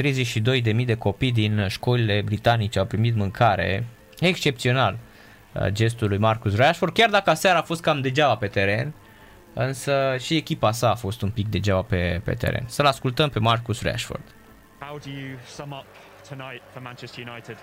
32.000 0.62 0.84
de 0.84 0.94
copii 0.94 1.32
din 1.32 1.66
școlile 1.68 2.20
britanice 2.20 2.78
au 2.78 2.84
primit 2.84 3.14
mâncare. 3.16 3.84
Excepțional 4.20 4.98
gestul 5.66 6.08
lui 6.08 6.18
Marcus 6.18 6.56
Rashford, 6.56 6.92
chiar 6.92 7.10
dacă 7.10 7.30
aseară 7.30 7.58
a 7.58 7.62
fost 7.62 7.82
cam 7.82 8.00
degeaba 8.00 8.36
pe 8.36 8.46
teren, 8.46 8.92
însă 9.52 10.16
și 10.18 10.36
echipa 10.36 10.72
sa 10.72 10.90
a 10.90 10.94
fost 10.94 11.22
un 11.22 11.30
pic 11.30 11.48
degeaba 11.48 11.82
pe, 11.82 12.20
pe 12.24 12.34
teren. 12.34 12.64
Să-l 12.66 12.86
ascultăm 12.86 13.28
pe 13.28 13.38
Marcus 13.38 13.82
Rashford. 13.82 14.22
How 14.78 14.98
do 14.98 15.10
you 15.10 15.38
sum 15.46 15.70
up 15.70 15.86
tonight 16.28 16.62
for 16.72 16.82
Manchester 16.82 17.24
United? 17.28 17.56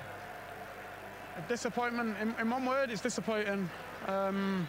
Disappointment. 1.47 2.15
In, 2.21 2.27
in 2.43 2.51
one 2.51 2.65
word, 2.67 2.89
it's 2.89 3.01
disappointing. 3.01 3.69
Um, 4.07 4.67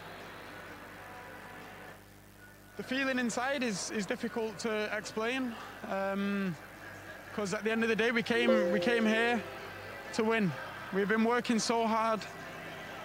the 2.75 2.83
feeling 2.83 3.19
inside 3.19 3.63
is, 3.63 3.91
is 3.97 4.05
difficult 4.05 4.57
to 4.57 4.69
explain 4.97 5.53
because 7.31 7.53
at 7.53 7.63
the 7.63 7.71
end 7.71 7.83
of 7.83 7.89
the 7.89 7.95
day 7.95 8.11
we 8.11 8.23
came 8.23 8.71
we 8.71 8.79
came 8.79 9.05
here 9.05 9.41
to 10.13 10.23
win. 10.23 10.51
We've 10.93 11.07
been 11.07 11.23
working 11.23 11.59
so 11.59 11.87
hard 11.87 12.19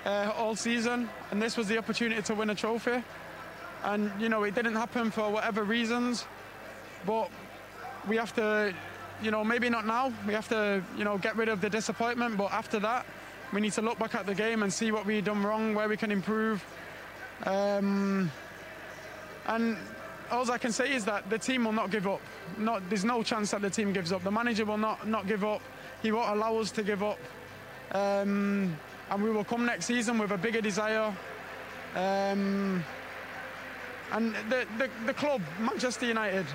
uh, 0.04 0.32
all 0.36 0.56
season, 0.56 1.08
and 1.30 1.40
this 1.40 1.56
was 1.56 1.68
the 1.68 1.78
opportunity 1.78 2.20
to 2.22 2.34
win 2.34 2.50
a 2.50 2.54
trophy. 2.54 3.02
And 3.84 4.10
you 4.20 4.28
know 4.28 4.42
it 4.44 4.54
didn't 4.54 4.74
happen 4.74 5.10
for 5.10 5.30
whatever 5.30 5.62
reasons, 5.62 6.26
but 7.04 7.30
we 8.08 8.16
have 8.16 8.34
to, 8.36 8.74
you 9.22 9.30
know, 9.30 9.44
maybe 9.44 9.68
not 9.68 9.86
now. 9.86 10.12
We 10.26 10.34
have 10.34 10.48
to, 10.48 10.82
you 10.96 11.04
know, 11.04 11.18
get 11.18 11.36
rid 11.36 11.48
of 11.48 11.60
the 11.60 11.70
disappointment. 11.70 12.36
But 12.36 12.52
after 12.52 12.78
that, 12.80 13.06
we 13.52 13.60
need 13.60 13.72
to 13.74 13.82
look 13.82 13.98
back 13.98 14.14
at 14.14 14.26
the 14.26 14.34
game 14.34 14.62
and 14.62 14.72
see 14.72 14.92
what 14.92 15.06
we've 15.06 15.24
done 15.24 15.42
wrong, 15.42 15.74
where 15.74 15.88
we 15.88 15.96
can 15.96 16.10
improve. 16.10 16.64
Um, 17.44 18.30
and 19.46 19.76
all 20.30 20.50
I 20.50 20.58
can 20.58 20.72
say 20.72 20.94
is 20.94 21.04
that 21.04 21.28
the 21.30 21.38
team 21.38 21.64
will 21.64 21.72
not 21.72 21.90
give 21.90 22.06
up. 22.06 22.20
Not, 22.58 22.88
there's 22.88 23.04
no 23.04 23.22
chance 23.22 23.50
that 23.52 23.62
the 23.62 23.70
team 23.70 23.92
gives 23.92 24.12
up. 24.12 24.22
The 24.24 24.30
manager 24.30 24.64
will 24.64 24.78
not, 24.78 25.06
not 25.06 25.26
give 25.26 25.44
up. 25.44 25.60
He 26.02 26.12
won't 26.12 26.30
allow 26.30 26.56
us 26.58 26.70
to 26.72 26.82
give 26.82 27.02
up. 27.02 27.18
Um, 27.92 28.76
and 29.10 29.22
we 29.22 29.30
will 29.30 29.44
come 29.44 29.64
next 29.64 29.86
season 29.86 30.18
with 30.18 30.30
a 30.32 30.38
bigger 30.38 30.60
desire. 30.60 31.14
Um, 31.94 32.84
and 34.12 34.34
the, 34.48 34.66
the, 34.78 34.90
the 35.06 35.14
club, 35.14 35.42
Manchester 35.60 36.06
United, 36.06 36.46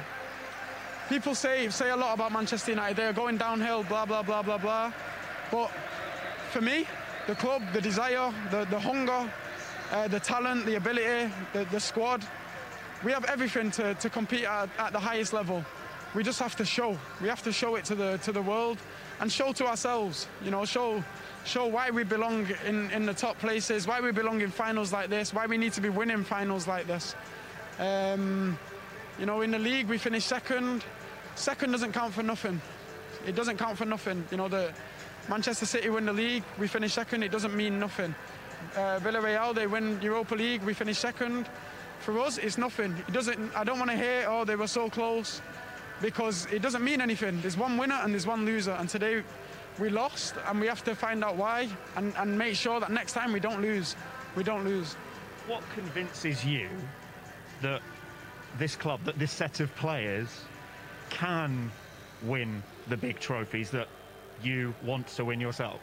people 1.09 1.35
say, 1.35 1.69
say 1.69 1.89
a 1.89 1.95
lot 1.95 2.13
about 2.13 2.31
Manchester 2.31 2.71
United. 2.71 2.97
They're 2.97 3.13
going 3.13 3.37
downhill, 3.37 3.83
blah, 3.83 4.05
blah, 4.05 4.21
blah, 4.21 4.41
blah, 4.41 4.57
blah. 4.57 4.91
But 5.51 5.71
for 6.51 6.61
me, 6.61 6.85
the 7.27 7.35
club, 7.35 7.61
the 7.73 7.81
desire, 7.81 8.33
the, 8.51 8.65
the 8.65 8.79
hunger, 8.79 9.29
uh, 9.91 10.07
the 10.07 10.19
talent, 10.19 10.65
the 10.65 10.75
ability, 10.75 11.31
the, 11.53 11.65
the 11.65 11.79
squad, 11.79 12.25
we 13.03 13.11
have 13.11 13.25
everything 13.25 13.71
to, 13.71 13.95
to 13.95 14.09
compete 14.09 14.43
at, 14.43 14.69
at 14.77 14.93
the 14.93 14.99
highest 14.99 15.33
level. 15.33 15.63
We 16.13 16.23
just 16.23 16.39
have 16.39 16.55
to 16.57 16.65
show. 16.65 16.97
We 17.21 17.29
have 17.29 17.41
to 17.43 17.51
show 17.51 17.75
it 17.75 17.85
to 17.85 17.95
the 17.95 18.17
to 18.23 18.31
the 18.31 18.41
world 18.41 18.77
and 19.21 19.31
show 19.31 19.53
to 19.53 19.65
ourselves. 19.67 20.27
You 20.43 20.51
know, 20.51 20.65
show 20.65 21.03
show 21.45 21.67
why 21.67 21.89
we 21.89 22.03
belong 22.03 22.47
in, 22.65 22.91
in 22.91 23.05
the 23.05 23.13
top 23.13 23.39
places, 23.39 23.87
why 23.87 24.01
we 24.01 24.11
belong 24.11 24.41
in 24.41 24.51
finals 24.51 24.91
like 24.91 25.09
this, 25.09 25.33
why 25.33 25.45
we 25.45 25.57
need 25.57 25.73
to 25.73 25.81
be 25.81 25.89
winning 25.89 26.23
finals 26.23 26.67
like 26.67 26.85
this. 26.85 27.15
Um, 27.79 28.59
you 29.17 29.25
know, 29.25 29.41
in 29.41 29.51
the 29.51 29.59
league 29.59 29.87
we 29.87 29.97
finished 29.97 30.27
second. 30.27 30.83
Second 31.35 31.71
doesn't 31.71 31.93
count 31.93 32.13
for 32.13 32.23
nothing. 32.23 32.61
It 33.25 33.35
doesn't 33.35 33.57
count 33.57 33.77
for 33.77 33.85
nothing. 33.85 34.25
You 34.31 34.37
know, 34.37 34.49
the 34.49 34.73
Manchester 35.29 35.65
City 35.65 35.89
win 35.89 36.05
the 36.05 36.13
league, 36.13 36.43
we 36.59 36.67
finish 36.67 36.93
second. 36.93 37.23
It 37.23 37.31
doesn't 37.31 37.55
mean 37.55 37.79
nothing. 37.79 38.13
Uh, 38.75 38.99
Villarreal 38.99 39.55
they 39.55 39.65
win 39.65 39.99
Europa 40.01 40.35
League, 40.35 40.61
we 40.63 40.73
finish 40.73 40.97
second 40.97 41.47
for 42.01 42.19
us, 42.19 42.37
it's 42.37 42.57
nothing. 42.57 42.95
It 43.07 43.13
doesn't. 43.13 43.55
I 43.55 43.63
don't 43.63 43.79
want 43.79 43.91
to 43.91 43.97
hear, 43.97 44.25
oh, 44.27 44.43
they 44.43 44.55
were 44.55 44.67
so 44.67 44.89
close, 44.89 45.41
because 46.01 46.47
it 46.51 46.61
doesn't 46.61 46.83
mean 46.83 47.01
anything. 47.01 47.39
There's 47.41 47.57
one 47.57 47.77
winner 47.77 47.99
and 48.01 48.13
there's 48.13 48.27
one 48.27 48.45
loser, 48.45 48.71
and 48.71 48.89
today 48.89 49.23
we 49.79 49.89
lost, 49.89 50.35
and 50.47 50.59
we 50.59 50.67
have 50.67 50.83
to 50.83 50.95
find 50.95 51.23
out 51.23 51.37
why 51.37 51.69
and, 51.95 52.13
and 52.17 52.37
make 52.37 52.55
sure 52.55 52.79
that 52.79 52.91
next 52.91 53.13
time 53.13 53.31
we 53.31 53.39
don't 53.39 53.61
lose. 53.61 53.95
We 54.35 54.43
don't 54.43 54.65
lose. 54.65 54.95
What 55.47 55.63
convinces 55.73 56.45
you 56.45 56.69
that 57.61 57.81
this 58.57 58.75
club, 58.75 59.01
that 59.05 59.17
this 59.17 59.31
set 59.31 59.59
of 59.59 59.73
players, 59.75 60.27
can 61.09 61.71
win 62.23 62.63
the 62.87 62.97
big 62.97 63.19
trophies 63.19 63.69
that 63.71 63.87
you 64.43 64.73
want 64.83 65.07
to 65.07 65.25
win 65.25 65.39
yourself? 65.39 65.79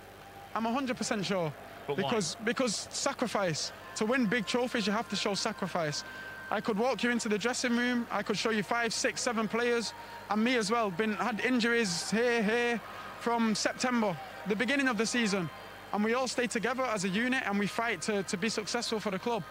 I'm 0.55 0.65
100% 0.65 1.25
sure. 1.25 1.53
But 1.87 1.97
because 1.97 2.37
why? 2.37 2.45
because 2.45 2.89
sacrifice. 2.91 3.73
To 3.99 4.07
win 4.07 4.27
big 4.27 4.47
trophies, 4.47 4.87
you 4.87 4.93
have 4.93 5.09
to 5.09 5.17
show 5.17 5.35
sacrifice. 5.35 6.05
I 6.53 6.61
could 6.61 6.79
walk 6.79 7.03
you 7.03 7.11
into 7.11 7.29
the 7.29 7.37
dressing 7.37 7.77
room. 7.77 8.07
I 8.13 8.23
could 8.23 8.39
show 8.39 8.51
you 8.51 8.63
five, 8.63 8.95
six, 8.95 9.21
seven 9.21 9.49
players, 9.49 9.93
and 10.31 10.43
me 10.45 10.55
as 10.55 10.71
well. 10.71 10.93
Been 10.93 11.15
had 11.15 11.41
injuries 11.41 12.09
here, 12.09 12.41
here, 12.41 12.81
from 13.19 13.57
September, 13.57 14.17
the 14.47 14.55
beginning 14.55 14.87
of 14.87 14.99
the 14.99 15.05
season, 15.05 15.51
and 15.93 16.05
we 16.05 16.15
all 16.15 16.29
stay 16.29 16.47
together 16.47 16.85
as 16.85 17.05
a 17.05 17.09
unit 17.09 17.43
and 17.45 17.59
we 17.59 17.67
fight 17.67 18.01
to, 18.03 18.23
to 18.23 18.37
be 18.37 18.49
successful 18.49 19.01
for 19.01 19.11
the 19.11 19.19
club. 19.19 19.43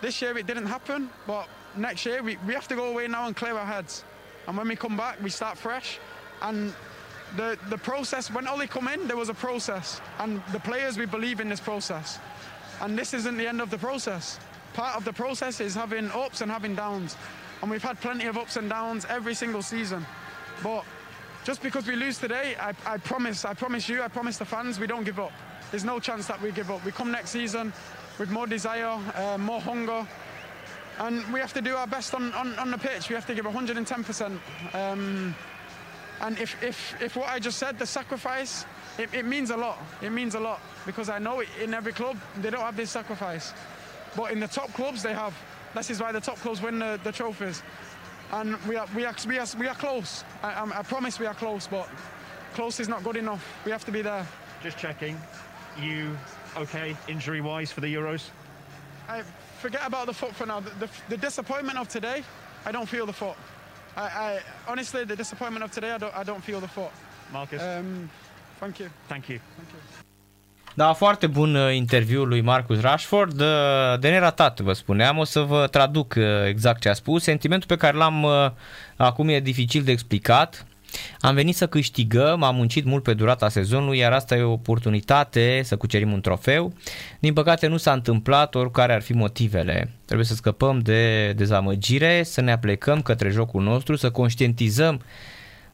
This 0.00 0.20
year 0.20 0.36
it 0.36 0.48
didn't 0.48 0.66
happen, 0.66 1.08
but 1.24 1.46
next 1.76 2.04
year 2.04 2.20
we, 2.20 2.36
we 2.48 2.52
have 2.54 2.66
to 2.66 2.74
go 2.74 2.86
away 2.86 3.06
now 3.06 3.28
and 3.28 3.36
clear 3.36 3.56
our 3.56 3.64
heads. 3.64 4.02
And 4.48 4.56
when 4.58 4.66
we 4.66 4.74
come 4.74 4.96
back, 4.96 5.22
we 5.22 5.30
start 5.30 5.56
fresh. 5.56 6.00
And 6.42 6.74
the, 7.36 7.56
the 7.70 7.78
process, 7.78 8.28
when 8.28 8.48
Ollie 8.48 8.66
come 8.66 8.88
in, 8.88 9.06
there 9.06 9.16
was 9.16 9.28
a 9.28 9.34
process. 9.34 10.00
And 10.18 10.42
the 10.50 10.58
players, 10.58 10.98
we 10.98 11.06
believe 11.06 11.38
in 11.38 11.48
this 11.48 11.60
process. 11.60 12.18
And 12.84 12.98
this 12.98 13.14
isn't 13.14 13.38
the 13.38 13.46
end 13.46 13.62
of 13.62 13.70
the 13.70 13.78
process. 13.78 14.38
Part 14.74 14.94
of 14.94 15.06
the 15.06 15.12
process 15.12 15.58
is 15.58 15.74
having 15.74 16.10
ups 16.10 16.42
and 16.42 16.50
having 16.50 16.74
downs. 16.74 17.16
And 17.62 17.70
we've 17.70 17.82
had 17.82 17.98
plenty 17.98 18.26
of 18.26 18.36
ups 18.36 18.58
and 18.58 18.68
downs 18.68 19.06
every 19.08 19.32
single 19.32 19.62
season. 19.62 20.04
But 20.62 20.84
just 21.44 21.62
because 21.62 21.86
we 21.86 21.96
lose 21.96 22.18
today, 22.18 22.56
I, 22.60 22.74
I 22.84 22.98
promise, 22.98 23.46
I 23.46 23.54
promise 23.54 23.88
you, 23.88 24.02
I 24.02 24.08
promise 24.08 24.36
the 24.36 24.44
fans, 24.44 24.78
we 24.78 24.86
don't 24.86 25.04
give 25.04 25.18
up. 25.18 25.32
There's 25.70 25.82
no 25.84 25.98
chance 25.98 26.26
that 26.26 26.42
we 26.42 26.52
give 26.52 26.70
up. 26.70 26.84
We 26.84 26.92
come 26.92 27.10
next 27.10 27.30
season 27.30 27.72
with 28.18 28.30
more 28.30 28.46
desire, 28.46 28.98
uh, 29.14 29.38
more 29.38 29.62
hunger, 29.62 30.06
and 30.98 31.24
we 31.32 31.40
have 31.40 31.54
to 31.54 31.62
do 31.62 31.76
our 31.76 31.86
best 31.86 32.14
on, 32.14 32.34
on, 32.34 32.54
on 32.58 32.70
the 32.70 32.78
pitch. 32.78 33.08
We 33.08 33.14
have 33.14 33.26
to 33.28 33.34
give 33.34 33.46
110%. 33.46 34.38
Um, 34.74 35.34
and 36.20 36.38
if, 36.38 36.62
if, 36.62 37.00
if 37.00 37.16
what 37.16 37.30
I 37.30 37.38
just 37.38 37.58
said, 37.58 37.78
the 37.78 37.86
sacrifice, 37.86 38.66
it, 38.98 39.12
it 39.12 39.24
means 39.24 39.50
a 39.50 39.56
lot. 39.56 39.78
It 40.02 40.10
means 40.10 40.34
a 40.34 40.40
lot 40.40 40.60
because 40.86 41.08
I 41.08 41.18
know 41.18 41.42
in 41.60 41.74
every 41.74 41.92
club 41.92 42.16
they 42.40 42.50
don't 42.50 42.60
have 42.60 42.76
this 42.76 42.90
sacrifice. 42.90 43.52
But 44.16 44.32
in 44.32 44.40
the 44.40 44.48
top 44.48 44.72
clubs 44.74 45.02
they 45.02 45.12
have. 45.12 45.34
This 45.74 45.90
is 45.90 46.00
why 46.00 46.12
the 46.12 46.20
top 46.20 46.36
clubs 46.38 46.62
win 46.62 46.78
the, 46.78 47.00
the 47.02 47.10
trophies. 47.10 47.62
And 48.32 48.56
we 48.66 48.76
are, 48.76 48.86
we 48.94 49.04
are, 49.04 49.14
we 49.26 49.38
are, 49.38 49.46
we 49.58 49.66
are 49.66 49.74
close. 49.74 50.24
I, 50.42 50.70
I 50.74 50.82
promise 50.82 51.18
we 51.18 51.26
are 51.26 51.34
close, 51.34 51.66
but 51.66 51.88
close 52.54 52.78
is 52.80 52.88
not 52.88 53.02
good 53.02 53.16
enough. 53.16 53.44
We 53.64 53.72
have 53.72 53.84
to 53.84 53.92
be 53.92 54.02
there. 54.02 54.26
Just 54.62 54.78
checking. 54.78 55.20
You 55.80 56.16
okay 56.56 56.96
injury 57.08 57.40
wise 57.40 57.72
for 57.72 57.80
the 57.80 57.92
Euros? 57.92 58.30
I 59.08 59.22
forget 59.58 59.82
about 59.84 60.06
the 60.06 60.14
foot 60.14 60.34
for 60.34 60.46
now. 60.46 60.60
The, 60.60 60.70
the, 60.70 60.90
the 61.10 61.16
disappointment 61.16 61.78
of 61.78 61.88
today, 61.88 62.22
I 62.64 62.72
don't 62.72 62.88
feel 62.88 63.06
the 63.06 63.12
foot. 63.12 63.36
I, 63.96 64.02
I, 64.02 64.40
honestly, 64.66 65.04
the 65.04 65.16
disappointment 65.16 65.64
of 65.64 65.70
today, 65.70 65.90
I 65.92 65.98
don't, 65.98 66.16
I 66.16 66.22
don't 66.22 66.42
feel 66.42 66.60
the 66.60 66.68
foot. 66.68 66.90
Marcus? 67.32 67.62
Um, 67.62 68.10
thank 68.64 68.78
you. 68.78 68.88
Thank 69.06 69.26
you. 69.26 69.38
Thank 69.56 69.68
you. 69.72 69.94
Da, 70.76 70.92
foarte 70.92 71.26
bun 71.26 71.54
uh, 71.54 71.74
interviul 71.74 72.28
lui 72.28 72.40
Marcus 72.40 72.80
Rashford, 72.80 73.40
uh, 73.40 73.46
de 74.00 74.08
neratat 74.08 74.60
vă 74.60 74.72
spuneam, 74.72 75.18
o 75.18 75.24
să 75.24 75.40
vă 75.40 75.66
traduc 75.66 76.14
uh, 76.16 76.24
exact 76.46 76.80
ce 76.80 76.88
a 76.88 76.92
spus. 76.92 77.22
Sentimentul 77.22 77.68
pe 77.68 77.76
care 77.76 77.96
l-am 77.96 78.26
acum 78.96 79.28
e 79.28 79.40
dificil 79.40 79.82
de 79.82 79.90
explicat, 79.90 80.66
Am 81.20 81.34
venit 81.34 81.56
să 81.56 81.66
câștigăm, 81.66 82.42
am 82.42 82.54
muncit 82.54 82.84
mult 82.84 83.02
pe 83.02 83.14
durata 83.14 83.48
sezonului, 83.48 83.98
iar 83.98 84.12
asta 84.12 84.36
e 84.36 84.42
o 84.42 84.52
oportunitate 84.52 85.60
să 85.64 85.76
cucerim 85.76 86.12
un 86.12 86.20
trofeu. 86.20 86.72
Din 87.18 87.32
păcate 87.32 87.66
nu 87.66 87.76
s-a 87.76 87.92
întâmplat, 87.92 88.54
oricare 88.54 88.94
ar 88.94 89.02
fi 89.02 89.12
motivele. 89.12 89.90
Trebuie 90.04 90.26
să 90.26 90.34
scăpăm 90.34 90.78
de 90.78 91.32
dezamăgire, 91.32 92.22
să 92.22 92.40
ne 92.40 92.52
aplecăm 92.52 93.02
către 93.02 93.30
jocul 93.30 93.62
nostru, 93.62 93.96
să 93.96 94.10
conștientizăm 94.10 95.00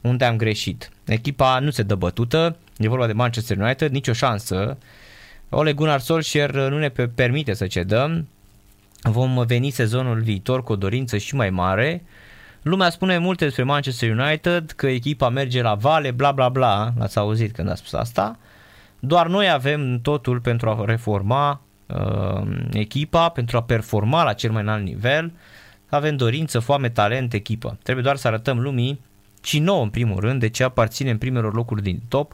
unde 0.01 0.25
am 0.25 0.37
greșit. 0.37 0.89
Echipa 1.05 1.59
nu 1.59 1.69
se 1.69 1.83
dă 1.83 1.95
bătută, 1.95 2.55
e 2.77 2.87
vorba 2.87 3.07
de 3.07 3.13
Manchester 3.13 3.57
United, 3.57 3.91
nicio 3.91 4.13
șansă. 4.13 4.77
Ole 5.49 5.73
Gunnar 5.73 5.99
Solskjaer 5.99 6.53
nu 6.53 6.77
ne 6.77 6.89
permite 7.15 7.53
să 7.53 7.67
cedăm. 7.67 8.27
Vom 9.01 9.45
veni 9.45 9.69
sezonul 9.69 10.21
viitor 10.21 10.63
cu 10.63 10.71
o 10.71 10.75
dorință 10.75 11.17
și 11.17 11.35
mai 11.35 11.49
mare. 11.49 12.03
Lumea 12.61 12.89
spune 12.89 13.17
multe 13.17 13.43
despre 13.43 13.63
Manchester 13.63 14.17
United, 14.17 14.71
că 14.71 14.87
echipa 14.87 15.29
merge 15.29 15.61
la 15.61 15.75
vale, 15.75 16.11
bla 16.11 16.31
bla 16.31 16.49
bla, 16.49 16.93
l-ați 16.97 17.17
auzit 17.17 17.55
când 17.55 17.69
a 17.69 17.75
spus 17.75 17.93
asta. 17.93 18.37
Doar 18.99 19.27
noi 19.27 19.49
avem 19.49 19.99
totul 20.01 20.39
pentru 20.39 20.69
a 20.69 20.83
reforma 20.85 21.61
uh, 21.85 22.41
echipa, 22.73 23.29
pentru 23.29 23.57
a 23.57 23.63
performa 23.63 24.23
la 24.23 24.33
cel 24.33 24.51
mai 24.51 24.61
înalt 24.61 24.83
nivel. 24.83 25.31
Avem 25.89 26.15
dorință, 26.15 26.59
foame, 26.59 26.89
talent, 26.89 27.33
echipă. 27.33 27.77
Trebuie 27.83 28.03
doar 28.03 28.15
să 28.15 28.27
arătăm 28.27 28.59
lumii 28.59 28.99
și 29.43 29.59
nouă 29.59 29.83
în 29.83 29.89
primul 29.89 30.19
rând 30.19 30.39
de 30.39 30.49
ce 30.49 30.63
aparținem 30.63 31.17
primelor 31.17 31.53
locuri 31.53 31.81
din 31.81 31.99
top 32.07 32.33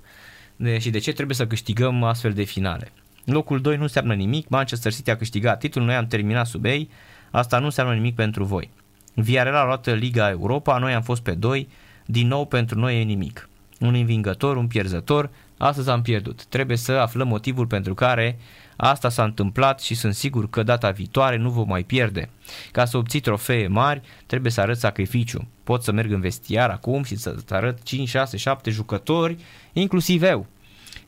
de, 0.56 0.78
și 0.78 0.90
de 0.90 1.00
ce 1.00 1.12
trebuie 1.12 1.36
să 1.36 1.48
câștigăm 1.48 2.04
astfel 2.04 2.34
de 2.34 2.44
finale. 2.44 2.92
Locul 3.26 3.62
2 3.62 3.76
nu 3.76 3.82
înseamnă 3.82 4.14
nimic, 4.14 4.48
Manchester 4.50 4.94
City 4.94 5.10
a 5.10 5.18
câștigat 5.18 5.60
titlul, 5.60 5.86
noi 5.86 5.96
am 5.96 6.08
terminat 6.08 6.48
sub 6.48 6.66
ei, 6.66 6.90
asta 7.32 7.60
nu 7.60 7.66
înseamnă 7.66 7.94
nimic 7.94 8.16
pentru 8.16 8.44
voi. 8.44 8.70
Villarreal 9.14 9.56
a 9.56 9.66
luat 9.66 9.98
Liga 9.98 10.30
Europa, 10.30 10.78
noi 10.78 10.94
am 10.94 11.02
fost 11.02 11.22
pe 11.22 11.32
2, 11.32 11.70
din 12.06 12.28
nou 12.28 12.46
pentru 12.46 12.80
noi 12.80 13.00
e 13.00 13.04
nimic. 13.04 13.50
Un 13.80 13.94
învingător, 13.94 14.58
un 14.58 14.68
pierzător, 14.68 15.30
astăzi 15.58 15.90
am 15.90 16.02
pierdut. 16.02 16.46
Trebuie 16.46 16.78
să 16.78 16.92
aflăm 16.92 17.28
motivul 17.28 17.68
pentru 17.68 17.94
care 17.94 18.38
asta 18.78 19.10
s-a 19.10 19.24
întâmplat 19.24 19.80
și 19.80 19.96
sunt 19.96 20.14
sigur 20.14 20.50
că 20.50 20.64
data 20.64 20.90
viitoare 20.90 21.38
nu 21.38 21.50
vom 21.50 21.68
mai 21.68 21.84
pierde. 21.84 22.30
Ca 22.72 22.86
să 22.86 22.98
obții 22.98 23.20
trofee 23.20 23.68
mari, 23.68 24.02
trebuie 24.26 24.52
să 24.52 24.62
arăți 24.62 24.80
sacrificiu. 24.80 25.48
Pot 25.64 25.84
să 25.84 25.92
merg 25.92 26.12
în 26.12 26.20
vestiar 26.20 26.70
acum 26.70 27.04
și 27.04 27.16
să 27.16 27.36
arăt 27.50 27.84
5, 27.84 28.10
6, 28.10 28.38
7 28.38 28.70
jucători, 28.70 29.38
inclusiv 29.74 30.24
eu, 30.24 30.46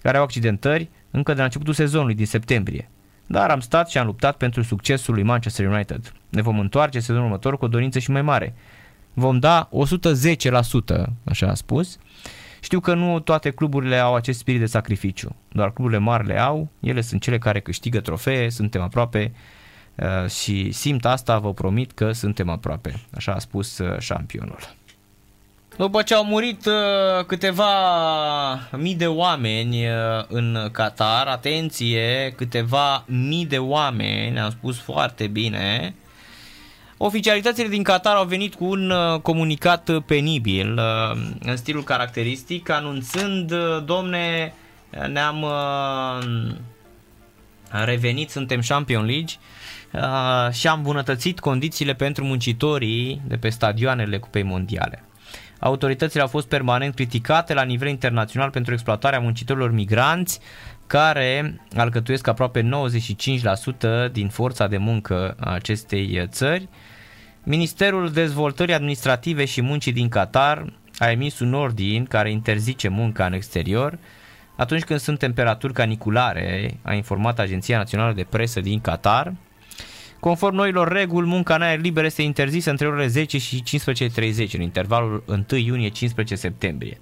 care 0.02 0.18
au 0.18 0.24
accidentări 0.24 0.90
încă 1.12 1.32
de 1.32 1.38
la 1.38 1.44
începutul 1.44 1.74
sezonului 1.74 2.16
din 2.16 2.26
septembrie. 2.26 2.90
Dar 3.26 3.50
am 3.50 3.60
stat 3.60 3.90
și 3.90 3.98
am 3.98 4.06
luptat 4.06 4.38
pentru 4.38 4.62
succesul 4.62 5.14
lui 5.14 5.24
Manchester 5.24 5.68
United. 5.68 6.14
Ne 6.30 6.42
vom 6.42 6.60
întoarce 6.60 7.00
sezonul 7.00 7.26
următor 7.26 7.58
cu 7.58 7.66
o 7.66 7.68
dorință 7.68 8.00
și 8.00 8.12
mai 8.12 8.22
mare. 8.22 8.56
Vom 9.14 9.40
da 9.40 9.70
110%, 9.70 11.06
așa 11.24 11.48
a 11.48 11.54
spus. 11.54 11.98
Știu 12.62 12.80
că 12.80 12.94
nu 12.94 13.20
toate 13.20 13.52
cluburile 13.52 13.98
au 13.98 14.16
acest 14.16 14.40
spirit 14.40 14.60
de 14.60 14.66
sacrificiu, 14.66 15.36
doar 15.52 15.74
cluburile 15.74 16.02
mari 16.04 16.28
le 16.28 16.40
au, 16.40 16.68
ele 16.80 17.02
sunt 17.02 17.22
cele 17.22 17.38
care 17.38 17.60
câștigă 17.60 18.00
trofee, 18.00 18.50
suntem 18.50 18.82
aproape 18.82 19.32
uh, 19.96 20.30
și 20.30 20.72
simt 20.72 21.06
asta, 21.06 21.40
vă 21.40 21.54
promit 21.54 21.92
că 21.92 22.12
suntem 22.12 22.50
aproape, 22.50 23.00
așa 23.16 23.32
a 23.32 23.40
spus 23.40 23.78
uh, 23.78 24.00
șampionul. 24.00 24.78
După 25.78 26.02
ce 26.02 26.14
au 26.14 26.26
murit 26.26 26.66
uh, 26.66 27.26
câteva 27.26 27.70
mii 28.72 28.96
de 28.96 29.08
oameni 29.08 29.88
uh, 29.88 29.94
în 30.28 30.70
Qatar, 30.72 31.28
atenție, 31.28 32.34
câteva 32.36 33.04
mii 33.08 33.46
de 33.46 33.58
oameni, 33.58 34.40
am 34.40 34.50
spus 34.50 34.80
foarte 34.80 35.28
bine, 35.28 35.96
Oficialitățile 37.02 37.68
din 37.68 37.84
Qatar 37.84 38.16
au 38.16 38.26
venit 38.26 38.56
cu 38.56 38.66
un 38.66 38.90
uh, 38.90 39.20
comunicat 39.22 39.90
penibil 40.06 40.80
în 41.40 41.58
stilul 41.58 41.84
caracteristic, 41.84 42.70
anunțând, 42.70 43.54
domne, 43.86 44.54
ne-am 45.12 45.46
revenit, 47.86 48.30
suntem 48.30 48.60
Champion 48.68 49.06
League 49.06 49.34
și 50.52 50.68
am 50.68 50.78
îmbunătățit 50.78 51.40
condițiile 51.40 51.94
pentru 51.94 52.24
muncitorii 52.26 53.22
de 53.28 53.38
pe 53.38 53.50
stadioanele 53.50 54.18
Cupei 54.18 54.44
Mondiale. 54.44 55.04
Autoritățile 55.60 56.22
au 56.22 56.28
fost 56.28 56.48
permanent 56.48 56.96
criticate 56.96 57.54
la 57.54 57.64
nivel 57.64 57.88
internațional 57.88 58.50
pentru 58.50 58.74
exploatarea 58.74 59.20
muncitorilor 59.20 59.72
migranți 59.72 60.40
care 60.90 61.62
alcătuiesc 61.76 62.28
aproape 62.28 62.70
95% 64.10 64.12
din 64.12 64.28
forța 64.28 64.68
de 64.68 64.78
muncă 64.78 65.36
a 65.40 65.54
acestei 65.54 66.28
țări. 66.28 66.68
Ministerul 67.44 68.12
Dezvoltării 68.12 68.74
Administrative 68.74 69.46
și 69.46 69.62
Muncii 69.62 69.92
din 69.92 70.10
Qatar 70.10 70.74
a 70.98 71.12
emis 71.12 71.40
un 71.40 71.54
ordin 71.54 72.06
care 72.06 72.32
interzice 72.32 72.88
munca 72.88 73.26
în 73.26 73.34
exterior 73.34 74.00
atunci 74.56 74.84
când 74.84 75.00
sunt 75.00 75.20
temperaturi 75.20 75.74
caniculare, 75.74 76.80
a 76.82 76.94
informat 76.94 77.40
Agenția 77.40 77.78
Națională 77.78 78.14
de 78.14 78.26
Presă 78.30 78.60
din 78.60 78.80
Qatar. 78.80 79.34
Conform 80.20 80.56
noilor 80.56 80.92
reguli, 80.92 81.28
munca 81.28 81.56
în 81.56 81.62
aer 81.62 81.80
liber 81.80 82.04
este 82.04 82.22
interzisă 82.22 82.70
între 82.70 82.88
orele 82.88 83.08
10 83.08 83.38
și 83.38 83.64
15.30 83.64 84.52
în 84.54 84.62
intervalul 84.62 85.24
1 85.28 85.46
iunie-15 85.60 86.34
septembrie. 86.34 86.98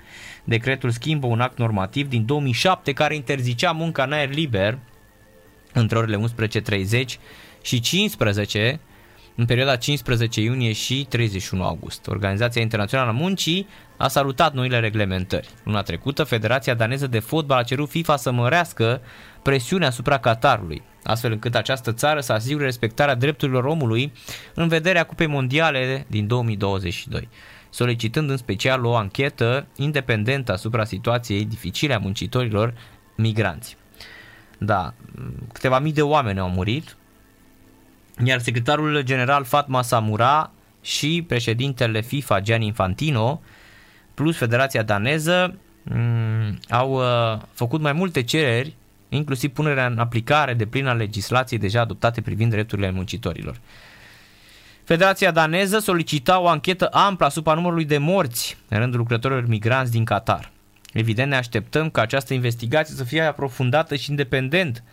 Decretul 0.48 0.90
schimbă 0.90 1.28
un 1.28 1.41
act 1.41 1.57
normativ 1.57 2.07
din 2.07 2.26
2007 2.26 2.94
care 2.94 3.15
interzicea 3.15 3.72
munca 3.72 4.03
în 4.03 4.11
aer 4.11 4.30
liber 4.34 4.78
între 5.74 5.98
orele 5.98 6.24
11.30 6.99 7.06
și 7.61 7.80
15 7.80 8.80
în 9.36 9.45
perioada 9.45 9.76
15 9.76 10.41
iunie 10.41 10.72
și 10.72 11.06
31 11.10 11.64
august. 11.64 12.07
Organizația 12.07 12.61
Internațională 12.61 13.10
a 13.10 13.14
Muncii 13.14 13.68
a 13.98 14.07
salutat 14.07 14.53
noile 14.53 14.80
reglementări. 14.80 15.49
Luna 15.64 15.82
trecută, 15.82 16.24
Federația 16.24 16.74
Daneză 16.74 17.07
de 17.07 17.19
Fotbal 17.19 17.57
a 17.57 17.64
cerut 17.64 17.90
FIFA 17.90 18.15
să 18.15 18.32
mărească 18.32 19.02
presiunea 19.41 19.88
asupra 19.88 20.18
Qatarului, 20.18 20.82
astfel 21.03 21.32
încât 21.32 21.56
această 21.56 21.94
țară 21.94 22.19
să 22.19 22.34
asigure 22.34 22.65
respectarea 22.65 23.15
drepturilor 23.15 23.64
omului 23.64 24.11
în 24.53 24.68
vederea 24.68 25.03
Cupei 25.03 25.28
Mondiale 25.28 26.06
din 26.07 26.28
2022 26.28 27.30
solicitând 27.69 28.30
în 28.30 28.38
special 28.38 28.85
o 28.85 28.95
anchetă 28.95 29.68
independentă 29.76 30.52
asupra 30.52 30.84
situației 30.84 31.45
dificile 31.45 31.94
a 31.94 31.99
muncitorilor 31.99 32.73
migranți. 33.15 33.77
Da, 34.57 34.94
câteva 35.53 35.80
mii 35.80 35.94
de 35.94 36.02
oameni 36.02 36.39
au 36.39 36.49
murit, 36.49 36.98
iar 38.26 38.39
secretarul 38.39 39.02
general 39.02 39.44
Fatma 39.44 39.81
Samura 39.81 40.52
și 40.81 41.23
președintele 41.27 42.02
FIFA 42.02 42.41
Gianni 42.41 42.65
Infantino 42.65 43.41
plus 44.14 44.38
Federația 44.38 44.84
Daneză 44.84 45.57
mm, 45.84 46.60
au 46.69 46.91
uh, 46.91 47.41
făcut 47.53 47.81
mai 47.81 47.94
multe 47.94 48.23
cereri, 48.23 48.76
inclusiv 49.10 49.52
punerea 49.52 49.85
în 49.85 49.99
aplicare 49.99 50.53
de 50.53 50.65
plină 50.65 50.89
a 50.89 50.94
legislației 50.94 51.60
deja 51.60 51.81
adoptate 51.81 52.22
privind 52.22 52.52
drepturile 52.52 52.91
muncitorilor. 52.91 53.60
Federația 54.88 55.32
daneză 55.32 55.80
solicita 55.80 56.40
o 56.40 56.48
anchetă 56.48 56.88
amplă 56.92 57.26
asupra 57.26 57.54
numărului 57.54 57.86
de 57.86 57.98
morți 57.98 58.58
în 58.70 58.78
rândul 58.78 59.00
lucrătorilor 59.00 59.48
migranți 59.48 59.92
din 59.92 60.06
Qatar. 60.06 60.52
Evident, 60.94 61.30
ne 61.30 61.36
așteptăm 61.36 61.90
ca 61.90 62.02
această 62.02 62.34
investigație 62.34 62.96
să 62.96 63.04
fie 63.04 63.22
aprofundată 63.22 63.96
și 63.96 64.10
independent, 64.10 64.84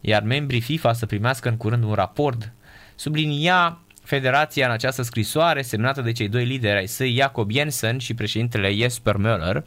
iar 0.00 0.22
membrii 0.22 0.60
FIFA 0.60 0.92
să 0.92 1.06
primească 1.06 1.48
în 1.48 1.56
curând 1.56 1.84
un 1.84 1.92
raport. 1.92 2.52
Sublinia 2.94 3.78
Federația 4.02 4.66
în 4.66 4.72
această 4.72 5.02
scrisoare 5.02 5.62
semnată 5.62 6.00
de 6.00 6.12
cei 6.12 6.28
doi 6.28 6.44
lideri 6.44 6.78
ai 6.78 6.86
săi, 6.86 7.14
Jacob 7.14 7.50
Jensen 7.50 7.98
și 7.98 8.14
președintele 8.14 8.74
Jesper 8.74 9.14
Möller, 9.14 9.62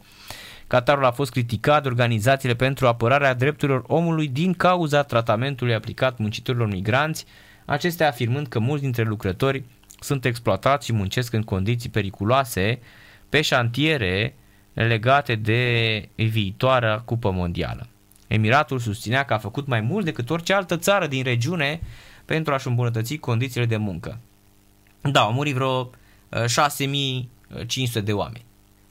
Qatarul 0.66 1.04
a 1.04 1.10
fost 1.10 1.30
criticat 1.30 1.82
de 1.82 1.88
organizațiile 1.88 2.54
pentru 2.54 2.86
apărarea 2.86 3.34
drepturilor 3.34 3.84
omului 3.86 4.28
din 4.28 4.54
cauza 4.54 5.02
tratamentului 5.02 5.74
aplicat 5.74 6.18
muncitorilor 6.18 6.68
migranți, 6.68 7.26
acestea 7.66 8.08
afirmând 8.08 8.46
că 8.46 8.58
mulți 8.58 8.82
dintre 8.82 9.02
lucrători 9.02 9.64
sunt 10.00 10.24
exploatați 10.24 10.86
și 10.86 10.92
muncesc 10.92 11.32
în 11.32 11.42
condiții 11.42 11.90
periculoase 11.90 12.78
pe 13.28 13.40
șantiere 13.40 14.34
legate 14.72 15.34
de 15.34 16.08
viitoarea 16.14 16.98
cupă 16.98 17.30
mondială. 17.30 17.86
Emiratul 18.26 18.78
susținea 18.78 19.24
că 19.24 19.34
a 19.34 19.38
făcut 19.38 19.66
mai 19.66 19.80
mult 19.80 20.04
decât 20.04 20.30
orice 20.30 20.52
altă 20.52 20.76
țară 20.76 21.06
din 21.06 21.22
regiune 21.22 21.80
pentru 22.24 22.54
a-și 22.54 22.66
îmbunătăți 22.66 23.16
condițiile 23.16 23.66
de 23.66 23.76
muncă. 23.76 24.18
Da, 25.00 25.20
au 25.20 25.32
murit 25.32 25.54
vreo 25.54 25.90
6500 26.46 27.98
uh, 27.98 28.04
de 28.04 28.12
oameni. 28.12 28.44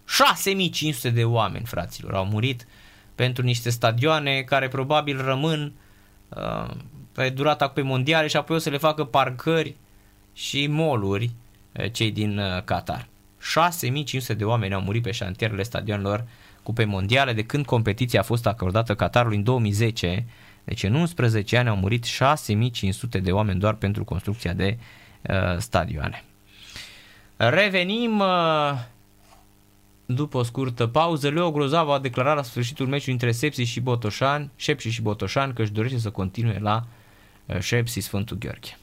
6500 0.05 1.09
de 1.09 1.23
oameni, 1.23 1.65
fraților, 1.65 2.13
au 2.13 2.25
murit 2.25 2.67
pentru 3.15 3.43
niște 3.43 3.69
stadioane 3.69 4.41
care 4.41 4.67
probabil 4.67 5.21
rămân 5.21 5.73
uh, 6.29 6.75
pe 7.15 7.29
durata 7.29 7.67
pe 7.67 7.81
mondiale 7.81 8.27
și 8.27 8.35
apoi 8.35 8.55
o 8.55 8.59
să 8.59 8.69
le 8.69 8.77
facă 8.77 9.03
parcări 9.03 9.75
și 10.33 10.67
moluri 10.67 11.31
uh, 11.71 11.91
cei 11.91 12.11
din 12.11 12.37
uh, 12.37 12.63
Qatar. 12.63 13.07
6500 13.39 14.33
de 14.33 14.43
oameni 14.43 14.73
au 14.73 14.81
murit 14.81 15.03
pe 15.03 15.11
șantierele 15.11 15.63
stadionelor 15.63 16.25
Cupe 16.63 16.83
Mondiale 16.83 17.33
de 17.33 17.43
când 17.43 17.65
competiția 17.65 18.19
a 18.19 18.23
fost 18.23 18.45
acordată 18.45 18.95
Qatarului 18.95 19.37
în 19.37 19.43
2010. 19.43 20.25
Deci 20.63 20.83
în 20.83 20.93
11 20.93 21.57
ani 21.57 21.69
au 21.69 21.75
murit 21.75 22.03
6500 22.03 23.19
de 23.19 23.31
oameni 23.31 23.59
doar 23.59 23.73
pentru 23.73 24.03
construcția 24.03 24.53
de 24.53 24.77
uh, 25.21 25.57
stadioane. 25.57 26.23
Revenim 27.35 28.19
uh, 28.19 28.71
după 30.05 30.37
o 30.37 30.43
scurtă 30.43 30.87
pauză, 30.87 31.29
Leo 31.29 31.51
Grozav 31.51 31.89
a 31.89 31.99
declarat 31.99 32.35
la 32.35 32.43
sfârșitul 32.43 32.87
meciului 32.87 33.13
între 33.13 33.31
Sepsi 33.31 33.61
și 33.61 33.79
Botoșan, 33.79 34.49
Șepsi 34.55 34.87
și 34.87 35.01
Botoșan 35.01 35.53
că 35.53 35.61
își 35.61 35.71
dorește 35.71 35.97
să 35.97 36.09
continue 36.09 36.59
la 36.59 36.75
uh, 36.75 37.03
Șepsi 37.59 37.99
Sfântul 37.99 38.37
Gheorghe. 38.37 38.77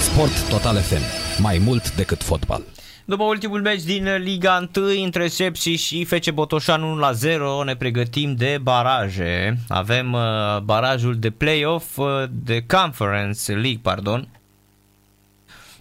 Sport 0.00 0.48
Total 0.48 0.76
FM. 0.76 1.02
Mai 1.42 1.58
mult 1.58 1.94
decât 1.94 2.22
fotbal. 2.22 2.62
După 3.04 3.22
ultimul 3.22 3.60
meci 3.60 3.82
din 3.82 4.14
Liga 4.16 4.68
1 4.76 5.02
între 5.04 5.28
Sepsi 5.28 5.70
și 5.70 6.04
FC 6.04 6.30
Botoșan 6.30 6.82
1 6.82 6.96
la 6.98 7.12
0 7.12 7.64
ne 7.64 7.76
pregătim 7.76 8.34
de 8.34 8.58
baraje. 8.62 9.58
Avem 9.68 10.12
uh, 10.12 10.60
barajul 10.62 11.18
de 11.18 11.30
play-off 11.30 11.96
uh, 11.98 12.06
de 12.30 12.64
Conference 12.66 13.52
League, 13.52 13.80
pardon. 13.82 14.28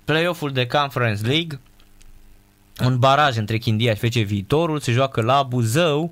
Play-off-ul 0.05 0.51
de 0.51 0.67
Conference 0.67 1.27
League. 1.27 1.59
Un 2.83 2.99
baraj 2.99 3.37
între 3.37 3.57
Chindia 3.57 3.93
și 3.93 4.07
FC 4.07 4.13
Viitorul 4.13 4.79
se 4.79 4.91
joacă 4.91 5.21
la 5.21 5.43
Buzău 5.43 6.11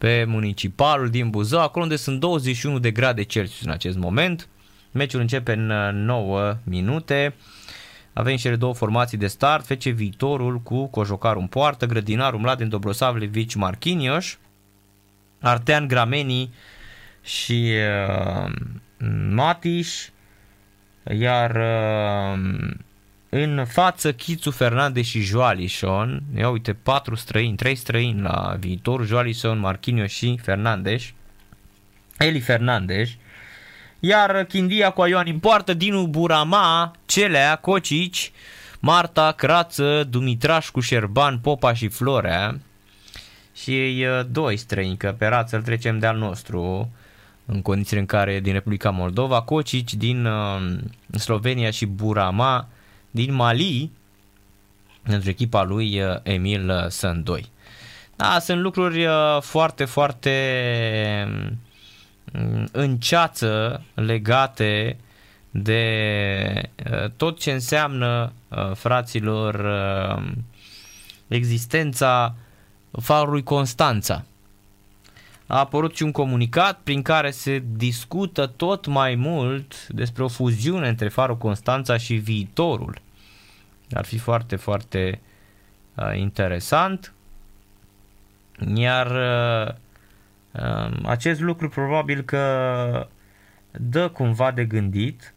pe 0.00 0.24
municipalul 0.24 1.10
din 1.10 1.30
Buzău, 1.30 1.60
acolo 1.60 1.84
unde 1.84 1.96
sunt 1.96 2.20
21 2.20 2.78
de 2.78 2.90
grade 2.90 3.22
Celsius 3.22 3.64
în 3.64 3.70
acest 3.70 3.96
moment. 3.96 4.48
Meciul 4.90 5.20
începe 5.20 5.52
în 5.52 5.66
9 6.04 6.48
uh, 6.48 6.56
minute. 6.64 7.34
Avem 8.12 8.36
și 8.36 8.42
cele 8.42 8.56
două 8.56 8.74
formații 8.74 9.18
de 9.18 9.26
start, 9.26 9.64
fece 9.64 9.90
viitorul 9.90 10.60
cu 10.60 10.86
Cojocarul 10.86 11.40
în 11.40 11.46
poartă, 11.46 11.86
Grădinarul 11.86 12.40
Mladen 12.40 12.68
Dobrosavlevici 12.68 13.54
Marchinios, 13.54 14.38
Artean 15.40 15.86
Grameni 15.88 16.52
și 17.22 17.72
uh, 18.06 18.52
Matiș, 19.30 20.08
iar 21.18 21.56
uh, 21.56 22.70
în 23.30 23.64
față 23.64 24.12
Chițu 24.12 24.50
Fernandez 24.50 25.04
și 25.04 25.20
Joalison, 25.20 26.22
ia 26.36 26.48
uite, 26.48 26.72
patru 26.72 27.14
străini, 27.14 27.56
trei 27.56 27.74
străini 27.74 28.20
la 28.20 28.56
viitor, 28.58 29.06
Joalison, 29.06 29.58
Marquinhos 29.58 30.10
și 30.10 30.38
Fernandez, 30.42 31.02
Eli 32.18 32.40
Fernandez, 32.40 33.08
iar 34.00 34.44
Chindia 34.44 34.90
cu 34.90 35.06
Ioan 35.06 35.26
în 35.28 35.38
poartă, 35.38 35.74
Dinu 35.74 36.06
Burama, 36.06 36.94
Celea, 37.06 37.56
Cocici, 37.56 38.32
Marta, 38.80 39.32
Crață, 39.32 40.06
Dumitrașcu, 40.10 40.80
Șerban, 40.80 41.38
Popa 41.38 41.72
și 41.74 41.88
Florea. 41.88 42.60
Și 43.54 43.70
ei 43.70 44.06
uh, 44.06 44.20
doi 44.30 44.56
străini, 44.56 44.96
că 44.96 45.14
pe 45.18 45.26
rață 45.26 45.56
îl 45.56 45.62
trecem 45.62 45.98
de 45.98 46.06
al 46.06 46.16
nostru, 46.16 46.90
în 47.46 47.62
condițiile 47.62 48.00
în 48.00 48.06
care 48.06 48.40
din 48.40 48.52
Republica 48.52 48.90
Moldova, 48.90 49.42
Cocici 49.42 49.94
din 49.94 50.24
uh, 50.24 50.78
Slovenia 51.18 51.70
și 51.70 51.86
Burama 51.86 52.68
din 53.10 53.34
Mali, 53.34 53.90
pentru 55.02 55.28
echipa 55.30 55.62
lui 55.62 56.02
uh, 56.02 56.16
Emil 56.22 56.86
Sândoi. 56.88 57.50
Da, 58.16 58.38
sunt 58.38 58.60
lucruri 58.60 59.06
foarte, 59.40 59.84
foarte 59.84 60.30
Mm, 62.32 62.68
înceață 62.72 63.82
legate 63.94 64.96
de 65.50 66.70
uh, 66.90 67.10
tot 67.16 67.38
ce 67.38 67.52
înseamnă, 67.52 68.32
uh, 68.48 68.70
fraților, 68.74 69.54
uh, 69.54 70.32
existența 71.28 72.34
farului 73.00 73.42
Constanța. 73.42 74.24
A 75.50 75.58
apărut 75.58 75.96
și 75.96 76.02
un 76.02 76.12
comunicat 76.12 76.80
prin 76.82 77.02
care 77.02 77.30
se 77.30 77.62
discută 77.76 78.46
tot 78.46 78.86
mai 78.86 79.14
mult 79.14 79.88
despre 79.88 80.22
o 80.22 80.28
fuziune 80.28 80.88
între 80.88 81.08
farul 81.08 81.36
Constanța 81.36 81.96
și 81.96 82.14
viitorul. 82.14 83.00
Ar 83.90 84.04
fi 84.04 84.18
foarte, 84.18 84.56
foarte 84.56 85.20
interesant. 86.14 87.12
Iar 88.74 89.06
uh, 89.06 89.74
acest 91.04 91.40
lucru 91.40 91.68
probabil 91.68 92.22
că 92.22 93.08
dă 93.70 94.08
cumva 94.08 94.50
de 94.50 94.64
gândit 94.64 95.34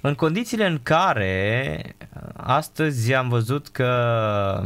în 0.00 0.14
condițiile 0.14 0.66
în 0.66 0.80
care 0.82 1.80
astăzi 2.36 3.14
am 3.14 3.28
văzut 3.28 3.68
că 3.68 4.62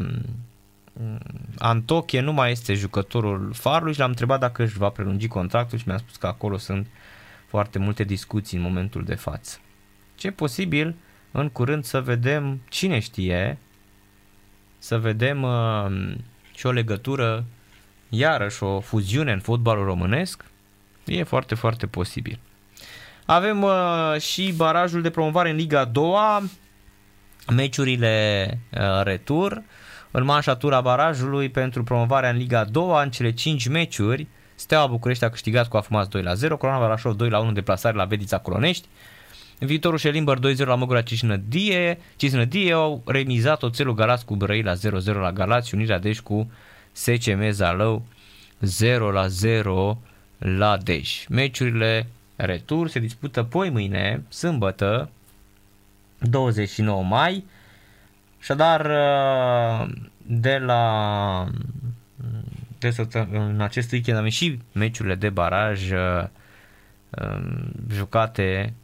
Antoche 1.58 2.20
nu 2.20 2.32
mai 2.32 2.50
este 2.50 2.74
jucătorul 2.74 3.52
Farului 3.52 3.92
și 3.92 3.98
l-am 3.98 4.08
întrebat 4.08 4.40
dacă 4.40 4.62
își 4.62 4.78
va 4.78 4.88
prelungi 4.88 5.28
contractul 5.28 5.78
și 5.78 5.88
mi-a 5.88 5.96
spus 5.96 6.16
că 6.16 6.26
acolo 6.26 6.56
sunt 6.56 6.86
foarte 7.46 7.78
multe 7.78 8.04
discuții 8.04 8.56
în 8.56 8.62
momentul 8.62 9.04
de 9.04 9.14
față. 9.14 9.58
Ce 10.14 10.26
e 10.26 10.30
posibil 10.30 10.94
în 11.30 11.48
curând 11.48 11.84
să 11.84 12.00
vedem, 12.00 12.60
cine 12.68 12.98
știe, 12.98 13.58
să 14.78 14.98
vedem 14.98 15.42
uh, 15.42 16.14
și 16.54 16.66
o 16.66 16.70
legătură 16.70 17.44
iarăși 18.08 18.62
o 18.62 18.80
fuziune 18.80 19.32
în 19.32 19.40
fotbalul 19.40 19.84
românesc, 19.84 20.44
e 21.04 21.22
foarte, 21.22 21.54
foarte 21.54 21.86
posibil. 21.86 22.38
Avem 23.24 23.62
uh, 23.62 24.16
și 24.20 24.52
barajul 24.56 25.02
de 25.02 25.10
promovare 25.10 25.50
în 25.50 25.56
Liga 25.56 25.84
2, 25.84 26.14
meciurile 27.54 28.46
uh, 28.70 29.02
retur, 29.02 29.62
în 30.12 30.24
manșatura 30.24 30.80
barajului 30.80 31.48
pentru 31.48 31.84
promovarea 31.84 32.30
în 32.30 32.36
Liga 32.36 32.64
2, 32.64 33.02
în 33.02 33.10
cele 33.10 33.32
5 33.32 33.68
meciuri, 33.68 34.26
Steaua 34.54 34.86
București 34.86 35.24
a 35.24 35.30
câștigat 35.30 35.68
cu 35.68 35.76
Afumați 35.76 36.10
2 36.10 36.22
la 36.22 36.34
0, 36.34 36.56
Corona 36.56 36.78
Barașov 36.78 37.16
2 37.16 37.28
la 37.28 37.38
1 37.38 37.52
deplasare 37.52 37.96
la 37.96 38.04
Vedița 38.04 38.38
Colonești, 38.38 38.86
în 39.58 39.66
viitorul 39.66 39.98
Șelimber 39.98 40.38
2-0 40.38 40.56
la 40.56 40.74
Măgura 40.74 41.02
Cisnădie, 41.02 41.98
Cisnădie 42.16 42.72
au 42.72 43.02
remizat 43.06 43.62
Oțelul 43.62 43.94
Galați 43.94 44.24
cu 44.24 44.36
Brăi 44.36 44.62
la 44.62 44.72
0-0 44.74 44.78
la 45.04 45.32
Galați 45.32 45.68
și 45.68 45.74
Unirea 45.74 45.98
Deci 45.98 46.20
cu 46.20 46.50
SCM 46.92 47.50
Zalău 47.50 48.04
0 48.60 49.10
la 49.10 49.26
0 49.26 49.98
la 50.38 50.76
Dej. 50.76 51.24
Meciurile 51.28 52.06
retur 52.36 52.88
se 52.88 52.98
dispută 52.98 53.42
poi 53.42 53.70
mâine, 53.70 54.22
sâmbătă, 54.28 55.10
29 56.18 57.02
mai. 57.02 57.44
Așadar, 58.42 58.86
de 60.26 60.58
la 60.58 61.48
de 62.78 63.08
în 63.32 63.60
acest 63.60 63.92
weekend 63.92 64.18
avem 64.18 64.30
și 64.30 64.58
meciurile 64.72 65.14
de 65.14 65.30
baraj 65.30 65.90
um, 65.90 67.72
jucate 67.90 68.74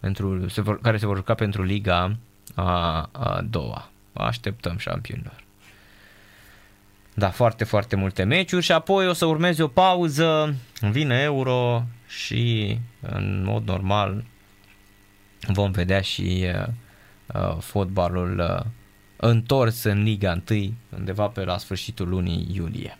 pentru, 0.00 0.48
se 0.48 0.60
vor, 0.60 0.80
care 0.80 0.96
se 0.96 1.06
vor 1.06 1.16
juca 1.16 1.34
pentru 1.34 1.62
Liga 1.62 2.16
a, 2.54 3.08
a 3.12 3.40
doua. 3.50 3.90
Așteptăm 4.12 4.76
șampionilor. 4.76 5.44
Da, 7.14 7.30
foarte, 7.30 7.64
foarte 7.64 7.96
multe 7.96 8.22
meciuri 8.22 8.64
și 8.64 8.72
apoi 8.72 9.08
o 9.08 9.12
să 9.12 9.26
urmeze 9.26 9.62
o 9.62 9.68
pauză, 9.68 10.54
vine 10.80 11.20
Euro 11.20 11.84
și 12.06 12.78
în 13.00 13.42
mod 13.44 13.66
normal 13.66 14.24
vom 15.46 15.70
vedea 15.70 16.00
și 16.00 16.46
uh, 16.54 16.66
uh, 17.34 17.56
fotbalul 17.60 18.38
uh, 18.38 18.66
întors 19.20 19.82
în 19.82 20.02
Liga 20.02 20.42
1 20.50 20.72
undeva 20.96 21.26
pe 21.26 21.44
la 21.44 21.58
sfârșitul 21.58 22.08
lunii 22.08 22.48
iulie. 22.52 22.98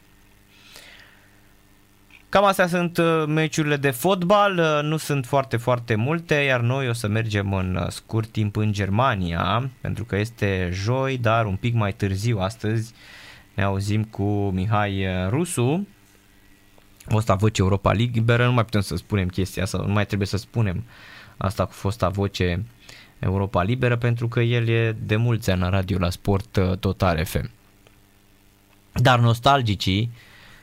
Cam 2.29 2.45
astea 2.45 2.67
sunt 2.67 2.97
uh, 2.97 3.25
meciurile 3.27 3.77
de 3.77 3.91
fotbal, 3.91 4.59
uh, 4.59 4.81
nu 4.83 4.97
sunt 4.97 5.27
foarte, 5.27 5.57
foarte 5.57 5.95
multe, 5.95 6.35
iar 6.35 6.61
noi 6.61 6.89
o 6.89 6.93
să 6.93 7.09
mergem 7.09 7.53
în 7.53 7.87
scurt 7.89 8.29
timp 8.29 8.57
în 8.57 8.73
Germania, 8.73 9.71
pentru 9.81 10.05
că 10.05 10.17
este 10.17 10.71
joi, 10.73 11.19
dar 11.19 11.47
un 11.47 11.57
pic 11.57 11.75
mai 11.75 11.93
târziu 11.93 12.39
astăzi, 12.39 12.95
ne 13.55 13.63
auzim 13.63 14.05
cu 14.05 14.51
Mihai 14.51 15.07
uh, 15.07 15.29
Rusu, 15.29 15.87
fosta 17.07 17.35
voce 17.35 17.63
Europa 17.63 17.93
Liberă, 17.93 18.45
nu 18.45 18.53
mai 18.53 18.65
putem 18.65 18.81
să 18.81 18.97
spunem 18.97 19.29
chestia 19.29 19.63
asta, 19.63 19.79
nu 19.87 19.93
mai 19.93 20.07
trebuie 20.07 20.29
să 20.29 20.37
spunem 20.37 20.85
asta 21.37 21.65
cu 21.67 21.73
fosta 21.73 22.09
voce 22.09 22.65
Europa 23.19 23.63
Liberă 23.63 23.97
pentru 23.97 24.29
că 24.29 24.41
el 24.41 24.69
e 24.69 24.97
de 25.07 25.17
mulți 25.17 25.51
ani 25.51 25.61
la 25.61 25.69
radio 25.69 25.99
la 25.99 26.11
Sport 26.11 26.57
uh, 26.57 26.77
Total 26.79 27.25
FM. 27.25 27.51
Dar 28.93 29.19
nostalgicii, 29.19 30.11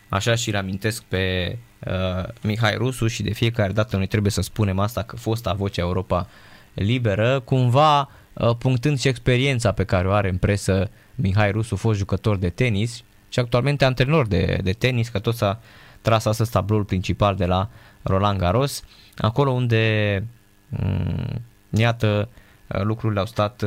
așa 0.09 0.35
și 0.35 0.51
reamintesc 0.51 1.03
pe 1.03 1.57
uh, 1.85 2.23
Mihai 2.41 2.75
Rusu 2.75 3.07
și 3.07 3.23
de 3.23 3.33
fiecare 3.33 3.71
dată 3.71 3.97
noi 3.97 4.07
trebuie 4.07 4.31
să 4.31 4.41
spunem 4.41 4.79
asta 4.79 5.03
că 5.03 5.15
fosta 5.15 5.53
voce 5.53 5.79
Europa 5.79 6.27
Liberă, 6.73 7.39
cumva 7.39 8.09
uh, 8.33 8.55
punctând 8.57 8.99
și 8.99 9.07
experiența 9.07 9.71
pe 9.71 9.83
care 9.83 10.07
o 10.07 10.11
are 10.11 10.29
în 10.29 10.37
presă 10.37 10.89
Mihai 11.15 11.51
Rusu, 11.51 11.75
fost 11.75 11.97
jucător 11.97 12.37
de 12.37 12.49
tenis 12.49 13.03
și 13.29 13.39
actualmente 13.39 13.85
antrenor 13.85 14.27
de, 14.27 14.59
de 14.63 14.71
tenis, 14.71 15.09
că 15.09 15.19
tot 15.19 15.35
s-a 15.35 15.59
tras 16.01 16.25
astăzi 16.25 16.51
tabloul 16.51 16.83
principal 16.83 17.35
de 17.35 17.45
la 17.45 17.69
Roland 18.01 18.39
Garros, 18.39 18.83
acolo 19.17 19.51
unde, 19.51 20.23
mm, 20.69 21.41
iată, 21.69 22.29
lucrurile 22.67 23.19
au 23.19 23.25
stat 23.25 23.63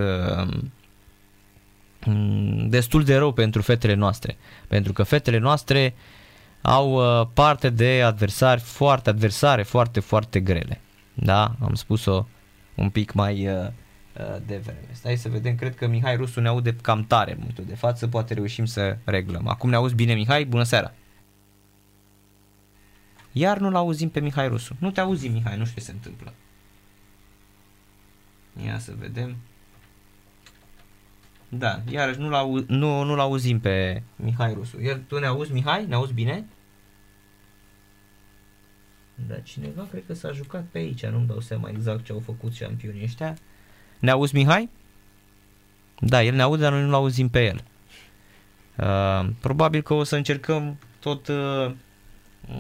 mm, 2.07 2.69
destul 2.69 3.05
de 3.05 3.17
rău 3.17 3.33
pentru 3.33 3.63
fetele 3.63 3.95
noastre, 3.95 4.37
pentru 4.69 4.93
că 4.93 5.03
fetele 5.03 5.39
noastre 5.39 5.95
au 6.63 6.93
uh, 6.93 7.29
parte 7.35 7.71
de 7.71 8.03
adversari 8.03 8.61
foarte 8.61 9.11
adversare, 9.11 9.63
foarte, 9.63 10.01
foarte 10.01 10.41
grele. 10.41 10.81
Da, 11.15 11.55
am 11.61 11.75
spus-o 11.75 12.27
un 12.75 12.91
pic 12.91 13.13
mai 13.13 13.49
uh, 13.49 13.67
de 14.47 14.57
vreme. 14.57 14.89
Stai 14.93 15.17
să 15.17 15.29
vedem, 15.29 15.55
cred 15.55 15.75
că 15.75 15.87
Mihai 15.87 16.17
Rusu 16.17 16.41
ne 16.41 16.49
aude 16.49 16.77
cam 16.83 17.05
tare 17.05 17.31
în 17.31 17.37
momentul 17.39 17.65
de 17.69 17.75
față, 17.75 18.09
poate 18.09 18.35
reușim 18.35 18.65
să 18.65 18.97
reglăm. 19.05 19.49
Acum 19.49 19.71
ne 19.71 19.77
auzi 19.77 19.95
bine 19.95 20.15
Mihai? 20.15 20.45
Bună 20.45 20.63
seara! 20.63 20.93
Iar 23.33 23.59
nu-l 23.59 23.75
auzim 23.75 24.09
pe 24.09 24.21
Mihai 24.21 24.49
Rusu. 24.49 24.77
Nu 24.79 24.91
te 24.91 25.01
auzi 25.01 25.29
Mihai, 25.29 25.57
nu 25.57 25.65
știu 25.65 25.81
ce 25.81 25.87
se 25.87 25.93
întâmplă. 25.93 26.33
Ia 28.65 28.79
să 28.79 28.93
vedem. 28.99 29.37
Da, 31.49 31.81
iarăși 31.91 32.19
nu-l, 32.19 32.35
au, 32.35 32.65
nu, 32.67 33.03
nu-l 33.03 33.19
auzim 33.19 33.61
pe 33.61 34.03
Mihai 34.17 34.55
Rusu. 34.55 34.81
Iar 34.81 35.01
tu 35.07 35.19
ne 35.19 35.27
auzi, 35.27 35.53
Mihai? 35.53 35.87
Ne 35.87 35.95
auzi 35.95 36.13
bine? 36.13 36.45
Da, 39.15 39.35
cineva 39.39 39.87
cred 39.91 40.03
că 40.07 40.15
s-a 40.15 40.33
jucat 40.33 40.65
pe 40.65 40.79
aici, 40.79 41.07
nu-mi 41.07 41.27
dau 41.27 41.41
seama 41.41 41.69
exact 41.69 42.05
ce 42.05 42.13
au 42.13 42.21
făcut 42.21 42.53
șampionii 42.55 43.03
ăștia. 43.03 43.37
Ne 43.99 44.11
auzi, 44.11 44.35
Mihai? 44.35 44.69
Da, 46.01 46.23
el 46.23 46.35
ne 46.35 46.43
aude, 46.43 46.63
dar 46.63 46.73
noi 46.73 46.83
nu-l 46.83 46.95
auzim 46.95 47.29
pe 47.29 47.45
el. 47.45 47.63
Uh, 48.77 49.31
probabil 49.41 49.83
că 49.83 49.95
o 49.95 50.03
să 50.03 50.17
încercăm 50.17 50.79
tot 51.01 51.29
uh, 51.29 51.73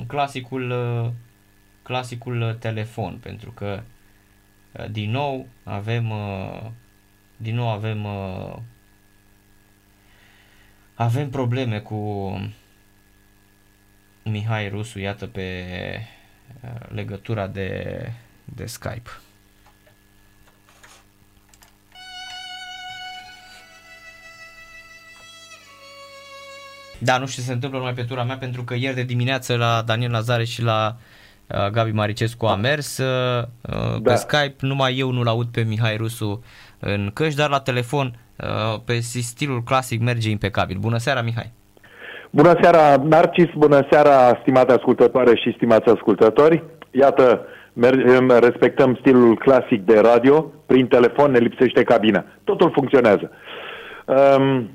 clasicul, 0.06 0.70
uh, 0.70 1.10
clasicul 1.82 2.56
telefon, 2.58 3.18
pentru 3.22 3.50
că 3.50 3.82
uh, 3.82 3.97
din 4.90 5.10
nou 5.10 5.46
avem 5.64 6.10
uh, 6.10 6.70
din 7.36 7.54
nou 7.54 7.68
avem 7.68 8.04
uh, 8.04 8.56
avem 10.94 11.30
probleme 11.30 11.78
cu 11.78 11.96
Mihai 14.24 14.68
Rusu, 14.68 14.98
iată 14.98 15.26
pe 15.26 15.64
uh, 16.60 16.88
legătura 16.88 17.46
de, 17.46 18.12
de 18.44 18.66
Skype. 18.66 19.10
Da, 27.00 27.18
nu 27.18 27.26
știu 27.26 27.42
ce 27.42 27.48
se 27.48 27.54
întâmplă 27.54 27.78
numai 27.78 27.94
pe 27.94 28.04
tura 28.04 28.24
mea, 28.24 28.38
pentru 28.38 28.64
că 28.64 28.74
ieri 28.74 28.94
de 28.94 29.02
dimineață 29.02 29.56
la 29.56 29.82
Daniel 29.82 30.10
Lazare 30.10 30.44
și 30.44 30.62
la 30.62 30.96
uh, 30.96 31.07
Gabi 31.72 31.90
Maricescu 31.90 32.46
a 32.46 32.54
mers. 32.54 32.98
Uh, 32.98 33.06
uh, 33.06 34.00
da. 34.02 34.10
Pe 34.10 34.16
Skype 34.16 34.56
numai 34.60 34.96
eu 34.98 35.10
nu-l 35.10 35.26
aud 35.26 35.46
pe 35.46 35.64
Mihai 35.68 35.96
Rusu 35.96 36.44
în 36.78 37.10
căști, 37.14 37.38
dar 37.38 37.50
la 37.50 37.60
telefon 37.60 38.12
uh, 38.36 38.80
pe 38.84 38.98
stilul 39.00 39.62
clasic 39.62 40.00
merge 40.00 40.30
impecabil. 40.30 40.76
Bună 40.80 40.96
seara, 40.96 41.22
Mihai! 41.22 41.52
Bună 42.30 42.54
seara, 42.60 42.96
Narcis! 42.96 43.50
Bună 43.56 43.86
seara, 43.90 44.38
stimate 44.40 44.72
ascultătoare 44.72 45.36
și 45.36 45.52
stimați 45.56 45.88
ascultători! 45.88 46.62
Iată, 46.90 47.40
mergem, 47.72 48.30
respectăm 48.40 48.96
stilul 49.00 49.36
clasic 49.36 49.84
de 49.84 50.00
radio, 50.00 50.52
prin 50.66 50.86
telefon 50.86 51.30
ne 51.30 51.38
lipsește 51.38 51.82
cabina. 51.82 52.24
Totul 52.44 52.70
funcționează. 52.70 53.30
Um, 54.04 54.70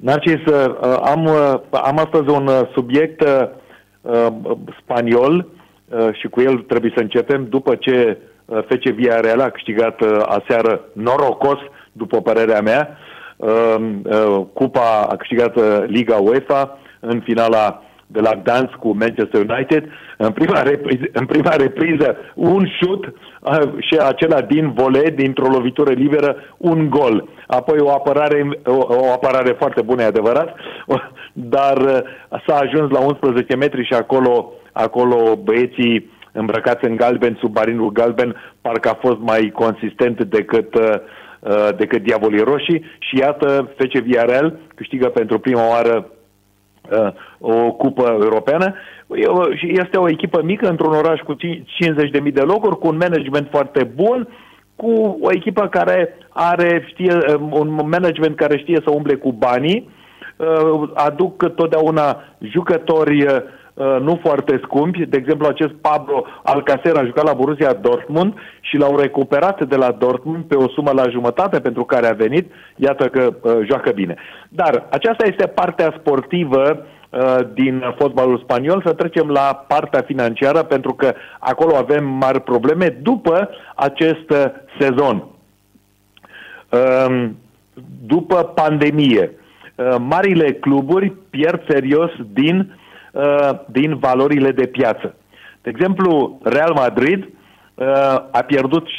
Narcis, 0.00 0.44
uh, 0.46 0.74
am, 1.02 1.24
uh, 1.24 1.54
am 1.70 1.98
astăzi 1.98 2.28
un 2.28 2.46
uh, 2.46 2.60
subiect 2.74 3.20
uh, 3.20 4.28
spaniol 4.82 5.36
uh, 5.36 5.44
și 6.12 6.28
cu 6.28 6.40
el 6.40 6.56
trebuie 6.56 6.92
să 6.94 7.02
începem 7.02 7.46
după 7.48 7.74
ce 7.74 8.18
uh, 8.44 8.58
FC 8.68 8.82
Villarreal 8.82 9.40
a 9.40 9.50
câștigat 9.50 10.00
uh, 10.00 10.22
aseară 10.26 10.84
norocos, 10.92 11.58
după 11.92 12.20
părerea 12.20 12.60
mea, 12.60 12.96
uh, 13.36 13.76
uh, 14.02 14.44
cupa 14.52 15.06
a 15.10 15.16
câștigat 15.16 15.56
uh, 15.56 15.84
Liga 15.86 16.16
UEFA 16.16 16.78
în 17.00 17.20
finala 17.20 17.82
de 18.12 18.20
la 18.20 18.34
Gdansk 18.42 18.74
cu 18.74 18.96
Manchester 18.96 19.40
United. 19.48 19.84
În 20.16 20.30
prima 20.30 20.62
repriză, 20.62 21.04
în 21.12 21.26
prima 21.26 21.54
repriză 21.56 22.16
un 22.34 22.66
șut 22.80 23.04
uh, 23.04 23.60
și 23.78 23.96
acela 23.96 24.40
din 24.40 24.72
vole, 24.72 25.10
dintr-o 25.16 25.48
lovitură 25.48 25.90
liberă, 25.90 26.36
un 26.56 26.90
gol. 26.90 27.28
Apoi 27.46 27.78
o 27.80 27.90
apărare, 27.90 28.60
o, 28.64 28.76
o 28.88 29.12
apărare 29.12 29.56
foarte 29.58 29.82
bună, 29.82 30.02
e 30.02 30.04
adevărat, 30.04 30.56
dar 31.32 31.76
uh, 31.76 31.98
s-a 32.46 32.56
ajuns 32.56 32.90
la 32.90 33.00
11 33.00 33.56
metri 33.56 33.86
și 33.86 33.94
acolo, 33.94 34.52
acolo 34.72 35.36
băieții 35.36 36.10
îmbrăcați 36.32 36.84
în 36.84 36.96
galben, 36.96 37.36
sub 37.40 37.52
barinul 37.52 37.92
galben, 37.92 38.36
parcă 38.60 38.88
a 38.88 38.98
fost 39.00 39.18
mai 39.18 39.50
consistent 39.54 40.24
decât 40.24 40.74
uh, 40.74 40.94
decât 41.76 42.02
Diavolii 42.02 42.44
Roșii 42.44 42.84
și 42.98 43.18
iată 43.18 43.70
FC 43.76 43.98
Villarreal 43.98 44.58
câștigă 44.74 45.08
pentru 45.08 45.38
prima 45.38 45.68
oară 45.68 46.06
Uh, 46.90 47.08
o 47.38 47.72
cupă 47.72 48.18
europeană. 48.22 48.74
Și 49.54 49.70
este 49.70 49.96
o 49.96 50.08
echipă 50.08 50.42
mică 50.42 50.68
într-un 50.68 50.92
oraș 50.92 51.20
cu 51.20 51.34
50.000 51.34 52.32
de 52.32 52.40
locuri, 52.40 52.78
cu 52.78 52.86
un 52.86 52.96
management 52.96 53.48
foarte 53.50 53.84
bun, 53.94 54.28
cu 54.76 55.18
o 55.20 55.30
echipă 55.30 55.68
care 55.68 56.18
are 56.28 56.84
știe, 56.88 57.18
um, 57.36 57.52
un 57.52 57.74
management 57.74 58.36
care 58.36 58.58
știe 58.58 58.80
să 58.84 58.90
umble 58.90 59.14
cu 59.14 59.32
banii, 59.32 59.88
uh, 60.36 60.90
aduc 60.94 61.54
totdeauna 61.54 62.22
jucători 62.38 63.22
uh, 63.22 63.36
Uh, 63.36 63.61
nu 63.74 64.18
foarte 64.22 64.60
scumpi. 64.62 65.06
De 65.06 65.16
exemplu, 65.16 65.46
acest 65.46 65.72
Pablo 65.72 66.24
Alcacer 66.42 66.96
a 66.96 67.04
jucat 67.04 67.24
la 67.24 67.32
Borussia 67.32 67.72
Dortmund 67.72 68.34
și 68.60 68.76
l-au 68.76 68.96
recuperat 68.96 69.64
de 69.64 69.76
la 69.76 69.90
Dortmund 69.90 70.44
pe 70.44 70.54
o 70.54 70.68
sumă 70.68 70.90
la 70.94 71.08
jumătate 71.08 71.60
pentru 71.60 71.84
care 71.84 72.06
a 72.06 72.12
venit. 72.12 72.52
Iată 72.76 73.08
că 73.08 73.34
uh, 73.40 73.58
joacă 73.64 73.90
bine. 73.90 74.16
Dar 74.48 74.86
aceasta 74.90 75.26
este 75.26 75.46
partea 75.46 75.94
sportivă 75.98 76.86
uh, 77.10 77.38
din 77.54 77.94
fotbalul 77.98 78.38
spaniol, 78.38 78.82
să 78.84 78.92
trecem 78.92 79.28
la 79.28 79.64
partea 79.68 80.00
financiară, 80.00 80.62
pentru 80.62 80.94
că 80.94 81.14
acolo 81.38 81.76
avem 81.76 82.04
mari 82.04 82.40
probleme 82.40 82.88
după 83.02 83.50
acest 83.76 84.30
uh, 84.30 84.44
sezon. 84.78 85.24
Uh, 86.70 87.28
după 88.06 88.52
pandemie, 88.54 89.30
uh, 89.74 89.96
marile 89.98 90.52
cluburi 90.52 91.12
pierd 91.30 91.62
serios 91.68 92.10
din 92.32 92.56
Uh, 92.58 92.80
din 93.66 93.98
valorile 93.98 94.50
de 94.50 94.66
piață. 94.66 95.14
De 95.62 95.70
exemplu, 95.70 96.40
Real 96.42 96.72
Madrid 96.74 97.24
uh, 97.24 97.86
a 98.30 98.42
pierdut 98.46 98.86
16%, 98.86 98.90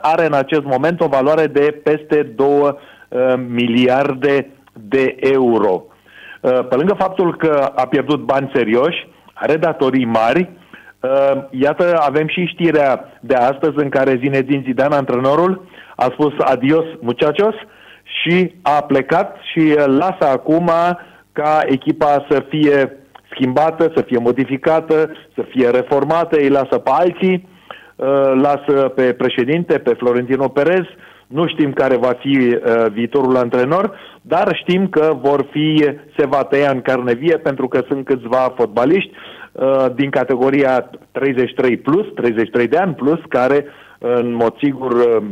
are 0.00 0.26
în 0.26 0.32
acest 0.32 0.64
moment 0.64 1.00
o 1.00 1.08
valoare 1.08 1.46
de 1.46 1.80
peste 1.84 2.22
2 2.22 2.48
uh, 2.48 2.74
miliarde 3.48 4.50
de 4.72 5.16
euro. 5.20 5.84
Pe 6.40 6.74
lângă 6.76 6.94
faptul 6.98 7.36
că 7.36 7.72
a 7.74 7.86
pierdut 7.86 8.20
bani 8.20 8.50
serioși, 8.54 9.08
are 9.34 9.56
datorii 9.56 10.04
mari, 10.04 10.50
iată, 11.50 12.00
avem 12.06 12.28
și 12.28 12.44
știrea 12.44 13.18
de 13.20 13.34
astăzi 13.34 13.74
în 13.76 13.88
care 13.88 14.18
Zinedine 14.22 14.62
Zidane, 14.64 14.94
antrenorul, 14.94 15.68
a 15.96 16.04
spus 16.12 16.32
adios 16.38 16.84
muchachos 17.00 17.54
și 18.02 18.54
a 18.62 18.82
plecat 18.82 19.36
și 19.52 19.74
lasă 19.86 20.26
acum 20.32 20.70
ca 21.32 21.62
echipa 21.66 22.26
să 22.28 22.44
fie 22.48 23.00
schimbată, 23.30 23.92
să 23.94 24.02
fie 24.02 24.18
modificată, 24.18 25.10
să 25.34 25.42
fie 25.48 25.70
reformată, 25.70 26.36
îi 26.36 26.48
lasă 26.48 26.78
pe 26.78 26.90
alții, 26.92 27.48
uh, 27.96 28.32
lasă 28.42 28.88
pe 28.94 29.12
președinte, 29.12 29.78
pe 29.78 29.94
Florentino 29.94 30.48
Perez, 30.48 30.84
nu 31.26 31.46
știm 31.46 31.72
care 31.72 31.96
va 31.96 32.12
fi 32.18 32.36
uh, 32.36 32.86
viitorul 32.92 33.36
antrenor, 33.36 33.98
dar 34.22 34.56
știm 34.56 34.88
că 34.88 35.18
vor 35.20 35.46
fi, 35.50 35.84
se 36.18 36.26
va 36.26 36.44
tăia 36.44 36.70
în 36.70 36.80
carne 36.80 37.14
vie 37.14 37.36
pentru 37.36 37.68
că 37.68 37.82
sunt 37.88 38.04
câțiva 38.04 38.54
fotbaliști 38.56 39.10
uh, 39.52 39.86
din 39.94 40.10
categoria 40.10 40.90
33 41.12 41.76
plus, 41.76 42.06
33 42.14 42.66
de 42.66 42.76
ani 42.76 42.94
plus, 42.94 43.18
care 43.28 43.64
în 43.98 44.34
mod 44.34 44.54
sigur 44.62 45.22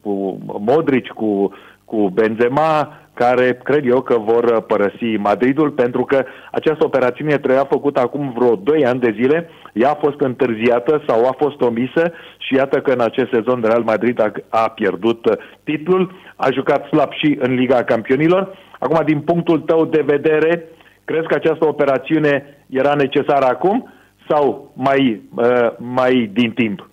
cu 0.00 0.38
Modric, 0.44 1.06
cu, 1.06 1.52
cu 1.84 2.08
Benzema, 2.08 3.00
care 3.22 3.60
cred 3.62 3.84
eu 3.86 4.00
că 4.00 4.16
vor 4.18 4.62
părăsi 4.62 5.10
Madridul, 5.28 5.70
pentru 5.70 6.04
că 6.04 6.24
această 6.50 6.84
operațiune 6.84 7.38
trebuia 7.38 7.64
făcută 7.64 8.00
acum 8.00 8.32
vreo 8.36 8.54
2 8.54 8.86
ani 8.86 9.00
de 9.00 9.16
zile, 9.20 9.50
ea 9.72 9.90
a 9.90 10.02
fost 10.04 10.20
întârziată 10.20 11.02
sau 11.08 11.26
a 11.26 11.34
fost 11.38 11.60
omisă 11.60 12.12
și 12.38 12.54
iată 12.54 12.80
că 12.80 12.90
în 12.92 13.00
acest 13.00 13.30
sezon 13.32 13.60
Real 13.64 13.82
Madrid 13.82 14.20
a, 14.20 14.32
a 14.48 14.68
pierdut 14.68 15.38
titlul, 15.64 16.14
a 16.36 16.50
jucat 16.50 16.86
slab 16.86 17.12
și 17.12 17.36
în 17.40 17.54
Liga 17.54 17.84
Campionilor. 17.84 18.58
Acum, 18.78 19.02
din 19.04 19.20
punctul 19.20 19.60
tău 19.60 19.84
de 19.84 20.02
vedere, 20.06 20.64
crezi 21.04 21.26
că 21.26 21.34
această 21.34 21.66
operațiune 21.66 22.64
era 22.66 22.94
necesară 22.94 23.44
acum 23.44 23.92
sau 24.28 24.72
mai, 24.74 25.22
uh, 25.34 25.70
mai 25.76 26.30
din 26.32 26.52
timp? 26.52 26.88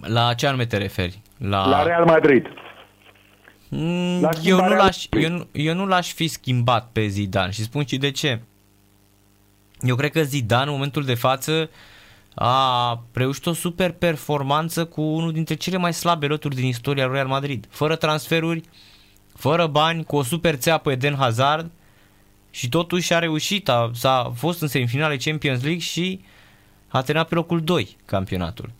La 0.00 0.32
ce 0.36 0.46
anume 0.46 0.64
te 0.64 0.76
referi? 0.76 1.18
La, 1.38 1.68
la 1.68 1.82
Real 1.82 2.04
Madrid. 2.04 2.46
Mm, 3.68 4.28
eu, 4.42 4.68
nu 4.68 4.74
l-aș, 4.74 5.06
eu, 5.10 5.30
nu, 5.30 5.46
eu 5.52 5.74
nu 5.74 5.86
l-aș 5.86 6.12
fi 6.12 6.28
schimbat 6.28 6.88
pe 6.92 7.06
Zidane 7.06 7.50
și 7.50 7.62
spun 7.62 7.84
și 7.86 7.96
de 7.96 8.10
ce. 8.10 8.40
Eu 9.80 9.96
cred 9.96 10.10
că 10.10 10.22
Zidane 10.22 10.64
în 10.64 10.72
momentul 10.72 11.04
de 11.04 11.14
față 11.14 11.70
a 12.34 13.02
reușit 13.12 13.46
o 13.46 13.52
super 13.52 13.92
performanță 13.92 14.84
cu 14.84 15.00
unul 15.00 15.32
dintre 15.32 15.54
cele 15.54 15.76
mai 15.76 15.94
slabe 15.94 16.26
loturi 16.26 16.54
din 16.54 16.64
istoria 16.64 17.06
Real 17.06 17.26
Madrid. 17.26 17.66
Fără 17.70 17.96
transferuri, 17.96 18.62
fără 19.34 19.66
bani, 19.66 20.04
cu 20.04 20.16
o 20.16 20.22
super 20.22 20.54
țeapă 20.54 20.90
Eden 20.90 21.14
Hazard 21.14 21.70
și 22.50 22.68
totuși 22.68 23.14
a 23.14 23.18
reușit, 23.18 23.68
a, 23.68 23.90
s-a 23.94 24.32
fost 24.34 24.60
în 24.60 24.68
semifinale 24.68 25.16
Champions 25.16 25.62
League 25.62 25.80
și 25.80 26.20
a 26.88 27.02
terminat 27.02 27.28
pe 27.28 27.34
locul 27.34 27.60
2 27.60 27.96
campionatul. 28.04 28.70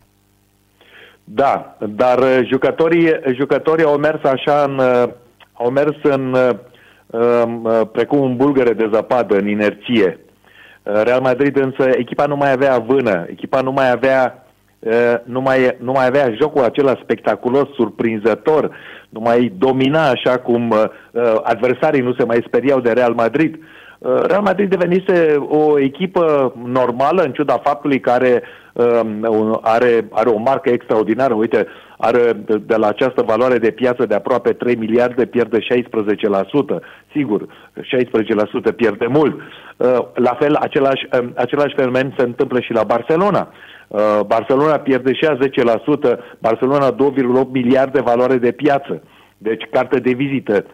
Da, 1.29 1.77
dar 1.79 2.19
jucătorii, 2.43 3.19
jucătorii 3.33 3.85
au 3.85 3.97
mers 3.97 4.23
așa 4.23 4.63
în, 4.63 4.79
au 5.53 5.69
mers 5.69 5.95
în, 6.01 6.35
precum 7.91 8.19
un 8.19 8.35
bulgăre 8.35 8.73
de 8.73 8.89
zăpadă, 8.93 9.37
în 9.37 9.47
inerție. 9.47 10.19
Real 10.83 11.21
Madrid 11.21 11.57
însă, 11.57 11.89
echipa 11.97 12.25
nu 12.25 12.35
mai 12.35 12.51
avea 12.51 12.77
vână, 12.77 13.25
echipa 13.29 13.61
nu 13.61 13.71
mai 13.71 13.91
avea 13.91 14.47
nu 15.23 15.41
mai, 15.41 15.75
nu 15.79 15.91
mai 15.91 16.05
avea 16.05 16.33
jocul 16.39 16.63
acela 16.63 16.99
spectaculos, 17.01 17.67
surprinzător, 17.75 18.75
nu 19.09 19.19
mai 19.19 19.53
domina 19.57 20.09
așa 20.09 20.37
cum 20.37 20.69
uh, 20.69 20.85
adversarii 21.43 22.01
nu 22.01 22.13
se 22.13 22.23
mai 22.23 22.43
speriau 22.47 22.79
de 22.79 22.91
Real 22.91 23.13
Madrid. 23.13 23.59
Uh, 23.99 24.21
Real 24.21 24.41
Madrid 24.41 24.69
devenise 24.69 25.35
o 25.47 25.79
echipă 25.79 26.53
normală, 26.65 27.21
în 27.21 27.31
ciuda 27.31 27.57
faptului 27.63 27.99
că 27.99 28.09
are, 28.09 28.43
uh, 28.73 29.01
are, 29.61 30.07
are 30.11 30.29
o 30.29 30.37
marcă 30.37 30.69
extraordinară. 30.69 31.33
Uite, 31.33 31.67
are 31.97 32.33
de 32.65 32.75
la 32.75 32.87
această 32.87 33.21
valoare 33.21 33.57
de 33.57 33.71
piață 33.71 34.05
de 34.05 34.15
aproape 34.15 34.53
3 34.53 34.75
miliarde, 34.75 35.25
pierde 35.25 35.59
16%. 35.59 36.81
Sigur, 37.11 37.47
16% 37.81 38.71
pierde 38.75 39.05
mult. 39.07 39.35
Uh, 39.77 39.99
la 40.13 40.37
fel, 40.39 40.55
același, 40.55 41.07
uh, 41.13 41.29
același 41.35 41.75
fenomen 41.75 42.13
se 42.17 42.23
întâmplă 42.23 42.59
și 42.59 42.71
la 42.73 42.83
Barcelona. 42.83 43.51
Uh, 43.87 44.19
Barcelona 44.25 44.77
pierde 44.77 45.13
și 45.13 45.25
a 45.25 45.37
10%, 45.37 46.19
Barcelona 46.39 46.91
2,8 46.91 47.51
miliarde 47.51 48.01
valoare 48.01 48.35
de 48.35 48.51
piață. 48.51 49.01
Deci 49.37 49.63
carte 49.71 49.99
de 49.99 50.11
vizită, 50.11 50.65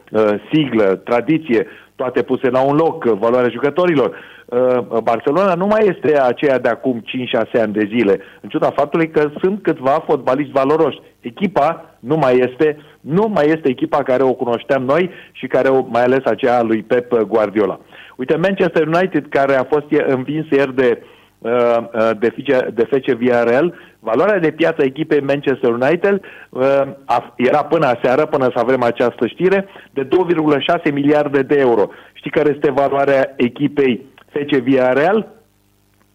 siglă, 0.52 0.84
tradiție, 0.84 1.68
toate 2.04 2.22
puse 2.22 2.50
la 2.50 2.62
un 2.62 2.76
loc, 2.76 3.04
valoarea 3.04 3.50
jucătorilor. 3.50 4.10
Barcelona 5.04 5.54
nu 5.54 5.66
mai 5.66 5.84
este 5.94 6.20
aceea 6.20 6.60
de 6.60 6.70
acum 6.70 7.04
5-6 7.58 7.62
ani 7.62 7.74
de 7.74 7.90
zile, 7.96 8.20
în 8.42 8.50
ciuda 8.50 8.70
faptului 8.76 9.10
că 9.10 9.32
sunt 9.42 9.62
câțiva 9.62 10.04
fotbaliști 10.08 10.52
valoroși. 10.52 11.02
Echipa 11.20 11.96
nu 12.00 12.16
mai 12.16 12.36
este, 12.38 12.78
nu 13.00 13.32
mai 13.34 13.46
este 13.46 13.70
echipa 13.70 14.04
care 14.04 14.24
o 14.24 14.34
cunoșteam 14.34 14.84
noi 14.84 15.10
și 15.32 15.48
care 15.48 15.68
o, 15.68 15.86
mai 15.88 16.04
ales 16.04 16.24
aceea 16.26 16.62
lui 16.62 16.84
Pep 16.84 17.14
Guardiola. 17.18 17.80
Uite, 18.16 18.36
Manchester 18.36 18.88
United, 18.88 19.26
care 19.30 19.56
a 19.56 19.64
fost 19.64 19.86
învins 20.08 20.46
ieri 20.50 20.76
de, 20.76 20.90
uh, 20.92 21.02
uh, 21.02 21.23
de, 22.20 22.30
FC, 22.30 22.74
de 22.74 22.84
FC 22.84 23.12
VRL, 23.12 23.68
valoarea 24.00 24.40
de 24.40 24.52
piață 24.52 24.76
a 24.80 24.84
echipei 24.84 25.22
Manchester 25.22 25.70
United 25.70 26.22
uh, 26.50 26.82
era 27.36 27.64
până 27.64 27.86
aseară, 27.86 28.26
până 28.26 28.50
să 28.54 28.60
avem 28.60 28.84
această 28.84 29.28
știre, 29.28 29.68
de 29.92 30.08
2,6 30.08 30.94
miliarde 30.94 31.42
de 31.42 31.56
euro. 31.56 31.90
Știi 32.14 32.32
care 32.32 32.52
este 32.56 32.72
valoarea 32.72 33.34
echipei 33.38 34.06
FC 34.26 34.58
VRL? 34.58 35.20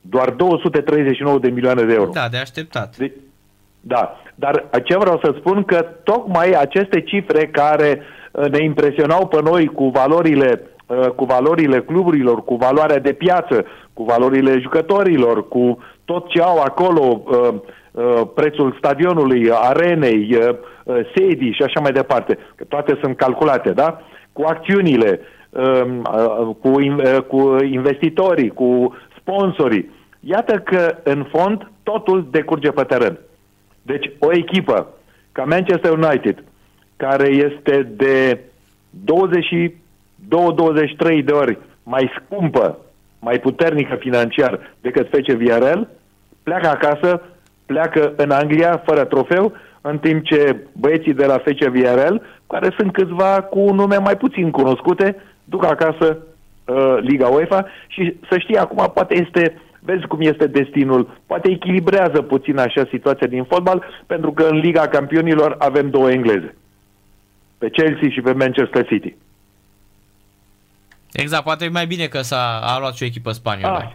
Doar 0.01 0.31
239 0.31 1.39
de 1.39 1.49
milioane 1.49 1.83
de 1.83 1.95
euro. 1.95 2.11
Da, 2.13 2.29
de 2.31 2.37
așteptat. 2.37 2.97
De, 2.97 3.13
da, 3.81 4.21
dar 4.35 4.69
ce 4.85 4.99
vreau 4.99 5.21
să 5.25 5.35
spun 5.39 5.65
că 5.65 5.87
tocmai 6.05 6.51
aceste 6.51 7.01
cifre 7.01 7.47
care 7.47 8.03
ne 8.51 8.65
impresionau 8.65 9.27
pe 9.27 9.41
noi 9.43 9.67
cu 9.67 9.89
valorile 9.89 10.63
Uh, 10.89 11.09
cu 11.09 11.25
valorile 11.25 11.81
cluburilor, 11.81 12.45
cu 12.45 12.55
valoarea 12.55 12.99
de 12.99 13.13
piață, 13.13 13.65
cu 13.99 14.05
valorile 14.05 14.59
jucătorilor, 14.61 15.49
cu 15.49 15.79
tot 16.05 16.29
ce 16.29 16.41
au 16.41 16.59
acolo, 16.59 17.23
uh, 17.25 17.55
uh, 17.93 18.21
prețul 18.35 18.75
stadionului, 18.79 19.51
arenei, 19.53 20.39
sedii 21.15 21.53
și 21.53 21.63
așa 21.63 21.81
mai 21.81 21.93
departe, 21.93 22.39
că 22.55 22.65
toate 22.65 22.99
sunt 23.03 23.17
calculate, 23.17 23.71
da? 23.71 24.03
Cu 24.33 24.43
acțiunile, 24.43 25.21
um, 25.51 26.03
cu, 26.61 26.71
cu 27.27 27.65
investitorii, 27.65 28.49
cu 28.49 28.97
sponsorii. 29.21 29.91
Iată 30.21 30.59
că, 30.59 30.97
în 31.03 31.27
fond, 31.33 31.71
totul 31.83 32.29
decurge 32.31 32.71
pe 32.71 32.83
teren. 32.83 33.19
Deci, 33.83 34.11
o 34.19 34.33
echipă 34.33 34.87
ca 35.33 35.45
Manchester 35.45 35.93
United, 35.93 36.45
care 36.97 37.29
este 37.29 37.93
de 37.97 38.39
20 38.91 39.73
2,23 40.29 41.25
de 41.25 41.33
ori 41.33 41.59
mai 41.83 42.11
scumpă, 42.21 42.79
mai 43.21 43.39
puternică 43.39 43.95
financiar 43.95 44.61
decât 44.81 45.09
FC 45.09 45.33
VRL, 45.33 45.81
pleacă 46.43 46.69
acasă, 46.69 47.23
pleacă 47.67 48.13
în 48.17 48.31
Anglia 48.31 48.83
fără 48.85 49.05
trofeu, 49.05 49.53
în 49.81 49.99
timp 49.99 50.25
ce 50.25 50.57
băieții 50.73 51.15
de 51.15 51.27
la 51.27 51.39
FC 51.39 51.65
VRL, 51.65 52.15
care 52.47 52.75
sunt 52.79 52.93
câțiva 52.93 53.43
cu 53.43 53.73
nume 53.73 53.97
mai 53.97 54.17
puțin 54.17 54.51
cunoscute, 54.51 55.17
duc 55.45 55.65
acasă 55.65 56.19
uh, 56.65 56.97
Liga 57.01 57.27
UEFA 57.27 57.67
și 57.87 58.17
să 58.31 58.39
știi 58.39 58.57
acum 58.57 58.91
poate 58.95 59.15
este 59.27 59.61
vezi 59.81 60.07
cum 60.07 60.21
este 60.21 60.47
destinul, 60.47 61.21
poate 61.27 61.51
echilibrează 61.51 62.23
puțin 62.23 62.59
așa 62.59 62.87
situația 62.91 63.27
din 63.27 63.45
fotbal, 63.45 63.85
pentru 64.07 64.33
că 64.33 64.43
în 64.43 64.59
Liga 64.59 64.87
Campionilor 64.87 65.55
avem 65.59 65.91
două 65.91 66.11
engleze, 66.11 66.55
pe 67.59 67.69
Chelsea 67.69 68.09
și 68.09 68.21
pe 68.21 68.33
Manchester 68.33 68.87
City. 68.87 69.15
Exact, 71.13 71.45
poate 71.45 71.65
e 71.65 71.69
mai 71.69 71.87
bine 71.87 72.05
că 72.05 72.21
s-a 72.21 72.61
a 72.63 72.79
luat 72.79 72.95
și 72.95 73.03
o 73.03 73.07
echipă 73.07 73.31
spaniolă. 73.31 73.83
Ah, 73.83 73.91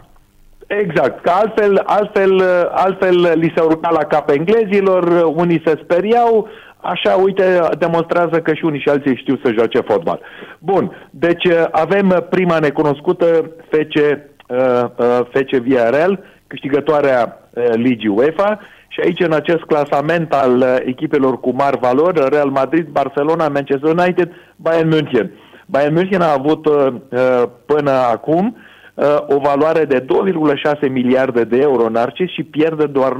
exact, 0.66 1.22
că 1.22 1.30
altfel, 1.30 1.82
altfel, 1.84 2.42
altfel 2.70 3.32
li 3.34 3.52
se 3.56 3.62
urca 3.62 3.90
la 3.90 4.04
cap 4.04 4.28
englezilor, 4.28 5.32
unii 5.34 5.62
se 5.64 5.80
speriau, 5.82 6.48
așa, 6.80 7.14
uite, 7.14 7.68
demonstrează 7.78 8.40
că 8.40 8.54
și 8.54 8.64
unii 8.64 8.80
și 8.80 8.88
alții 8.88 9.16
știu 9.16 9.40
să 9.44 9.52
joace 9.52 9.80
fotbal. 9.80 10.20
Bun, 10.58 11.08
deci 11.10 11.48
avem 11.70 12.26
prima 12.30 12.58
necunoscută, 12.58 13.50
FC, 13.70 13.94
uh, 13.94 14.58
uh, 14.96 15.20
FC 15.32 15.56
VRL, 15.56 16.12
câștigătoarea 16.46 17.40
uh, 17.50 17.64
Ligii 17.74 18.08
UEFA, 18.08 18.60
și 18.94 19.00
aici, 19.00 19.20
în 19.20 19.32
acest 19.32 19.62
clasament 19.62 20.32
al 20.32 20.56
uh, 20.56 20.76
echipelor 20.84 21.40
cu 21.40 21.50
mari 21.54 21.78
valori, 21.78 22.28
Real 22.28 22.48
Madrid, 22.48 22.86
Barcelona, 22.86 23.48
Manchester 23.48 23.90
United, 23.90 24.30
Bayern 24.56 24.88
München. 24.88 25.30
Bayern 25.66 25.94
München 25.94 26.20
a 26.20 26.32
avut 26.32 26.66
uh, 26.66 26.86
uh, 27.08 27.42
până 27.66 27.90
acum 27.90 28.56
uh, 28.94 29.16
o 29.26 29.38
valoare 29.38 29.84
de 29.84 30.00
2,6 30.00 30.90
miliarde 30.90 31.44
de 31.44 31.58
euro 31.60 31.88
Narcis 31.88 32.30
și 32.30 32.42
pierde 32.42 32.86
doar 32.86 33.12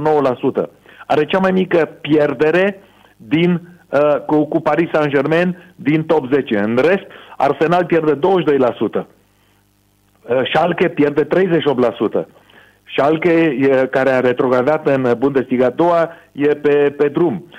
9%. 0.63 0.69
Are 1.05 1.25
cea 1.25 1.39
mai 1.39 1.51
mică 1.51 1.97
pierdere 2.01 2.81
din, 3.17 3.61
uh, 3.89 4.19
cu, 4.25 4.45
cu 4.45 4.61
Paris 4.61 4.89
Saint-Germain 4.93 5.57
din 5.75 6.03
top 6.03 6.31
10. 6.31 6.59
În 6.59 6.75
rest, 6.75 7.05
Arsenal 7.37 7.85
pierde 7.85 8.15
22%. 8.15 8.19
Uh, 8.19 9.05
Schalke 10.43 10.87
pierde 10.87 11.27
38%. 12.21 12.25
Schalke, 12.91 13.57
care 13.91 14.09
a 14.09 14.19
retrogradat 14.19 14.87
în 14.87 15.13
Bundesliga 15.17 15.69
2, 15.69 15.87
e 16.31 16.47
pe, 16.47 16.93
pe 16.97 17.07
drum. 17.07 17.45
Uh, 17.49 17.57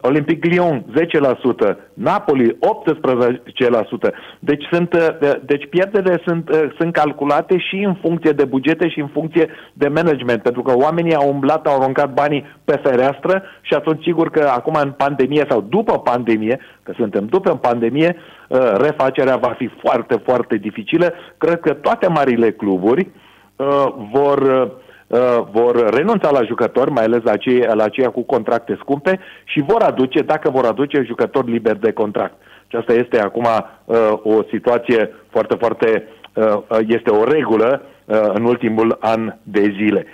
Olympic 0.00 0.44
Lyon 0.44 0.84
10%, 0.94 1.76
Napoli 1.94 2.56
18%. 2.60 4.12
Deci, 4.38 4.64
sunt, 4.70 4.92
uh, 4.92 5.30
deci 5.44 5.68
pierderile 5.68 6.22
sunt, 6.26 6.48
uh, 6.48 6.74
sunt 6.78 6.92
calculate 6.92 7.58
și 7.58 7.76
în 7.76 7.94
funcție 7.94 8.30
de 8.30 8.44
bugete 8.44 8.88
și 8.88 9.00
în 9.00 9.06
funcție 9.06 9.48
de 9.72 9.88
management, 9.88 10.42
pentru 10.42 10.62
că 10.62 10.76
oamenii 10.76 11.14
au 11.14 11.28
umblat, 11.28 11.66
au 11.66 11.80
aruncat 11.80 12.12
banii 12.12 12.44
pe 12.64 12.80
fereastră 12.82 13.42
și 13.60 13.74
atunci 13.74 14.02
sigur 14.02 14.30
că 14.30 14.50
acum 14.54 14.78
în 14.82 14.90
pandemie 14.90 15.46
sau 15.48 15.60
după 15.60 15.98
pandemie, 15.98 16.60
că 16.82 16.92
suntem 16.96 17.26
după 17.26 17.56
pandemie, 17.56 18.16
uh, 18.48 18.58
refacerea 18.80 19.36
va 19.36 19.54
fi 19.58 19.70
foarte, 19.82 20.22
foarte 20.24 20.56
dificilă. 20.56 21.12
Cred 21.38 21.60
că 21.60 21.72
toate 21.72 22.08
marile 22.08 22.50
cluburi 22.50 23.10
uh, 23.56 23.86
vor 24.12 24.38
uh, 24.38 24.62
uh, 24.62 24.86
vor 25.50 25.94
renunța 25.94 26.30
la 26.30 26.42
jucători, 26.42 26.90
mai 26.90 27.04
ales 27.04 27.22
la 27.22 27.30
aceia, 27.30 27.74
la 27.74 27.84
aceia 27.84 28.10
cu 28.10 28.22
contracte 28.22 28.76
scumpe 28.80 29.20
și 29.44 29.64
vor 29.66 29.82
aduce, 29.82 30.20
dacă 30.20 30.50
vor 30.50 30.64
aduce, 30.64 31.02
jucători 31.06 31.50
liberi 31.50 31.80
de 31.80 31.92
contract. 31.92 32.34
Și 32.66 32.76
asta 32.76 32.92
este 32.92 33.20
acum 33.20 33.46
uh, 33.84 33.96
o 34.22 34.42
situație 34.50 35.14
foarte, 35.30 35.56
foarte, 35.56 36.08
uh, 36.34 36.78
este 36.86 37.10
o 37.10 37.24
regulă 37.24 37.82
uh, 38.04 38.20
în 38.32 38.44
ultimul 38.44 38.96
an 39.00 39.34
de 39.42 39.74
zile. 39.76 40.06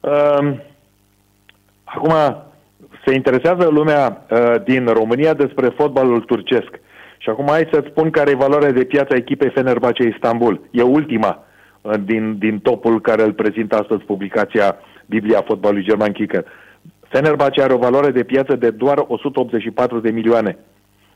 Uh, 0.00 0.52
acum, 1.84 2.12
se 3.06 3.14
interesează 3.14 3.68
lumea 3.68 4.26
uh, 4.30 4.54
din 4.64 4.86
România 4.86 5.34
despre 5.34 5.68
fotbalul 5.68 6.20
turcesc. 6.20 6.80
Și 7.18 7.30
acum 7.30 7.46
hai 7.48 7.68
să-ți 7.72 7.88
spun 7.88 8.10
care 8.10 8.30
e 8.30 8.34
valoarea 8.34 8.72
de 8.72 8.84
piață 8.84 9.08
a 9.12 9.16
echipei 9.16 9.50
Fenerbahce 9.50 10.02
Istanbul. 10.02 10.60
E 10.70 10.82
ultima 10.82 11.44
din, 12.04 12.38
din 12.38 12.58
topul 12.58 13.00
care 13.00 13.22
îl 13.22 13.32
prezintă 13.32 13.76
astăzi 13.76 14.04
publicația 14.04 14.76
Biblia 15.06 15.42
fotbalului 15.46 15.84
german 15.84 16.12
Kicker. 16.12 16.44
Fenerbahce 17.08 17.62
are 17.62 17.72
o 17.72 17.78
valoare 17.78 18.10
de 18.10 18.22
piață 18.22 18.56
de 18.56 18.70
doar 18.70 19.04
184 19.06 19.98
de 20.00 20.10
milioane. 20.10 20.58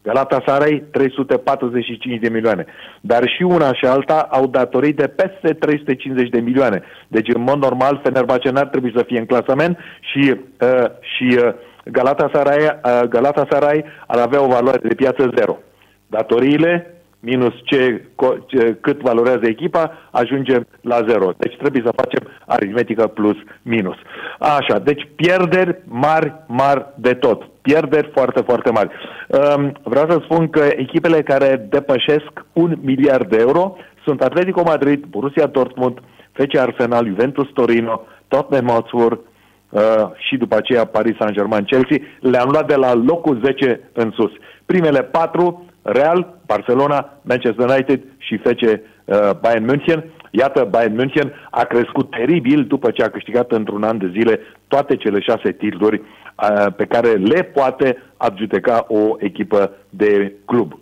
Galatasaray 0.02 0.84
345 0.90 2.20
de 2.20 2.28
milioane. 2.28 2.66
Dar 3.01 3.28
și 3.28 3.43
una 3.43 3.72
și 3.72 3.84
alta 3.84 4.28
au 4.30 4.47
datorii 4.47 4.93
de 4.93 5.06
peste 5.06 5.52
350 5.52 6.28
de 6.28 6.40
milioane. 6.40 6.82
Deci, 7.09 7.28
în 7.34 7.43
mod 7.43 7.59
normal, 7.59 8.01
Fenerbahce 8.02 8.51
n-ar 8.51 8.66
trebui 8.66 8.93
să 8.97 9.02
fie 9.06 9.18
în 9.18 9.26
clasament 9.26 9.78
și, 10.01 10.30
uh, 10.60 10.84
și 11.01 11.39
uh, 11.39 11.55
Galatasaray, 11.84 12.59
uh, 12.59 13.09
Galatasaray 13.09 13.84
ar 14.06 14.18
avea 14.18 14.43
o 14.43 14.47
valoare 14.47 14.78
de 14.82 14.94
piață 14.94 15.32
zero. 15.36 15.59
Datoriile 16.06 17.02
minus 17.23 17.55
ce, 17.65 18.05
ce, 18.47 18.77
cât 18.81 19.01
valorează 19.01 19.40
echipa, 19.43 19.93
ajungem 20.11 20.66
la 20.81 21.05
zero. 21.09 21.32
Deci 21.36 21.57
trebuie 21.57 21.82
să 21.85 21.93
facem 21.97 22.28
aritmetică 22.47 23.07
plus 23.07 23.36
minus. 23.62 23.97
Așa, 24.39 24.78
deci 24.78 25.09
pierderi 25.16 25.77
mari, 25.85 26.32
mari 26.47 26.86
de 26.97 27.15
tot. 27.15 27.43
Pierderi 27.61 28.11
foarte, 28.12 28.40
foarte 28.40 28.70
mari. 28.70 28.90
Um, 29.28 29.73
vreau 29.82 30.11
să 30.11 30.20
spun 30.23 30.49
că 30.49 30.69
echipele 30.77 31.23
care 31.23 31.66
depășesc 31.69 32.31
un 32.53 32.78
miliard 32.82 33.28
de 33.28 33.36
euro 33.40 33.77
sunt 34.05 34.23
Atletico 34.23 34.62
Madrid, 34.62 35.05
Borussia 35.05 35.47
Dortmund, 35.47 35.99
FC 36.32 36.57
Arsenal, 36.57 37.07
Juventus 37.07 37.49
Torino, 37.55 38.03
Tottenham 38.28 38.74
Hotspur, 38.74 39.12
uh, 39.12 39.81
și 40.16 40.36
după 40.36 40.57
aceea 40.57 40.85
Paris 40.85 41.16
Saint-Germain, 41.16 41.65
Chelsea, 41.65 41.97
le-am 42.20 42.49
luat 42.51 42.66
de 42.66 42.74
la 42.74 42.94
locul 42.94 43.40
10 43.44 43.81
în 43.93 44.11
sus. 44.11 44.31
Primele 44.66 45.03
patru 45.03 45.72
Real, 45.82 46.38
Barcelona, 46.46 47.18
Manchester 47.22 47.68
United 47.68 48.00
și 48.18 48.36
FC 48.36 48.60
uh, 48.60 49.30
Bayern 49.40 49.64
München. 49.64 50.04
Iată, 50.30 50.68
Bayern 50.70 50.94
München 50.94 51.32
a 51.50 51.64
crescut 51.64 52.10
teribil 52.10 52.64
după 52.64 52.90
ce 52.90 53.02
a 53.02 53.10
câștigat 53.10 53.50
într-un 53.50 53.82
an 53.82 53.98
de 53.98 54.10
zile 54.12 54.40
toate 54.68 54.96
cele 54.96 55.20
șase 55.20 55.52
titluri 55.52 56.00
uh, 56.00 56.66
pe 56.76 56.84
care 56.84 57.09
le 57.09 57.42
poate 57.42 58.02
adjudeca 58.16 58.84
o 58.88 59.16
echipă 59.18 59.70
de 59.88 60.32
club. 60.44 60.80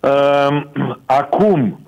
Uh, 0.00 0.62
acum, 1.22 1.80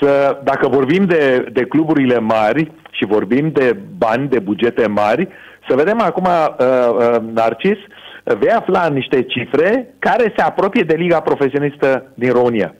să, 0.00 0.40
dacă 0.44 0.68
vorbim 0.68 1.04
de, 1.04 1.48
de 1.52 1.64
cluburile 1.64 2.18
mari 2.18 2.72
și 2.90 3.04
vorbim 3.04 3.50
de 3.50 3.76
bani, 3.98 4.28
de 4.28 4.38
bugete 4.38 4.86
mari, 4.86 5.28
să 5.68 5.74
vedem 5.76 6.00
acum, 6.00 6.24
uh, 6.24 6.56
uh, 6.58 7.16
Narcis, 7.32 7.78
uh, 7.78 7.97
vei 8.34 8.50
afla 8.50 8.88
niște 8.88 9.22
cifre 9.22 9.94
care 9.98 10.32
se 10.36 10.42
apropie 10.42 10.82
de 10.82 10.94
Liga 10.94 11.20
Profesionistă 11.20 12.12
din 12.14 12.32
România. 12.32 12.74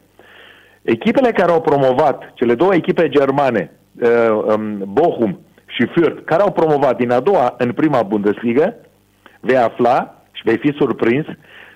Echipele 0.83 1.33
care 1.33 1.53
au 1.53 1.61
promovat, 1.61 2.33
cele 2.35 2.55
două 2.55 2.75
echipe 2.75 3.09
germane, 3.09 3.71
uh, 4.01 4.55
um, 4.57 4.83
Bochum 4.93 5.41
și 5.67 5.87
Fürth, 5.87 6.25
care 6.25 6.43
au 6.43 6.53
promovat 6.53 6.97
din 6.97 7.11
a 7.11 7.21
doua 7.21 7.55
în 7.59 7.73
prima 7.73 8.03
Bundesliga, 8.03 8.75
vei 9.41 9.57
afla 9.57 10.23
și 10.33 10.43
vei 10.45 10.59
fi 10.59 10.73
surprins 10.79 11.27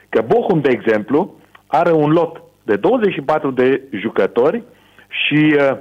că 0.09 0.23
Bochum, 0.27 0.61
de 0.61 0.71
exemplu, 0.71 1.35
are 1.67 1.93
un 1.93 2.11
lot 2.11 2.43
de 2.63 2.77
24 2.77 3.51
de 3.51 3.83
jucători 3.91 4.63
și 5.09 5.57
uh, 5.59 5.79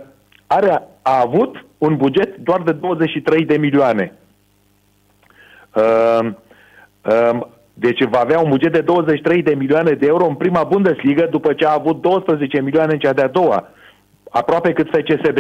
are, 0.48 0.82
a 1.02 1.20
avut 1.20 1.66
un 1.78 1.96
buget 1.98 2.38
doar 2.38 2.62
de 2.62 2.72
23 2.72 3.46
de 3.46 3.58
milioane. 3.58 4.14
Uh, 5.76 6.32
uh, 7.06 7.40
deci 7.74 8.04
va 8.10 8.20
avea 8.20 8.40
un 8.40 8.50
buget 8.50 8.74
de 8.74 8.82
23 8.82 9.44
de 9.44 9.54
milioane 9.54 9.92
de 9.92 10.06
euro 10.06 10.26
în 10.26 10.36
prima 10.36 10.64
Bundesliga 10.64 11.26
după 11.26 11.54
ce 11.54 11.66
a 11.66 11.74
avut 11.74 12.02
12 12.02 12.62
milioane 12.62 12.94
în 12.94 13.00
cea 13.00 13.14
de-a 13.14 13.28
doua, 13.28 13.70
aproape 14.30 14.74
cât 14.74 14.88
FCSB. 14.88 15.38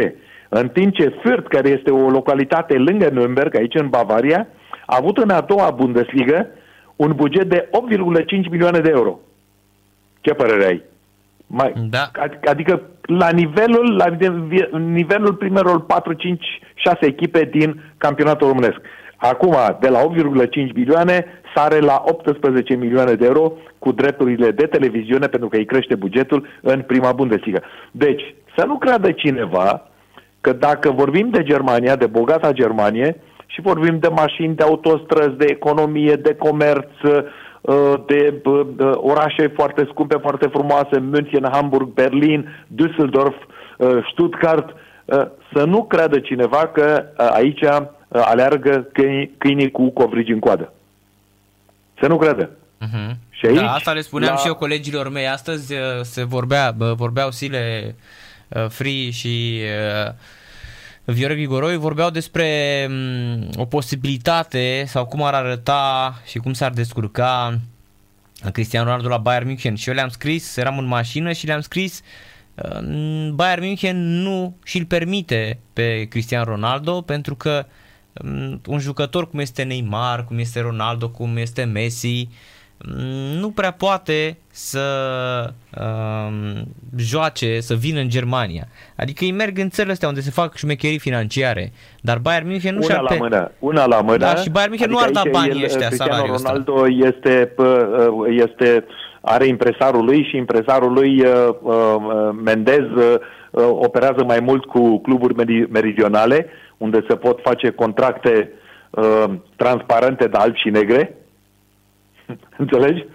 În 0.49 0.69
timp 0.69 0.93
ce 0.93 1.09
Fürth, 1.09 1.47
care 1.49 1.69
este 1.69 1.91
o 1.91 2.09
localitate 2.09 2.77
lângă 2.77 3.09
Nürnberg, 3.09 3.55
aici 3.55 3.75
în 3.75 3.89
Bavaria, 3.89 4.47
a 4.85 4.97
avut 4.99 5.17
în 5.17 5.29
a 5.29 5.41
doua 5.41 5.69
Bundesliga 5.69 6.47
un 6.95 7.13
buget 7.15 7.49
de 7.49 7.69
8,5 7.71 8.49
milioane 8.49 8.79
de 8.79 8.89
euro. 8.89 9.19
Ce 10.21 10.33
părere 10.33 10.65
ai? 10.65 10.83
Mai, 11.47 11.73
da. 11.89 12.11
Adică 12.49 12.81
la 13.01 13.29
nivelul, 13.29 13.95
la 13.95 14.05
nivelul 14.77 15.33
primelor 15.33 15.85
4, 15.85 16.13
5, 16.13 16.45
6 16.73 16.97
echipe 17.05 17.43
din 17.51 17.81
campionatul 17.97 18.47
românesc. 18.47 18.79
Acum, 19.21 19.55
de 19.79 19.87
la 19.87 19.99
8,5 19.99 20.73
milioane, 20.73 21.25
sare 21.55 21.79
la 21.79 22.03
18 22.05 22.75
milioane 22.75 23.13
de 23.13 23.25
euro 23.25 23.53
cu 23.79 23.91
drepturile 23.91 24.51
de 24.51 24.65
televiziune 24.65 25.27
pentru 25.27 25.49
că 25.49 25.57
îi 25.57 25.65
crește 25.65 25.95
bugetul 25.95 26.47
în 26.61 26.81
prima 26.81 27.11
Bundesliga. 27.11 27.59
Deci, 27.91 28.35
să 28.57 28.65
nu 28.65 28.77
creadă 28.77 29.11
cineva 29.11 29.87
că 30.41 30.53
dacă 30.53 30.91
vorbim 30.91 31.29
de 31.29 31.43
Germania, 31.43 31.95
de 31.95 32.05
bogata 32.05 32.51
Germanie, 32.51 33.15
și 33.45 33.61
vorbim 33.61 33.99
de 33.99 34.07
mașini, 34.07 34.55
de 34.55 34.63
autostrăzi, 34.63 35.37
de 35.37 35.45
economie, 35.49 36.13
de 36.13 36.35
comerț, 36.35 36.89
uh, 37.03 37.93
de 38.05 38.41
uh, 38.43 38.91
orașe 38.95 39.47
foarte 39.47 39.87
scumpe, 39.89 40.17
foarte 40.17 40.47
frumoase, 40.47 40.99
München, 40.99 41.47
Hamburg, 41.51 41.87
Berlin, 41.93 42.65
Düsseldorf, 42.75 43.35
uh, 43.77 43.89
Stuttgart, 44.11 44.75
să 45.53 45.65
nu 45.65 45.83
creadă 45.83 46.19
cineva 46.19 46.71
că 46.73 47.03
aici 47.15 47.63
aleargă 48.11 48.87
câinii 49.37 49.71
cu 49.71 49.89
covrigi 49.89 50.31
în 50.31 50.39
coadă. 50.39 50.73
Să 51.99 52.07
nu 52.07 52.17
crede. 52.17 52.49
Uh-huh. 52.81 53.15
Și 53.29 53.45
aici, 53.45 53.59
da, 53.59 53.73
asta 53.73 53.91
le 53.91 54.01
spuneam 54.01 54.33
la... 54.33 54.39
și 54.39 54.47
eu 54.47 54.55
colegilor 54.55 55.09
mei. 55.09 55.27
Astăzi 55.27 55.73
uh, 55.73 55.79
se 56.01 56.23
vorbea, 56.23 56.75
vorbeau 56.77 57.31
Sile 57.31 57.95
uh, 58.47 58.65
Free 58.69 59.09
și 59.09 59.59
uh, 60.05 60.13
Viorel 61.03 61.35
Grigoroi 61.35 61.77
vorbeau 61.77 62.09
despre 62.09 62.47
um, 62.89 63.49
o 63.57 63.65
posibilitate 63.65 64.83
sau 64.87 65.05
cum 65.05 65.23
ar 65.23 65.33
arăta 65.33 66.15
și 66.25 66.37
cum 66.37 66.53
s-ar 66.53 66.71
descurca 66.71 67.59
Cristiano 68.51 68.85
Ronaldo 68.85 69.07
la 69.07 69.17
Bayern 69.17 69.45
München 69.45 69.75
și 69.75 69.89
eu 69.89 69.95
le-am 69.95 70.09
scris, 70.09 70.57
eram 70.57 70.77
în 70.77 70.85
mașină 70.85 71.31
și 71.31 71.45
le-am 71.45 71.61
scris 71.61 72.01
Bayern 73.33 73.63
München 73.63 74.21
nu 74.21 74.55
și-l 74.63 74.85
permite 74.85 75.59
pe 75.73 76.07
Cristiano 76.09 76.43
Ronaldo 76.43 77.01
pentru 77.01 77.35
că 77.35 77.65
uh, 77.67 77.73
un 78.67 78.79
jucător 78.79 79.29
cum 79.29 79.39
este 79.39 79.63
Neymar, 79.63 80.25
cum 80.25 80.39
este 80.39 80.59
Ronaldo, 80.59 81.09
cum 81.09 81.37
este 81.37 81.63
Messi, 81.63 82.27
nu 83.39 83.49
prea 83.49 83.71
poate 83.71 84.37
să 84.47 84.79
um, 85.79 86.67
joace, 86.97 87.59
să 87.59 87.73
vină 87.73 87.99
în 87.99 88.09
Germania. 88.09 88.67
Adică 88.95 89.23
ei 89.23 89.31
merg 89.31 89.57
în 89.57 89.69
țările 89.69 89.93
astea 89.93 90.07
unde 90.07 90.21
se 90.21 90.29
fac 90.29 90.55
șmecherii 90.55 90.99
financiare, 90.99 91.71
dar 92.01 92.17
Bayern 92.17 92.47
München 92.47 92.75
nu 92.75 92.81
și-ar... 92.81 92.99
Una 92.99 93.09
la 93.09 93.17
mână, 93.19 93.51
una 93.59 93.85
la 93.85 94.01
mână. 94.01 94.17
Da, 94.17 94.35
și 94.35 94.49
Bayern 94.49 94.71
München 94.71 94.93
adică 94.93 95.13
nu 95.13 95.19
ar 95.19 95.23
da 95.23 95.29
banii 95.31 95.59
el, 95.59 95.65
ăștia, 95.65 95.87
Cristiano 95.87 96.25
Ronaldo 96.25 96.85
este, 96.87 97.53
este, 98.29 98.85
are 99.21 99.47
impresarul 99.47 100.05
lui 100.05 100.27
și 100.29 100.37
impresarul 100.37 100.93
lui 100.93 101.21
uh, 101.21 101.49
uh, 101.61 101.95
Mendez 102.43 102.85
uh, 102.95 103.15
operează 103.61 104.23
mai 104.23 104.39
mult 104.39 104.65
cu 104.65 104.99
cluburi 104.99 105.67
meridionale, 105.69 106.47
unde 106.81 107.05
se 107.07 107.15
pot 107.15 107.39
face 107.41 107.69
contracte 107.69 108.51
uh, 108.89 109.23
transparente 109.55 110.27
de 110.27 110.37
alb 110.37 110.55
și 110.55 110.69
negre. 110.69 111.15
Înțelegi? 112.63 113.05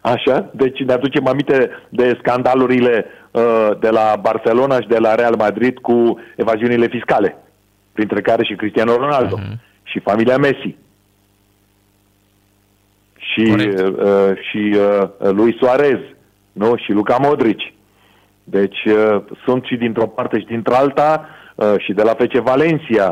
Așa? 0.00 0.50
Deci 0.52 0.78
ne 0.78 0.92
aducem 0.92 1.26
aminte 1.26 1.70
de 1.88 2.18
scandalurile 2.18 3.06
uh, 3.30 3.70
de 3.80 3.88
la 3.88 4.18
Barcelona 4.20 4.80
și 4.80 4.88
de 4.88 4.98
la 4.98 5.14
Real 5.14 5.34
Madrid 5.38 5.78
cu 5.78 6.20
evaziunile 6.36 6.86
fiscale, 6.86 7.36
printre 7.92 8.20
care 8.20 8.44
și 8.44 8.54
Cristiano 8.54 8.96
Ronaldo 8.96 9.38
uh-huh. 9.38 9.58
și 9.82 9.98
familia 10.00 10.36
Messi. 10.36 10.76
Și, 13.16 13.54
uh, 13.56 14.36
și 14.50 14.76
uh, 14.76 15.30
lui 15.30 15.56
Suarez, 15.60 15.98
nu? 16.52 16.76
Și 16.76 16.92
Luca 16.92 17.16
Modric. 17.20 17.58
Deci 18.44 18.84
uh, 18.84 19.22
sunt 19.44 19.64
și 19.64 19.76
dintr-o 19.76 20.06
parte 20.06 20.38
și 20.38 20.46
dintr-alta 20.46 21.28
Uh, 21.28 21.43
și 21.78 21.92
de 21.92 22.02
la 22.02 22.10
FC 22.10 22.32
Valencia. 22.32 23.08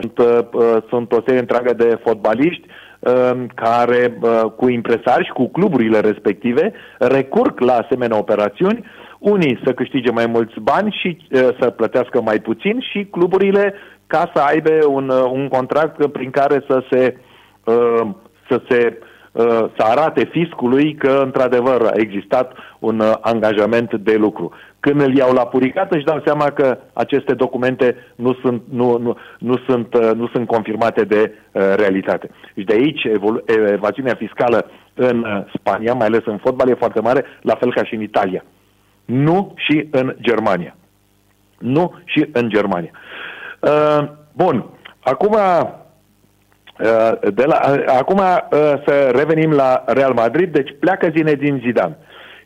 Sunt, 0.00 0.18
uh, 0.18 0.76
sunt 0.88 1.12
o 1.12 1.22
serie 1.24 1.40
întreagă 1.40 1.72
de 1.72 1.98
fotbaliști 2.04 2.66
uh, 2.98 3.30
care 3.54 4.18
cu 4.56 4.68
impresari 4.68 5.24
și 5.24 5.32
cu 5.32 5.48
cluburile 5.48 6.00
respective 6.00 6.72
recurg 6.98 7.60
la 7.60 7.72
asemenea 7.72 8.18
operațiuni, 8.18 8.84
unii 9.18 9.60
să 9.64 9.72
câștige 9.72 10.10
mai 10.10 10.26
mulți 10.26 10.60
bani 10.60 10.96
și 11.00 11.18
să 11.60 11.70
plătească 11.70 12.20
mai 12.20 12.38
puțin 12.38 12.80
și 12.80 13.06
cluburile 13.10 13.74
ca 14.06 14.30
să 14.34 14.40
aibă 14.40 14.86
un, 14.88 15.08
un 15.08 15.48
contract 15.48 16.06
prin 16.06 16.30
care 16.30 16.64
să 16.68 16.82
se, 16.90 17.16
să 18.48 18.60
se 18.68 18.98
să 19.76 19.82
arate 19.82 20.24
fiscului 20.24 20.94
că 20.94 21.20
într-adevăr 21.24 21.82
a 21.82 21.92
existat 21.94 22.52
un 22.78 23.02
angajament 23.20 23.94
de 23.94 24.16
lucru 24.16 24.52
când 24.84 25.00
îl 25.00 25.16
iau 25.16 25.32
la 25.32 25.46
puricat 25.46 25.92
își 25.92 26.04
dau 26.04 26.22
seama 26.24 26.44
că 26.50 26.78
aceste 26.92 27.34
documente 27.34 27.96
nu 28.16 28.38
sunt, 28.42 28.62
nu, 28.70 28.98
nu, 28.98 29.16
nu 29.38 29.56
sunt, 29.66 29.94
uh, 29.94 30.10
nu 30.14 30.28
sunt 30.32 30.46
confirmate 30.46 31.04
de 31.04 31.32
uh, 31.32 31.62
realitate. 31.76 32.30
Și 32.56 32.64
de 32.64 32.74
aici 32.74 33.04
evolu- 33.04 33.44
evaziunea 33.46 34.14
fiscală 34.14 34.70
în 34.94 35.18
uh, 35.18 35.44
Spania, 35.54 35.94
mai 35.94 36.06
ales 36.06 36.20
în 36.24 36.38
fotbal, 36.38 36.68
e 36.68 36.74
foarte 36.74 37.00
mare, 37.00 37.24
la 37.40 37.54
fel 37.54 37.72
ca 37.72 37.84
și 37.84 37.94
în 37.94 38.02
Italia. 38.02 38.44
Nu 39.04 39.54
și 39.56 39.88
în 39.90 40.16
Germania. 40.20 40.76
Nu 41.58 41.94
și 42.04 42.28
în 42.32 42.48
Germania. 42.48 42.90
Uh, 43.60 44.08
bun, 44.32 44.64
acum 45.00 45.32
uh, 45.32 45.70
de 47.34 47.44
la, 47.44 47.60
uh, 47.70 47.84
acum 47.86 48.18
să 48.86 49.10
revenim 49.14 49.50
la 49.50 49.84
Real 49.86 50.12
Madrid, 50.12 50.52
deci 50.52 50.74
pleacă 50.80 51.08
Zinedine 51.16 51.60
Zidane. 51.64 51.96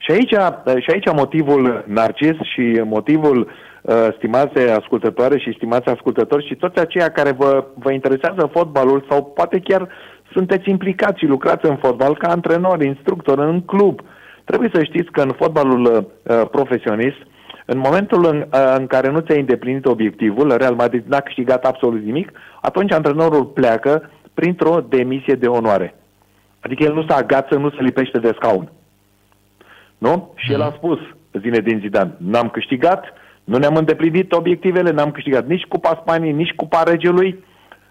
Și 0.06 0.12
aici, 0.12 0.34
și 0.82 0.90
aici 0.90 1.12
motivul 1.12 1.84
narcis 1.86 2.36
și 2.52 2.80
motivul 2.84 3.50
uh, 3.82 4.08
stimați 4.16 4.58
ascultătoare 4.58 5.38
și 5.38 5.54
stimați 5.56 5.88
ascultători 5.88 6.46
și 6.46 6.54
toți 6.54 6.78
aceia 6.78 7.08
care 7.08 7.32
vă, 7.32 7.64
vă 7.74 7.92
interesează 7.92 8.50
fotbalul 8.52 9.06
sau 9.10 9.24
poate 9.24 9.58
chiar 9.58 9.88
sunteți 10.32 10.70
implicați 10.70 11.18
și 11.18 11.26
lucrați 11.26 11.66
în 11.66 11.76
fotbal 11.76 12.16
ca 12.16 12.28
antrenori, 12.28 12.86
instructori 12.86 13.40
în 13.40 13.60
club. 13.60 14.00
Trebuie 14.44 14.70
să 14.72 14.82
știți 14.82 15.10
că 15.10 15.20
în 15.20 15.32
fotbalul 15.36 15.84
uh, 15.86 16.42
profesionist, 16.50 17.20
în 17.64 17.78
momentul 17.78 18.26
în, 18.26 18.46
uh, 18.52 18.74
în 18.78 18.86
care 18.86 19.10
nu 19.10 19.20
ți-ai 19.20 19.40
îndeplinit 19.40 19.86
obiectivul, 19.86 20.56
Real 20.56 20.74
Madrid 20.74 21.04
n-a 21.06 21.20
câștigat 21.20 21.64
absolut 21.64 22.02
nimic, 22.04 22.32
atunci 22.60 22.92
antrenorul 22.92 23.44
pleacă 23.44 24.10
printr-o 24.34 24.84
demisie 24.88 25.34
de 25.34 25.46
onoare. 25.46 25.94
Adică 26.60 26.82
el 26.82 26.94
nu 26.94 27.04
se 27.08 27.12
agață, 27.12 27.54
nu 27.54 27.70
se 27.70 27.82
lipește 27.82 28.18
de 28.18 28.32
scaun. 28.34 28.70
Nu? 29.98 30.32
Și 30.34 30.52
el 30.52 30.62
a 30.62 30.66
mhm. 30.66 30.76
spus, 30.76 30.98
zine 31.40 31.58
din 31.58 31.78
Zidane, 31.78 32.14
n-am 32.18 32.48
câștigat, 32.48 33.04
nu 33.44 33.56
ne-am 33.56 33.76
îndeplinit 33.76 34.32
obiectivele, 34.32 34.90
n-am 34.90 35.10
câștigat 35.10 35.46
nici 35.46 35.64
Cupa 35.64 35.98
Spaniei, 36.02 36.32
nici 36.32 36.54
Cupa 36.54 36.82
Regelui, 36.82 37.44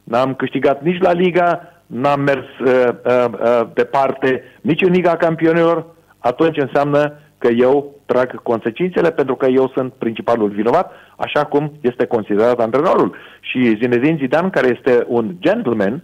n-am 0.03 0.33
câștigat 0.33 0.83
nici 0.83 1.01
la 1.01 1.11
Liga, 1.11 1.61
n-am 1.85 2.21
mers 2.21 2.45
uh, 2.59 2.87
uh, 3.05 3.25
uh, 3.31 3.67
departe 3.73 4.43
nici 4.61 4.81
în 4.81 4.91
Liga 4.91 5.15
Campionilor, 5.15 5.85
atunci 6.19 6.57
înseamnă 6.57 7.19
că 7.37 7.47
eu 7.47 7.93
trag 8.05 8.41
consecințele 8.41 9.11
pentru 9.11 9.35
că 9.35 9.45
eu 9.45 9.71
sunt 9.75 9.93
principalul 9.93 10.49
vinovat, 10.49 10.91
așa 11.15 11.45
cum 11.45 11.71
este 11.81 12.05
considerat 12.05 12.59
antrenorul. 12.59 13.15
Și 13.39 13.77
Zinedine 13.79 14.17
Zidane, 14.19 14.49
care 14.49 14.67
este 14.77 15.05
un 15.07 15.35
gentleman, 15.39 16.03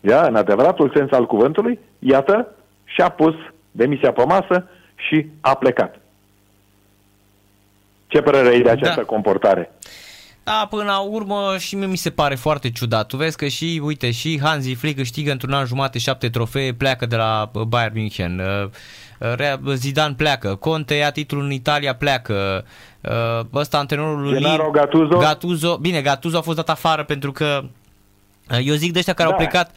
ia, 0.00 0.22
în 0.22 0.34
adevăratul 0.34 0.92
sens 0.94 1.10
al 1.10 1.26
cuvântului, 1.26 1.78
iată, 1.98 2.54
și-a 2.84 3.08
pus 3.08 3.34
demisia 3.70 4.12
pe 4.12 4.24
masă 4.24 4.68
și 5.08 5.26
a 5.40 5.54
plecat. 5.54 6.00
Ce 8.06 8.20
părere 8.20 8.48
ai 8.48 8.62
de 8.62 8.70
această 8.70 9.00
da. 9.00 9.06
comportare? 9.06 9.70
Da, 10.44 10.66
până 10.70 10.82
la 10.82 10.98
urmă 10.98 11.54
și 11.58 11.76
mie 11.76 11.86
mi 11.86 11.96
se 11.96 12.10
pare 12.10 12.34
foarte 12.34 12.70
ciudat. 12.70 13.06
Tu 13.06 13.16
vezi 13.16 13.36
că 13.36 13.46
și, 13.46 13.80
uite, 13.84 14.10
și 14.10 14.40
Hansi 14.42 14.74
Flick 14.74 14.96
câștigă 14.96 15.30
într-un 15.30 15.52
an 15.52 15.64
jumate 15.64 15.98
șapte 15.98 16.28
trofee, 16.28 16.74
pleacă 16.74 17.06
de 17.06 17.16
la 17.16 17.50
Bayern 17.68 17.92
München. 17.94 18.38
Uh, 18.38 19.58
uh, 19.64 19.72
Zidane 19.74 20.14
pleacă, 20.14 20.54
Conte 20.54 20.94
ia 20.94 21.10
titlul 21.10 21.42
în 21.42 21.50
Italia, 21.50 21.94
pleacă. 21.94 22.64
Uh, 23.00 23.46
ăsta 23.54 23.78
antrenorul 23.78 24.22
lui 24.22 24.32
Gennaro 24.32 24.70
Gattuso. 24.70 25.18
Gattuso. 25.18 25.76
Bine, 25.76 26.00
Gattuso 26.00 26.36
a 26.36 26.40
fost 26.40 26.56
dat 26.56 26.68
afară 26.68 27.04
pentru 27.04 27.32
că 27.32 27.64
eu 28.64 28.74
zic 28.74 28.92
de 28.92 28.98
ăștia 28.98 29.12
care 29.12 29.28
da. 29.28 29.34
au 29.34 29.40
plecat 29.40 29.74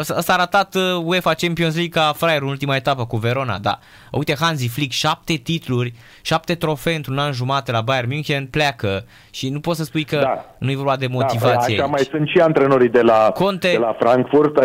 S-a 0.00 0.32
arătat 0.32 0.74
UEFA 1.04 1.34
Champions 1.34 1.74
League 1.74 2.00
ca 2.00 2.12
fraier 2.16 2.42
în 2.42 2.48
ultima 2.48 2.76
etapă 2.76 3.06
cu 3.06 3.16
Verona, 3.16 3.58
da. 3.62 3.78
Uite, 4.12 4.34
Hansi 4.40 4.68
Flick, 4.68 4.92
șapte 4.92 5.34
titluri, 5.34 5.92
șapte 6.22 6.54
trofee 6.54 6.94
într-un 6.94 7.18
an 7.18 7.32
jumate 7.32 7.72
la 7.72 7.80
Bayern 7.80 8.08
München, 8.08 8.46
pleacă 8.46 9.04
și 9.30 9.48
nu 9.48 9.60
poți 9.60 9.78
să 9.78 9.84
spui 9.84 10.04
că 10.04 10.16
da. 10.16 10.44
nu 10.58 10.70
e 10.70 10.76
vorba 10.76 10.96
de 10.96 11.06
da, 11.06 11.12
motivație. 11.12 11.76
Da, 11.76 11.82
așa 11.82 11.90
mai 11.92 12.02
sunt 12.10 12.28
și 12.28 12.38
antrenorii 12.38 12.88
de 12.88 13.00
la, 13.00 13.30
Conte... 13.34 13.70
de 13.70 13.78
la 13.78 13.96
Frankfurt, 13.98 14.58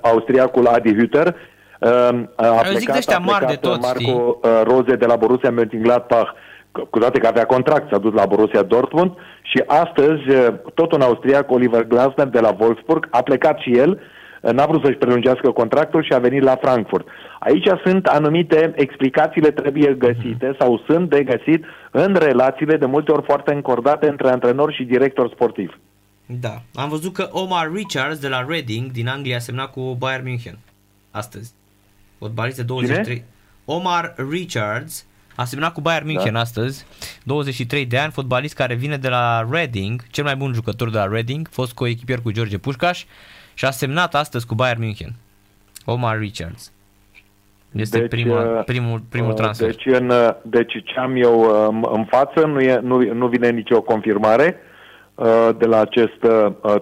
austriacul 0.00 0.66
Adi 0.66 0.94
Hütter, 0.94 1.26
um, 1.26 2.30
a 2.36 2.42
plecat, 2.42 2.76
zic 2.76 2.90
de 2.90 2.98
ăștia 2.98 3.18
mari 3.18 3.46
de 3.46 3.54
tot, 3.54 3.80
Marco 3.80 3.98
știi? 3.98 4.12
Uh, 4.12 4.60
Roze 4.64 4.96
de 4.96 5.06
la 5.06 5.16
Borussia 5.16 5.50
Mönchengladbach, 5.50 6.30
cu 6.90 6.98
toate 6.98 7.18
că 7.18 7.26
avea 7.26 7.44
contract, 7.44 7.90
s-a 7.90 7.98
dus 7.98 8.12
la 8.12 8.26
Borussia 8.26 8.62
Dortmund 8.62 9.12
și 9.42 9.62
astăzi 9.66 10.28
uh, 10.28 10.46
tot 10.74 10.92
un 10.92 11.00
austriac, 11.00 11.50
Oliver 11.50 11.82
Glasner 11.82 12.26
de 12.26 12.40
la 12.40 12.56
Wolfsburg, 12.58 13.08
a 13.10 13.22
plecat 13.22 13.58
și 13.58 13.78
el 13.78 14.00
n-a 14.40 14.66
vrut 14.66 14.84
să-și 14.84 14.96
prelungească 14.96 15.50
contractul 15.50 16.04
și 16.04 16.12
a 16.12 16.18
venit 16.18 16.42
la 16.42 16.56
Frankfurt. 16.56 17.06
Aici 17.38 17.66
sunt 17.84 18.06
anumite 18.06 18.72
explicațiile 18.76 19.50
trebuie 19.50 19.94
găsite 19.94 20.46
mhm. 20.46 20.56
sau 20.58 20.82
sunt 20.86 21.08
de 21.10 21.22
găsit 21.22 21.64
în 21.90 22.14
relațiile 22.14 22.76
de 22.76 22.86
multe 22.86 23.12
ori 23.12 23.24
foarte 23.24 23.54
încordate 23.54 24.08
între 24.08 24.28
antrenor 24.28 24.72
și 24.72 24.84
director 24.84 25.30
sportiv. 25.34 25.78
Da. 26.26 26.62
Am 26.74 26.88
văzut 26.88 27.12
că 27.12 27.28
Omar 27.32 27.70
Richards 27.74 28.18
de 28.18 28.28
la 28.28 28.44
Reading 28.48 28.90
din 28.90 29.08
Anglia 29.08 29.36
a 29.36 29.38
semnat 29.38 29.70
cu 29.70 29.96
Bayern 29.98 30.24
München 30.26 30.58
astăzi. 31.10 31.54
Fotbalist 32.18 32.56
de 32.56 32.62
23. 32.62 33.14
Cine? 33.14 33.26
Omar 33.64 34.14
Richards 34.30 35.06
a 35.34 35.44
semnat 35.44 35.72
cu 35.72 35.80
Bayern 35.80 36.06
München 36.06 36.32
da. 36.32 36.40
astăzi, 36.40 36.86
23 37.22 37.86
de 37.86 37.98
ani, 37.98 38.12
fotbalist 38.12 38.54
care 38.54 38.74
vine 38.74 38.96
de 38.96 39.08
la 39.08 39.48
Reading, 39.50 40.02
cel 40.10 40.24
mai 40.24 40.36
bun 40.36 40.52
jucător 40.52 40.90
de 40.90 40.98
la 40.98 41.06
Reading, 41.06 41.48
fost 41.50 41.72
coechipier 41.72 42.20
cu 42.20 42.30
George 42.30 42.58
Pușcaș 42.58 43.04
și 43.60 43.66
a 43.66 43.70
semnat 43.70 44.14
astăzi 44.14 44.46
cu 44.46 44.54
Bayern 44.54 44.80
München. 44.80 45.12
Omar 45.84 46.18
Richards. 46.18 46.72
Este 47.72 47.98
deci, 47.98 48.08
prima, 48.08 48.58
uh, 48.58 48.64
primul, 48.64 49.02
primul 49.08 49.30
uh, 49.30 49.36
transfer. 49.36 49.66
Deci, 49.70 49.86
în, 49.86 50.08
uh, 50.08 50.28
deci 50.42 50.72
ce 50.84 50.98
am 50.98 51.16
eu 51.16 51.40
în 51.94 52.04
față 52.04 52.46
nu, 52.46 52.60
e, 52.60 52.78
nu, 52.82 53.12
nu 53.12 53.26
vine 53.26 53.50
nicio 53.50 53.82
confirmare 53.82 54.56
de 55.58 55.66
la 55.66 55.80
acest 55.80 56.18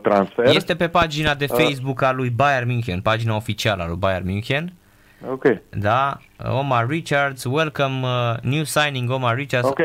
transfer. 0.03 0.47
Este 0.47 0.75
pe 0.75 0.89
pagina 0.89 1.35
de 1.35 1.47
Facebook 1.47 2.03
a 2.03 2.13
lui 2.13 2.31
Bayern 2.31 2.69
München, 2.69 3.01
pagina 3.01 3.37
oficială 3.37 3.83
a 3.83 3.87
lui 3.87 3.97
Bayern 3.97 4.27
München. 4.27 4.73
Ok. 5.31 5.45
Da, 5.71 6.19
Omar 6.59 6.87
Richards, 6.89 7.45
welcome, 7.45 8.01
uh, 8.03 8.37
new 8.43 8.65
signing 8.65 9.11
Omar 9.11 9.35
Richards. 9.35 9.69
Ok. 9.69 9.81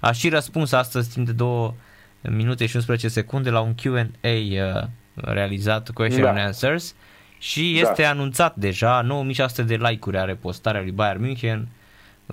A 0.00 0.12
și 0.12 0.28
răspuns 0.28 0.72
astăzi 0.72 1.12
timp 1.12 1.26
de 1.26 1.32
2 1.32 1.74
minute 2.20 2.66
și 2.66 2.76
11 2.76 3.08
secunde 3.08 3.50
la 3.50 3.60
un 3.60 3.74
Q&A 3.74 4.28
uh, 4.28 4.82
realizat 5.14 5.90
Question 5.90 6.22
da. 6.22 6.28
and 6.28 6.38
Answers 6.38 6.94
și 7.38 7.80
este 7.80 8.02
da. 8.02 8.08
anunțat 8.08 8.56
deja 8.56 9.00
9600 9.00 9.62
de 9.62 9.84
like-uri 9.88 10.16
are 10.16 10.34
postarea 10.34 10.80
lui 10.80 10.90
Bayern 10.90 11.20
München, 11.20 11.68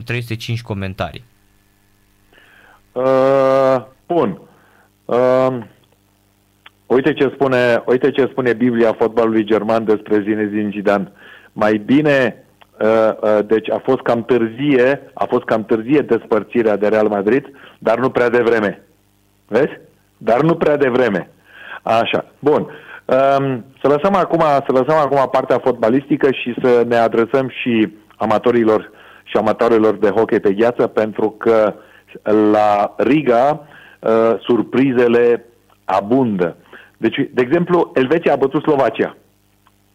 305 0.06 0.62
comentarii. 0.62 1.24
Uh, 2.92 3.76
bun. 4.08 4.42
Uh, 5.06 5.58
uite 6.86 7.14
ce 7.14 7.32
spune, 7.34 7.84
uite 7.86 8.12
ce 8.12 8.28
spune 8.32 8.54
Biblia 8.54 8.94
fotbalului 8.94 9.44
german 9.44 9.86
despre 9.86 10.22
Zinedine 10.22 10.70
Zidane. 10.74 11.12
Mai 11.52 11.78
bine 11.78 12.44
Uh, 12.80 13.12
uh, 13.22 13.40
deci 13.46 13.70
a 13.70 13.82
fost 13.84 14.02
cam 14.02 14.24
târzie, 14.24 15.12
a 15.14 15.26
fost 15.26 15.44
cam 15.44 15.66
târzie 15.66 16.02
despărțirea 16.02 16.76
de 16.76 16.88
Real 16.88 17.08
Madrid, 17.08 17.46
dar 17.80 18.00
nu 18.00 18.10
prea 18.10 18.30
devreme. 18.30 18.84
Vezi? 19.48 19.80
Dar 20.18 20.42
nu 20.42 20.56
prea 20.56 20.78
devreme. 20.78 21.30
Așa. 21.84 22.26
Bun. 22.40 22.62
Um, 23.06 23.66
să 23.82 23.88
lăsăm 23.88 24.16
acum, 24.16 24.40
să 24.40 24.72
lăsăm 24.72 24.98
acum 24.98 25.30
partea 25.32 25.60
fotbalistică 25.60 26.32
și 26.32 26.56
să 26.62 26.84
ne 26.88 26.96
adresăm 26.96 27.50
și 27.50 27.94
amatorilor 28.18 28.92
și 29.24 29.38
amatorilor 29.38 29.96
de 29.96 30.10
hockey 30.10 30.40
pe 30.40 30.54
gheață, 30.54 30.88
pentru 30.88 31.30
că 31.30 31.74
la 32.52 32.94
Riga 32.98 33.68
uh, 34.00 34.34
surprizele 34.40 35.46
abundă. 35.86 36.56
Deci, 36.98 37.16
de 37.34 37.42
exemplu, 37.42 37.92
Elveția 37.94 38.34
a 38.34 38.36
bătut 38.36 38.62
Slovacia 38.62 39.18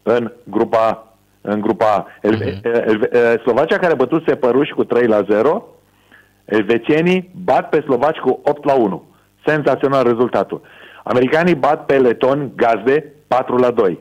în 0.03 0.33
grupa 0.45 1.15
în 1.41 1.61
grupa 1.61 2.07
Elve- 2.21 2.53
uh-huh. 2.53 2.87
Elve- 2.87 3.41
Slovacia 3.43 3.79
care 3.79 3.93
a 3.93 3.97
bătut 3.97 4.25
Sepăruși 4.27 4.73
cu 4.73 4.85
3 4.85 5.07
la 5.07 5.23
0, 5.29 5.67
elvețienii 6.45 7.31
bat 7.45 7.69
pe 7.69 7.81
slovaci 7.81 8.17
cu 8.17 8.41
8 8.45 8.65
la 8.65 8.75
1. 8.75 9.05
Senzațional 9.47 10.03
rezultatul. 10.03 10.61
Americanii 11.05 11.55
bat 11.55 11.87
pe 11.87 11.99
letoni 11.99 12.53
gazde 12.57 13.13
4 13.27 13.57
la 13.57 13.71
2. 13.71 13.99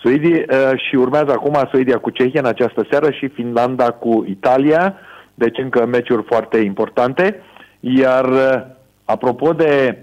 Suedii, 0.00 0.34
uh, 0.34 0.70
și 0.88 0.96
urmează 0.96 1.30
acum 1.30 1.68
Suedia 1.70 1.98
cu 1.98 2.10
Cehia 2.10 2.40
în 2.40 2.46
această 2.46 2.86
seară 2.90 3.10
și 3.10 3.28
Finlanda 3.28 3.90
cu 3.90 4.24
Italia, 4.28 4.94
deci 5.34 5.58
încă 5.58 5.86
meciuri 5.86 6.24
foarte 6.26 6.58
importante. 6.58 7.40
Iar 7.80 8.28
uh, 8.28 8.60
apropo 9.04 9.52
de, 9.52 9.98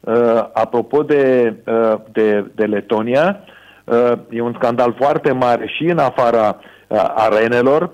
uh, 0.00 0.44
apropo 0.52 1.02
de, 1.02 1.54
uh, 1.66 1.94
de, 2.12 2.50
de 2.54 2.64
Letonia, 2.64 3.40
uh, 3.84 4.12
e 4.30 4.40
un 4.40 4.54
scandal 4.56 4.94
foarte 4.98 5.32
mare 5.32 5.66
și 5.66 5.84
în 5.84 5.98
afara 5.98 6.58
uh, 6.86 7.04
arenelor. 7.14 7.90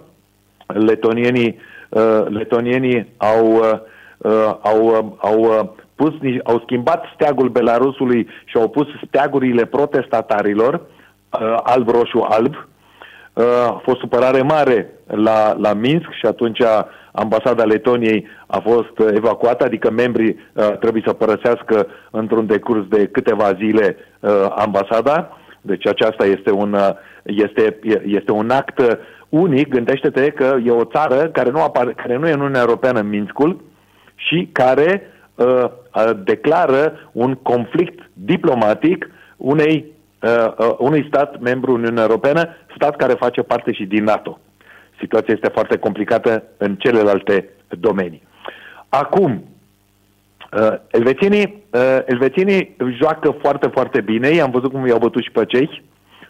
Letonienii, 0.66 1.58
uh, 1.88 2.26
letonienii 2.28 3.12
au, 3.16 3.46
uh, 3.46 3.78
uh 4.18 4.56
au, 4.62 4.86
uh, 4.86 5.04
au 5.16 5.40
uh, 5.40 5.68
pus, 6.00 6.12
au 6.42 6.60
schimbat 6.64 7.04
steagul 7.14 7.48
Belarusului 7.48 8.28
și 8.44 8.56
au 8.56 8.68
pus 8.68 8.86
steagurile 9.06 9.64
protestatarilor, 9.64 10.74
uh, 10.74 11.56
alb, 11.62 11.88
roșu, 11.88 12.26
alb. 12.28 12.54
Uh, 13.32 13.44
a 13.44 13.80
fost 13.84 13.98
supărare 13.98 14.42
mare 14.42 14.90
la, 15.06 15.54
la 15.56 15.72
Minsk 15.72 16.10
și 16.20 16.26
atunci 16.26 16.62
ambasada 17.12 17.64
Letoniei 17.64 18.26
a 18.46 18.58
fost 18.58 19.14
evacuată, 19.14 19.64
adică 19.64 19.90
membrii 19.90 20.36
uh, 20.52 20.78
trebuie 20.78 21.02
să 21.06 21.12
părăsească 21.12 21.86
într-un 22.10 22.46
decurs 22.46 22.86
de 22.88 23.06
câteva 23.06 23.52
zile 23.52 23.96
uh, 24.20 24.30
ambasada. 24.56 25.38
Deci 25.60 25.86
aceasta 25.86 26.24
este 26.24 26.50
un, 26.50 26.72
uh, 26.72 26.90
este, 27.22 27.78
este 28.04 28.32
un 28.32 28.50
act 28.50 28.98
unic. 29.28 29.68
Gândește-te 29.68 30.30
că 30.30 30.56
e 30.64 30.70
o 30.70 30.84
țară 30.84 31.28
care 31.28 31.50
nu, 31.50 31.62
apare, 31.62 31.92
care 31.92 32.16
nu 32.16 32.28
e 32.28 32.32
în 32.32 32.40
Uniunea 32.40 32.60
Europeană 32.60 33.00
în 33.00 33.08
Minskul 33.08 33.60
și 34.14 34.48
care 34.52 35.02
uh, 35.34 35.64
declară 36.24 37.10
un 37.12 37.34
conflict 37.34 38.10
diplomatic 38.12 39.10
unei, 39.36 39.84
uh, 40.22 40.52
uh, 40.58 40.74
unui 40.78 41.04
stat 41.06 41.40
membru 41.40 41.72
Uniunii 41.72 42.00
Europeană, 42.00 42.48
stat 42.74 42.96
care 42.96 43.12
face 43.12 43.42
parte 43.42 43.72
și 43.72 43.84
din 43.84 44.04
NATO. 44.04 44.38
Situația 44.98 45.34
este 45.34 45.48
foarte 45.48 45.78
complicată 45.78 46.42
în 46.56 46.74
celelalte 46.74 47.48
domenii. 47.68 48.22
Acum, 48.88 49.44
uh, 50.52 50.74
elvețienii, 50.90 51.62
uh, 51.70 51.98
elvețienii 52.06 52.76
joacă 52.96 53.30
foarte, 53.40 53.68
foarte 53.68 54.00
bine. 54.00 54.28
I-am 54.28 54.50
văzut 54.50 54.72
cum 54.72 54.86
i-au 54.86 54.98
bătut 54.98 55.22
și 55.22 55.30
pe 55.30 55.44
cehi. 55.44 55.82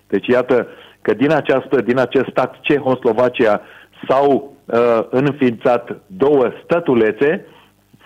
Deci 0.07 0.27
iată 0.27 0.67
că 1.03 1.15
din, 1.15 1.31
această, 1.33 1.81
din 1.81 1.99
acest 1.99 2.27
stat 2.31 2.61
Cehoslovacia 2.61 3.61
s-au 4.09 4.57
uh, 4.65 5.01
înființat 5.11 5.97
două 6.07 6.53
stătulețe 6.65 7.47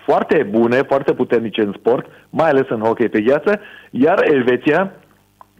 foarte 0.05 0.47
bune, 0.49 0.81
foarte 0.87 1.13
puternice 1.13 1.61
în 1.61 1.73
sport, 1.77 2.05
mai 2.29 2.49
ales 2.49 2.65
în 2.69 2.79
hockey 2.79 3.09
pe 3.09 3.21
gheață, 3.21 3.59
iar 3.89 4.23
Elveția, 4.31 4.91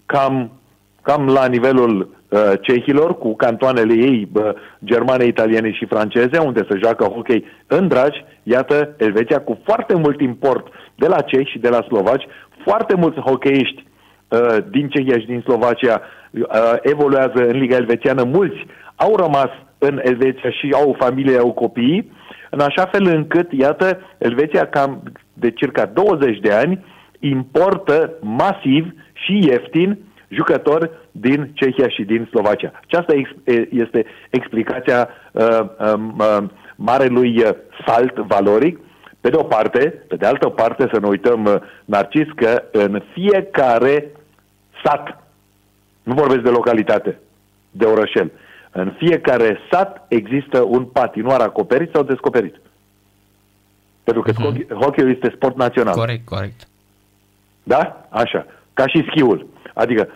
cam, 0.06 0.52
cam 1.02 1.26
la 1.26 1.46
nivelul 1.46 2.10
uh, 2.30 2.52
cehilor, 2.62 3.18
cu 3.18 3.36
cantoanele 3.36 3.94
ei 3.94 4.30
uh, 4.34 4.44
germane, 4.86 5.26
italiene 5.26 5.72
și 5.72 5.86
franceze, 5.86 6.38
unde 6.38 6.66
se 6.70 6.80
joacă 6.84 7.04
hockey 7.04 7.46
în 7.68 7.88
dragi, 7.88 8.26
iată 8.44 8.96
Elveția 8.98 9.42
cu 9.42 9.60
foarte 9.64 9.96
mult 9.96 10.22
import 10.22 10.68
de 10.96 11.08
la 11.08 11.22
cehi 11.22 11.52
și 11.52 11.60
de 11.60 11.70
la 11.70 11.82
slovaci, 11.82 12.28
foarte 12.64 12.96
mulți 12.96 13.20
hockeyiști 13.20 13.86
uh, 14.28 14.58
din 14.70 14.90
Cehia 14.90 15.20
și 15.20 15.26
din 15.26 15.42
Slovacia 15.42 16.02
uh, 16.32 16.74
evoluează 16.82 17.48
în 17.48 17.58
Liga 17.58 17.76
Elvețiană, 17.76 18.24
mulți 18.24 18.66
au 18.96 19.16
rămas 19.16 19.50
în 19.84 20.02
Elveția 20.04 20.50
și 20.50 20.74
au 20.74 20.90
o 20.90 21.04
familie, 21.06 21.38
au 21.38 21.52
copii, 21.52 22.12
în 22.50 22.60
așa 22.60 22.86
fel 22.86 23.06
încât, 23.06 23.52
iată, 23.52 24.00
Elveția 24.18 24.68
cam 24.68 25.04
de 25.34 25.52
circa 25.52 25.86
20 25.86 26.40
de 26.40 26.54
ani 26.54 26.86
importă 27.20 28.14
masiv 28.22 28.94
și 29.14 29.48
ieftin 29.48 29.98
jucători 30.28 30.90
din 31.12 31.50
Cehia 31.54 31.88
și 31.88 32.04
din 32.04 32.28
Slovacia. 32.30 32.72
Aceasta 32.84 33.14
este 33.70 34.06
explicația 34.30 35.10
uh, 35.32 35.60
um, 35.94 36.16
uh, 36.20 36.44
marelui 36.76 37.44
salt 37.86 38.18
valoric. 38.18 38.80
Pe 39.22 39.30
de 39.30 39.36
o 39.36 39.44
parte, 39.44 40.04
pe 40.08 40.16
de 40.16 40.26
altă 40.26 40.50
parte 40.50 40.90
să 40.94 41.00
nu 41.00 41.08
uităm, 41.08 41.46
uh, 41.46 41.56
Narcis, 41.86 42.28
că 42.36 42.64
în 42.72 43.02
fiecare 43.14 44.12
sat, 44.84 45.24
nu 46.04 46.14
vorbesc 46.14 46.42
de 46.42 46.50
localitate, 46.50 47.20
de 47.72 47.86
orășel, 47.86 48.32
în 48.74 48.94
fiecare 48.98 49.60
sat 49.72 50.06
există 50.08 50.62
un 50.62 50.84
patinoar 50.86 51.42
acoperit 51.42 51.90
sau 51.94 52.04
descoperit. 52.04 52.56
Pentru 54.04 54.24
că 54.24 54.32
uh-huh. 54.32 54.68
hockey 54.68 55.12
este 55.12 55.32
sport 55.36 55.56
național. 55.56 55.94
Corect, 55.94 56.26
corect. 56.26 56.68
Da? 57.64 58.06
Așa. 58.10 58.46
Ca 58.74 58.88
și 58.88 59.06
schiul. 59.10 59.48
Adică, 59.74 60.08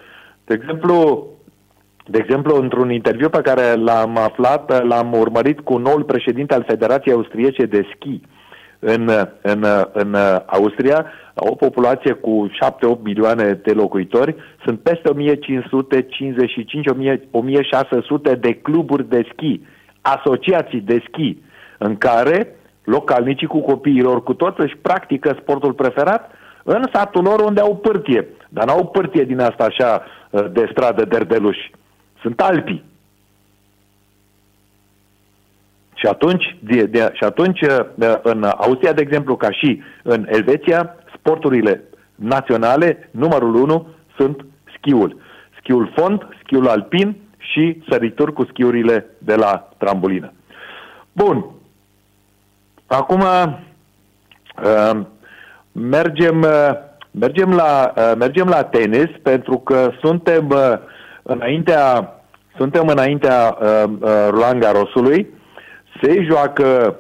de 0.46 0.54
exemplu, 0.54 1.28
de 2.06 2.18
exemplu, 2.18 2.56
într-un 2.62 2.92
interviu 2.92 3.30
pe 3.30 3.42
care 3.42 3.74
l-am 3.74 4.18
aflat, 4.18 4.88
l-am 4.88 5.14
urmărit 5.14 5.60
cu 5.60 5.78
noul 5.78 6.04
președinte 6.04 6.54
al 6.54 6.64
Federației 6.68 7.14
Austriece 7.14 7.66
de 7.66 7.88
Schi 7.96 8.22
în, 8.80 9.10
în, 9.42 9.66
în 9.94 10.16
Austria, 10.46 11.06
o 11.40 11.56
populație 11.56 12.14
cu 12.14 12.50
7-8 12.98 13.02
milioane 13.04 13.54
de 13.54 13.72
locuitori, 13.72 14.36
sunt 14.66 14.80
peste 14.80 15.10
1555-1600 15.10 15.14
de 18.40 18.54
cluburi 18.54 19.10
de 19.10 19.28
schi, 19.32 19.62
asociații 20.02 20.82
de 20.82 21.04
schi, 21.08 21.38
în 21.78 21.98
care 21.98 22.56
localnicii 22.84 23.48
cu 23.48 23.60
copiilor 23.60 24.24
cu 24.24 24.34
toți 24.34 24.62
își 24.62 24.78
practică 24.82 25.38
sportul 25.42 25.74
preferat 25.74 26.32
în 26.64 26.84
satul 26.94 27.24
lor 27.24 27.40
unde 27.40 27.62
au 27.62 27.76
pârtie. 27.76 28.28
Dar 28.50 28.66
n-au 28.66 28.86
pârtie 28.86 29.24
din 29.24 29.40
asta 29.40 29.64
așa 29.64 30.04
uh, 30.30 30.46
de 30.52 30.68
stradă 30.72 31.06
derdeluși. 31.06 31.72
Sunt 32.22 32.42
alpii. 32.42 32.84
Și 35.94 36.06
atunci, 36.06 36.58
de, 36.60 36.86
de, 36.86 37.12
și 37.14 37.24
atunci, 37.24 37.62
uh, 37.62 37.80
în 38.22 38.44
Austria, 38.44 38.94
de 38.94 39.02
exemplu, 39.02 39.36
ca 39.36 39.52
și 39.52 39.82
în 40.04 40.28
Elveția, 40.30 40.96
sporturile 41.28 41.84
naționale, 42.16 43.10
numărul 43.12 43.56
1, 43.56 43.88
sunt 44.18 44.46
schiul. 44.78 45.18
Schiul 45.60 45.92
fond, 45.96 46.28
schiul 46.44 46.68
alpin 46.68 47.18
și 47.38 47.82
sărituri 47.90 48.34
cu 48.34 48.46
schiurile 48.50 49.06
de 49.18 49.36
la 49.36 49.70
trambulină. 49.78 50.34
Bun. 51.12 51.46
Acum 52.86 53.20
uh, 53.20 55.00
mergem, 55.72 56.42
uh, 56.42 56.72
mergem, 57.12 57.54
la, 57.54 57.94
uh, 57.98 58.12
mergem 58.18 58.48
la 58.48 58.64
tenis 58.64 59.10
pentru 59.24 59.58
că 59.58 59.92
suntem 60.00 60.56
înaintea, 61.24 62.14
suntem 62.58 62.88
înaintea 62.88 63.58
Roland 64.30 64.62
Garrosului. 64.62 65.28
Se 66.02 66.24
joacă, 66.24 67.00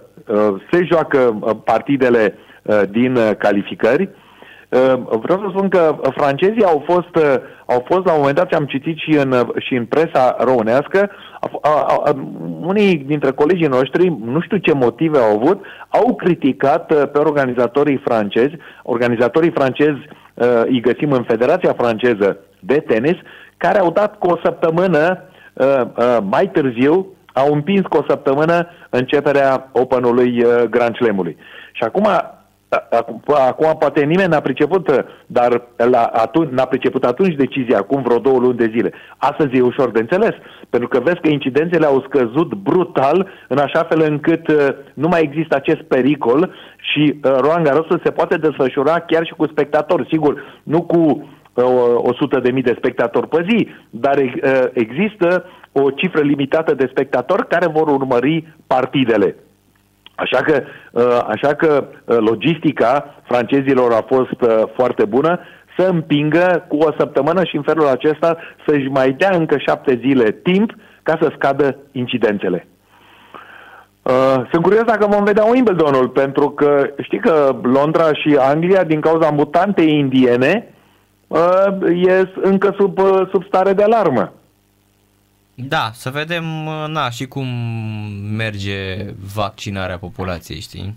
se 0.71 0.83
joacă 0.83 1.19
partidele 1.63 2.33
Uh, 2.33 2.46
din 2.89 3.15
uh, 3.15 3.31
calificări. 3.37 4.09
Uh, 4.69 4.93
vreau 5.21 5.39
să 5.39 5.45
spun 5.49 5.69
că 5.69 5.95
francezii 6.15 6.63
au 6.63 6.83
fost, 6.85 7.25
au 7.65 7.85
fost 7.87 8.05
la 8.05 8.11
un 8.11 8.17
moment 8.19 8.35
dat, 8.35 8.53
am 8.53 8.65
citit 8.65 8.97
și 8.97 9.09
în, 9.09 9.33
și 9.57 9.75
în 9.75 9.85
presa 9.85 10.35
românească, 10.39 11.11
a, 11.39 11.49
a, 11.61 12.01
a, 12.05 12.15
unii 12.61 12.95
dintre 12.95 13.31
colegii 13.31 13.67
noștri, 13.67 14.17
nu 14.25 14.41
știu 14.41 14.57
ce 14.57 14.73
motive 14.73 15.17
au 15.17 15.35
avut, 15.35 15.65
au 15.89 16.15
criticat 16.15 16.85
pe 17.11 17.19
organizatorii 17.19 18.01
francezi. 18.03 18.55
Organizatorii 18.83 19.51
francezi 19.51 19.99
îi 20.65 20.81
găsim 20.81 21.11
în 21.11 21.23
Federația 21.23 21.73
Franceză 21.77 22.37
de 22.59 22.79
Tenis, 22.87 23.15
care 23.57 23.79
au 23.79 23.91
dat 23.91 24.17
cu 24.17 24.27
o 24.27 24.39
săptămână 24.43 25.23
mai 26.29 26.49
târziu, 26.53 27.07
au 27.33 27.53
împins 27.53 27.85
cu 27.85 27.97
o 27.97 28.05
săptămână 28.07 28.67
începerea 28.89 29.69
Openului 29.71 30.45
Grand 30.69 30.95
Slam-ului. 30.95 31.37
Și 31.71 31.83
acum 31.83 32.07
Acum, 32.69 33.21
acum 33.27 33.75
poate 33.79 34.03
nimeni 34.03 34.29
n-a 34.29 34.39
priceput, 34.39 35.05
dar 35.25 35.61
la 35.75 36.03
atunci, 36.03 36.49
n-a 36.49 36.65
priceput 36.65 37.03
atunci 37.03 37.35
decizia, 37.35 37.77
acum 37.77 38.01
vreo 38.01 38.17
două 38.19 38.39
luni 38.39 38.57
de 38.57 38.71
zile. 38.75 38.91
Astăzi 39.17 39.55
e 39.55 39.61
ușor 39.61 39.91
de 39.91 39.99
înțeles, 39.99 40.33
pentru 40.69 40.87
că 40.87 40.99
vezi 40.99 41.19
că 41.19 41.27
incidențele 41.29 41.85
au 41.85 42.05
scăzut 42.07 42.53
brutal, 42.53 43.27
în 43.47 43.57
așa 43.57 43.83
fel 43.83 44.01
încât 44.01 44.47
uh, 44.47 44.67
nu 44.93 45.07
mai 45.07 45.21
există 45.21 45.55
acest 45.55 45.81
pericol 45.81 46.53
și 46.77 47.19
uh, 47.23 47.31
Roland 47.39 47.65
Garros 47.65 48.01
se 48.03 48.11
poate 48.11 48.37
desfășura 48.37 48.99
chiar 48.99 49.25
și 49.25 49.33
cu 49.33 49.47
spectatori. 49.47 50.07
Sigur, 50.09 50.61
nu 50.63 50.81
cu 50.81 51.27
uh, 51.53 51.63
100.000 52.37 52.41
de, 52.41 52.49
de 52.49 52.75
spectatori 52.77 53.27
pe 53.27 53.45
zi, 53.49 53.67
dar 53.89 54.17
uh, 54.17 54.31
există 54.73 55.45
o 55.71 55.89
cifră 55.89 56.21
limitată 56.21 56.73
de 56.73 56.87
spectatori 56.89 57.47
care 57.47 57.67
vor 57.67 57.87
urmări 57.87 58.55
partidele. 58.67 59.35
Așa 60.17 60.41
că, 60.41 60.63
uh, 60.91 61.19
așa 61.27 61.53
că 61.53 61.87
uh, 61.87 62.17
logistica 62.19 63.15
francezilor 63.23 63.91
a 63.91 64.05
fost 64.15 64.41
uh, 64.41 64.63
foarte 64.75 65.05
bună 65.05 65.39
să 65.77 65.83
împingă 65.83 66.65
cu 66.67 66.75
o 66.75 66.91
săptămână 66.97 67.43
și 67.43 67.55
în 67.55 67.61
felul 67.61 67.87
acesta 67.87 68.37
să-și 68.67 68.87
mai 68.87 69.11
dea 69.11 69.29
încă 69.35 69.57
șapte 69.57 69.99
zile 70.05 70.31
timp 70.31 70.75
ca 71.03 71.17
să 71.21 71.31
scadă 71.35 71.77
incidențele. 71.91 72.67
Sunt 74.51 74.63
curios 74.63 74.83
dacă 74.83 75.07
vom 75.09 75.23
vedea 75.23 75.43
Wimbledonul, 75.43 76.09
pentru 76.09 76.49
că 76.49 76.89
știi 77.01 77.19
că 77.19 77.55
Londra 77.63 78.13
și 78.13 78.37
Anglia, 78.39 78.83
din 78.83 78.99
cauza 78.99 79.29
mutantei 79.29 79.97
indiene, 79.97 80.73
ies 81.93 82.27
încă 82.41 82.75
sub, 82.77 82.99
sub 83.31 83.43
stare 83.43 83.73
de 83.73 83.83
alarmă. 83.83 84.33
Da, 85.59 85.89
să 85.93 86.09
vedem 86.09 86.43
na, 86.87 87.09
și 87.09 87.27
cum 87.27 87.47
merge 88.35 88.95
vaccinarea 89.35 89.97
populației, 89.97 90.59
știi? 90.59 90.95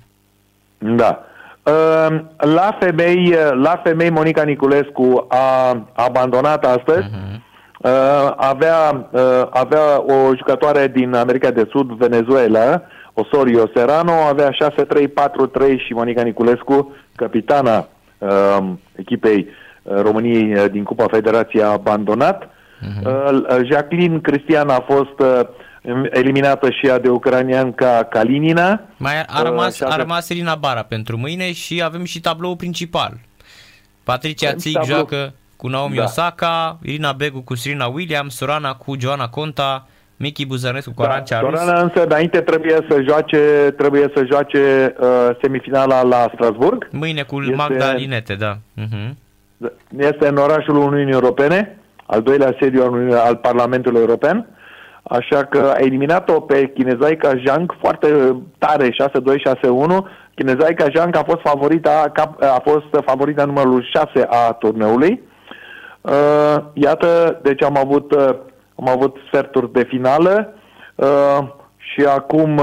Da. 0.79 1.25
Ehm, 1.63 2.31
la 2.37 2.77
femei, 2.81 3.35
la 3.63 3.81
femei 3.85 4.11
Monica 4.11 4.43
Niculescu 4.43 5.27
a 5.29 5.77
abandonat 5.93 6.65
astăzi. 6.65 7.07
Uh-huh. 7.07 7.39
Avea, 8.37 9.09
avea 9.51 10.01
o 10.01 10.35
jucătoare 10.37 10.89
din 10.89 11.15
America 11.15 11.51
de 11.51 11.69
Sud, 11.71 11.91
Venezuela, 11.91 12.83
Osorio 13.13 13.71
Serrano, 13.75 14.13
avea 14.13 14.51
6-3-4-3 14.51 14.55
și 15.87 15.93
Monica 15.93 16.23
Niculescu, 16.23 16.95
capitana 17.17 17.89
ehm, 18.19 18.81
echipei 18.97 19.49
României 19.83 20.69
din 20.69 20.85
Cupa 20.85 21.07
Federației, 21.11 21.63
a 21.63 21.67
abandonat. 21.71 22.49
Uh-huh. 22.81 23.65
Jacqueline 23.65 24.19
Cristian 24.19 24.69
a 24.69 24.81
fost 24.81 25.19
uh, 25.19 25.41
eliminată 26.11 26.71
și 26.71 26.87
ea 26.87 26.99
de 26.99 27.09
ucranianca 27.09 28.07
Kalinina. 28.11 28.81
Mai 28.97 29.23
a 29.27 29.43
rămas, 29.43 29.81
uh, 29.81 29.93
a 29.93 29.97
rămas 29.97 30.29
Irina 30.29 30.55
Bara 30.55 30.83
pentru 30.83 31.17
mâine 31.17 31.53
și 31.53 31.83
avem 31.83 32.05
și 32.05 32.21
tabloul 32.21 32.57
principal. 32.57 33.13
Patricia 34.03 34.55
Țic 34.55 34.73
tablou... 34.73 34.97
joacă 34.97 35.33
cu 35.57 35.69
Naomi 35.69 35.97
da. 35.97 36.03
Osaka, 36.03 36.79
Irina 36.83 37.13
Begu 37.13 37.41
cu 37.41 37.55
Serena 37.55 37.87
Williams, 37.87 38.37
Sorana 38.37 38.75
cu 38.75 38.95
Joana 38.99 39.29
Conta, 39.29 39.87
Miki 40.17 40.47
Buzănescu 40.47 40.93
cu 40.95 41.03
da, 41.03 41.09
Arancea 41.09 41.39
Sorana 41.41 41.81
însă 41.81 42.05
înainte 42.05 42.41
trebuie 42.41 42.79
să 42.89 43.03
joace, 43.09 43.75
trebuie 43.77 44.11
să 44.15 44.25
joace 44.31 44.95
uh, 45.01 45.07
semifinala 45.43 46.03
la 46.03 46.31
Strasburg. 46.35 46.89
Mâine 46.91 47.23
cu 47.23 47.41
este, 47.41 47.55
Magda 47.55 47.93
Linete, 47.93 48.35
da. 48.35 48.57
Uh-huh. 48.57 49.11
Este 49.99 50.29
în 50.29 50.37
orașul 50.37 50.77
Uniunii 50.77 51.13
Europene 51.13 51.80
al 52.11 52.23
doilea 52.23 52.57
sediu 52.61 52.83
al, 52.83 53.13
al 53.25 53.37
Parlamentului 53.37 54.01
European, 54.01 54.47
așa 55.03 55.45
că 55.45 55.73
a 55.75 55.79
eliminat-o 55.79 56.41
pe 56.41 56.67
Chinezaica 56.75 57.33
Zhang 57.45 57.77
foarte 57.81 58.37
tare, 58.59 58.89
6-2-6-1. 58.89 58.95
Chinezaica 60.35 60.87
Zhang 60.95 61.17
a 61.17 61.23
fost 61.27 61.41
favorita, 61.41 62.13
a 62.41 62.63
fost 62.65 63.05
favorita 63.05 63.45
numărul 63.45 63.89
6 63.93 64.27
a 64.29 64.53
turneului. 64.53 65.23
Uh, 66.01 66.57
iată, 66.73 67.39
deci 67.43 67.63
am 67.63 67.77
avut, 67.77 68.13
uh, 68.13 68.35
am 68.75 68.89
avut 68.89 69.17
sferturi 69.27 69.73
de 69.73 69.85
finală 69.89 70.55
uh, 70.95 71.39
și 71.77 72.05
acum 72.05 72.61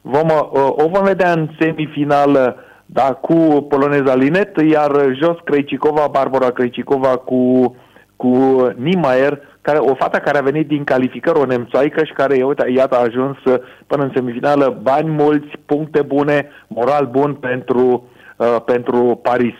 vom, 0.00 0.28
o 0.76 0.88
vom 0.88 1.04
vedea 1.04 1.32
în 1.32 1.48
semifinală 1.58 2.56
da, 2.86 3.12
cu 3.12 3.66
poloneza 3.68 4.14
Linet, 4.14 4.56
iar 4.70 4.90
jos 5.14 5.36
Krejcikova, 5.44 6.08
Barbara 6.10 6.50
Krejcikova 6.50 7.16
cu, 7.16 7.74
cu 8.20 8.32
Niemeyer, 8.76 9.40
care, 9.60 9.78
o 9.78 9.94
fată 9.94 10.18
care 10.18 10.38
a 10.38 10.50
venit 10.50 10.68
din 10.68 10.84
calificări, 10.84 11.38
o 11.38 11.44
nemțoaică 11.44 12.04
și 12.04 12.12
care, 12.12 12.42
uite, 12.42 12.72
iată, 12.74 12.96
a 12.96 13.02
ajuns 13.08 13.36
până 13.86 14.02
în 14.02 14.10
semifinală, 14.14 14.78
bani 14.82 15.08
mulți, 15.08 15.48
puncte 15.66 16.02
bune, 16.02 16.48
moral 16.66 17.06
bun 17.06 17.34
pentru, 17.34 18.08
uh, 18.36 18.56
pentru 18.64 19.20
Paris. 19.22 19.54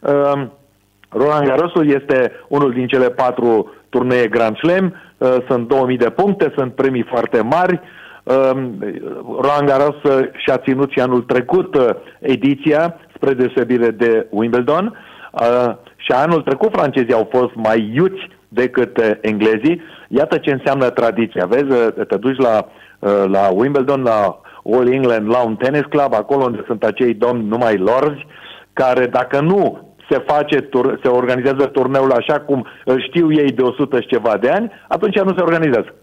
Uh, 0.00 0.46
Roland 1.08 1.46
Garrosul 1.46 1.88
este 1.88 2.32
unul 2.48 2.72
din 2.72 2.86
cele 2.86 3.10
patru 3.10 3.72
turnee 3.88 4.26
Grand 4.26 4.56
Slam, 4.56 4.94
uh, 5.18 5.36
sunt 5.48 5.68
2000 5.68 5.96
de 5.96 6.10
puncte, 6.10 6.52
sunt 6.56 6.74
premii 6.74 7.06
foarte 7.08 7.40
mari, 7.40 7.80
uh, 8.22 8.50
Roland 9.40 9.68
Garros 9.68 10.02
uh, 10.02 10.28
și-a 10.36 10.56
ținut 10.56 10.90
și 10.90 11.00
anul 11.00 11.22
trecut 11.22 11.74
uh, 11.74 11.88
ediția, 12.20 12.96
spre 13.14 13.34
deosebire 13.34 13.90
de 13.90 14.26
Wimbledon, 14.30 14.98
uh, 15.32 15.74
și 16.08 16.14
anul 16.14 16.42
trecut 16.42 16.72
francezii 16.72 17.12
au 17.12 17.28
fost 17.30 17.54
mai 17.54 17.90
iuți 17.94 18.28
decât 18.48 18.96
uh, 18.98 19.10
englezii. 19.20 19.82
Iată 20.08 20.38
ce 20.38 20.52
înseamnă 20.52 20.90
tradiția. 20.90 21.46
Vezi, 21.46 21.70
uh, 21.70 22.06
te 22.08 22.16
duci 22.16 22.38
la, 22.38 22.66
uh, 22.98 23.24
la 23.26 23.48
Wimbledon, 23.52 24.02
la 24.02 24.40
All 24.72 24.92
England 24.92 25.28
Lawn 25.28 25.56
Tennis 25.56 25.84
Club, 25.88 26.14
acolo 26.14 26.44
unde 26.44 26.62
sunt 26.66 26.84
acei 26.84 27.14
domni 27.14 27.48
numai 27.48 27.76
lorzi, 27.76 28.26
care 28.72 29.06
dacă 29.06 29.40
nu 29.40 29.86
se 30.10 30.24
face, 30.26 30.68
se 31.02 31.08
organizează 31.08 31.66
turneul 31.66 32.12
așa 32.12 32.40
cum 32.40 32.66
îl 32.84 33.02
știu 33.02 33.32
ei 33.32 33.52
de 33.52 33.62
100 33.62 34.00
și 34.00 34.06
ceva 34.06 34.36
de 34.36 34.48
ani, 34.48 34.72
atunci 34.88 35.20
nu 35.20 35.34
se 35.36 35.42
organizează. 35.42 35.94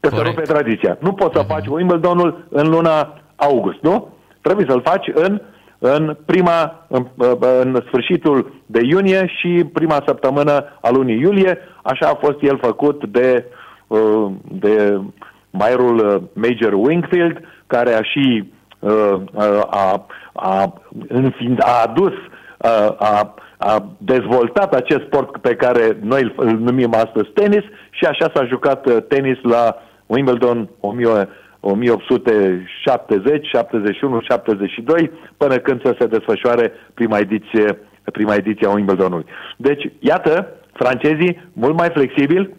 Că 0.00 0.08
Corect. 0.08 0.16
se 0.16 0.28
rupe 0.28 0.42
tradiția. 0.42 0.96
Nu 1.00 1.12
poți 1.12 1.34
să 1.34 1.44
uh-huh. 1.44 1.48
faci 1.48 1.66
Wimbledonul 1.66 2.46
în 2.48 2.68
luna 2.68 3.20
august, 3.36 3.78
nu? 3.80 4.08
Trebuie 4.40 4.66
să-l 4.68 4.82
faci 4.84 5.10
în 5.14 5.32
uh, 5.32 5.40
în 5.78 6.16
prima, 6.26 6.86
în, 6.88 7.06
în 7.62 7.82
sfârșitul 7.86 8.52
de 8.66 8.80
iunie 8.82 9.26
și 9.38 9.64
prima 9.72 10.02
săptămână 10.06 10.64
a 10.80 10.90
lunii 10.90 11.20
iulie. 11.20 11.58
Așa 11.82 12.08
a 12.08 12.18
fost 12.24 12.36
el 12.40 12.58
făcut 12.62 13.06
de, 13.06 13.44
uh, 13.86 14.30
de 14.52 15.00
maierul 15.50 16.28
Major 16.32 16.72
Wingfield, 16.72 17.40
care 17.66 17.94
a 17.94 18.02
și 18.02 18.52
uh, 18.78 19.14
a, 19.70 20.06
a, 20.32 20.74
înfiind, 21.08 21.58
a 21.62 21.82
adus, 21.86 22.12
a, 22.58 22.96
a, 22.98 23.34
a 23.58 23.88
dezvoltat 23.98 24.74
acest 24.74 25.00
sport 25.04 25.36
pe 25.36 25.54
care 25.54 25.96
noi 26.00 26.32
îl 26.36 26.58
numim 26.58 26.94
astăzi 26.94 27.30
tenis 27.34 27.62
și 27.90 28.04
așa 28.04 28.30
s-a 28.34 28.44
jucat 28.44 28.86
uh, 28.86 28.96
tenis 29.08 29.38
la 29.42 29.76
Wimbledon 30.06 30.68
1000 30.80 31.28
1870, 31.60 33.46
71, 33.46 34.20
72, 34.20 35.10
până 35.36 35.56
când 35.56 35.82
să 35.82 35.96
se 35.98 36.06
desfășoare 36.06 36.72
prima 36.94 37.18
ediție, 37.18 37.78
prima 38.12 38.34
ediție 38.34 38.66
a 38.66 38.72
Wimbledonului. 38.72 39.26
Deci, 39.56 39.92
iată, 39.98 40.48
francezii 40.72 41.50
mult 41.52 41.76
mai 41.78 41.88
flexibili, 41.88 42.54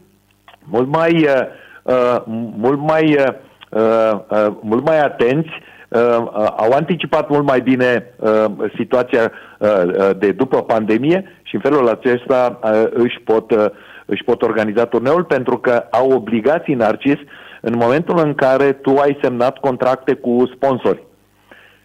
mult 0.64 0.88
mai, 0.88 1.14
uh, 1.14 1.42
uh, 1.84 2.22
mult 2.58 2.80
mai, 2.80 3.16
uh, 3.20 4.20
uh, 4.30 4.48
mult 4.62 4.86
mai 4.86 5.00
atenți, 5.00 5.50
uh, 5.50 6.18
uh, 6.18 6.48
au 6.58 6.72
anticipat 6.72 7.30
mult 7.30 7.46
mai 7.46 7.62
bine 7.62 8.14
uh, 8.16 8.46
situația 8.78 9.32
uh, 9.60 9.70
uh 9.70 10.10
de 10.18 10.32
după 10.32 10.62
pandemie 10.62 11.40
și 11.44 11.56
în 11.56 11.62
felul 11.62 11.88
acesta 11.88 12.60
uh, 12.64 12.84
își, 12.90 13.20
pot, 13.24 13.52
uh, 13.52 13.66
își 14.06 14.24
pot 14.24 14.42
organiza 14.42 14.86
turneul 14.86 15.24
pentru 15.24 15.58
că 15.58 15.84
au 15.92 16.12
obligații 16.12 16.74
Narcis 16.74 17.20
în 17.62 17.74
momentul 17.78 18.18
în 18.18 18.34
care 18.34 18.72
tu 18.72 18.98
ai 18.98 19.18
semnat 19.22 19.58
contracte 19.58 20.14
cu 20.14 20.52
sponsori 20.56 21.04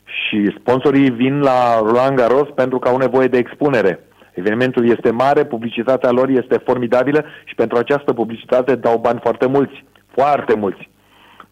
și 0.05 0.55
sponsorii 0.59 1.11
vin 1.11 1.41
la 1.41 1.79
Roland 1.79 2.17
Garros 2.17 2.49
pentru 2.55 2.79
că 2.79 2.89
au 2.89 2.97
nevoie 2.97 3.27
de 3.27 3.39
expunere. 3.39 4.01
Evenimentul 4.33 4.91
este 4.91 5.11
mare, 5.11 5.45
publicitatea 5.45 6.11
lor 6.11 6.29
este 6.29 6.57
formidabilă 6.65 7.25
și 7.45 7.55
pentru 7.55 7.77
această 7.77 8.13
publicitate 8.13 8.75
dau 8.75 8.99
bani 8.99 9.21
foarte 9.23 9.47
mulți, 9.47 9.85
foarte 10.13 10.55
mulți. 10.55 10.91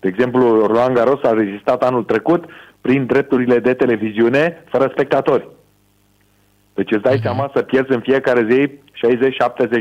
De 0.01 0.09
exemplu, 0.09 0.67
Roland 0.67 0.95
Garros 0.95 1.23
a 1.23 1.33
rezistat 1.33 1.83
anul 1.83 2.05
trecut 2.05 2.45
prin 2.81 3.07
drepturile 3.07 3.59
de 3.59 3.75
televiziune 3.75 4.65
fără 4.69 4.89
spectatori. 4.93 5.49
Deci 6.75 6.91
îți 6.91 7.03
dai 7.03 7.19
uh-huh. 7.19 7.23
seama 7.23 7.51
să 7.55 7.63
pierzi 7.63 7.93
în 7.93 8.01
fiecare 8.01 8.47
zi 8.51 8.69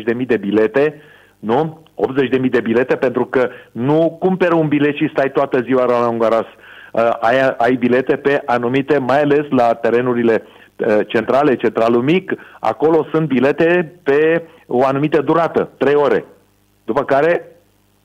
60-70 0.01 0.03
de 0.03 0.13
mii 0.13 0.25
de 0.25 0.37
bilete, 0.37 1.01
nu? 1.39 1.83
80.000 2.07 2.49
de 2.49 2.59
bilete 2.59 2.95
pentru 2.95 3.25
că 3.25 3.49
nu 3.71 4.17
cumperi 4.19 4.53
un 4.53 4.67
bilet 4.67 4.95
și 4.95 5.09
stai 5.13 5.31
toată 5.31 5.59
ziua 5.61 5.85
la 5.85 6.07
Ungaras. 6.07 6.45
Uh, 6.91 7.09
ai, 7.19 7.55
ai 7.57 7.75
bilete 7.75 8.15
pe 8.15 8.41
anumite, 8.45 8.97
mai 8.97 9.21
ales 9.21 9.45
la 9.49 9.73
terenurile 9.73 10.43
uh, 10.75 10.97
centrale, 11.07 11.55
centralul 11.55 12.01
mic, 12.01 12.33
acolo 12.59 13.07
sunt 13.11 13.27
bilete 13.27 13.95
pe 14.03 14.43
o 14.67 14.85
anumită 14.85 15.21
durată, 15.21 15.69
3 15.77 15.93
ore. 15.95 16.25
După 16.85 17.03
care 17.03 17.50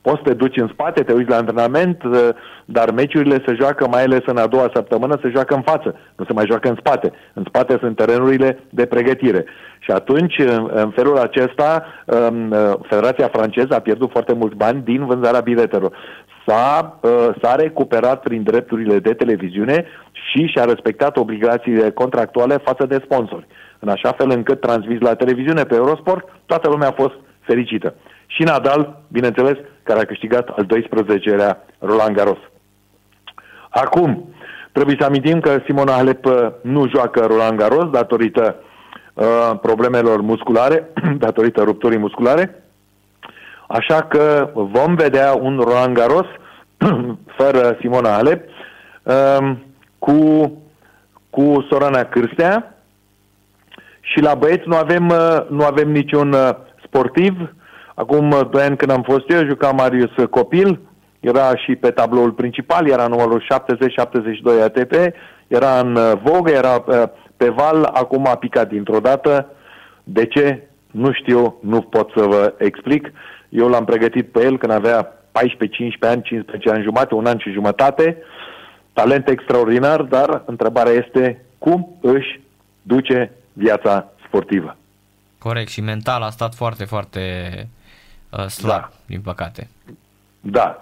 poți 0.06 0.20
să 0.22 0.28
te 0.28 0.34
duci 0.34 0.56
în 0.56 0.68
spate, 0.72 1.02
te 1.02 1.12
uiți 1.12 1.30
la 1.30 1.36
antrenament, 1.36 2.02
uh, 2.02 2.28
dar 2.64 2.90
meciurile 2.90 3.42
se 3.46 3.54
joacă, 3.54 3.88
mai 3.88 4.02
ales 4.02 4.22
în 4.26 4.36
a 4.36 4.46
doua 4.46 4.70
săptămână, 4.74 5.18
se 5.22 5.32
joacă 5.34 5.54
în 5.54 5.62
față, 5.62 5.98
nu 6.16 6.24
se 6.24 6.32
mai 6.32 6.46
joacă 6.46 6.68
în 6.68 6.76
spate. 6.78 7.12
În 7.32 7.44
spate 7.48 7.76
sunt 7.80 7.96
terenurile 7.96 8.58
de 8.70 8.86
pregătire. 8.86 9.44
Și 9.78 9.90
atunci, 9.90 10.38
în 10.82 10.90
felul 10.90 11.18
acesta, 11.18 11.84
um, 12.04 12.50
uh, 12.50 12.58
Federația 12.82 13.28
franceză 13.28 13.74
a 13.74 13.86
pierdut 13.88 14.10
foarte 14.10 14.34
mulți 14.34 14.56
bani 14.56 14.82
din 14.82 15.06
vânzarea 15.06 15.40
biletelor. 15.40 15.96
S-a, 16.46 16.98
uh, 17.02 17.28
s-a 17.42 17.54
recuperat 17.54 18.20
prin 18.20 18.42
drepturile 18.42 18.98
de 18.98 19.14
televiziune 19.14 19.86
și 20.12 20.46
și-a 20.46 20.64
respectat 20.64 21.16
obligațiile 21.16 21.90
contractuale 21.90 22.56
față 22.56 22.86
de 22.86 23.02
sponsori. 23.04 23.46
În 23.78 23.88
așa 23.88 24.12
fel 24.12 24.30
încât 24.30 24.60
transmis 24.60 25.00
la 25.00 25.14
televiziune 25.14 25.62
pe 25.62 25.74
Eurosport, 25.74 26.28
toată 26.46 26.68
lumea 26.68 26.88
a 26.88 27.00
fost 27.02 27.14
fericită. 27.40 27.94
Și 28.26 28.42
Nadal, 28.42 29.00
bineînțeles, 29.08 29.56
care 29.82 30.00
a 30.00 30.04
câștigat 30.04 30.48
al 30.48 30.66
12-lea 30.66 31.56
Roland 31.78 32.16
Garros. 32.16 32.38
Acum, 33.70 34.34
trebuie 34.72 34.96
să 34.98 35.06
amintim 35.06 35.40
că 35.40 35.60
Simona 35.64 35.92
Halep 35.92 36.24
uh, 36.24 36.48
nu 36.60 36.88
joacă 36.88 37.26
Roland 37.26 37.58
Garros 37.58 37.90
datorită 37.90 38.56
uh, 39.14 39.58
problemelor 39.60 40.20
musculare, 40.20 40.88
datorită 41.26 41.62
rupturii 41.62 41.98
musculare, 41.98 42.62
așa 43.68 44.02
că 44.02 44.50
vom 44.54 44.94
vedea 44.94 45.34
un 45.34 45.60
Roland 45.64 45.94
Garros 45.94 46.26
fără 47.38 47.76
Simona 47.80 48.10
Halep 48.10 48.48
uh, 49.02 49.52
cu, 49.98 50.52
cu 51.30 51.66
Sorana 51.70 52.04
Cârstea. 52.04 52.74
Și 54.00 54.20
la 54.20 54.34
băieți 54.34 54.68
nu 54.68 54.76
avem, 54.76 55.08
uh, 55.08 55.46
nu 55.48 55.64
avem 55.64 55.90
niciun 55.90 56.32
uh, 56.32 56.50
sportiv 56.86 57.54
Acum 57.98 58.48
doi 58.50 58.62
ani 58.62 58.76
când 58.76 58.90
am 58.90 59.02
fost 59.02 59.30
eu, 59.30 59.44
juca 59.44 59.70
Marius 59.70 60.10
Copil, 60.30 60.80
era 61.20 61.56
și 61.56 61.76
pe 61.76 61.90
tabloul 61.90 62.32
principal, 62.32 62.88
era 62.88 63.06
numărul 63.06 63.42
70-72 63.42 64.62
ATP, 64.62 64.92
era 65.46 65.78
în 65.78 65.96
uh, 65.96 66.12
vogă, 66.22 66.50
era 66.50 66.84
uh, 66.86 67.02
pe 67.36 67.48
val, 67.48 67.84
acum 67.84 68.26
a 68.26 68.34
picat 68.34 68.68
dintr-o 68.68 69.00
dată. 69.00 69.50
De 70.04 70.26
ce? 70.26 70.68
Nu 70.90 71.12
știu, 71.12 71.56
nu 71.60 71.80
pot 71.80 72.10
să 72.16 72.22
vă 72.22 72.54
explic. 72.58 73.12
Eu 73.48 73.68
l-am 73.68 73.84
pregătit 73.84 74.32
pe 74.32 74.44
el 74.44 74.58
când 74.58 74.72
avea 74.72 75.12
14-15 75.12 75.12
ani, 76.00 76.22
15 76.22 76.70
ani 76.70 76.82
jumate, 76.82 77.14
un 77.14 77.26
an 77.26 77.38
și 77.38 77.50
jumătate. 77.50 78.16
Talent 78.92 79.28
extraordinar, 79.28 80.02
dar 80.02 80.42
întrebarea 80.46 80.92
este 80.92 81.44
cum 81.58 81.98
își 82.00 82.40
duce 82.82 83.32
viața 83.52 84.12
sportivă. 84.26 84.76
Corect, 85.38 85.68
și 85.68 85.80
mental 85.80 86.22
a 86.22 86.30
stat 86.30 86.54
foarte, 86.54 86.84
foarte 86.84 87.20
uh, 88.30 88.46
slab, 88.46 88.80
da. 88.80 88.88
din 89.06 89.20
păcate. 89.20 89.68
Da. 90.40 90.80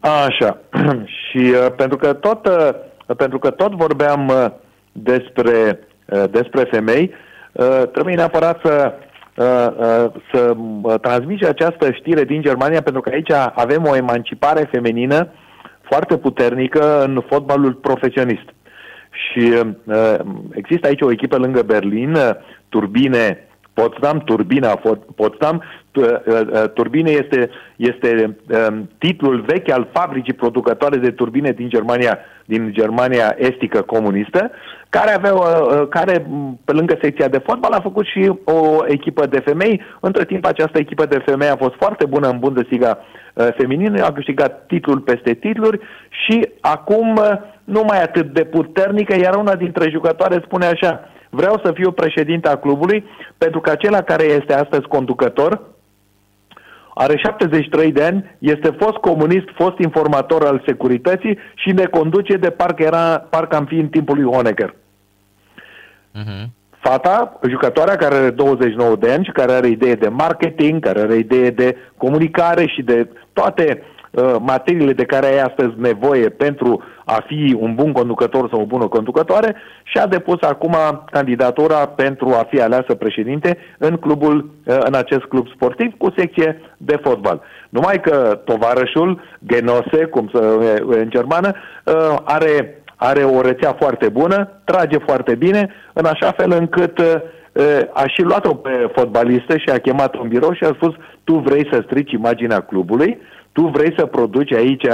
Așa. 0.00 0.58
și 1.28 1.38
uh, 1.38 1.66
pentru 1.76 1.96
că 1.96 2.12
tot 2.12 2.46
uh, 2.46 3.14
pentru 3.16 3.38
că 3.38 3.50
tot 3.50 3.72
vorbeam 3.72 4.28
uh, 4.28 4.46
despre 4.92 5.78
uh, 6.04 6.24
despre 6.30 6.62
femei, 6.70 7.14
uh, 7.52 7.82
trebuie 7.92 8.14
neapărat 8.14 8.60
să 8.64 8.92
uh, 9.36 9.66
uh, 9.78 10.12
să 10.32 10.54
uh, 10.82 10.94
transmiți 11.00 11.46
această 11.46 11.92
știre 11.92 12.24
din 12.24 12.42
Germania 12.42 12.82
pentru 12.82 13.00
că 13.00 13.10
aici 13.12 13.32
avem 13.54 13.86
o 13.86 13.96
emancipare 13.96 14.68
feminină 14.70 15.28
foarte 15.80 16.16
puternică 16.16 17.04
în 17.04 17.22
fotbalul 17.28 17.72
profesionist. 17.72 18.48
Și 19.10 19.52
uh, 19.84 20.14
există 20.52 20.86
aici 20.86 21.00
o 21.00 21.10
echipă 21.10 21.36
lângă 21.36 21.62
Berlin, 21.62 22.14
uh, 22.14 22.30
Turbine 22.68 23.49
Potsdam, 23.80 24.18
Turbina 24.18 24.80
Potsdam. 25.16 25.62
Turbine 26.74 27.10
este, 27.10 27.50
este 27.76 28.36
um, 28.68 28.88
titlul 28.98 29.40
vechi 29.46 29.70
al 29.70 29.88
fabricii 29.92 30.32
producătoare 30.32 30.96
de 30.96 31.10
turbine 31.10 31.50
din 31.50 31.68
Germania, 31.68 32.18
din 32.44 32.72
Germania 32.72 33.34
estică 33.38 33.80
comunistă, 33.82 34.50
care 34.88 35.14
avea, 35.14 35.32
care 35.88 36.26
pe 36.64 36.72
lângă 36.72 36.98
secția 37.02 37.28
de 37.28 37.38
fotbal 37.38 37.72
a 37.72 37.80
făcut 37.80 38.06
și 38.06 38.32
o 38.44 38.84
echipă 38.86 39.26
de 39.26 39.40
femei. 39.40 39.82
Între 40.00 40.24
timp 40.24 40.44
această 40.46 40.78
echipă 40.78 41.04
de 41.04 41.22
femei 41.24 41.48
a 41.48 41.56
fost 41.56 41.74
foarte 41.74 42.06
bună 42.06 42.28
în 42.28 42.38
Bundesliga 42.38 42.98
feminină, 43.56 44.04
a 44.04 44.12
câștigat 44.12 44.66
titlul 44.66 44.98
peste 44.98 45.34
titluri 45.34 45.80
și 46.08 46.48
acum 46.60 47.20
nu 47.64 47.82
mai 47.86 48.02
atât 48.02 48.32
de 48.32 48.44
puternică, 48.44 49.16
iar 49.16 49.34
una 49.34 49.54
dintre 49.54 49.90
jucătoare 49.90 50.42
spune 50.44 50.66
așa, 50.66 51.08
vreau 51.30 51.60
să 51.64 51.72
fiu 51.72 51.92
președinte 51.92 52.48
a 52.48 52.56
clubului 52.56 53.04
pentru 53.38 53.60
că 53.60 53.70
acela 53.70 54.02
care 54.02 54.24
este 54.24 54.54
astăzi 54.54 54.86
conducător 54.86 55.60
are 56.94 57.16
73 57.16 57.92
de 57.92 58.04
ani, 58.04 58.36
este 58.38 58.76
fost 58.78 58.96
comunist, 58.96 59.48
fost 59.54 59.78
informator 59.78 60.44
al 60.44 60.62
securității 60.66 61.38
și 61.54 61.72
ne 61.72 61.84
conduce 61.84 62.36
de 62.36 62.50
parcă, 62.50 62.82
era, 62.82 63.26
parcă 63.30 63.56
am 63.56 63.64
fi 63.64 63.74
în 63.74 63.88
timpul 63.88 64.16
lui 64.16 64.32
Honecker. 64.32 64.74
Uh-huh. 66.14 66.44
Fata, 66.78 67.38
jucătoarea 67.48 67.96
care 67.96 68.14
are 68.14 68.30
29 68.30 68.96
de 68.96 69.12
ani 69.12 69.24
și 69.24 69.30
care 69.30 69.52
are 69.52 69.68
idee 69.68 69.94
de 69.94 70.08
marketing, 70.08 70.84
care 70.84 71.00
are 71.00 71.16
idee 71.16 71.50
de 71.50 71.76
comunicare 71.96 72.66
și 72.66 72.82
de 72.82 73.08
toate 73.32 73.82
uh, 74.10 74.34
materiile 74.38 74.92
de 74.92 75.04
care 75.04 75.26
ai 75.26 75.40
astăzi 75.40 75.72
nevoie 75.76 76.28
pentru 76.28 76.82
a 77.16 77.24
fi 77.26 77.56
un 77.58 77.74
bun 77.74 77.92
conducător 77.92 78.48
sau 78.50 78.60
o 78.60 78.64
bună 78.64 78.86
conducătoare 78.88 79.56
și 79.82 79.98
a 79.98 80.06
depus 80.06 80.42
acum 80.42 80.76
candidatura 81.10 81.86
pentru 81.86 82.28
a 82.28 82.46
fi 82.50 82.60
aleasă 82.60 82.94
președinte 82.94 83.58
în 83.78 83.96
clubul, 83.96 84.36
uh, 84.36 84.76
în 84.80 84.94
acest 84.94 85.22
club 85.22 85.46
sportiv 85.54 85.92
cu 85.98 86.12
secție 86.16 86.60
de 86.76 86.96
fotbal. 87.02 87.40
Numai 87.68 88.00
că 88.00 88.40
tovarășul, 88.44 89.20
Genose, 89.46 90.04
cum 90.04 90.30
să 90.32 90.58
în 90.86 91.10
germană, 91.10 91.52
uh, 91.84 92.16
are 92.24 92.74
are 93.02 93.22
o 93.22 93.40
rețea 93.40 93.76
foarte 93.78 94.08
bună, 94.08 94.48
trage 94.64 94.98
foarte 94.98 95.34
bine, 95.34 95.68
în 95.92 96.04
așa 96.04 96.30
fel 96.30 96.52
încât 96.52 96.98
uh, 96.98 97.14
a 97.92 98.04
și 98.06 98.22
luat-o 98.22 98.54
pe 98.54 98.90
fotbalistă 98.94 99.56
și 99.56 99.70
a 99.72 99.78
chemat-o 99.78 100.20
în 100.22 100.28
birou 100.28 100.52
și 100.52 100.64
a 100.64 100.72
spus 100.74 100.94
tu 101.24 101.34
vrei 101.34 101.68
să 101.72 101.82
strici 101.84 102.12
imaginea 102.12 102.60
clubului, 102.60 103.18
tu 103.52 103.62
vrei 103.62 103.94
să 103.96 104.06
produci 104.06 104.52
aici 104.52 104.86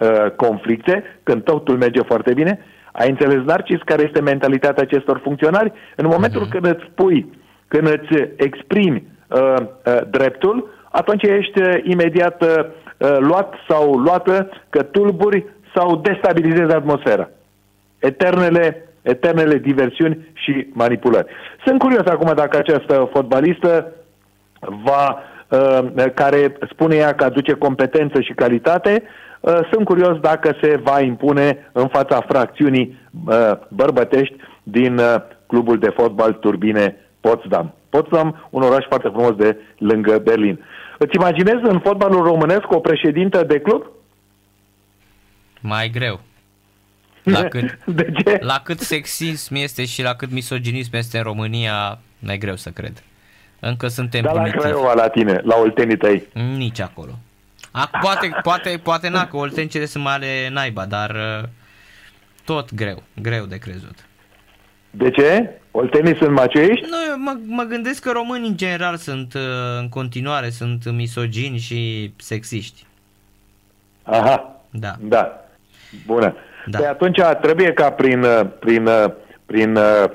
uh, 0.00 0.30
conflicte 0.36 1.04
când 1.22 1.42
totul 1.42 1.76
merge 1.76 2.00
foarte 2.02 2.32
bine. 2.34 2.58
Ai 2.92 3.08
înțeles, 3.08 3.44
Narcis, 3.44 3.80
care 3.84 4.02
este 4.02 4.20
mentalitatea 4.20 4.82
acestor 4.82 5.20
funcționari? 5.22 5.72
În 5.96 6.06
momentul 6.06 6.46
uh-huh. 6.46 6.50
când 6.50 6.66
îți 6.66 6.88
spui, 6.90 7.32
când 7.68 7.86
îți 7.88 8.28
exprimi 8.36 9.06
uh, 9.28 9.54
uh, 9.58 10.00
dreptul, 10.10 10.68
atunci 10.90 11.22
ești 11.22 11.62
uh, 11.62 11.74
imediat 11.82 12.42
uh, 12.42 12.66
luat 13.18 13.54
sau 13.68 13.92
luată 13.92 14.48
că 14.70 14.82
tulburi 14.82 15.44
sau 15.74 15.96
destabilizezi 15.96 16.74
atmosfera 16.74 17.28
eternele, 17.98 18.88
eternele 19.02 19.58
diversiuni 19.58 20.28
și 20.32 20.66
manipulări. 20.72 21.26
Sunt 21.66 21.78
curios 21.78 22.06
acum 22.06 22.32
dacă 22.34 22.56
această 22.56 23.08
fotbalistă 23.12 23.92
va, 24.60 25.22
uh, 25.48 26.04
care 26.14 26.56
spune 26.70 26.96
ea 26.96 27.14
că 27.14 27.24
aduce 27.24 27.52
competență 27.52 28.20
și 28.20 28.32
calitate, 28.32 29.02
uh, 29.02 29.08
sunt 29.70 29.84
curios 29.84 30.18
dacă 30.18 30.56
se 30.62 30.76
va 30.82 31.00
impune 31.00 31.70
în 31.72 31.88
fața 31.88 32.24
fracțiunii 32.28 32.98
uh, 33.26 33.52
bărbătești 33.68 34.36
din 34.62 34.98
uh, 34.98 35.14
clubul 35.46 35.78
de 35.78 35.88
fotbal 35.88 36.32
Turbine 36.32 36.96
Potsdam. 37.20 37.74
Potsdam, 37.88 38.46
un 38.50 38.62
oraș 38.62 38.84
foarte 38.88 39.08
frumos 39.08 39.34
de 39.34 39.56
lângă 39.78 40.18
Berlin. 40.18 40.64
Îți 40.98 41.14
imaginezi 41.16 41.62
în 41.62 41.80
fotbalul 41.80 42.22
românesc 42.22 42.70
o 42.70 42.80
președintă 42.80 43.42
de 43.42 43.60
club? 43.60 43.86
Mai 45.60 45.88
greu. 45.88 46.20
La 47.24 47.42
cât, 47.42 47.84
de 47.84 48.12
ce? 48.24 48.38
La 48.40 48.60
cât 48.64 48.78
sexism 48.78 49.54
este 49.54 49.84
și 49.84 50.02
la 50.02 50.14
cât 50.14 50.30
misoginism 50.30 50.96
este 50.96 51.16
în 51.16 51.22
România, 51.22 51.98
mai 52.18 52.38
greu 52.38 52.56
să 52.56 52.70
cred. 52.70 53.02
Încă 53.60 53.88
suntem 53.88 54.22
Dar 54.22 54.34
la 54.34 54.42
Craiova, 54.42 54.94
la 54.94 55.08
tine, 55.08 55.40
la 55.44 55.56
oltenii 55.56 55.96
tăi. 55.96 56.22
Nici 56.56 56.80
acolo. 56.80 57.18
A, 57.70 57.90
poate, 58.00 58.30
poate, 58.42 58.80
poate 58.82 59.08
na, 59.08 59.26
că 59.26 59.36
oltencele 59.36 59.84
sunt 59.84 60.04
mai 60.04 60.14
ale 60.14 60.48
naiba, 60.52 60.84
dar 60.84 61.10
uh, 61.10 61.48
tot 62.44 62.74
greu, 62.74 63.02
greu 63.22 63.44
de 63.44 63.58
crezut. 63.58 63.94
De 64.90 65.10
ce? 65.10 65.50
Oltenii 65.70 66.16
sunt 66.16 66.30
macioiști? 66.30 66.86
Nu, 66.88 67.22
mă, 67.22 67.36
mă 67.46 67.62
gândesc 67.62 68.02
că 68.02 68.10
românii 68.10 68.48
în 68.48 68.56
general 68.56 68.96
sunt 68.96 69.34
uh, 69.34 69.40
în 69.78 69.88
continuare, 69.88 70.48
sunt 70.48 70.90
misogini 70.92 71.58
și 71.58 72.12
sexiști. 72.16 72.86
Aha. 74.02 74.60
Da. 74.70 74.92
Da. 75.00 75.44
Bună. 76.06 76.34
Da. 76.66 76.78
Păi 76.78 76.86
atunci 76.86 77.20
trebuie 77.40 77.72
ca 77.72 77.90
prin, 77.90 78.26
prin, 78.58 78.88
prin 79.46 79.76
uh, 79.76 80.10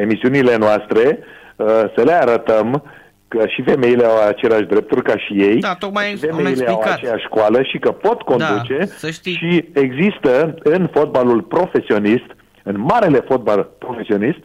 emisiunile 0.00 0.56
noastre 0.56 1.18
uh, 1.56 1.66
să 1.66 2.02
le 2.04 2.12
arătăm 2.12 2.82
că 3.28 3.46
și 3.46 3.62
femeile 3.62 4.04
au 4.04 4.26
aceleași 4.26 4.64
drepturi 4.64 5.02
ca 5.02 5.16
și 5.16 5.32
ei, 5.32 5.58
da, 5.60 5.74
tocmai 5.74 6.04
și 6.04 6.16
femeile 6.16 6.66
au 6.66 6.80
aceeași 6.80 7.24
școală 7.24 7.62
și 7.62 7.78
că 7.78 7.92
pot 7.92 8.22
conduce 8.22 8.76
da, 8.78 8.84
să 8.84 9.10
știi. 9.10 9.32
și 9.32 9.68
există 9.74 10.54
în 10.62 10.88
fotbalul 10.92 11.42
profesionist, 11.42 12.26
în 12.62 12.80
marele 12.80 13.18
fotbal 13.18 13.68
profesionist, 13.78 14.38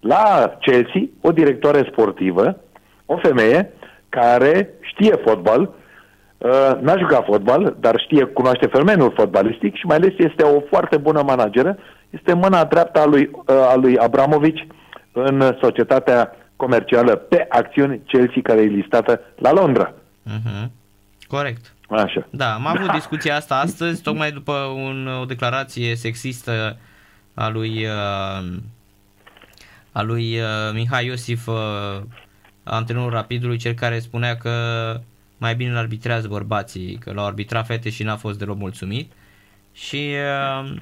la 0.00 0.56
Chelsea 0.60 1.02
o 1.20 1.32
directoare 1.32 1.88
sportivă, 1.90 2.60
o 3.06 3.16
femeie 3.16 3.72
care 4.08 4.70
știe 4.80 5.14
fotbal, 5.24 5.76
Uh, 6.38 6.78
n-a 6.80 6.96
jucat 6.98 7.24
fotbal, 7.24 7.76
dar 7.80 8.00
știe, 8.00 8.24
cunoaște 8.24 8.66
fenomenul 8.66 9.12
fotbalistic 9.16 9.74
și 9.74 9.86
mai 9.86 9.96
ales 9.96 10.12
este 10.16 10.42
o 10.42 10.60
foarte 10.60 10.96
bună 10.96 11.22
manageră. 11.26 11.76
Este 12.10 12.32
mâna 12.32 12.64
dreaptă 12.64 13.00
a 13.00 13.06
lui, 13.06 13.30
uh, 13.32 13.54
a 13.68 13.74
lui 13.74 13.98
Abramovici 13.98 14.66
în 15.12 15.56
societatea 15.60 16.36
comercială 16.58 17.14
pe 17.16 17.46
acțiuni 17.48 18.00
Chelsea 18.06 18.42
care 18.42 18.60
e 18.60 18.64
listată 18.64 19.20
la 19.36 19.52
Londra. 19.52 19.92
Uh-huh. 19.92 20.68
Corect. 21.26 21.74
Așa. 21.88 22.28
Da, 22.30 22.54
am 22.54 22.66
avut 22.66 22.86
da. 22.86 22.92
discuția 22.92 23.36
asta 23.36 23.58
astăzi, 23.58 24.02
tocmai 24.02 24.32
după 24.32 24.52
un, 24.52 25.06
o 25.20 25.24
declarație 25.24 25.94
sexistă 25.94 26.78
a 27.34 27.48
lui, 27.48 27.84
uh, 27.84 28.56
a 29.92 30.02
lui 30.02 30.38
uh, 30.38 30.46
Mihai 30.72 31.06
Iosif, 31.06 31.46
uh, 31.46 32.00
antrenorul 32.64 33.10
Rapidului, 33.10 33.56
cel 33.56 33.72
care 33.72 33.98
spunea 33.98 34.36
că 34.36 34.50
mai 35.38 35.54
bine 35.54 35.70
îl 35.70 35.76
arbitrează 35.76 36.28
bărbații, 36.28 36.98
că 37.00 37.12
l-au 37.12 37.26
arbitrat 37.26 37.66
fete 37.66 37.90
și 37.90 38.02
n-a 38.02 38.16
fost 38.16 38.38
deloc 38.38 38.58
mulțumit. 38.58 39.12
Și 39.72 40.14
uh, 40.62 40.74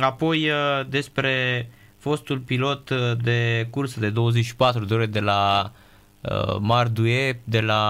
apoi 0.00 0.48
uh, 0.48 0.86
despre 0.88 1.66
fostul 2.08 2.38
pilot 2.38 2.88
uh, 2.88 3.12
de 3.22 3.66
cursă 3.70 4.00
de 4.00 4.10
24 4.10 4.84
de 4.84 4.94
ore 4.94 5.06
de 5.06 5.20
la 5.20 5.72
uh, 6.20 6.56
Mardue, 6.60 7.40
de 7.44 7.60
la 7.60 7.82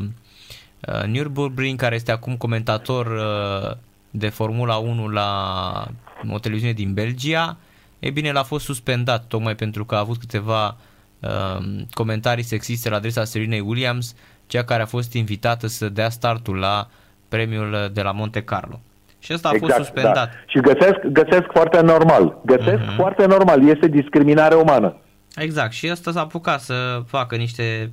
uh, 0.00 1.02
Nürburgring, 1.04 1.76
care 1.76 1.94
este 1.94 2.12
acum 2.12 2.36
comentator 2.36 3.06
uh, 3.06 3.76
de 4.10 4.28
Formula 4.28 4.76
1 4.76 5.08
la 5.08 5.86
o 6.30 6.38
televiziune 6.38 6.72
din 6.74 6.94
Belgia. 6.94 7.56
E 7.98 8.10
bine, 8.10 8.32
l-a 8.32 8.42
fost 8.42 8.64
suspendat 8.64 9.26
tocmai 9.26 9.54
pentru 9.54 9.84
că 9.84 9.94
a 9.94 9.98
avut 9.98 10.18
câteva 10.18 10.76
uh, 11.20 11.84
comentarii 11.90 12.44
sexiste 12.44 12.88
la 12.88 12.96
adresa 12.96 13.24
Serenei 13.24 13.60
Williams 13.60 14.14
cea 14.46 14.64
care 14.64 14.82
a 14.82 14.86
fost 14.86 15.12
invitată 15.12 15.66
să 15.66 15.88
dea 15.88 16.10
startul 16.10 16.56
la 16.56 16.88
premiul 17.28 17.90
de 17.92 18.02
la 18.02 18.12
Monte 18.12 18.42
Carlo. 18.42 18.80
Și 19.24 19.32
ăsta 19.32 19.48
a 19.48 19.52
exact, 19.54 19.72
fost 19.72 19.84
suspendat. 19.84 20.14
Da. 20.14 20.30
Și 20.46 20.60
găsesc, 20.60 20.98
găsesc 21.12 21.46
foarte 21.52 21.80
normal. 21.80 22.40
Găsesc 22.44 22.82
uh-huh. 22.82 22.96
foarte 22.96 23.26
normal. 23.26 23.68
Este 23.68 23.88
discriminare 23.88 24.54
umană. 24.54 24.96
Exact. 25.36 25.72
Și 25.72 25.88
ăsta 25.90 26.10
s-a 26.10 26.20
apucat 26.20 26.60
să 26.60 27.02
facă 27.06 27.36
niște 27.36 27.90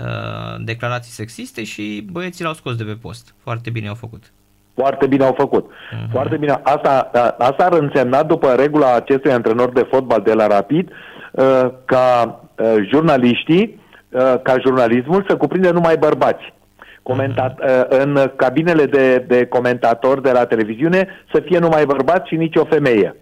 uh, 0.00 0.64
declarații 0.64 1.12
sexiste 1.12 1.64
și 1.64 2.06
băieții 2.10 2.44
l-au 2.44 2.52
scos 2.52 2.74
de 2.76 2.84
pe 2.84 2.96
post. 3.00 3.34
Foarte 3.42 3.70
bine 3.70 3.88
au 3.88 3.94
făcut. 3.94 4.32
Foarte 4.74 5.06
bine 5.06 5.24
au 5.24 5.34
făcut. 5.36 5.70
Uh-huh. 5.70 6.10
Foarte 6.10 6.36
bine. 6.36 6.60
Asta, 6.62 7.10
asta 7.38 7.64
ar 7.64 7.72
însemna, 7.72 8.22
după 8.22 8.52
regula 8.52 8.94
acestui 8.94 9.32
antrenor 9.32 9.72
de 9.72 9.86
fotbal 9.90 10.22
de 10.22 10.32
la 10.32 10.46
Rapid, 10.46 10.90
uh, 11.32 11.66
ca 11.84 12.40
uh, 12.56 12.74
jurnaliștii 12.90 13.80
Uh, 14.12 14.34
ca 14.42 14.54
jurnalismul 14.60 15.24
să 15.28 15.36
cuprinde 15.36 15.70
numai 15.70 15.96
bărbați. 15.96 16.54
Comentat, 17.02 17.60
uh, 17.60 17.84
în 17.88 18.30
cabinele 18.36 18.84
de, 18.84 19.18
de 19.18 19.46
comentatori 19.46 20.22
de 20.22 20.30
la 20.30 20.44
televiziune 20.44 21.08
să 21.32 21.42
fie 21.44 21.58
numai 21.58 21.84
bărbați 21.84 22.28
și 22.28 22.36
nicio 22.36 22.64
femeie. 22.64 23.16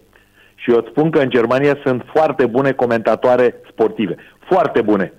Și 0.55 0.71
eu 0.71 0.77
îți 0.77 0.89
spun 0.89 1.09
că 1.09 1.19
în 1.19 1.29
Germania 1.29 1.77
sunt 1.83 2.03
foarte 2.13 2.45
bune 2.45 2.71
comentatoare 2.71 3.55
sportive. 3.71 4.15
Foarte 4.49 4.81
bune. 4.81 5.13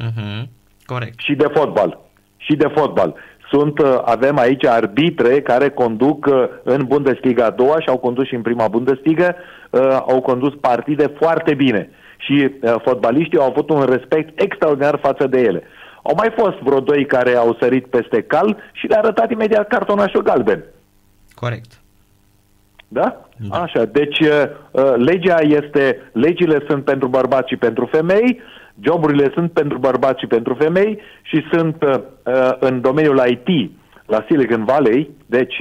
Uh-huh. 0.00 0.42
Corect. 0.84 1.18
Și 1.18 1.34
de 1.34 1.46
fotbal. 1.54 2.00
Și 2.36 2.56
de 2.56 2.72
fotbal. 2.74 3.14
Sunt, 3.50 3.78
uh, 3.78 4.00
avem 4.04 4.38
aici 4.38 4.64
arbitre 4.64 5.40
care 5.40 5.68
conduc 5.70 6.30
în 6.62 6.84
Bundesliga 6.84 7.44
a 7.44 7.50
doua 7.50 7.80
și 7.80 7.88
au 7.88 7.98
condus 7.98 8.26
și 8.26 8.34
în 8.34 8.42
prima 8.42 8.68
Bundesliga, 8.68 9.34
au 10.08 10.20
condus 10.20 10.54
partide 10.60 11.12
foarte 11.18 11.54
bine 11.54 11.90
și 12.20 12.50
uh, 12.60 12.74
fotbaliștii 12.82 13.38
au 13.38 13.46
avut 13.46 13.70
un 13.70 13.84
respect 13.84 14.40
extraordinar 14.40 14.98
față 15.02 15.26
de 15.26 15.40
ele. 15.40 15.62
Au 16.10 16.16
mai 16.16 16.34
fost 16.38 16.58
vreo 16.58 16.80
doi 16.80 17.06
care 17.06 17.34
au 17.34 17.56
sărit 17.60 17.86
peste 17.86 18.22
cal 18.22 18.56
și 18.72 18.86
le-a 18.86 18.98
arătat 18.98 19.30
imediat 19.30 19.68
cartonașul 19.68 20.22
galben. 20.22 20.64
Corect. 21.34 21.80
Da? 22.88 23.28
da? 23.48 23.62
Așa, 23.62 23.84
deci 23.84 24.20
uh, 24.20 24.42
uh, 24.70 24.94
legea 24.96 25.38
este, 25.40 26.10
legile 26.12 26.64
sunt 26.68 26.84
pentru 26.84 27.08
bărbați 27.08 27.48
și 27.48 27.56
pentru 27.56 27.86
femei, 27.86 28.40
joburile 28.80 29.30
sunt 29.34 29.52
pentru 29.52 29.78
bărbați 29.78 30.20
și 30.20 30.26
pentru 30.26 30.54
femei 30.54 31.00
și 31.22 31.46
sunt 31.52 31.82
uh, 31.82 32.52
în 32.58 32.80
domeniul 32.80 33.22
IT, 33.26 33.70
la 34.06 34.24
Silicon 34.28 34.64
Valley, 34.64 35.10
deci 35.26 35.54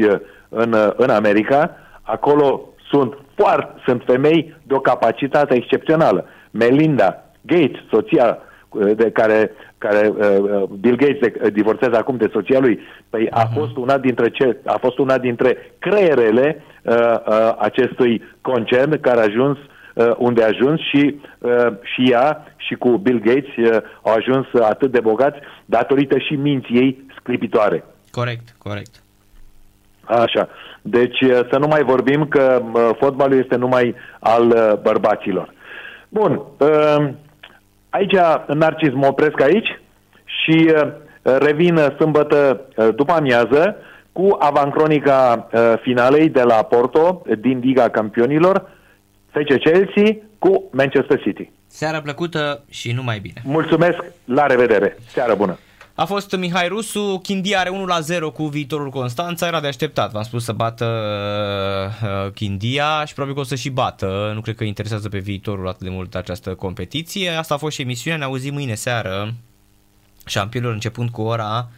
în, 0.49 0.75
în 0.95 1.09
America, 1.09 1.75
acolo 2.01 2.69
sunt 2.89 3.17
foarte, 3.35 3.81
sunt 3.85 4.03
femei 4.05 4.55
de 4.63 4.73
o 4.73 4.79
capacitate 4.79 5.55
excepțională. 5.55 6.25
Melinda 6.51 7.23
Gates, 7.41 7.79
soția 7.89 8.37
de 8.95 9.11
care, 9.11 9.51
care 9.79 10.07
uh, 10.07 10.63
Bill 10.79 10.95
Gates 10.95 11.19
de, 11.19 11.49
divorțează 11.49 11.97
acum 11.97 12.17
de 12.17 12.29
soția 12.31 12.59
lui, 12.59 12.79
păi 13.09 13.25
uh-huh. 13.25 13.31
a 13.31 13.43
mhm. 13.43 13.59
fost 13.59 13.75
una 13.77 13.97
dintre 13.97 14.29
ce, 14.29 14.57
a 14.65 14.77
fost 14.81 14.97
una 14.97 15.17
dintre 15.17 15.57
creierele 15.79 16.63
uh, 16.83 16.95
uh, 16.95 17.55
acestui 17.57 18.23
concern 18.41 18.99
care 18.99 19.19
a 19.19 19.23
ajuns 19.23 19.57
uh, 19.57 20.11
unde 20.17 20.43
a 20.43 20.47
ajuns 20.47 20.79
și, 20.79 21.19
uh, 21.37 21.67
și 21.81 22.11
ea 22.11 22.53
și 22.55 22.75
cu 22.75 22.89
Bill 22.97 23.19
Gates 23.19 23.55
uh, 23.57 23.81
au 24.01 24.13
ajuns 24.13 24.45
atât 24.61 24.91
de 24.91 24.99
bogați 24.99 25.39
datorită 25.65 26.17
și 26.17 26.33
minții 26.33 26.75
ei 26.75 27.05
sclipitoare. 27.19 27.83
Corect, 28.11 28.55
corect. 28.57 29.03
Așa. 30.03 30.49
Deci 30.81 31.21
uh, 31.21 31.39
să 31.51 31.57
nu 31.59 31.67
mai 31.67 31.83
vorbim 31.83 32.27
că 32.27 32.61
uh, 32.73 32.89
fotbalul 32.99 33.39
este 33.39 33.55
numai 33.55 33.95
al 34.19 34.47
uh, 34.47 34.73
bărbaților. 34.81 35.53
Bun. 36.09 36.41
Uh, 37.89 37.99
Aici, 37.99 38.15
Narcis, 38.47 38.93
mă 38.93 39.07
opresc 39.07 39.41
aici 39.41 39.81
și 40.25 40.73
uh, 40.75 40.91
revin 41.39 41.79
sâmbătă 41.97 42.61
uh, 42.75 42.87
după 42.95 43.11
amiază 43.11 43.75
cu 44.11 44.35
avancronica 44.39 45.47
uh, 45.51 45.73
finalei 45.81 46.29
de 46.29 46.41
la 46.41 46.63
Porto 46.63 47.21
din 47.39 47.59
Liga 47.59 47.89
Campionilor, 47.89 48.69
FC 49.29 49.59
Chelsea 49.59 50.17
cu 50.39 50.69
Manchester 50.71 51.21
City. 51.21 51.51
Seara 51.67 52.01
plăcută 52.01 52.63
și 52.69 52.91
numai 52.91 53.19
bine. 53.19 53.41
Mulțumesc, 53.43 53.97
la 54.25 54.45
revedere. 54.45 54.97
Seară 55.07 55.35
bună. 55.35 55.57
A 55.99 56.05
fost 56.05 56.35
Mihai 56.35 56.67
Rusu, 56.67 57.19
Chindia 57.23 57.59
are 57.59 57.69
1 57.69 57.85
la 57.85 57.99
0 57.99 58.31
cu 58.31 58.47
viitorul 58.47 58.89
Constanța, 58.89 59.47
era 59.47 59.59
de 59.59 59.67
așteptat, 59.67 60.11
v-am 60.11 60.23
spus 60.23 60.43
să 60.43 60.51
bată 60.51 60.85
uh, 62.03 62.31
Chindia 62.31 63.05
și 63.05 63.13
probabil 63.13 63.35
că 63.35 63.41
o 63.41 63.47
să 63.47 63.55
și 63.55 63.69
bată, 63.69 64.31
nu 64.33 64.41
cred 64.41 64.55
că 64.55 64.63
interesează 64.63 65.09
pe 65.09 65.19
viitorul 65.19 65.67
atât 65.67 65.81
de 65.81 65.89
mult 65.89 66.15
această 66.15 66.53
competiție. 66.53 67.29
Asta 67.29 67.53
a 67.53 67.57
fost 67.57 67.75
și 67.75 67.81
emisiunea, 67.81 68.19
ne 68.19 68.25
auzim 68.25 68.53
mâine 68.53 68.75
seară, 68.75 69.33
șampionilor 70.25 70.73
începând 70.73 71.09
cu 71.09 71.21
ora 71.21 71.69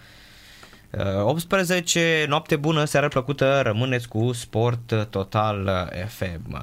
uh, 0.91 1.23
18, 1.23 2.26
noapte 2.27 2.56
bună, 2.56 2.85
seară 2.85 3.07
plăcută, 3.07 3.61
rămâneți 3.64 4.07
cu 4.07 4.31
Sport 4.34 5.07
Total 5.10 5.89
FM. 6.07 6.60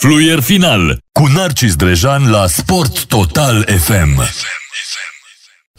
Fluier 0.00 0.40
final 0.40 0.98
cu 1.12 1.26
Narcis 1.26 1.76
Drejan 1.76 2.30
la 2.30 2.46
Sport 2.46 3.04
Total 3.04 3.62
FM. 3.62 4.20
FM. 4.20 5.13